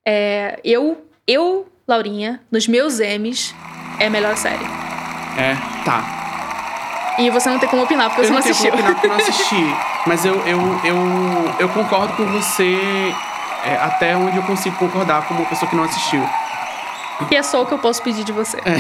É, 0.04 0.60
eu, 0.64 1.06
eu, 1.28 1.68
Laurinha, 1.88 2.42
nos 2.52 2.68
meus 2.68 3.00
M's, 3.00 3.54
é 4.00 4.08
a 4.08 4.10
melhor 4.10 4.36
série. 4.36 4.64
É, 5.38 5.54
tá. 5.86 6.27
E 7.20 7.30
você 7.30 7.50
não 7.50 7.58
tem 7.60 7.68
como 7.68 7.84
opinar, 7.84 8.10
porque 8.10 8.22
eu 8.22 8.26
você 8.26 8.32
não 8.32 8.38
não 8.38 8.44
tenho 8.44 8.54
assistiu. 8.54 8.72
como 8.72 8.84
opinar 8.84 8.96
porque 8.96 9.08
eu 9.08 9.12
não 9.12 9.18
assisti. 9.26 9.76
Mas 10.06 10.26
eu, 10.26 10.36
eu, 10.48 10.60
eu, 10.86 10.98
eu 11.60 11.70
concordo 11.70 12.14
com 12.14 12.26
você 12.28 12.78
é, 13.66 13.76
até 13.76 14.16
onde 14.16 14.38
eu 14.38 14.44
consigo 14.44 14.76
concordar 14.78 15.28
como 15.28 15.42
uma 15.42 15.50
pessoa 15.50 15.70
que 15.70 15.76
não 15.76 15.84
assistiu. 15.84 16.22
E 17.32 17.36
é 17.36 17.42
só 17.42 17.64
o 17.64 17.66
que 17.66 17.74
eu 17.74 17.80
posso 17.80 18.02
pedir 18.04 18.24
de 18.24 18.32
você. 18.32 18.58
É. 18.58 18.78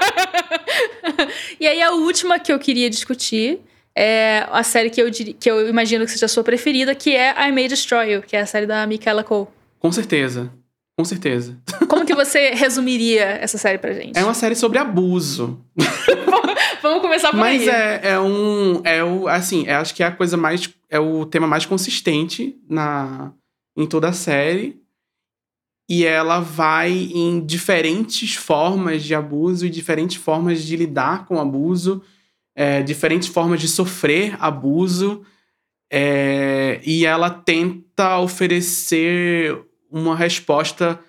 e 1.60 1.66
aí, 1.66 1.82
a 1.82 1.92
última 1.92 2.38
que 2.38 2.50
eu 2.52 2.58
queria 2.58 2.88
discutir 2.88 3.60
é 3.94 4.46
a 4.50 4.62
série 4.62 4.88
que 4.88 5.00
eu, 5.02 5.10
que 5.10 5.50
eu 5.50 5.68
imagino 5.68 6.06
que 6.06 6.10
seja 6.12 6.26
a 6.26 6.28
sua 6.28 6.42
preferida, 6.42 6.94
que 6.94 7.14
é 7.14 7.34
I 7.46 7.52
May 7.52 7.68
Destroy 7.68 8.12
You, 8.14 8.22
que 8.22 8.34
é 8.36 8.40
a 8.40 8.46
série 8.46 8.66
da 8.66 8.86
Michaela 8.86 9.22
Cole. 9.22 9.48
Com 9.78 9.92
certeza. 9.92 10.50
Com 10.96 11.04
certeza. 11.04 11.56
Como 11.88 12.04
que 12.04 12.14
você 12.14 12.50
resumiria 12.50 13.24
essa 13.40 13.56
série 13.56 13.78
pra 13.78 13.92
gente? 13.92 14.18
É 14.18 14.22
uma 14.22 14.34
série 14.34 14.54
sobre 14.54 14.78
abuso. 14.78 15.58
Vamos 16.82 17.02
começar 17.02 17.30
por 17.30 17.38
Mas 17.38 17.62
aí. 17.62 17.68
é, 17.68 18.00
é 18.12 18.20
um. 18.20 18.80
É 18.84 19.04
o. 19.04 19.28
Assim, 19.28 19.66
é, 19.66 19.74
acho 19.74 19.94
que 19.94 20.02
é 20.02 20.06
a 20.06 20.12
coisa 20.12 20.36
mais. 20.36 20.68
É 20.88 20.98
o 20.98 21.24
tema 21.26 21.46
mais 21.46 21.66
consistente 21.66 22.56
na, 22.68 23.32
em 23.76 23.86
toda 23.86 24.08
a 24.08 24.12
série. 24.12 24.80
E 25.88 26.04
ela 26.04 26.38
vai 26.40 26.92
em 26.92 27.44
diferentes 27.44 28.34
formas 28.36 29.02
de 29.02 29.14
abuso 29.14 29.66
e 29.66 29.70
diferentes 29.70 30.16
formas 30.16 30.62
de 30.62 30.76
lidar 30.76 31.26
com 31.26 31.40
abuso, 31.40 32.00
é, 32.54 32.80
diferentes 32.82 33.28
formas 33.28 33.60
de 33.60 33.66
sofrer 33.66 34.36
abuso. 34.40 35.24
é, 35.92 36.80
e 36.84 37.04
ela 37.04 37.28
tenta 37.28 38.18
oferecer 38.20 39.60
uma 39.90 40.14
resposta 40.14 41.00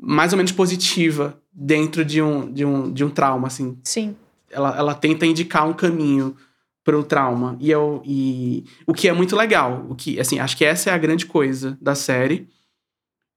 mais 0.00 0.32
ou 0.32 0.36
menos 0.36 0.52
positiva 0.52 1.36
dentro 1.52 2.04
de 2.04 2.22
um, 2.22 2.52
de 2.52 2.64
um, 2.64 2.92
de 2.92 3.04
um 3.04 3.10
trauma, 3.10 3.48
assim 3.48 3.76
Sim. 3.82 4.16
Ela, 4.52 4.76
ela 4.76 4.94
tenta 4.94 5.26
indicar 5.26 5.66
um 5.66 5.72
caminho 5.72 6.36
para 6.84 6.98
o 6.98 7.02
trauma. 7.02 7.56
E, 7.60 7.70
eu, 7.70 8.02
e 8.04 8.64
o 8.86 8.92
que 8.92 9.08
é 9.08 9.12
muito 9.12 9.34
legal. 9.34 9.86
O 9.88 9.94
que, 9.94 10.20
assim, 10.20 10.38
acho 10.38 10.56
que 10.56 10.64
essa 10.64 10.90
é 10.90 10.92
a 10.92 10.98
grande 10.98 11.26
coisa 11.26 11.76
da 11.80 11.94
série. 11.94 12.48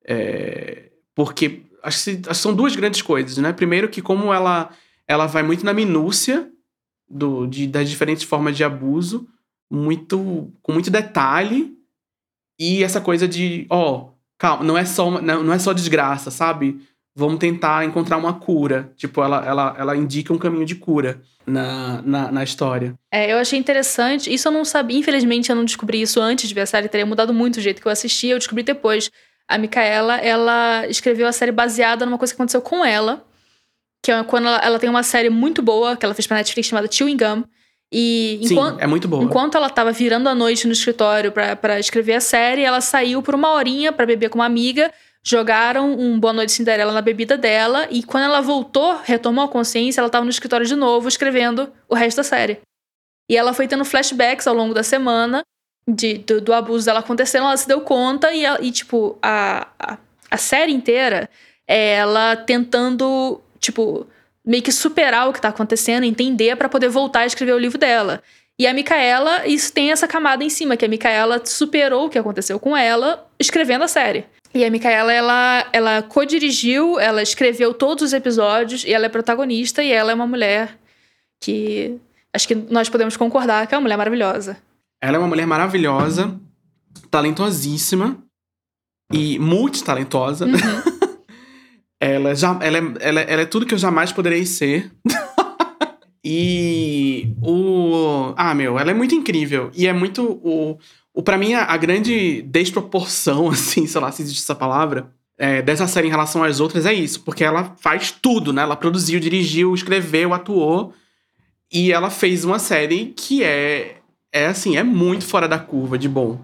É, 0.06 0.92
porque 1.16 1.64
acho 1.82 2.18
que, 2.18 2.34
são 2.34 2.54
duas 2.54 2.76
grandes 2.76 3.02
coisas, 3.02 3.38
né? 3.38 3.54
Primeiro 3.54 3.90
que 3.90 4.02
como 4.02 4.34
ela, 4.34 4.70
ela 5.08 5.26
vai 5.26 5.44
muito 5.44 5.66
na 5.66 5.74
minúcia 5.74 6.52
do, 7.10 7.46
de, 7.46 7.68
das 7.68 7.90
diferentes 7.90 8.24
formas 8.24 8.58
de 8.58 8.64
abuso, 8.64 9.28
muito 9.70 10.52
com 10.62 10.74
muito 10.74 10.92
detalhe. 10.92 11.76
E 12.60 12.84
essa 12.84 13.02
coisa 13.02 13.28
de, 13.28 13.66
ó, 13.70 14.10
calma, 14.38 14.64
não 14.64 14.78
é 14.78 14.86
só, 14.86 15.22
não, 15.22 15.44
não 15.44 15.54
é 15.54 15.60
só 15.60 15.74
desgraça, 15.74 16.32
sabe? 16.32 16.82
Vamos 17.16 17.40
tentar 17.40 17.86
encontrar 17.86 18.18
uma 18.18 18.34
cura. 18.34 18.92
Tipo, 18.98 19.24
ela, 19.24 19.46
ela, 19.46 19.76
ela 19.80 19.96
indica 19.96 20.34
um 20.34 20.38
caminho 20.38 20.66
de 20.66 20.76
cura 20.76 21.22
na, 21.48 22.02
na, 22.02 22.32
na 22.32 22.44
história. 22.44 22.94
É, 23.12 23.32
eu 23.32 23.38
achei 23.38 23.58
interessante. 23.58 24.34
Isso 24.34 24.48
eu 24.48 24.52
não 24.52 24.66
sabia. 24.66 25.00
Infelizmente, 25.00 25.50
eu 25.50 25.56
não 25.56 25.64
descobri 25.64 26.02
isso 26.02 26.20
antes 26.20 26.50
de 26.50 26.54
ver 26.54 26.62
a 26.62 26.66
série. 26.66 26.90
Teria 26.90 27.06
mudado 27.06 27.34
muito 27.34 27.58
o 27.58 27.62
jeito 27.62 27.82
que 27.82 27.88
eu 27.88 27.92
assisti. 27.92 28.28
Eu 28.28 28.38
descobri 28.38 28.64
depois. 28.64 29.10
A 29.48 29.58
Micaela, 29.58 30.18
ela 30.18 30.88
escreveu 30.88 31.28
a 31.28 31.32
série 31.32 31.52
baseada 31.52 32.06
numa 32.06 32.18
coisa 32.18 32.34
que 32.34 32.38
aconteceu 32.38 32.62
com 32.62 32.84
ela. 32.84 33.24
Que 34.04 34.12
é 34.12 34.24
quando 34.24 34.48
ela, 34.48 34.58
ela 34.58 34.80
tem 34.80 34.90
uma 34.90 35.04
série 35.04 35.30
muito 35.30 35.62
boa 35.62 35.96
que 35.96 36.04
ela 36.06 36.14
fez 36.14 36.28
pra 36.28 36.38
Netflix 36.38 36.68
chamada 36.68 36.92
Chewing 36.92 37.18
Gum. 37.18 37.44
E 37.92 38.40
enquanto, 38.42 38.78
Sim, 38.78 38.84
é 38.84 38.88
muito 38.88 39.08
boa. 39.08 39.24
Enquanto 39.24 39.56
ela 39.56 39.70
tava 39.70 39.92
virando 39.92 40.28
a 40.28 40.36
noite 40.36 40.68
no 40.68 40.74
escritório 40.74 41.32
pra 41.32 41.80
escrever 41.80 42.16
a 42.16 42.20
série, 42.20 42.62
ela 42.62 42.82
saiu 42.82 43.22
por 43.22 43.36
uma 43.36 43.54
horinha 43.54 43.94
pra 43.94 44.06
beber 44.06 44.30
com 44.30 44.40
uma 44.40 44.46
amiga. 44.46 44.92
Jogaram 45.28 45.92
um 45.92 46.20
Boa 46.20 46.32
Noite 46.34 46.52
Cinderela 46.52 46.92
na 46.92 47.02
bebida 47.02 47.36
dela. 47.36 47.88
E 47.90 48.04
quando 48.04 48.26
ela 48.26 48.42
voltou, 48.42 49.00
retomou 49.04 49.46
a 49.46 49.48
consciência, 49.48 50.00
ela 50.00 50.10
tava 50.10 50.24
no 50.24 50.30
escritório 50.30 50.68
de 50.68 50.76
novo, 50.76 51.08
escrevendo 51.08 51.74
o 51.90 51.96
resto 51.96 52.18
da 52.18 52.24
série. 52.24 52.60
E 53.28 53.36
ela 53.36 53.52
foi 53.52 53.68
tendo 53.68 53.84
flashbacks 53.84 54.46
ao 54.46 54.54
longo 54.54 54.74
da 54.74 54.84
semana 54.84 55.42
de, 55.90 56.20
do, 56.20 56.40
do 56.40 56.54
abuso 56.54 56.86
dela 56.86 57.00
acontecendo. 57.00 57.46
Ela 57.46 57.58
se 57.58 57.68
deu 57.68 57.82
conta 57.82 58.32
e, 58.34 58.46
e 58.62 58.72
tipo, 58.72 59.18
a, 59.20 59.68
a, 59.80 59.98
a 60.30 60.38
série 60.38 60.72
inteira 60.72 61.28
é 61.68 61.96
ela 61.96 62.36
tentando, 62.36 63.42
tipo, 63.60 64.06
meio 64.46 64.62
que 64.62 64.72
superar 64.72 65.28
o 65.28 65.34
que 65.34 65.42
tá 65.42 65.50
acontecendo, 65.50 66.04
entender 66.04 66.56
pra 66.56 66.70
poder 66.70 66.90
voltar 66.90 67.22
a 67.22 67.26
escrever 67.26 67.54
o 67.54 67.60
livro 67.60 67.80
dela. 67.80 68.22
E 68.60 68.68
a 68.68 68.74
Micaela, 68.74 69.48
isso 69.48 69.74
tem 69.74 69.92
essa 69.92 70.08
camada 70.08 70.44
em 70.44 70.50
cima, 70.50 70.78
que 70.78 70.86
a 70.86 70.88
Micaela 70.88 71.42
superou 71.44 72.06
o 72.06 72.10
que 72.10 72.20
aconteceu 72.20 72.60
com 72.60 72.78
ela 72.78 73.28
escrevendo 73.40 73.84
a 73.84 73.88
série. 73.88 74.26
E 74.56 74.64
a 74.64 74.72
Micaela, 74.72 75.12
ela, 75.12 75.70
ela 75.74 76.02
co-dirigiu, 76.02 76.98
ela 76.98 77.22
escreveu 77.22 77.74
todos 77.74 78.06
os 78.06 78.14
episódios, 78.14 78.86
e 78.86 78.94
ela 78.94 79.06
é 79.06 79.10
protagonista, 79.10 79.84
e 79.84 79.92
ela 79.92 80.14
é 80.14 80.16
uma 80.16 80.26
mulher 80.26 80.80
que 81.42 82.00
acho 82.34 82.48
que 82.48 82.56
nós 82.56 82.88
podemos 82.88 83.18
concordar 83.18 83.68
que 83.68 83.76
é 83.76 83.78
uma 83.78 83.82
mulher 83.82 83.98
maravilhosa. 83.98 84.58
Ela 85.02 85.18
é 85.18 85.20
uma 85.20 85.28
mulher 85.28 85.46
maravilhosa, 85.46 86.40
talentosíssima 87.12 88.18
e 89.12 89.38
multitalentosa. 89.40 90.46
Uhum. 90.46 90.54
Ela, 91.98 92.36
já, 92.36 92.60
ela, 92.62 92.78
é, 92.78 92.82
ela, 93.00 93.22
ela 93.22 93.42
é 93.42 93.46
tudo 93.46 93.66
que 93.66 93.74
eu 93.74 93.80
jamais 93.80 94.12
poderei 94.12 94.46
ser. 94.46 94.92
e 96.24 97.34
o. 97.42 98.34
Ah, 98.36 98.54
meu, 98.54 98.78
ela 98.78 98.92
é 98.92 98.94
muito 98.94 99.16
incrível. 99.16 99.72
E 99.74 99.88
é 99.88 99.94
muito. 99.94 100.24
O, 100.44 100.78
o, 101.16 101.24
pra 101.24 101.38
mim, 101.38 101.54
a, 101.54 101.78
grande 101.78 102.42
desproporção, 102.42 103.50
assim, 103.50 103.88
sei 103.88 104.02
lá 104.02 104.12
se 104.12 104.22
existe 104.22 104.44
essa 104.44 104.54
palavra, 104.54 105.10
é, 105.38 105.62
dessa 105.62 105.88
série 105.88 106.08
em 106.08 106.12
relação 106.12 106.44
às 106.44 106.60
outras 106.60 106.86
é 106.86 106.94
isso. 106.94 107.22
Porque 107.22 107.44
ela 107.44 107.76
faz 107.80 108.12
tudo, 108.12 108.52
né? 108.52 108.62
Ela 108.62 108.76
produziu, 108.76 109.20
dirigiu, 109.20 109.74
escreveu, 109.74 110.34
atuou. 110.34 110.94
E 111.72 111.92
ela 111.92 112.10
fez 112.10 112.44
uma 112.44 112.60
série 112.60 113.14
que 113.16 113.44
é. 113.44 113.98
É 114.32 114.48
assim, 114.48 114.76
é 114.76 114.84
muito 114.84 115.26
fora 115.26 115.48
da 115.48 115.58
curva 115.58 115.98
de 115.98 116.10
bom. 116.10 116.40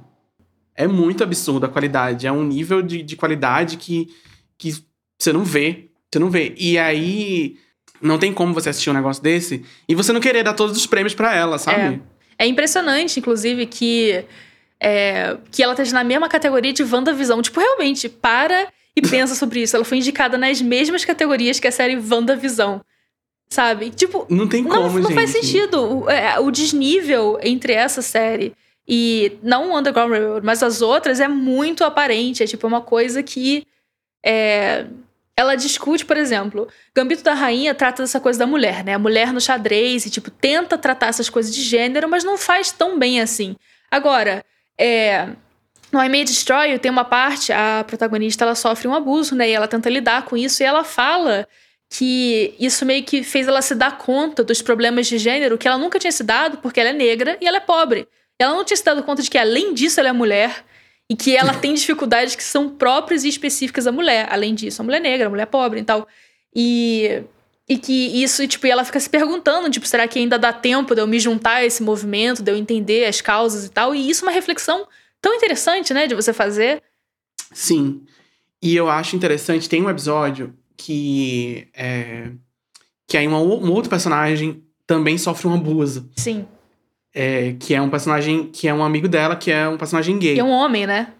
É 0.74 0.88
muito 0.88 1.24
absurda 1.24 1.68
a 1.68 1.70
qualidade. 1.70 2.26
É 2.26 2.32
um 2.32 2.44
nível 2.44 2.82
de, 2.82 3.04
de 3.04 3.18
qualidade 3.18 3.76
que, 3.76 4.08
que 4.58 4.74
você 5.20 5.34
não 5.34 5.44
vê. 5.44 5.90
Você 6.12 6.20
não 6.20 6.30
vê. 6.30 6.56
E 6.58 6.78
aí. 6.78 7.58
Não 8.02 8.18
tem 8.18 8.34
como 8.34 8.54
você 8.54 8.70
assistir 8.70 8.90
um 8.90 8.94
negócio 8.94 9.22
desse 9.22 9.64
e 9.88 9.94
você 9.94 10.12
não 10.12 10.20
querer 10.20 10.44
dar 10.44 10.56
todos 10.56 10.76
os 10.76 10.88
prêmios 10.88 11.14
para 11.14 11.36
ela, 11.36 11.60
sabe? 11.60 12.02
É. 12.40 12.46
é 12.46 12.48
impressionante, 12.48 13.20
inclusive, 13.20 13.66
que. 13.68 14.26
É, 14.84 15.38
que 15.52 15.62
ela 15.62 15.74
esteja 15.74 15.94
na 15.94 16.04
mesma 16.04 16.28
categoria 16.28 16.74
de 16.74 16.84
WandaVisão. 16.84 17.42
Tipo, 17.42 17.60
realmente, 17.60 18.10
para 18.10 18.68
e 18.96 19.02
pensa 19.02 19.36
sobre 19.36 19.62
isso. 19.62 19.76
Ela 19.76 19.86
foi 19.86 20.00
indicada 20.00 20.38
nas 20.38 20.62
mesmas 20.62 21.06
categorias 21.06 21.60
que 21.60 21.68
a 21.68 21.72
série 21.72 21.98
WandaVisão. 21.98 22.82
Sabe? 23.50 23.92
Tipo. 23.92 24.26
Não 24.30 24.48
tem 24.48 24.64
como, 24.64 24.82
não, 24.82 24.94
não 24.94 25.02
gente. 25.04 25.14
faz 25.14 25.30
sentido. 25.30 26.04
O, 26.04 26.10
é, 26.10 26.40
o 26.40 26.50
desnível 26.50 27.38
entre 27.42 27.74
essa 27.74 28.02
série 28.02 28.54
e 28.88 29.38
não 29.44 29.72
o 29.72 29.78
Underground 29.78 30.12
Railroad, 30.12 30.46
mas 30.46 30.64
as 30.64 30.82
outras 30.82 31.20
é 31.20 31.28
muito 31.28 31.84
aparente. 31.84 32.42
É 32.42 32.48
tipo 32.48 32.66
uma 32.66 32.82
coisa 32.82 33.22
que. 33.22 33.66
É, 34.26 34.86
ela 35.36 35.56
discute, 35.56 36.06
por 36.06 36.18
exemplo, 36.18 36.68
Gambito 36.94 37.24
da 37.24 37.34
Rainha 37.34 37.74
trata 37.74 38.04
dessa 38.04 38.20
coisa 38.20 38.38
da 38.38 38.46
mulher, 38.46 38.84
né? 38.84 38.94
A 38.94 39.00
mulher 39.00 39.34
no 39.34 39.42
xadrez 39.42 40.06
e, 40.06 40.10
tipo, 40.10 40.30
tenta 40.30 40.78
tratar 40.78 41.08
essas 41.08 41.30
coisas 41.30 41.54
de 41.54 41.62
gênero, 41.64 42.08
mas 42.08 42.24
não 42.24 42.38
faz 42.38 42.72
tão 42.72 43.00
bem 43.00 43.20
assim. 43.20 43.56
Agora, 43.90 44.46
é. 44.82 45.30
No 45.92 46.02
I 46.02 46.08
May 46.08 46.24
Destroy 46.24 46.80
tem 46.80 46.90
uma 46.90 47.04
parte, 47.04 47.52
a 47.52 47.84
protagonista 47.86 48.46
ela 48.46 48.56
sofre 48.56 48.88
um 48.88 48.94
abuso, 48.94 49.36
né? 49.36 49.50
E 49.50 49.52
ela 49.52 49.68
tenta 49.68 49.90
lidar 49.90 50.24
com 50.24 50.38
isso 50.38 50.64
e 50.64 50.66
ela 50.66 50.86
fala 50.86 51.46
que 51.90 52.56
isso 52.58 52.86
meio 52.86 53.04
que 53.04 53.22
fez 53.24 53.46
ela 53.46 53.62
se 53.62 53.76
dar 53.76 53.98
conta 53.98 54.42
dos 54.42 54.62
problemas 54.62 55.08
de 55.08 55.18
gênero 55.18 55.58
que 55.58 55.68
ela 55.68 55.78
nunca 55.78 56.00
tinha 56.00 56.12
se 56.12 56.24
dado 56.24 56.60
porque 56.60 56.80
ela 56.80 56.92
é 56.92 56.94
negra 56.94 57.38
e 57.42 57.46
ela 57.46 57.58
é 57.58 57.60
pobre. 57.60 58.08
Ela 58.40 58.54
não 58.54 58.64
tinha 58.64 58.78
se 58.78 58.86
dado 58.86 59.04
conta 59.04 59.22
de 59.22 59.30
que, 59.30 59.38
além 59.38 59.74
disso, 59.74 60.00
ela 60.00 60.10
é 60.10 60.14
mulher 60.14 60.64
e 61.10 61.16
que 61.16 61.36
ela 61.36 61.54
tem 61.54 61.74
dificuldades 61.74 62.36
que 62.36 62.44
são 62.44 62.70
próprias 62.70 63.26
e 63.26 63.28
específicas 63.28 63.84
da 63.84 63.92
mulher. 63.92 64.28
Além 64.32 64.56
disso, 64.56 64.82
a 64.82 64.86
mulher 64.86 65.02
negra, 65.02 65.28
a 65.28 65.30
mulher 65.30 65.46
pobre 65.46 65.82
e 65.82 65.84
tal. 65.84 66.08
E, 66.56 67.22
e 67.72 67.78
que 67.78 68.22
isso, 68.22 68.46
tipo, 68.50 68.68
ela 68.68 68.84
fica 68.84 69.00
se 69.00 69.10
perguntando, 69.10 69.70
tipo, 69.70 69.88
será 69.88 70.06
que 70.06 70.20
ainda 70.20 70.38
dá 70.38 70.52
tempo 70.52 70.94
de 70.94 71.00
eu 71.00 71.08
me 71.08 71.18
juntar 71.18 71.56
a 71.56 71.66
esse 71.66 71.82
movimento, 71.82 72.44
de 72.44 72.52
eu 72.52 72.58
entender 72.58 73.06
as 73.06 73.22
causas 73.22 73.64
e 73.64 73.70
tal? 73.70 73.96
E 73.96 74.10
isso 74.10 74.26
é 74.26 74.28
uma 74.28 74.34
reflexão 74.34 74.86
tão 75.22 75.34
interessante, 75.34 75.94
né, 75.94 76.06
de 76.06 76.14
você 76.14 76.34
fazer. 76.34 76.84
Sim. 77.54 78.02
E 78.62 78.76
eu 78.76 78.90
acho 78.90 79.16
interessante, 79.16 79.70
tem 79.70 79.82
um 79.82 79.90
episódio 79.90 80.54
que 80.76 81.66
é, 81.74 82.32
que 83.08 83.16
aí 83.16 83.26
um, 83.26 83.36
um 83.36 83.72
outro 83.72 83.90
personagem 83.90 84.62
também 84.86 85.18
sofre 85.18 85.48
um 85.48 85.54
abuso. 85.54 86.10
Sim. 86.18 86.46
É, 87.16 87.56
que 87.58 87.74
é 87.74 87.82
um 87.82 87.90
personagem 87.90 88.50
que 88.52 88.68
é 88.68 88.74
um 88.74 88.84
amigo 88.84 89.08
dela, 89.08 89.38
que 89.38 89.50
é 89.50 89.66
um 89.70 89.78
personagem 89.78 90.20
gay. 90.20 90.36
E 90.36 90.40
é 90.40 90.44
um 90.44 90.52
homem, 90.52 90.86
né? 90.86 91.14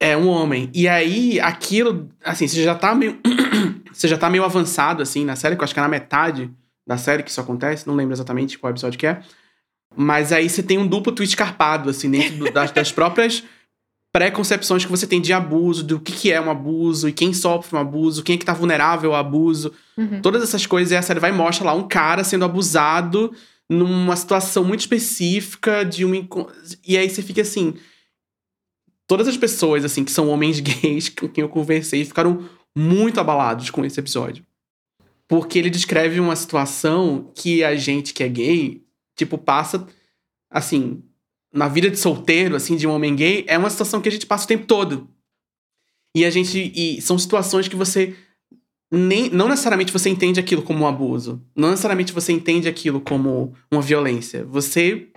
É 0.00 0.16
um 0.16 0.28
homem. 0.28 0.70
E 0.72 0.88
aí, 0.88 1.38
aquilo, 1.38 2.08
assim, 2.24 2.48
você 2.48 2.62
já 2.62 2.74
tá 2.74 2.94
meio. 2.94 3.20
Você 3.96 4.08
já 4.08 4.18
tá 4.18 4.28
meio 4.28 4.44
avançado, 4.44 5.02
assim, 5.02 5.24
na 5.24 5.36
série, 5.36 5.56
que 5.56 5.60
eu 5.60 5.64
acho 5.64 5.74
que 5.74 5.80
é 5.80 5.82
na 5.82 5.88
metade 5.88 6.50
da 6.86 6.96
série 6.96 7.22
que 7.22 7.30
isso 7.30 7.40
acontece, 7.40 7.86
não 7.86 7.94
lembro 7.94 8.14
exatamente 8.14 8.58
qual 8.58 8.70
episódio 8.70 8.98
que 8.98 9.06
é. 9.06 9.20
Mas 9.96 10.32
aí 10.32 10.48
você 10.48 10.62
tem 10.62 10.78
um 10.78 10.86
duplo 10.86 11.12
twist 11.12 11.36
carpado, 11.36 11.90
assim, 11.90 12.10
dentro 12.10 12.36
do, 12.36 12.52
das, 12.52 12.70
das 12.70 12.92
próprias 12.92 13.42
preconcepções 14.12 14.84
que 14.84 14.90
você 14.90 15.06
tem 15.06 15.20
de 15.20 15.32
abuso, 15.32 15.84
do 15.84 16.00
que, 16.00 16.12
que 16.12 16.32
é 16.32 16.40
um 16.40 16.50
abuso, 16.50 17.08
e 17.08 17.12
quem 17.12 17.34
sofre 17.34 17.76
um 17.76 17.80
abuso, 17.80 18.22
quem 18.22 18.36
é 18.36 18.38
que 18.38 18.44
tá 18.46 18.54
vulnerável 18.54 19.12
ao 19.12 19.20
abuso. 19.20 19.72
Uhum. 19.96 20.22
Todas 20.22 20.42
essas 20.42 20.64
coisas, 20.64 20.92
e 20.92 20.96
a 20.96 21.02
série 21.02 21.20
vai 21.20 21.30
e 21.30 21.34
mostra 21.34 21.66
lá 21.66 21.74
um 21.74 21.86
cara 21.86 22.24
sendo 22.24 22.44
abusado 22.44 23.32
numa 23.68 24.14
situação 24.14 24.64
muito 24.64 24.80
específica 24.80 25.84
de 25.84 26.04
um 26.04 26.26
e 26.86 26.96
aí 26.96 27.10
você 27.10 27.20
fica 27.20 27.42
assim 27.42 27.74
todas 29.08 29.26
as 29.26 29.36
pessoas 29.36 29.84
assim 29.84 30.04
que 30.04 30.12
são 30.12 30.28
homens 30.28 30.60
gays 30.62 31.08
com 31.08 31.28
quem 31.28 31.42
eu 31.42 31.48
conversei 31.48 32.04
ficaram 32.04 32.48
muito 32.76 33.18
abalados 33.18 33.70
com 33.70 33.84
esse 33.84 33.98
episódio 33.98 34.44
porque 35.28 35.58
ele 35.58 35.70
descreve 35.70 36.20
uma 36.20 36.36
situação 36.36 37.32
que 37.34 37.64
a 37.64 37.74
gente 37.74 38.12
que 38.14 38.22
é 38.22 38.28
gay 38.28 38.82
tipo 39.16 39.38
passa 39.38 39.86
assim 40.50 41.02
na 41.52 41.68
vida 41.68 41.88
de 41.90 41.98
solteiro 41.98 42.54
assim 42.54 42.76
de 42.76 42.86
um 42.86 42.92
homem 42.92 43.16
gay 43.16 43.44
é 43.48 43.56
uma 43.56 43.70
situação 43.70 44.00
que 44.00 44.08
a 44.08 44.12
gente 44.12 44.26
passa 44.26 44.44
o 44.44 44.48
tempo 44.48 44.66
todo 44.66 45.08
e 46.14 46.24
a 46.24 46.30
gente 46.30 46.72
e 46.74 47.00
são 47.00 47.18
situações 47.18 47.66
que 47.68 47.76
você 47.76 48.14
nem, 48.90 49.28
não 49.30 49.48
necessariamente 49.48 49.92
você 49.92 50.08
entende 50.08 50.38
aquilo 50.38 50.62
como 50.62 50.84
um 50.84 50.86
abuso. 50.86 51.42
Não 51.54 51.70
necessariamente 51.70 52.12
você 52.12 52.32
entende 52.32 52.68
aquilo 52.68 53.00
como 53.00 53.52
uma 53.70 53.82
violência. 53.82 54.44
Você 54.46 55.08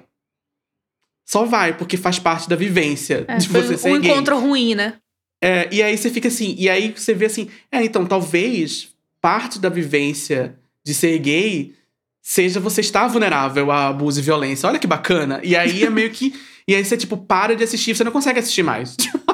só 1.25 1.45
vai, 1.45 1.77
porque 1.77 1.95
faz 1.95 2.17
parte 2.17 2.49
da 2.49 2.55
vivência 2.55 3.25
É, 3.27 3.37
de 3.37 3.47
você 3.47 3.77
ser 3.77 3.93
um 3.93 4.01
gay. 4.01 4.11
encontro 4.11 4.39
ruim, 4.39 4.73
né? 4.73 4.99
É, 5.41 5.69
e 5.71 5.81
aí 5.81 5.97
você 5.97 6.09
fica 6.09 6.27
assim, 6.27 6.55
e 6.57 6.69
aí 6.69 6.93
você 6.95 7.13
vê 7.13 7.25
assim, 7.25 7.47
é, 7.71 7.83
então 7.83 8.05
talvez 8.05 8.89
parte 9.21 9.59
da 9.59 9.69
vivência 9.69 10.57
de 10.83 10.93
ser 10.93 11.17
gay 11.19 11.73
seja 12.21 12.59
você 12.59 12.81
estar 12.81 13.07
vulnerável 13.07 13.71
a 13.71 13.87
abuso 13.87 14.19
e 14.19 14.23
violência. 14.23 14.67
Olha 14.67 14.79
que 14.79 14.87
bacana. 14.87 15.39
E 15.43 15.55
aí 15.55 15.83
é 15.83 15.89
meio 15.89 16.11
que. 16.11 16.33
E 16.67 16.75
aí 16.75 16.85
você, 16.85 16.95
tipo, 16.95 17.17
para 17.17 17.55
de 17.55 17.63
assistir, 17.63 17.95
você 17.95 18.03
não 18.03 18.11
consegue 18.11 18.39
assistir 18.39 18.63
mais. 18.63 18.95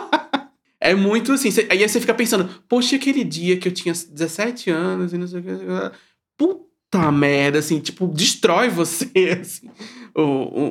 É 0.78 0.94
muito 0.94 1.32
assim. 1.32 1.50
Aí 1.72 1.90
você 1.90 2.00
fica 2.00 2.14
pensando, 2.14 2.48
poxa, 2.70 2.96
aquele 2.96 3.24
dia 3.24 3.58
que 3.58 3.68
eu 3.68 3.72
tinha 3.72 3.92
17 3.92 4.70
anos 4.70 5.14
e 5.14 5.18
não 5.18 5.26
sei 5.26 5.40
o 5.40 5.44
que. 5.44 5.50
Puta 6.38 7.12
merda, 7.12 7.58
assim, 7.58 7.80
tipo, 7.80 8.08
destrói 8.08 8.70
você. 8.70 9.10
Assim. 9.42 9.68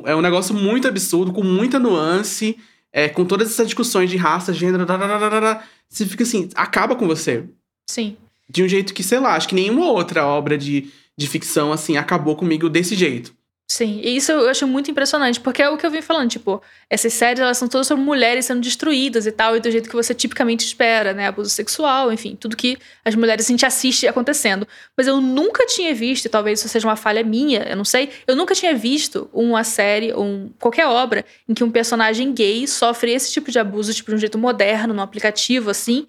É 0.05 0.15
um 0.15 0.21
negócio 0.21 0.55
muito 0.55 0.87
absurdo, 0.87 1.33
com 1.33 1.43
muita 1.43 1.77
nuance, 1.77 2.55
é, 2.95 3.09
com 3.09 3.25
todas 3.25 3.51
essas 3.51 3.67
discussões 3.67 4.09
de 4.09 4.15
raça, 4.15 4.53
gênero, 4.53 4.85
dadadadada, 4.85 5.61
você 5.89 6.05
fica 6.05 6.23
assim, 6.23 6.49
acaba 6.55 6.95
com 6.95 7.05
você. 7.05 7.43
Sim. 7.89 8.15
De 8.49 8.63
um 8.63 8.69
jeito 8.69 8.93
que, 8.93 9.03
sei 9.03 9.19
lá, 9.19 9.35
acho 9.35 9.49
que 9.49 9.55
nenhuma 9.55 9.91
outra 9.91 10.25
obra 10.25 10.57
de, 10.57 10.89
de 11.17 11.27
ficção, 11.27 11.73
assim, 11.73 11.97
acabou 11.97 12.37
comigo 12.37 12.69
desse 12.69 12.95
jeito. 12.95 13.34
Sim, 13.67 13.99
e 14.03 14.15
isso 14.15 14.31
eu 14.31 14.47
acho 14.47 14.67
muito 14.67 14.91
impressionante, 14.91 15.39
porque 15.39 15.59
é 15.59 15.67
o 15.67 15.75
que 15.75 15.83
eu 15.83 15.89
vim 15.89 15.99
falando, 16.01 16.29
tipo, 16.29 16.61
essas 16.87 17.11
séries 17.13 17.39
elas 17.39 17.57
são 17.57 17.67
todas 17.67 17.87
sobre 17.87 18.03
mulheres 18.03 18.45
sendo 18.45 18.61
destruídas 18.61 19.25
e 19.25 19.31
tal, 19.31 19.55
e 19.57 19.59
do 19.59 19.71
jeito 19.71 19.89
que 19.89 19.95
você 19.95 20.13
tipicamente 20.13 20.63
espera, 20.63 21.13
né? 21.13 21.25
Abuso 21.27 21.49
sexual, 21.49 22.13
enfim, 22.13 22.35
tudo 22.39 22.55
que 22.55 22.77
as 23.03 23.15
mulheres 23.15 23.47
a 23.47 23.49
gente 23.49 23.65
assiste 23.65 24.07
acontecendo. 24.07 24.67
Mas 24.95 25.07
eu 25.07 25.19
nunca 25.19 25.65
tinha 25.65 25.95
visto, 25.95 26.25
e 26.25 26.29
talvez 26.29 26.59
isso 26.59 26.69
seja 26.69 26.87
uma 26.87 26.95
falha 26.95 27.23
minha, 27.23 27.63
eu 27.63 27.75
não 27.75 27.83
sei, 27.83 28.11
eu 28.27 28.35
nunca 28.35 28.53
tinha 28.53 28.75
visto 28.75 29.27
uma 29.33 29.63
série, 29.63 30.13
ou 30.13 30.23
um, 30.23 30.51
qualquer 30.59 30.85
obra, 30.85 31.25
em 31.49 31.55
que 31.55 31.63
um 31.63 31.71
personagem 31.71 32.31
gay 32.35 32.67
sofre 32.67 33.13
esse 33.13 33.31
tipo 33.33 33.49
de 33.49 33.57
abuso, 33.57 33.91
tipo, 33.95 34.11
de 34.11 34.15
um 34.15 34.19
jeito 34.19 34.37
moderno, 34.37 34.93
num 34.93 35.01
aplicativo, 35.01 35.71
assim, 35.71 36.05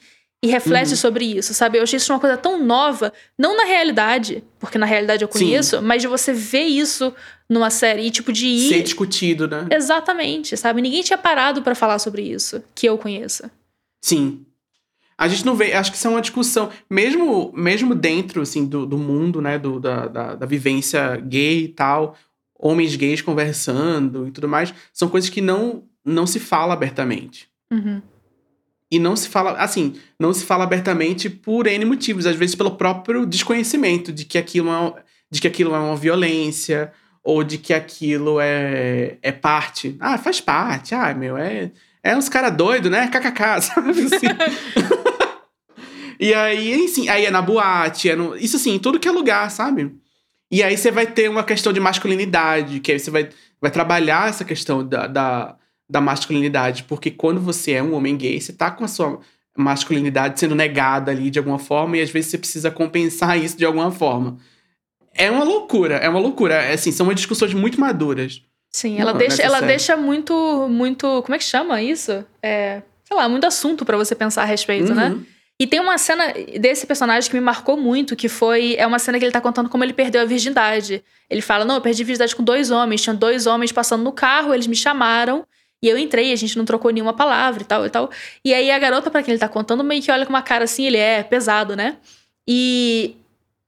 e 0.46 0.50
reflete 0.50 0.90
Uhum. 0.90 0.96
sobre 0.96 1.24
isso, 1.24 1.52
sabe? 1.54 1.78
Eu 1.78 1.82
achei 1.82 1.96
isso 1.96 2.12
uma 2.12 2.20
coisa 2.20 2.36
tão 2.36 2.62
nova, 2.62 3.12
não 3.38 3.56
na 3.56 3.64
realidade, 3.64 4.42
porque 4.58 4.78
na 4.78 4.86
realidade 4.86 5.22
eu 5.24 5.28
Sim. 5.32 5.38
conheço, 5.46 5.82
mas 5.82 6.02
de 6.02 6.08
você 6.08 6.32
ver 6.32 6.64
isso 6.64 7.12
numa 7.48 7.70
série 7.70 8.02
e, 8.02 8.10
tipo, 8.10 8.32
de 8.32 8.46
ir. 8.46 8.68
Ser 8.68 8.82
discutido, 8.82 9.46
né? 9.48 9.66
Exatamente, 9.70 10.56
sabe? 10.56 10.80
Ninguém 10.82 11.02
tinha 11.02 11.18
parado 11.18 11.62
pra 11.62 11.74
falar 11.74 11.98
sobre 11.98 12.22
isso, 12.22 12.62
que 12.74 12.86
eu 12.88 12.96
conheça. 12.98 13.50
Sim. 14.02 14.44
A 15.18 15.28
gente 15.28 15.46
não 15.46 15.54
vê, 15.54 15.72
acho 15.72 15.90
que 15.90 15.96
isso 15.96 16.06
é 16.06 16.10
uma 16.10 16.20
discussão, 16.20 16.68
mesmo, 16.90 17.50
mesmo 17.54 17.94
dentro, 17.94 18.42
assim, 18.42 18.66
do, 18.66 18.84
do 18.84 18.98
mundo, 18.98 19.40
né, 19.40 19.58
do, 19.58 19.80
da, 19.80 20.06
da, 20.06 20.34
da 20.34 20.46
vivência 20.46 21.16
gay 21.16 21.64
e 21.64 21.68
tal, 21.68 22.14
homens 22.58 22.94
gays 22.96 23.22
conversando 23.22 24.28
e 24.28 24.30
tudo 24.30 24.46
mais, 24.48 24.74
são 24.92 25.08
coisas 25.08 25.30
que 25.30 25.40
não, 25.40 25.84
não 26.04 26.26
se 26.26 26.38
fala 26.38 26.74
abertamente. 26.74 27.48
Uhum. 27.72 28.02
E 28.90 28.98
não 28.98 29.16
se 29.16 29.28
fala, 29.28 29.52
assim, 29.52 29.94
não 30.18 30.32
se 30.32 30.44
fala 30.44 30.64
abertamente 30.64 31.28
por 31.28 31.66
N 31.66 31.84
motivos, 31.84 32.26
às 32.26 32.36
vezes 32.36 32.54
pelo 32.54 32.76
próprio 32.76 33.26
desconhecimento 33.26 34.12
de 34.12 34.24
que 34.24 34.38
aquilo 34.38 34.70
é, 34.70 35.02
de 35.30 35.40
que 35.40 35.48
aquilo 35.48 35.74
é 35.74 35.78
uma 35.78 35.96
violência, 35.96 36.92
ou 37.26 37.42
de 37.42 37.58
que 37.58 37.74
aquilo 37.74 38.38
é, 38.40 39.18
é 39.20 39.32
parte. 39.32 39.96
Ah, 39.98 40.16
faz 40.16 40.40
parte. 40.40 40.94
Ah, 40.94 41.12
meu, 41.12 41.36
é, 41.36 41.72
é 42.02 42.16
uns 42.16 42.28
cara 42.28 42.48
doido, 42.48 42.88
né? 42.88 43.08
KKK, 43.08 43.60
sabe 43.66 43.90
assim? 43.90 44.26
e 46.20 46.32
aí, 46.32 46.72
enfim, 46.84 47.08
aí 47.08 47.26
é 47.26 47.30
na 47.30 47.42
boate, 47.42 48.08
é 48.08 48.14
no, 48.14 48.36
isso 48.36 48.56
assim, 48.56 48.74
em 48.74 48.78
tudo 48.78 49.00
que 49.00 49.08
é 49.08 49.10
lugar, 49.10 49.50
sabe? 49.50 49.92
E 50.48 50.62
aí 50.62 50.76
você 50.76 50.92
vai 50.92 51.06
ter 51.06 51.28
uma 51.28 51.42
questão 51.42 51.72
de 51.72 51.80
masculinidade, 51.80 52.78
que 52.78 52.92
aí 52.92 53.00
você 53.00 53.10
vai, 53.10 53.28
vai 53.60 53.72
trabalhar 53.72 54.28
essa 54.28 54.44
questão 54.44 54.86
da, 54.86 55.08
da, 55.08 55.56
da 55.88 56.00
masculinidade, 56.00 56.84
porque 56.84 57.10
quando 57.10 57.40
você 57.40 57.72
é 57.72 57.82
um 57.82 57.94
homem 57.94 58.16
gay, 58.16 58.40
você 58.40 58.52
tá 58.52 58.70
com 58.70 58.84
a 58.84 58.88
sua. 58.88 59.20
masculinidade 59.56 60.38
sendo 60.38 60.54
negada 60.54 61.10
ali 61.10 61.30
de 61.30 61.38
alguma 61.38 61.58
forma 61.58 61.96
e 61.96 62.02
às 62.02 62.10
vezes 62.10 62.30
você 62.30 62.38
precisa 62.38 62.70
compensar 62.70 63.38
isso 63.38 63.56
de 63.56 63.64
alguma 63.64 63.90
forma. 63.90 64.36
É 65.14 65.30
uma 65.30 65.44
loucura, 65.44 65.94
é 65.96 66.08
uma 66.08 66.18
loucura. 66.18 66.54
É, 66.54 66.74
assim, 66.74 66.92
são 66.92 67.12
discussões 67.14 67.54
muito 67.54 67.80
maduras. 67.80 68.42
Sim, 68.70 68.98
ela 68.98 69.12
Não, 69.12 69.18
deixa, 69.18 69.42
ela 69.42 69.60
série. 69.60 69.66
deixa 69.68 69.96
muito, 69.96 70.68
muito. 70.68 71.22
Como 71.22 71.34
é 71.34 71.38
que 71.38 71.44
chama 71.44 71.80
isso? 71.80 72.22
É, 72.42 72.82
sei 73.04 73.16
lá, 73.16 73.26
muito 73.28 73.46
assunto 73.46 73.84
pra 73.86 73.96
você 73.96 74.14
pensar 74.14 74.42
a 74.42 74.44
respeito, 74.44 74.94
né? 74.94 75.08
Uhum. 75.08 75.24
E 75.58 75.66
tem 75.66 75.80
uma 75.80 75.96
cena 75.96 76.34
desse 76.60 76.86
personagem 76.86 77.30
que 77.30 77.34
me 77.34 77.40
marcou 77.40 77.78
muito, 77.78 78.14
que 78.14 78.28
foi. 78.28 78.74
É 78.76 78.86
uma 78.86 78.98
cena 78.98 79.18
que 79.18 79.24
ele 79.24 79.32
tá 79.32 79.40
contando 79.40 79.70
como 79.70 79.82
ele 79.82 79.94
perdeu 79.94 80.20
a 80.20 80.26
virgindade. 80.26 81.02
Ele 81.30 81.40
fala: 81.40 81.64
Não, 81.64 81.76
eu 81.76 81.80
perdi 81.80 82.02
a 82.02 82.04
virgindade 82.04 82.36
com 82.36 82.42
dois 82.42 82.70
homens. 82.70 83.00
Tinha 83.00 83.14
dois 83.14 83.46
homens 83.46 83.72
passando 83.72 84.04
no 84.04 84.12
carro, 84.12 84.52
eles 84.52 84.66
me 84.66 84.76
chamaram. 84.76 85.46
E 85.86 85.88
eu 85.88 85.96
entrei, 85.96 86.32
a 86.32 86.36
gente 86.36 86.58
não 86.58 86.64
trocou 86.64 86.90
nenhuma 86.90 87.12
palavra 87.12 87.62
e 87.62 87.64
tal 87.64 87.86
e 87.86 87.90
tal. 87.90 88.10
E 88.44 88.52
aí 88.52 88.70
a 88.72 88.78
garota, 88.78 89.08
pra 89.10 89.22
quem 89.22 89.32
ele 89.32 89.38
tá 89.38 89.48
contando, 89.48 89.84
meio 89.84 90.02
que 90.02 90.10
olha 90.10 90.26
com 90.26 90.30
uma 90.30 90.42
cara 90.42 90.64
assim, 90.64 90.84
ele 90.86 90.98
é 90.98 91.22
pesado, 91.22 91.76
né? 91.76 91.96
E. 92.48 93.14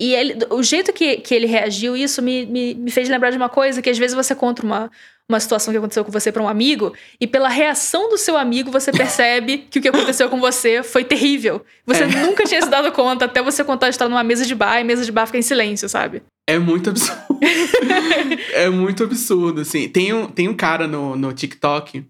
E 0.01 0.14
ele, 0.14 0.39
o 0.51 0.62
jeito 0.62 0.93
que, 0.93 1.16
que 1.16 1.35
ele 1.35 1.47
reagiu, 1.49 1.97
isso 1.97 2.23
me, 2.23 2.47
me, 2.47 2.73
me 2.75 2.91
fez 2.91 3.09
lembrar 3.09 3.31
de 3.31 3.37
uma 3.37 3.49
coisa: 3.49 3.83
que 3.83 3.91
às 3.91 3.99
vezes 3.99 4.14
você 4.14 4.33
conta 4.33 4.62
uma, 4.62 4.89
uma 5.29 5.41
situação 5.41 5.73
que 5.73 5.79
aconteceu 5.79 6.05
com 6.05 6.12
você 6.12 6.31
pra 6.31 6.41
um 6.41 6.49
amigo, 6.49 6.93
e 7.21 7.27
pela 7.27 7.49
reação 7.49 8.09
do 8.09 8.16
seu 8.16 8.37
amigo 8.37 8.71
você 8.71 8.93
percebe 8.93 9.59
que 9.71 9.81
o 9.81 9.83
que 9.83 9.89
aconteceu 9.89 10.29
com 10.29 10.39
você 10.39 10.85
foi 10.85 11.03
terrível. 11.03 11.64
Você 11.85 12.05
É. 12.05 12.07
nunca 12.07 12.45
tinha 12.45 12.62
se 12.62 12.71
dado 12.71 12.93
conta 12.93 13.25
até 13.25 13.43
você 13.43 13.64
contar 13.64 13.87
a 13.87 13.91
história 13.91 14.09
numa 14.11 14.23
mesa 14.23 14.45
de 14.47 14.55
bar 14.55 14.79
e 14.79 14.83
a 14.83 14.85
mesa 14.85 15.05
de 15.05 15.11
bar 15.11 15.27
fica 15.27 15.39
em 15.39 15.43
silêncio, 15.43 15.89
sabe? 15.89 16.23
É 16.49 16.59
muito 16.59 16.89
absurdo. 16.89 17.21
é 18.55 18.71
muito 18.71 19.05
absurdo, 19.05 19.61
assim. 19.61 19.87
Tem 19.89 20.13
um, 20.15 20.27
tem 20.27 20.49
um 20.49 20.55
cara 20.57 20.87
no, 20.89 21.15
no 21.15 21.31
TikTok 21.33 22.07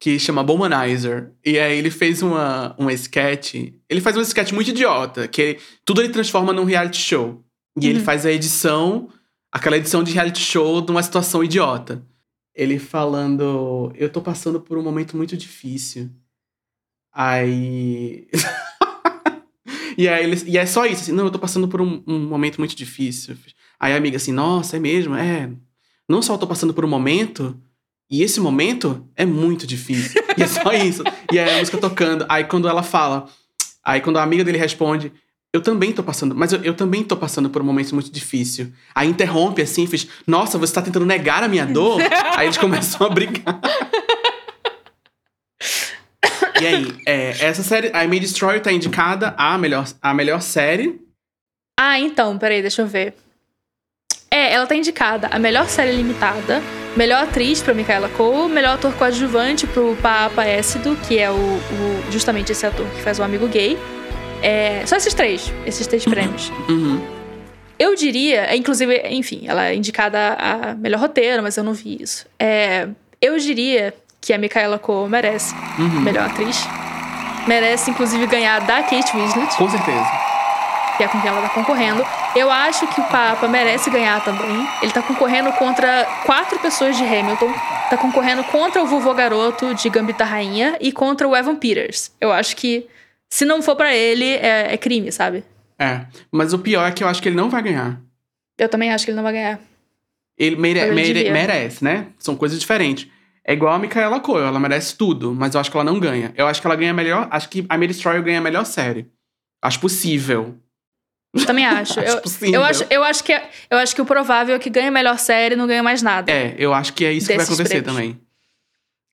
que 0.00 0.16
chama 0.16 0.44
Bomanizer. 0.44 1.32
E 1.44 1.58
aí 1.58 1.76
ele 1.76 1.90
fez 1.90 2.22
uma, 2.22 2.76
um 2.78 2.88
sketch. 2.90 3.54
Ele 3.88 4.00
faz 4.00 4.16
um 4.16 4.20
sketch 4.20 4.52
muito 4.52 4.70
idiota, 4.70 5.26
que 5.26 5.42
ele- 5.42 5.60
tudo 5.84 6.00
ele 6.00 6.12
transforma 6.12 6.52
num 6.52 6.62
reality 6.62 6.98
show. 7.00 7.44
E 7.80 7.88
ele 7.88 7.98
Uhum. 7.98 8.04
faz 8.04 8.24
a 8.24 8.30
edição, 8.30 9.08
aquela 9.50 9.76
edição 9.76 10.04
de 10.04 10.12
reality 10.12 10.40
show 10.40 10.80
de 10.80 10.92
uma 10.92 11.02
situação 11.02 11.42
idiota. 11.42 12.00
Ele 12.54 12.78
falando, 12.78 13.92
eu 13.96 14.08
tô 14.08 14.20
passando 14.22 14.60
por 14.60 14.78
um 14.78 14.82
momento 14.84 15.16
muito 15.16 15.36
difícil. 15.36 16.08
Aí. 17.12 18.28
e 19.98 20.08
aí 20.08 20.32
e 20.46 20.56
é 20.56 20.64
só 20.64 20.86
isso, 20.86 21.02
assim, 21.02 21.12
não, 21.12 21.24
eu 21.24 21.30
tô 21.30 21.38
passando 21.38 21.66
por 21.66 21.80
um, 21.80 22.02
um 22.06 22.20
momento 22.20 22.58
muito 22.58 22.76
difícil. 22.76 23.36
Aí 23.80 23.92
a 23.92 23.96
amiga 23.96 24.16
assim, 24.16 24.32
nossa, 24.32 24.76
é 24.76 24.80
mesmo? 24.80 25.16
É. 25.16 25.50
Não 26.08 26.22
só 26.22 26.34
eu 26.34 26.38
tô 26.38 26.46
passando 26.46 26.72
por 26.72 26.84
um 26.84 26.88
momento, 26.88 27.60
e 28.10 28.22
esse 28.22 28.40
momento 28.40 29.06
é 29.16 29.26
muito 29.26 29.66
difícil. 29.66 30.22
E 30.38 30.42
é 30.44 30.46
só 30.46 30.72
isso. 30.72 31.02
E 31.32 31.38
aí 31.38 31.56
a 31.56 31.58
música 31.58 31.78
tocando. 31.78 32.24
Aí 32.28 32.44
quando 32.44 32.68
ela 32.68 32.80
fala, 32.80 33.26
aí 33.84 34.00
quando 34.00 34.18
a 34.18 34.22
amiga 34.22 34.44
dele 34.44 34.56
responde, 34.56 35.12
eu 35.52 35.60
também 35.60 35.92
tô 35.92 36.00
passando, 36.00 36.32
mas 36.32 36.52
eu, 36.52 36.62
eu 36.62 36.74
também 36.74 37.02
tô 37.02 37.16
passando 37.16 37.50
por 37.50 37.60
um 37.60 37.64
momento 37.64 37.92
muito 37.92 38.08
difícil. 38.08 38.72
Aí 38.94 39.08
interrompe 39.08 39.62
assim, 39.62 39.84
fez, 39.84 40.06
nossa, 40.24 40.56
você 40.56 40.72
tá 40.72 40.80
tentando 40.80 41.04
negar 41.04 41.42
a 41.42 41.48
minha 41.48 41.66
dor? 41.66 42.00
aí 42.36 42.46
eles 42.46 42.56
começam 42.56 43.04
a 43.04 43.10
brigar. 43.10 43.60
E 46.60 46.66
aí, 46.66 46.94
é, 47.06 47.30
essa 47.44 47.62
série, 47.62 47.88
I 47.88 48.06
May 48.06 48.20
Destroy 48.20 48.60
tá 48.60 48.72
indicada 48.72 49.34
a 49.36 49.56
melhor, 49.58 49.86
a 50.02 50.12
melhor 50.14 50.40
série. 50.42 51.00
Ah, 51.78 51.98
então, 52.00 52.36
peraí, 52.38 52.60
deixa 52.60 52.82
eu 52.82 52.86
ver. 52.86 53.14
É, 54.30 54.52
ela 54.52 54.66
tá 54.66 54.74
indicada 54.74 55.28
a 55.28 55.38
melhor 55.38 55.68
série 55.68 55.92
limitada, 55.92 56.60
melhor 56.96 57.24
atriz 57.24 57.62
pra 57.62 57.72
Micaela 57.72 58.08
Cole, 58.10 58.52
melhor 58.52 58.74
ator 58.74 58.92
coadjuvante 58.94 59.66
pro 59.66 59.96
Papa 60.02 60.44
Écido, 60.44 60.96
que 61.06 61.18
é 61.18 61.30
o, 61.30 61.34
o- 61.34 62.12
justamente 62.12 62.52
esse 62.52 62.66
ator 62.66 62.86
que 62.90 63.00
faz 63.02 63.18
o 63.18 63.22
amigo 63.22 63.46
gay. 63.48 63.78
É, 64.42 64.84
só 64.86 64.96
esses 64.96 65.14
três, 65.14 65.52
esses 65.66 65.86
três 65.86 66.04
prêmios. 66.04 66.50
Uhum. 66.68 67.00
Eu 67.78 67.94
diria, 67.94 68.42
é, 68.46 68.56
inclusive, 68.56 69.00
enfim, 69.08 69.42
ela 69.46 69.68
é 69.68 69.74
indicada 69.74 70.34
a 70.34 70.74
melhor 70.74 71.00
roteiro, 71.00 71.42
mas 71.42 71.56
eu 71.56 71.64
não 71.64 71.72
vi 71.72 71.96
isso. 72.02 72.26
É, 72.38 72.88
eu 73.22 73.38
diria 73.38 73.94
que 74.20 74.32
a 74.32 74.38
Micaela 74.38 74.78
Cole 74.78 75.08
merece 75.10 75.54
Uhum. 75.78 76.00
melhor 76.00 76.26
atriz. 76.26 76.66
Merece, 77.46 77.90
inclusive, 77.90 78.26
ganhar 78.26 78.60
da 78.60 78.82
Kate 78.82 79.16
Winslet 79.16 79.56
Com 79.56 79.68
certeza. 79.70 80.06
que 80.96 81.04
é 81.04 81.08
com 81.08 81.20
quem 81.20 81.30
ela 81.30 81.40
tá 81.42 81.48
concorrendo. 81.50 82.04
Eu 82.36 82.50
acho 82.50 82.86
que 82.88 83.00
o 83.00 83.04
Papa 83.04 83.48
merece 83.48 83.88
ganhar 83.88 84.22
também. 84.24 84.68
Ele 84.82 84.92
tá 84.92 85.00
concorrendo 85.00 85.50
contra 85.52 86.04
quatro 86.26 86.58
pessoas 86.58 86.96
de 86.96 87.04
Hamilton. 87.04 87.52
Tá 87.88 87.96
concorrendo 87.96 88.44
contra 88.44 88.82
o 88.82 88.86
vovô 88.86 89.14
garoto 89.14 89.74
de 89.74 89.88
Gambita 89.88 90.24
Rainha 90.24 90.76
e 90.80 90.92
contra 90.92 91.26
o 91.26 91.34
Evan 91.34 91.56
Peters. 91.56 92.10
Eu 92.20 92.30
acho 92.32 92.54
que 92.56 92.86
se 93.30 93.44
não 93.46 93.62
for 93.62 93.76
pra 93.76 93.94
ele, 93.94 94.26
é, 94.36 94.74
é 94.74 94.76
crime, 94.76 95.10
sabe? 95.10 95.42
É. 95.78 96.00
Mas 96.30 96.52
o 96.52 96.58
pior 96.58 96.86
é 96.88 96.92
que 96.92 97.02
eu 97.02 97.08
acho 97.08 97.22
que 97.22 97.28
ele 97.28 97.36
não 97.36 97.48
vai 97.48 97.62
ganhar. 97.62 97.98
Eu 98.58 98.68
também 98.68 98.92
acho 98.92 99.04
que 99.04 99.10
ele 99.12 99.16
não 99.16 99.22
vai 99.22 99.32
ganhar. 99.32 99.58
Ele, 100.36 100.56
mere- 100.56 100.90
mere- 100.92 101.30
merece, 101.30 101.82
né? 101.82 102.06
São 102.18 102.36
coisas 102.36 102.58
diferentes. 102.60 103.06
É 103.48 103.54
igual 103.54 103.72
a 103.72 103.78
Micaela 103.78 104.20
Coel, 104.20 104.44
ela 104.48 104.60
merece 104.60 104.94
tudo, 104.94 105.34
mas 105.34 105.54
eu 105.54 105.60
acho 105.62 105.70
que 105.70 105.76
ela 105.78 105.82
não 105.84 105.98
ganha. 105.98 106.34
Eu 106.36 106.46
acho 106.46 106.60
que 106.60 106.66
ela 106.66 106.76
ganha 106.76 106.92
melhor. 106.92 107.28
Acho 107.30 107.48
que 107.48 107.64
a 107.66 107.78
Mary 107.78 107.86
Destroyer 107.86 108.22
ganha 108.22 108.40
a 108.40 108.42
melhor 108.42 108.66
série. 108.66 109.10
Acho 109.62 109.80
possível. 109.80 110.54
Eu 111.34 111.46
também 111.46 111.64
acho. 111.64 111.96
Acho 112.00 112.10
eu, 112.10 112.20
possível. 112.20 112.54
eu, 112.60 112.64
acho, 112.64 112.84
eu, 112.90 113.02
acho 113.02 113.24
que, 113.24 113.32
é- 113.32 113.48
eu 113.70 113.78
acho 113.78 113.94
que 113.94 114.02
o 114.02 114.04
provável 114.04 114.54
é 114.54 114.58
que 114.58 114.68
ganhe 114.68 114.88
a 114.88 114.90
melhor 114.90 115.18
série 115.18 115.54
e 115.54 115.56
não 115.56 115.66
ganhe 115.66 115.80
mais 115.80 116.02
nada. 116.02 116.30
É, 116.30 116.54
eu 116.58 116.74
acho 116.74 116.92
que 116.92 117.06
é 117.06 117.12
isso 117.14 117.26
que 117.28 117.36
vai 117.36 117.44
acontecer 117.46 117.82
prêmios. 117.82 117.86
também. 117.94 118.20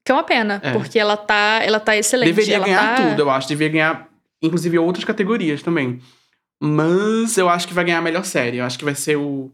Que 0.06 0.12
é 0.12 0.16
uma 0.16 0.24
pena, 0.24 0.60
É. 0.62 0.74
porque 0.74 1.00
ela 1.00 1.16
tá, 1.16 1.62
ela 1.64 1.80
tá 1.80 1.96
excelente. 1.96 2.28
Deveria 2.28 2.56
ela 2.58 2.66
ganhar 2.66 2.96
tá... 2.98 3.10
tudo, 3.10 3.22
eu 3.22 3.30
acho. 3.30 3.48
Deveria 3.48 3.72
ganhar, 3.72 4.10
inclusive, 4.42 4.78
outras 4.78 5.06
categorias 5.06 5.64
também. 5.64 6.02
Mas 6.62 7.38
eu 7.38 7.48
acho 7.48 7.68
que 7.70 7.74
vai 7.74 7.86
ganhar 7.86 8.00
a 8.00 8.02
melhor 8.02 8.26
série. 8.26 8.58
Eu 8.58 8.66
acho 8.66 8.78
que 8.78 8.84
vai 8.86 8.96
ser 8.96 9.16
o. 9.16 9.50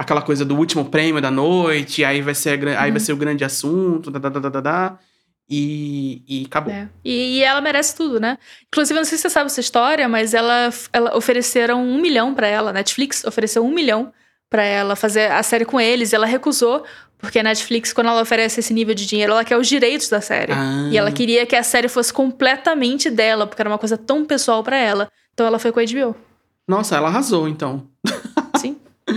Aquela 0.00 0.22
coisa 0.22 0.46
do 0.46 0.56
último 0.56 0.86
prêmio 0.86 1.20
da 1.20 1.30
noite, 1.30 2.02
aí 2.02 2.22
vai 2.22 2.34
ser, 2.34 2.66
a 2.68 2.80
aí 2.80 2.88
Uhum. 2.88 2.92
vai 2.94 3.00
ser 3.00 3.12
o 3.12 3.16
grande 3.16 3.44
assunto, 3.44 4.10
da, 4.10 4.18
da, 4.18 4.28
da, 4.30 4.48
da, 4.48 4.60
da, 4.60 4.98
e, 5.46 6.22
e 6.26 6.46
acabou. 6.46 6.72
É. 6.72 6.88
E, 7.04 7.38
e 7.38 7.42
ela 7.44 7.60
merece 7.60 7.94
tudo, 7.96 8.18
né? 8.18 8.38
Inclusive, 8.68 8.96
eu 8.96 9.00
não 9.02 9.04
sei 9.04 9.18
se 9.18 9.22
você 9.22 9.30
sabe 9.30 9.46
essa 9.46 9.60
história, 9.60 10.08
mas 10.08 10.32
ela, 10.32 10.70
ela 10.90 11.14
ofereceram 11.16 11.84
um 11.84 12.00
milhão 12.00 12.32
pra 12.34 12.46
ela. 12.46 12.72
Netflix 12.72 13.24
ofereceu 13.24 13.62
um 13.62 13.70
milhão 13.70 14.10
pra 14.48 14.62
ela 14.62 14.96
fazer 14.96 15.30
a 15.30 15.42
série 15.42 15.64
com 15.66 15.78
eles. 15.78 16.12
E 16.12 16.16
ela 16.16 16.24
recusou, 16.24 16.84
porque 17.18 17.38
a 17.38 17.42
Netflix, 17.42 17.92
quando 17.92 18.06
ela 18.06 18.22
oferece 18.22 18.60
esse 18.60 18.72
nível 18.72 18.94
de 18.94 19.04
dinheiro, 19.04 19.32
ela 19.32 19.44
quer 19.44 19.56
os 19.58 19.68
direitos 19.68 20.08
da 20.08 20.20
série. 20.20 20.52
Ah. 20.52 20.88
E 20.90 20.96
ela 20.96 21.12
queria 21.12 21.44
que 21.44 21.54
a 21.56 21.62
série 21.62 21.88
fosse 21.88 22.12
completamente 22.12 23.10
dela, 23.10 23.46
porque 23.46 23.60
era 23.60 23.68
uma 23.68 23.78
coisa 23.78 23.98
tão 23.98 24.24
pessoal 24.24 24.62
pra 24.62 24.76
ela. 24.78 25.08
Então 25.34 25.46
ela 25.46 25.58
foi 25.58 25.72
com 25.72 25.80
a 25.80 25.84
HBO. 25.84 26.16
Nossa, 26.66 26.96
ela 26.96 27.08
arrasou, 27.08 27.48
então. 27.48 27.86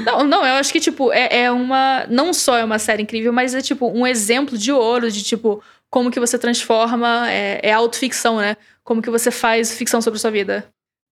Não, 0.06 0.24
não, 0.24 0.46
eu 0.46 0.56
acho 0.56 0.72
que, 0.72 0.80
tipo, 0.80 1.12
é, 1.12 1.44
é 1.44 1.52
uma. 1.52 2.06
Não 2.10 2.34
só 2.34 2.58
é 2.58 2.64
uma 2.64 2.80
série 2.80 3.04
incrível, 3.04 3.32
mas 3.32 3.54
é, 3.54 3.62
tipo, 3.62 3.88
um 3.88 4.06
exemplo 4.06 4.58
de 4.58 4.72
ouro 4.72 5.12
de, 5.12 5.24
tipo, 5.24 5.64
como 5.89 6.12
que 6.12 6.20
você 6.20 6.38
transforma. 6.38 7.30
É, 7.30 7.60
é 7.64 7.72
autoficção, 7.72 8.38
né? 8.38 8.58
Como 8.84 9.02
que 9.02 9.10
você 9.10 9.32
faz 9.32 9.76
ficção 9.76 10.02
sobre 10.02 10.18
a 10.18 10.22
sua 10.22 10.32
vida. 10.32 10.66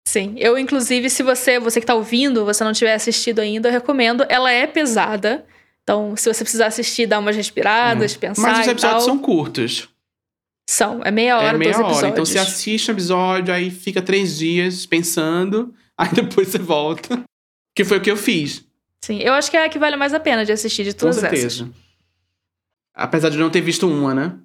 Sim. 0.07 0.33
Eu, 0.37 0.57
inclusive, 0.57 1.09
se 1.09 1.23
você, 1.23 1.59
você 1.59 1.79
que 1.79 1.85
tá 1.85 1.95
ouvindo, 1.95 2.43
você 2.43 2.63
não 2.63 2.73
tiver 2.73 2.93
assistido 2.93 3.39
ainda, 3.39 3.69
eu 3.69 3.71
recomendo. 3.71 4.25
Ela 4.27 4.51
é 4.51 4.65
pesada. 4.65 5.45
Então, 5.83 6.15
se 6.15 6.31
você 6.31 6.43
precisar 6.43 6.67
assistir, 6.67 7.07
dá 7.07 7.19
umas 7.19 7.35
respiradas, 7.35 8.15
pensar. 8.15 8.41
É. 8.41 8.51
Mas 8.51 8.59
os 8.61 8.67
episódios 8.67 9.03
são 9.03 9.17
curtos. 9.17 9.89
São. 10.69 11.01
É 11.03 11.11
meia 11.11 11.37
hora, 11.37 11.55
é 11.55 11.57
meia 11.57 11.77
hora. 11.77 12.07
Então 12.07 12.25
você 12.25 12.39
assiste 12.39 12.89
um 12.89 12.93
episódio, 12.93 13.53
aí 13.53 13.69
fica 13.69 14.01
três 14.01 14.37
dias 14.37 14.85
pensando, 14.85 15.73
aí 15.97 16.09
depois 16.13 16.47
você 16.47 16.59
volta. 16.59 17.21
Que 17.75 17.83
foi 17.83 17.97
o 17.97 18.01
que 18.01 18.11
eu 18.11 18.17
fiz. 18.17 18.65
Sim. 19.03 19.19
Eu 19.19 19.33
acho 19.33 19.49
que 19.49 19.57
é 19.57 19.65
a 19.65 19.69
que 19.69 19.79
vale 19.79 19.95
mais 19.95 20.13
a 20.13 20.19
pena 20.19 20.45
de 20.45 20.51
assistir 20.51 20.83
de 20.83 20.93
Com 20.93 20.99
todas 20.99 21.15
certeza. 21.17 21.45
essas. 21.63 21.67
Apesar 22.93 23.29
de 23.29 23.37
não 23.37 23.49
ter 23.49 23.61
visto 23.61 23.87
uma, 23.87 24.13
né? 24.13 24.37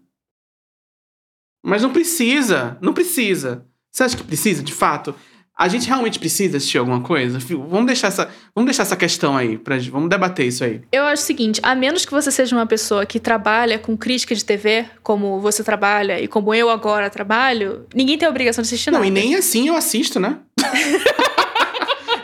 Mas 1.64 1.82
não 1.82 1.92
precisa. 1.92 2.78
Não 2.80 2.92
precisa. 2.94 3.66
Você 3.92 4.04
acha 4.04 4.16
que 4.16 4.22
precisa, 4.24 4.62
de 4.62 4.72
fato? 4.72 5.14
A 5.58 5.68
gente 5.68 5.86
realmente 5.86 6.18
precisa 6.18 6.58
assistir 6.58 6.76
alguma 6.76 7.00
coisa? 7.00 7.38
Vamos 7.38 7.86
deixar 7.86 8.08
essa, 8.08 8.30
vamos 8.54 8.66
deixar 8.68 8.82
essa 8.82 8.96
questão 8.96 9.34
aí. 9.36 9.56
Pra, 9.56 9.78
vamos 9.90 10.08
debater 10.10 10.46
isso 10.46 10.62
aí. 10.62 10.82
Eu 10.92 11.04
acho 11.04 11.22
o 11.22 11.26
seguinte, 11.26 11.60
a 11.62 11.74
menos 11.74 12.04
que 12.04 12.12
você 12.12 12.30
seja 12.30 12.54
uma 12.54 12.66
pessoa 12.66 13.06
que 13.06 13.18
trabalha 13.18 13.78
com 13.78 13.96
crítica 13.96 14.34
de 14.34 14.44
TV, 14.44 14.86
como 15.02 15.40
você 15.40 15.64
trabalha 15.64 16.20
e 16.20 16.28
como 16.28 16.52
eu 16.54 16.68
agora 16.68 17.08
trabalho, 17.08 17.86
ninguém 17.94 18.18
tem 18.18 18.26
a 18.26 18.30
obrigação 18.30 18.60
de 18.62 18.66
assistir 18.68 18.90
Não, 18.90 18.98
nada. 18.98 19.08
e 19.08 19.10
nem 19.10 19.34
assim 19.34 19.66
eu 19.68 19.74
assisto, 19.76 20.20
né? 20.20 20.38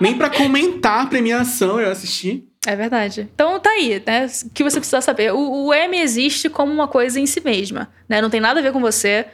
nem 0.02 0.16
pra 0.18 0.28
comentar 0.28 1.02
a 1.02 1.06
premiação 1.06 1.80
eu 1.80 1.90
assisti. 1.90 2.44
É 2.66 2.76
verdade. 2.76 3.28
Então 3.34 3.58
tá 3.58 3.70
aí, 3.70 4.00
né? 4.06 4.26
O 4.44 4.50
que 4.50 4.62
você 4.62 4.78
precisa 4.78 5.00
saber. 5.00 5.32
O, 5.32 5.66
o 5.66 5.74
M 5.74 5.96
existe 5.98 6.48
como 6.48 6.72
uma 6.72 6.86
coisa 6.86 7.18
em 7.18 7.26
si 7.26 7.40
mesma, 7.40 7.88
né? 8.08 8.20
Não 8.20 8.30
tem 8.30 8.40
nada 8.40 8.60
a 8.60 8.62
ver 8.62 8.72
com 8.72 8.80
você. 8.80 9.26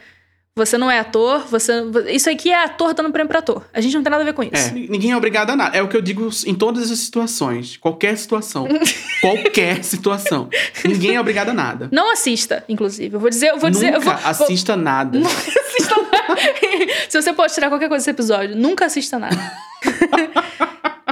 Você 0.55 0.77
não 0.77 0.89
é 0.91 0.99
ator, 0.99 1.45
você. 1.47 1.71
Isso 2.07 2.29
aqui 2.29 2.49
é 2.51 2.63
ator 2.63 2.93
dando 2.93 3.11
prêmio 3.11 3.29
pra 3.29 3.39
ator. 3.39 3.65
A 3.71 3.79
gente 3.79 3.95
não 3.95 4.03
tem 4.03 4.09
nada 4.11 4.23
a 4.23 4.25
ver 4.25 4.33
com 4.33 4.41
É, 4.43 4.49
isso. 4.51 4.73
ninguém 4.73 5.11
é 5.11 5.15
obrigado 5.15 5.51
a 5.51 5.55
nada. 5.55 5.77
É 5.77 5.81
o 5.81 5.87
que 5.87 5.95
eu 5.95 6.01
digo 6.01 6.27
em 6.45 6.55
todas 6.55 6.91
as 6.91 6.99
situações. 6.99 7.77
Qualquer 7.77 8.17
situação. 8.17 8.67
Qualquer 9.21 9.83
situação. 9.83 10.49
Ninguém 10.83 11.15
é 11.15 11.21
obrigado 11.21 11.49
a 11.49 11.53
nada. 11.53 11.87
Não 11.91 12.11
assista, 12.11 12.65
inclusive. 12.67 13.15
Eu 13.15 13.19
vou 13.19 13.29
dizer, 13.29 13.49
eu 13.51 13.57
vou 13.59 13.69
dizer, 13.69 13.93
eu 13.93 14.01
vou, 14.01 14.11
Nunca 14.11 14.27
assista 14.27 14.75
nada. 14.75 15.19
Não 15.19 15.29
assista 15.29 15.95
nada. 16.11 16.41
Se 17.07 17.21
você 17.21 17.31
pode 17.31 17.53
tirar 17.53 17.69
qualquer 17.69 17.87
coisa 17.87 18.01
desse 18.01 18.09
episódio, 18.09 18.55
nunca 18.55 18.85
assista 18.85 19.17
nada. 19.19 19.37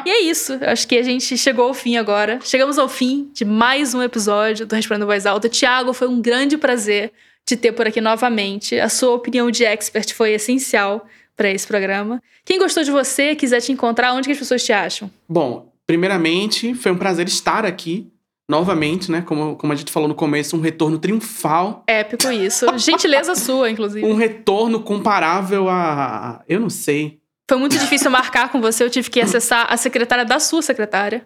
e 0.05 0.09
é 0.09 0.21
isso. 0.21 0.57
Acho 0.61 0.87
que 0.87 0.97
a 0.97 1.03
gente 1.03 1.37
chegou 1.37 1.67
ao 1.67 1.73
fim 1.73 1.97
agora. 1.97 2.39
Chegamos 2.43 2.77
ao 2.77 2.89
fim 2.89 3.29
de 3.33 3.45
mais 3.45 3.93
um 3.93 4.01
episódio 4.01 4.65
do 4.65 4.75
Respondendo 4.75 5.05
Voz 5.05 5.25
Alta. 5.25 5.49
Tiago, 5.49 5.93
foi 5.93 6.07
um 6.07 6.21
grande 6.21 6.57
prazer 6.57 7.11
te 7.45 7.55
ter 7.55 7.71
por 7.71 7.87
aqui 7.87 8.01
novamente. 8.01 8.79
A 8.79 8.89
sua 8.89 9.13
opinião 9.13 9.49
de 9.49 9.63
expert 9.63 10.13
foi 10.13 10.33
essencial 10.33 11.07
para 11.35 11.49
esse 11.49 11.65
programa. 11.65 12.21
Quem 12.43 12.59
gostou 12.59 12.83
de 12.83 12.91
você, 12.91 13.35
quiser 13.35 13.61
te 13.61 13.71
encontrar, 13.71 14.13
onde 14.13 14.27
que 14.27 14.31
as 14.31 14.39
pessoas 14.39 14.63
te 14.63 14.73
acham? 14.73 15.09
Bom, 15.29 15.71
primeiramente, 15.85 16.73
foi 16.73 16.91
um 16.91 16.97
prazer 16.97 17.27
estar 17.27 17.65
aqui 17.65 18.11
novamente, 18.49 19.11
né? 19.11 19.21
Como, 19.21 19.55
como 19.55 19.73
a 19.73 19.75
gente 19.75 19.91
falou 19.91 20.07
no 20.07 20.15
começo, 20.15 20.55
um 20.55 20.61
retorno 20.61 20.97
triunfal. 20.97 21.83
Épico 21.87 22.31
isso. 22.31 22.65
Gentileza 22.77 23.35
sua, 23.35 23.69
inclusive. 23.69 24.05
Um 24.05 24.15
retorno 24.15 24.81
comparável 24.81 25.69
a. 25.69 26.41
Eu 26.47 26.59
não 26.59 26.69
sei. 26.69 27.19
Foi 27.49 27.57
muito 27.57 27.77
difícil 27.77 28.11
marcar 28.11 28.51
com 28.51 28.59
você, 28.59 28.83
eu 28.83 28.89
tive 28.89 29.09
que 29.09 29.21
acessar 29.21 29.71
a 29.71 29.77
secretária 29.77 30.25
da 30.25 30.39
sua 30.39 30.61
secretária. 30.61 31.25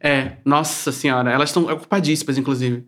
É, 0.00 0.36
nossa 0.44 0.90
senhora, 0.90 1.30
elas 1.30 1.50
estão 1.50 1.64
ocupadíssimas, 1.64 2.36
inclusive. 2.36 2.84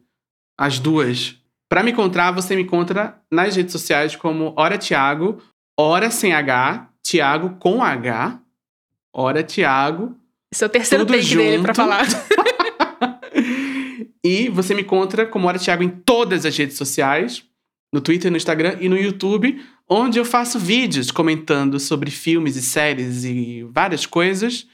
As 0.59 0.79
duas. 0.79 1.37
Pra 1.69 1.83
me 1.83 1.93
encontrar, 1.93 2.33
você 2.33 2.57
me 2.57 2.63
encontra 2.63 3.21
nas 3.31 3.55
redes 3.55 3.73
sociais 3.73 4.17
como 4.17 4.53
Hora 4.57 4.77
Tiago, 4.77 5.41
Hora 5.79 6.11
sem 6.11 6.33
H, 6.33 6.89
Tiago 7.03 7.57
com 7.61 7.83
H, 7.83 8.41
Hora 9.13 9.43
Tiago. 9.43 10.17
Esse 10.53 10.65
é 10.65 10.67
o 10.67 10.71
terceiro 10.71 11.07
take 11.07 11.35
dele 11.37 11.63
pra 11.63 11.73
junto. 11.73 11.77
falar. 11.77 12.05
E 14.25 14.49
você 14.49 14.75
me 14.75 14.81
encontra 14.81 15.27
como 15.27 15.47
Hora 15.47 15.59
Tiago 15.59 15.83
em 15.83 15.91
todas 15.91 16.47
as 16.47 16.57
redes 16.57 16.79
sociais, 16.79 17.45
no 17.93 18.01
Twitter, 18.01 18.31
no 18.31 18.39
Instagram 18.39 18.79
e 18.81 18.89
no 18.89 18.97
YouTube, 18.97 19.63
onde 19.89 20.19
eu 20.19 20.24
faço 20.24 20.59
vídeos 20.59 21.11
comentando 21.11 21.78
sobre 21.78 22.11
filmes 22.11 22.56
e 22.56 22.62
séries 22.62 23.24
e 23.24 23.66
várias 23.70 24.06
coisas. 24.06 24.66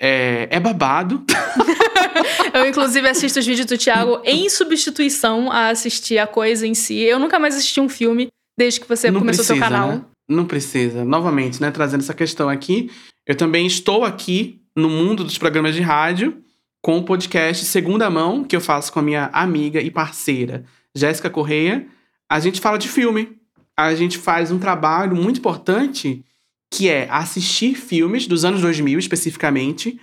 É, 0.00 0.48
é 0.50 0.60
babado. 0.60 1.24
Eu, 2.52 2.66
inclusive, 2.66 3.06
assisto 3.08 3.38
os 3.38 3.46
vídeos 3.46 3.66
do 3.66 3.76
Thiago 3.76 4.20
em 4.24 4.48
substituição 4.48 5.50
a 5.50 5.68
assistir 5.68 6.18
a 6.18 6.26
coisa 6.26 6.66
em 6.66 6.74
si. 6.74 6.98
Eu 7.00 7.18
nunca 7.18 7.38
mais 7.38 7.54
assisti 7.54 7.80
um 7.80 7.88
filme 7.88 8.28
desde 8.58 8.80
que 8.80 8.88
você 8.88 9.10
Não 9.10 9.20
começou 9.20 9.44
seu 9.44 9.56
precisa, 9.56 9.76
canal. 9.76 9.92
né? 9.96 10.04
Não 10.28 10.44
precisa. 10.44 11.04
Novamente, 11.04 11.60
né, 11.60 11.70
trazendo 11.70 12.00
essa 12.00 12.14
questão 12.14 12.48
aqui, 12.48 12.90
eu 13.26 13.36
também 13.36 13.66
estou 13.66 14.04
aqui 14.04 14.60
no 14.76 14.88
mundo 14.88 15.24
dos 15.24 15.38
programas 15.38 15.74
de 15.74 15.80
rádio 15.80 16.42
com 16.82 16.98
o 16.98 17.04
podcast 17.04 17.64
Segunda 17.64 18.08
Mão, 18.10 18.44
que 18.44 18.56
eu 18.56 18.60
faço 18.60 18.92
com 18.92 18.98
a 18.98 19.02
minha 19.02 19.30
amiga 19.32 19.80
e 19.80 19.90
parceira 19.90 20.64
Jéssica 20.94 21.30
Correia. 21.30 21.86
A 22.30 22.40
gente 22.40 22.60
fala 22.60 22.78
de 22.78 22.88
filme. 22.88 23.37
A 23.78 23.94
gente 23.94 24.18
faz 24.18 24.50
um 24.50 24.58
trabalho 24.58 25.14
muito 25.14 25.38
importante 25.38 26.24
que 26.68 26.88
é 26.88 27.08
assistir 27.08 27.74
filmes 27.76 28.26
dos 28.26 28.44
anos 28.44 28.60
2000 28.60 28.98
especificamente 28.98 30.00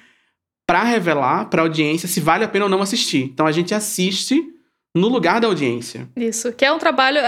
para 0.66 0.84
revelar 0.84 1.50
para 1.50 1.62
a 1.62 1.66
audiência 1.66 2.08
se 2.08 2.20
vale 2.20 2.44
a 2.44 2.48
pena 2.48 2.66
ou 2.66 2.72
não 2.72 2.82
assistir. 2.82 3.24
Então 3.24 3.46
a 3.46 3.52
gente 3.52 3.74
assiste 3.74 4.44
no 4.96 5.10
lugar 5.10 5.42
da 5.42 5.48
audiência. 5.48 6.08
Isso, 6.16 6.54
que 6.54 6.64
é 6.64 6.72
um 6.72 6.80
trabalho. 6.80 7.20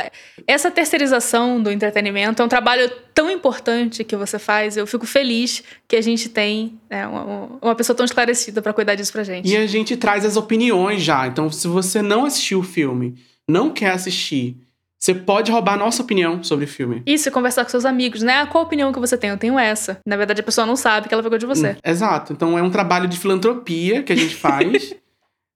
Essa 0.47 0.71
terceirização 0.71 1.61
do 1.61 1.69
entretenimento 1.69 2.41
é 2.41 2.45
um 2.45 2.47
trabalho 2.47 2.89
tão 3.13 3.29
importante 3.29 4.05
que 4.05 4.15
você 4.15 4.39
faz. 4.39 4.77
Eu 4.77 4.87
fico 4.87 5.05
feliz 5.05 5.61
que 5.85 5.97
a 5.97 6.01
gente 6.01 6.29
tem 6.29 6.79
né, 6.89 7.05
uma, 7.05 7.59
uma 7.61 7.75
pessoa 7.75 7.95
tão 7.95 8.05
esclarecida 8.05 8.61
pra 8.61 8.71
cuidar 8.71 8.95
disso 8.95 9.11
pra 9.11 9.23
gente. 9.23 9.49
E 9.49 9.57
a 9.57 9.67
gente 9.67 9.97
traz 9.97 10.23
as 10.23 10.37
opiniões 10.37 11.03
já. 11.03 11.27
Então, 11.27 11.51
se 11.51 11.67
você 11.67 12.01
não 12.01 12.23
assistiu 12.23 12.59
o 12.59 12.63
filme, 12.63 13.15
não 13.45 13.69
quer 13.69 13.91
assistir, 13.91 14.55
você 14.99 15.13
pode 15.13 15.51
roubar 15.51 15.73
a 15.73 15.77
nossa 15.77 16.01
opinião 16.01 16.43
sobre 16.43 16.65
o 16.65 16.67
filme. 16.67 17.03
Isso, 17.05 17.29
e 17.29 17.31
conversar 17.31 17.63
com 17.63 17.69
seus 17.69 17.85
amigos, 17.85 18.21
né? 18.23 18.39
Ah, 18.39 18.47
qual 18.47 18.63
a 18.63 18.67
opinião 18.67 18.91
que 18.91 18.99
você 18.99 19.15
tem? 19.17 19.29
Eu 19.29 19.37
tenho 19.37 19.57
essa. 19.59 19.99
Na 20.05 20.17
verdade, 20.17 20.41
a 20.41 20.43
pessoa 20.43 20.65
não 20.65 20.75
sabe 20.75 21.07
que 21.07 21.13
ela 21.13 21.21
pegou 21.23 21.37
de 21.37 21.45
você. 21.45 21.71
Hum, 21.71 21.75
Exato. 21.83 22.33
Então, 22.33 22.57
é 22.57 22.61
um 22.63 22.69
trabalho 22.71 23.07
de 23.07 23.17
filantropia 23.17 24.01
que 24.03 24.11
a 24.11 24.15
gente 24.15 24.33
faz. 24.37 24.95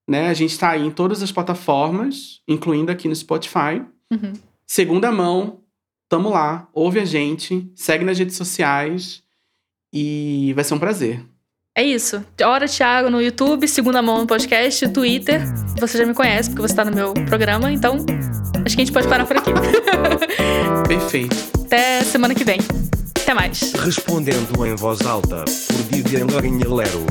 né? 0.08 0.28
A 0.28 0.34
gente 0.34 0.56
tá 0.58 0.70
aí 0.70 0.86
em 0.86 0.90
todas 0.90 1.22
as 1.22 1.32
plataformas, 1.32 2.40
incluindo 2.46 2.92
aqui 2.92 3.08
no 3.08 3.16
Spotify. 3.16 3.82
Uhum. 4.12 4.32
Segunda 4.66 5.10
mão, 5.10 5.60
tamo 6.08 6.30
lá, 6.30 6.68
ouve 6.72 7.00
a 7.00 7.04
gente, 7.04 7.70
segue 7.74 8.04
nas 8.04 8.18
redes 8.18 8.36
sociais 8.36 9.22
e 9.92 10.52
vai 10.54 10.64
ser 10.64 10.74
um 10.74 10.78
prazer. 10.78 11.24
É 11.76 11.82
isso. 11.82 12.22
Hora 12.44 12.68
Thiago 12.68 13.08
no 13.10 13.20
YouTube, 13.20 13.66
Segunda 13.66 14.02
Mão 14.02 14.18
no 14.18 14.26
podcast, 14.26 14.86
Twitter. 14.90 15.40
Você 15.80 15.96
já 15.98 16.04
me 16.06 16.12
conhece, 16.14 16.50
porque 16.50 16.62
você 16.62 16.74
tá 16.74 16.84
no 16.84 16.94
meu 16.94 17.14
programa, 17.26 17.72
então 17.72 17.96
acho 18.64 18.76
que 18.76 18.82
a 18.82 18.84
gente 18.84 18.92
pode 18.92 19.08
parar 19.08 19.26
por 19.26 19.36
aqui. 19.36 19.50
Perfeito. 20.88 21.36
Até 21.64 22.02
semana 22.02 22.34
que 22.34 22.44
vem. 22.44 22.58
Até 23.20 23.34
mais. 23.34 23.72
Respondendo 23.72 24.66
em 24.66 24.74
voz 24.74 25.00
alta, 25.02 25.44
por 25.44 25.76
Vivian 25.90 26.26
Lorinha 26.26 26.68
Lero. 26.68 27.06